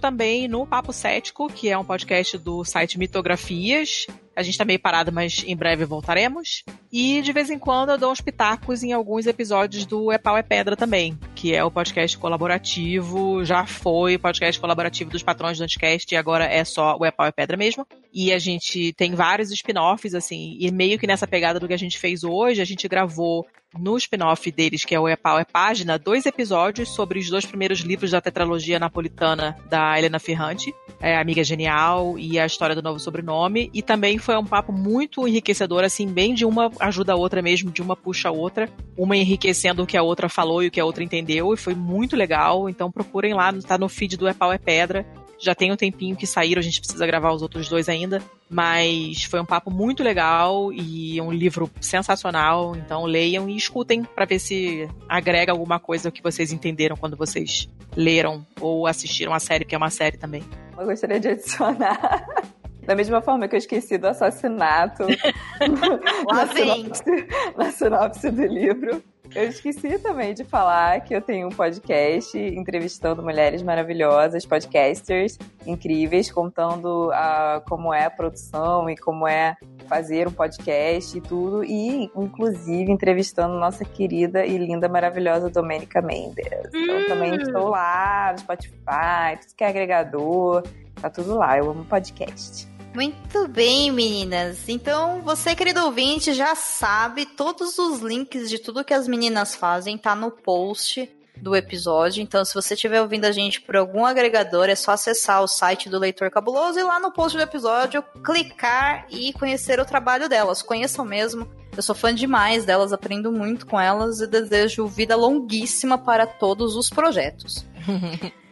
Também 0.01 0.48
no 0.48 0.66
Papo 0.66 0.94
Cético, 0.94 1.47
que 1.47 1.69
é 1.69 1.77
um 1.77 1.85
podcast 1.85 2.39
do 2.39 2.65
site 2.65 2.98
Mitografias. 2.98 4.06
A 4.35 4.43
gente 4.43 4.56
tá 4.56 4.65
meio 4.65 4.81
parado, 4.81 5.12
mas 5.12 5.44
em 5.47 5.55
breve 5.55 5.85
voltaremos. 5.85 6.65
E 6.90 7.20
de 7.20 7.32
vez 7.32 7.51
em 7.51 7.59
quando 7.59 7.90
eu 7.90 7.98
dou 7.98 8.11
uns 8.11 8.20
pitacos 8.20 8.82
em 8.82 8.93
alguns 8.93 9.27
episódios 9.27 9.85
do 9.85 10.11
É 10.11 10.16
Pau 10.16 10.39
é 10.39 10.43
Pedra 10.43 10.74
também, 10.74 11.19
que 11.35 11.55
é 11.55 11.62
o 11.62 11.70
podcast 11.70 12.16
colaborativo, 12.16 13.44
já 13.44 13.66
foi 13.66 14.16
podcast 14.16 14.59
colaborativo 14.59 15.11
dos 15.11 15.23
patrões 15.23 15.59
do 15.59 15.65
Anticast 15.65 16.12
e 16.12 16.16
agora 16.16 16.47
é 16.47 16.65
só 16.65 16.97
o 16.98 17.05
É 17.05 17.11
Pau 17.11 17.27
é 17.27 17.31
Pedra 17.31 17.56
mesmo. 17.56 17.86
E 18.12 18.32
a 18.32 18.39
gente 18.39 18.93
tem 18.94 19.15
vários 19.15 19.52
spin-offs, 19.52 20.15
assim, 20.15 20.56
e 20.59 20.70
meio 20.73 20.98
que 20.98 21.06
nessa 21.06 21.27
pegada 21.27 21.61
do 21.61 21.69
que 21.69 21.74
a 21.74 21.78
gente 21.78 21.98
fez 21.98 22.24
hoje, 22.24 22.62
a 22.62 22.65
gente 22.65 22.89
gravou 22.89 23.47
no 23.78 23.96
spin-off 23.96 24.51
deles, 24.51 24.84
que 24.84 24.94
é 24.94 25.01
o 25.01 25.09
É 25.09 25.16
Pau 25.16 25.38
é 25.38 25.44
Página, 25.44 25.98
dois 25.98 26.26
episódios 26.26 26.88
sobre 26.90 27.18
os 27.18 27.28
dois 27.28 27.44
primeiros 27.44 27.80
livros 27.80 28.10
da 28.10 28.20
tetralogia 28.20 28.78
napolitana 28.78 29.56
da 29.68 29.98
Helena 29.98 30.18
Ferrante, 30.18 30.74
é, 31.01 31.16
Amiga 31.16 31.42
Genial 31.42 32.18
e 32.18 32.38
a 32.38 32.46
História 32.46 32.74
do 32.74 32.82
Novo 32.82 32.98
Sobrenome, 32.98 33.70
e 33.72 33.82
também 33.82 34.18
foi 34.18 34.36
um 34.36 34.44
papo 34.44 34.72
muito 34.72 35.26
enriquecedor, 35.26 35.84
assim, 35.84 36.06
bem 36.06 36.34
de 36.34 36.44
uma 36.44 36.70
ajuda 36.80 37.12
a 37.12 37.16
outra 37.16 37.42
mesmo, 37.42 37.70
de 37.70 37.82
uma 37.82 37.96
puxa 37.96 38.28
a 38.28 38.32
outra, 38.32 38.68
uma 38.96 39.16
enriquecendo 39.16 39.82
o 39.82 39.86
que 39.86 39.96
a 39.96 40.02
outra 40.02 40.28
falou 40.28 40.62
e 40.62 40.68
o 40.68 40.70
que 40.70 40.80
a 40.80 40.84
outra 40.84 41.05
entendeu, 41.05 41.52
e 41.52 41.56
foi 41.56 41.74
muito 41.74 42.16
legal, 42.16 42.68
então 42.68 42.90
procurem 42.90 43.34
lá, 43.34 43.52
tá 43.52 43.76
no 43.76 43.88
feed 43.88 44.16
do 44.16 44.28
É 44.28 44.34
Pau 44.34 44.52
é 44.52 44.59
Pedra, 44.59 45.05
já 45.39 45.55
tem 45.55 45.73
um 45.73 45.77
tempinho 45.77 46.16
que 46.16 46.27
saíram, 46.27 46.61
a 46.61 46.62
gente 46.62 46.81
precisa 46.81 47.06
gravar 47.06 47.32
os 47.32 47.43
outros 47.43 47.69
dois 47.69 47.89
ainda. 47.89 48.23
Mas 48.48 49.24
foi 49.24 49.40
um 49.40 49.44
papo 49.44 49.70
muito 49.70 50.02
legal 50.02 50.73
e 50.73 51.20
um 51.20 51.32
livro 51.32 51.70
sensacional. 51.81 52.77
Então 52.77 53.05
leiam 53.05 53.48
e 53.48 53.56
escutem 53.56 54.05
para 54.05 54.24
ver 54.24 54.39
se 54.39 54.89
agrega 55.09 55.52
alguma 55.52 55.81
coisa 55.81 56.11
que 56.11 56.23
vocês 56.23 56.52
entenderam 56.52 56.97
quando 56.97 57.16
vocês 57.16 57.69
leram 57.97 58.47
ou 58.61 58.86
assistiram 58.86 59.32
a 59.32 59.40
série, 59.40 59.65
que 59.65 59.74
é 59.74 59.78
uma 59.78 59.90
série 59.90 60.16
também. 60.16 60.43
Eu 60.78 60.86
gostaria 60.86 61.20
de 61.20 61.28
adicionar. 61.28 62.27
Da 62.86 62.94
mesma 62.94 63.23
forma 63.23 63.48
que 63.48 63.55
eu 63.55 63.59
esqueci 63.59 63.97
do 63.97 64.06
assassinato 64.06 65.05
na, 66.28 66.47
sinopse, 66.47 67.27
na 67.56 67.70
sinopse 67.70 68.31
do 68.31 68.44
livro, 68.44 69.02
eu 69.35 69.48
esqueci 69.48 69.98
também 69.98 70.35
de 70.35 70.44
falar 70.44 71.01
que 71.01 71.15
eu 71.15 71.20
tenho 71.20 71.48
um 71.48 71.51
podcast 71.51 72.39
entrevistando 72.39 73.23
mulheres 73.23 73.62
maravilhosas, 73.62 74.47
podcasters 74.47 75.39
incríveis, 75.66 76.31
contando 76.31 77.11
a, 77.12 77.62
como 77.69 77.93
é 77.93 78.05
a 78.05 78.11
produção 78.11 78.89
e 78.89 78.97
como 78.97 79.27
é 79.27 79.56
fazer 79.89 80.28
um 80.28 80.32
podcast 80.32 81.16
e 81.16 81.20
tudo, 81.20 81.65
e 81.65 82.11
inclusive 82.16 82.90
entrevistando 82.90 83.59
nossa 83.59 83.85
querida 83.85 84.44
e 84.47 84.56
linda, 84.56 84.89
maravilhosa 84.89 85.51
Domênica 85.51 86.01
Mendes. 86.01 86.47
Então 86.73 86.98
hum. 86.98 87.06
também 87.09 87.35
estou 87.36 87.69
lá 87.69 88.32
no 88.32 88.39
Spotify, 88.39 89.39
tudo 89.40 89.55
que 89.56 89.65
é 89.65 89.69
agregador, 89.69 90.62
tá 91.01 91.11
tudo 91.11 91.36
lá. 91.36 91.59
Eu 91.59 91.70
amo 91.70 91.85
podcast. 91.85 92.73
Muito 92.95 93.49
bem, 93.49 93.91
meninas. 93.91 94.69
Então, 94.69 95.21
você, 95.23 95.55
querido 95.55 95.85
ouvinte, 95.85 96.33
já 96.33 96.55
sabe, 96.55 97.27
todos 97.27 97.77
os 97.77 98.01
links 98.01 98.49
de 98.49 98.59
tudo 98.59 98.85
que 98.85 98.95
as 98.95 99.09
meninas 99.09 99.55
fazem 99.55 99.99
tá 99.99 100.15
no 100.15 100.31
post 100.31 101.11
do 101.37 101.57
episódio. 101.57 102.23
Então, 102.23 102.45
se 102.45 102.55
você 102.55 102.75
estiver 102.75 103.03
ouvindo 103.03 103.25
a 103.25 103.33
gente 103.33 103.61
por 103.61 103.75
algum 103.75 104.07
agregador, 104.07 104.69
é 104.69 104.77
só 104.77 104.93
acessar 104.93 105.43
o 105.43 105.49
site 105.49 105.89
do 105.89 105.99
Leitor 105.99 106.31
Cabuloso 106.31 106.79
e 106.79 106.85
lá 106.85 107.01
no 107.01 107.11
post 107.11 107.37
do 107.37 107.43
episódio 107.43 108.01
clicar 108.25 109.07
e 109.11 109.33
conhecer 109.33 109.81
o 109.81 109.85
trabalho 109.85 110.29
delas. 110.29 110.62
Conheçam 110.62 111.05
mesmo. 111.05 111.49
Eu 111.77 111.83
sou 111.83 111.97
fã 111.97 112.15
demais 112.15 112.65
delas, 112.65 112.93
aprendo 112.93 113.33
muito 113.33 113.66
com 113.66 113.81
elas 113.81 114.21
e 114.21 114.29
desejo 114.29 114.87
vida 114.87 115.16
longuíssima 115.16 115.99
para 115.99 116.29
todos 116.29 116.77
os 116.77 116.89
projetos. 116.89 117.66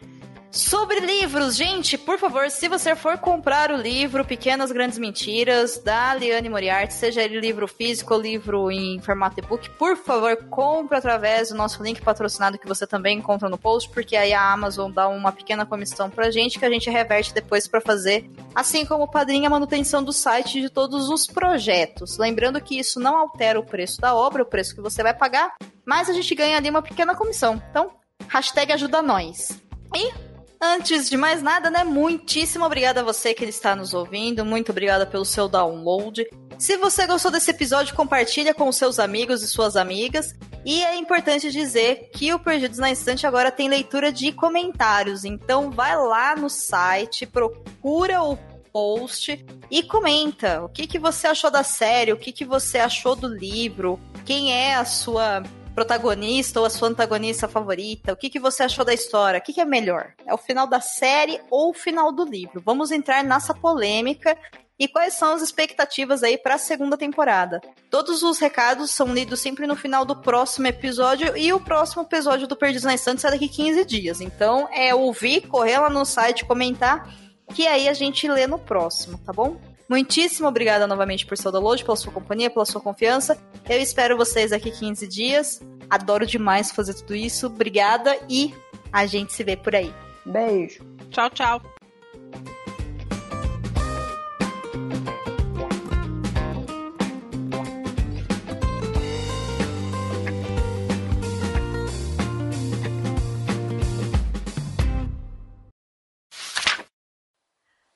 Sobre 0.52 1.00
livros, 1.00 1.56
gente, 1.56 1.96
por 1.96 2.18
favor, 2.18 2.50
se 2.50 2.68
você 2.68 2.94
for 2.94 3.16
comprar 3.16 3.70
o 3.70 3.76
livro 3.76 4.22
Pequenas 4.22 4.70
Grandes 4.70 4.98
Mentiras, 4.98 5.78
da 5.78 6.14
Liane 6.14 6.50
Moriarty, 6.50 6.92
seja 6.92 7.22
ele 7.22 7.40
livro 7.40 7.66
físico 7.66 8.12
ou 8.12 8.20
livro 8.20 8.70
em 8.70 9.00
formato 9.00 9.40
e-book, 9.40 9.70
por 9.70 9.96
favor, 9.96 10.36
compre 10.50 10.98
através 10.98 11.48
do 11.48 11.54
nosso 11.54 11.82
link 11.82 12.02
patrocinado 12.02 12.58
que 12.58 12.68
você 12.68 12.86
também 12.86 13.16
encontra 13.16 13.48
no 13.48 13.56
post, 13.56 13.88
porque 13.88 14.14
aí 14.14 14.34
a 14.34 14.52
Amazon 14.52 14.92
dá 14.92 15.08
uma 15.08 15.32
pequena 15.32 15.64
comissão 15.64 16.10
pra 16.10 16.30
gente 16.30 16.58
que 16.58 16.66
a 16.66 16.70
gente 16.70 16.90
reverte 16.90 17.32
depois 17.32 17.66
para 17.66 17.80
fazer, 17.80 18.30
assim 18.54 18.84
como 18.84 19.04
o 19.04 19.10
padrinho, 19.10 19.46
a 19.46 19.50
manutenção 19.50 20.04
do 20.04 20.12
site 20.12 20.60
de 20.60 20.68
todos 20.68 21.08
os 21.08 21.26
projetos. 21.26 22.18
Lembrando 22.18 22.60
que 22.60 22.78
isso 22.78 23.00
não 23.00 23.16
altera 23.16 23.58
o 23.58 23.64
preço 23.64 24.02
da 24.02 24.14
obra, 24.14 24.42
o 24.42 24.46
preço 24.46 24.74
que 24.74 24.82
você 24.82 25.02
vai 25.02 25.14
pagar, 25.14 25.54
mas 25.82 26.10
a 26.10 26.12
gente 26.12 26.34
ganha 26.34 26.58
ali 26.58 26.68
uma 26.68 26.82
pequena 26.82 27.14
comissão. 27.14 27.60
Então, 27.70 27.90
hashtag 28.28 28.70
ajuda 28.70 29.00
nós. 29.00 29.58
E 29.96 30.31
Antes 30.64 31.10
de 31.10 31.16
mais 31.16 31.42
nada, 31.42 31.68
né? 31.70 31.82
Muitíssimo 31.82 32.64
obrigada 32.64 33.00
a 33.00 33.04
você 33.04 33.34
que 33.34 33.44
está 33.44 33.74
nos 33.74 33.92
ouvindo. 33.92 34.44
Muito 34.44 34.70
obrigada 34.70 35.04
pelo 35.04 35.24
seu 35.24 35.48
download. 35.48 36.24
Se 36.56 36.76
você 36.76 37.04
gostou 37.04 37.32
desse 37.32 37.50
episódio, 37.50 37.96
compartilha 37.96 38.54
com 38.54 38.70
seus 38.70 39.00
amigos 39.00 39.42
e 39.42 39.48
suas 39.48 39.74
amigas. 39.74 40.32
E 40.64 40.84
é 40.84 40.94
importante 40.94 41.50
dizer 41.50 42.10
que 42.14 42.32
o 42.32 42.38
Perdidos 42.38 42.78
na 42.78 42.92
Instante 42.92 43.26
agora 43.26 43.50
tem 43.50 43.68
leitura 43.68 44.12
de 44.12 44.30
comentários. 44.30 45.24
Então 45.24 45.68
vai 45.68 45.96
lá 45.96 46.36
no 46.36 46.48
site, 46.48 47.26
procura 47.26 48.22
o 48.22 48.36
post 48.72 49.44
e 49.68 49.82
comenta 49.82 50.62
o 50.62 50.68
que, 50.68 50.86
que 50.86 50.98
você 50.98 51.26
achou 51.26 51.50
da 51.50 51.64
série, 51.64 52.12
o 52.12 52.16
que, 52.16 52.30
que 52.30 52.44
você 52.44 52.78
achou 52.78 53.16
do 53.16 53.26
livro, 53.26 53.98
quem 54.24 54.52
é 54.52 54.76
a 54.76 54.84
sua 54.84 55.42
protagonista 55.74 56.60
ou 56.60 56.66
a 56.66 56.70
sua 56.70 56.88
antagonista 56.88 57.48
favorita? 57.48 58.12
O 58.12 58.16
que, 58.16 58.30
que 58.30 58.38
você 58.38 58.62
achou 58.62 58.84
da 58.84 58.94
história? 58.94 59.38
O 59.38 59.42
que, 59.42 59.52
que 59.52 59.60
é 59.60 59.64
melhor? 59.64 60.12
É 60.26 60.32
o 60.32 60.38
final 60.38 60.66
da 60.66 60.80
série 60.80 61.40
ou 61.50 61.70
o 61.70 61.74
final 61.74 62.12
do 62.12 62.24
livro? 62.24 62.62
Vamos 62.64 62.90
entrar 62.90 63.24
nessa 63.24 63.54
polêmica 63.54 64.36
e 64.78 64.88
quais 64.88 65.14
são 65.14 65.32
as 65.34 65.42
expectativas 65.42 66.22
aí 66.22 66.36
para 66.36 66.54
a 66.54 66.58
segunda 66.58 66.96
temporada. 66.96 67.60
Todos 67.90 68.22
os 68.22 68.38
recados 68.38 68.90
são 68.90 69.14
lidos 69.14 69.40
sempre 69.40 69.66
no 69.66 69.76
final 69.76 70.04
do 70.04 70.16
próximo 70.16 70.66
episódio 70.66 71.36
e 71.36 71.52
o 71.52 71.60
próximo 71.60 72.02
episódio 72.02 72.48
do 72.48 72.56
Perdidos 72.56 72.84
na 72.84 72.94
Estante 72.94 73.20
sai 73.20 73.30
daqui 73.30 73.48
15 73.48 73.84
dias. 73.84 74.20
Então 74.20 74.68
é 74.72 74.94
ouvir, 74.94 75.42
correr 75.42 75.78
lá 75.78 75.88
no 75.88 76.04
site, 76.04 76.44
comentar, 76.44 77.08
que 77.54 77.66
aí 77.66 77.88
a 77.88 77.92
gente 77.92 78.26
lê 78.26 78.46
no 78.46 78.58
próximo, 78.58 79.18
tá 79.18 79.32
bom? 79.32 79.56
Muitíssimo 79.92 80.48
obrigada 80.48 80.86
novamente 80.86 81.26
por 81.26 81.36
seu 81.36 81.52
download, 81.52 81.84
pela 81.84 81.96
sua 81.96 82.10
companhia, 82.10 82.48
pela 82.48 82.64
sua 82.64 82.80
confiança. 82.80 83.36
Eu 83.68 83.78
espero 83.78 84.16
vocês 84.16 84.50
aqui 84.50 84.70
15 84.70 85.06
dias. 85.06 85.60
Adoro 85.90 86.24
demais 86.24 86.72
fazer 86.72 86.94
tudo 86.94 87.14
isso. 87.14 87.48
Obrigada 87.48 88.16
e 88.26 88.54
a 88.90 89.04
gente 89.04 89.34
se 89.34 89.44
vê 89.44 89.54
por 89.54 89.76
aí. 89.76 89.92
Beijo. 90.24 90.82
Tchau, 91.10 91.28
tchau. 91.28 91.71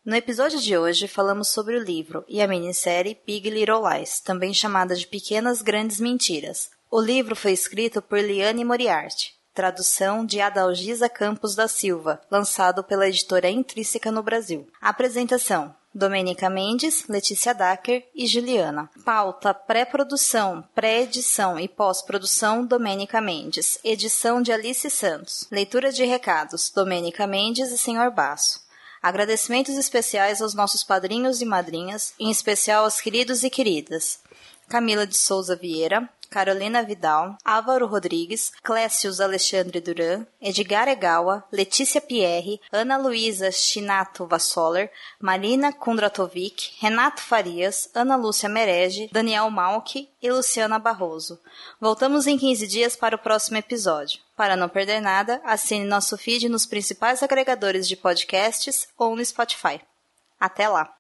No 0.07 0.15
episódio 0.15 0.61
de 0.61 0.79
hoje 0.79 1.09
falamos 1.09 1.49
sobre 1.49 1.77
o 1.77 1.83
livro 1.83 2.25
e 2.29 2.41
a 2.41 2.47
minissérie 2.47 3.19
Big 3.27 3.51
Little 3.51 3.83
Lies, 3.91 4.21
também 4.21 4.55
chamada 4.55 4.95
de 4.95 5.05
Pequenas 5.05 5.63
Grandes 5.63 5.99
Mentiras. 5.99 6.71
O 6.89 7.01
livro 7.01 7.35
foi 7.35 7.51
escrito 7.51 8.01
por 8.01 8.21
Liane 8.21 8.65
Moriarty, 8.65 9.35
tradução 9.53 10.25
de 10.25 10.41
Adalgisa 10.41 11.09
Campos 11.09 11.57
da 11.57 11.67
Silva, 11.67 12.21
lançado 12.31 12.85
pela 12.85 13.09
editora 13.09 13.51
Intrínseca 13.51 14.13
no 14.13 14.23
Brasil. 14.23 14.69
Apresentação: 14.81 15.75
Domênica 15.93 16.49
Mendes, 16.49 17.09
Letícia 17.09 17.53
Dacker 17.53 18.07
e 18.15 18.29
Juliana. 18.29 18.89
Pauta: 19.05 19.53
pré-produção, 19.53 20.63
pré-edição 20.73 21.59
e 21.59 21.67
pós-produção: 21.67 22.65
Domênica 22.65 23.21
Mendes. 23.21 23.81
Edição 23.83 24.41
de 24.41 24.53
Alice 24.53 24.89
Santos. 24.89 25.49
Leitura 25.51 25.91
de 25.91 26.05
recados: 26.05 26.71
Domênica 26.71 27.27
Mendes 27.27 27.73
e 27.73 27.77
Senhor 27.79 28.13
Basso. 28.13 28.66
Agradecimentos 29.07 29.77
especiais 29.77 30.43
aos 30.43 30.53
nossos 30.53 30.83
padrinhos 30.83 31.41
e 31.41 31.45
madrinhas, 31.45 32.13
em 32.19 32.29
especial 32.29 32.83
aos 32.83 33.01
queridos 33.01 33.45
e 33.45 33.49
queridas 33.49 34.19
Camila 34.69 35.07
de 35.07 35.17
Souza 35.17 35.55
Vieira, 35.55 36.09
Carolina 36.29 36.83
Vidal, 36.83 37.39
Álvaro 37.45 37.87
Rodrigues, 37.87 38.53
Clécius 38.63 39.21
Alexandre 39.21 39.81
Duran, 39.81 40.27
Edgar 40.41 40.89
Egawa, 40.89 41.45
Letícia 41.53 42.01
Pierre, 42.01 42.61
Ana 42.73 42.97
Luísa 42.97 43.51
Chinato 43.51 44.27
Vassoler, 44.27 44.91
Marina 45.21 45.73
Kundratovic, 45.73 46.75
Renato 46.81 47.23
Farias, 47.23 47.89
Ana 47.95 48.17
Lúcia 48.17 48.49
Merege, 48.49 49.09
Daniel 49.13 49.51
Malk 49.51 50.09
e 50.21 50.31
Luciana 50.31 50.79
Barroso. 50.79 51.41
Voltamos 51.81 52.27
em 52.27 52.37
15 52.37 52.67
dias 52.67 52.97
para 52.97 53.17
o 53.17 53.21
próximo 53.21 53.57
episódio. 53.57 54.21
Para 54.37 54.57
não 54.57 54.69
perder 54.69 55.01
nada, 55.01 55.41
assine 55.45 55.85
nosso 55.87 56.19
feed 56.19 56.49
nos 56.49 56.67
principais 56.67 57.23
agregadores 57.23 57.89
de 57.89 57.97
podcasts 57.97 58.89
ou 58.99 59.17
no 59.17 59.25
Spotify. 59.25 59.81
Até 60.39 60.69
lá! 60.69 60.93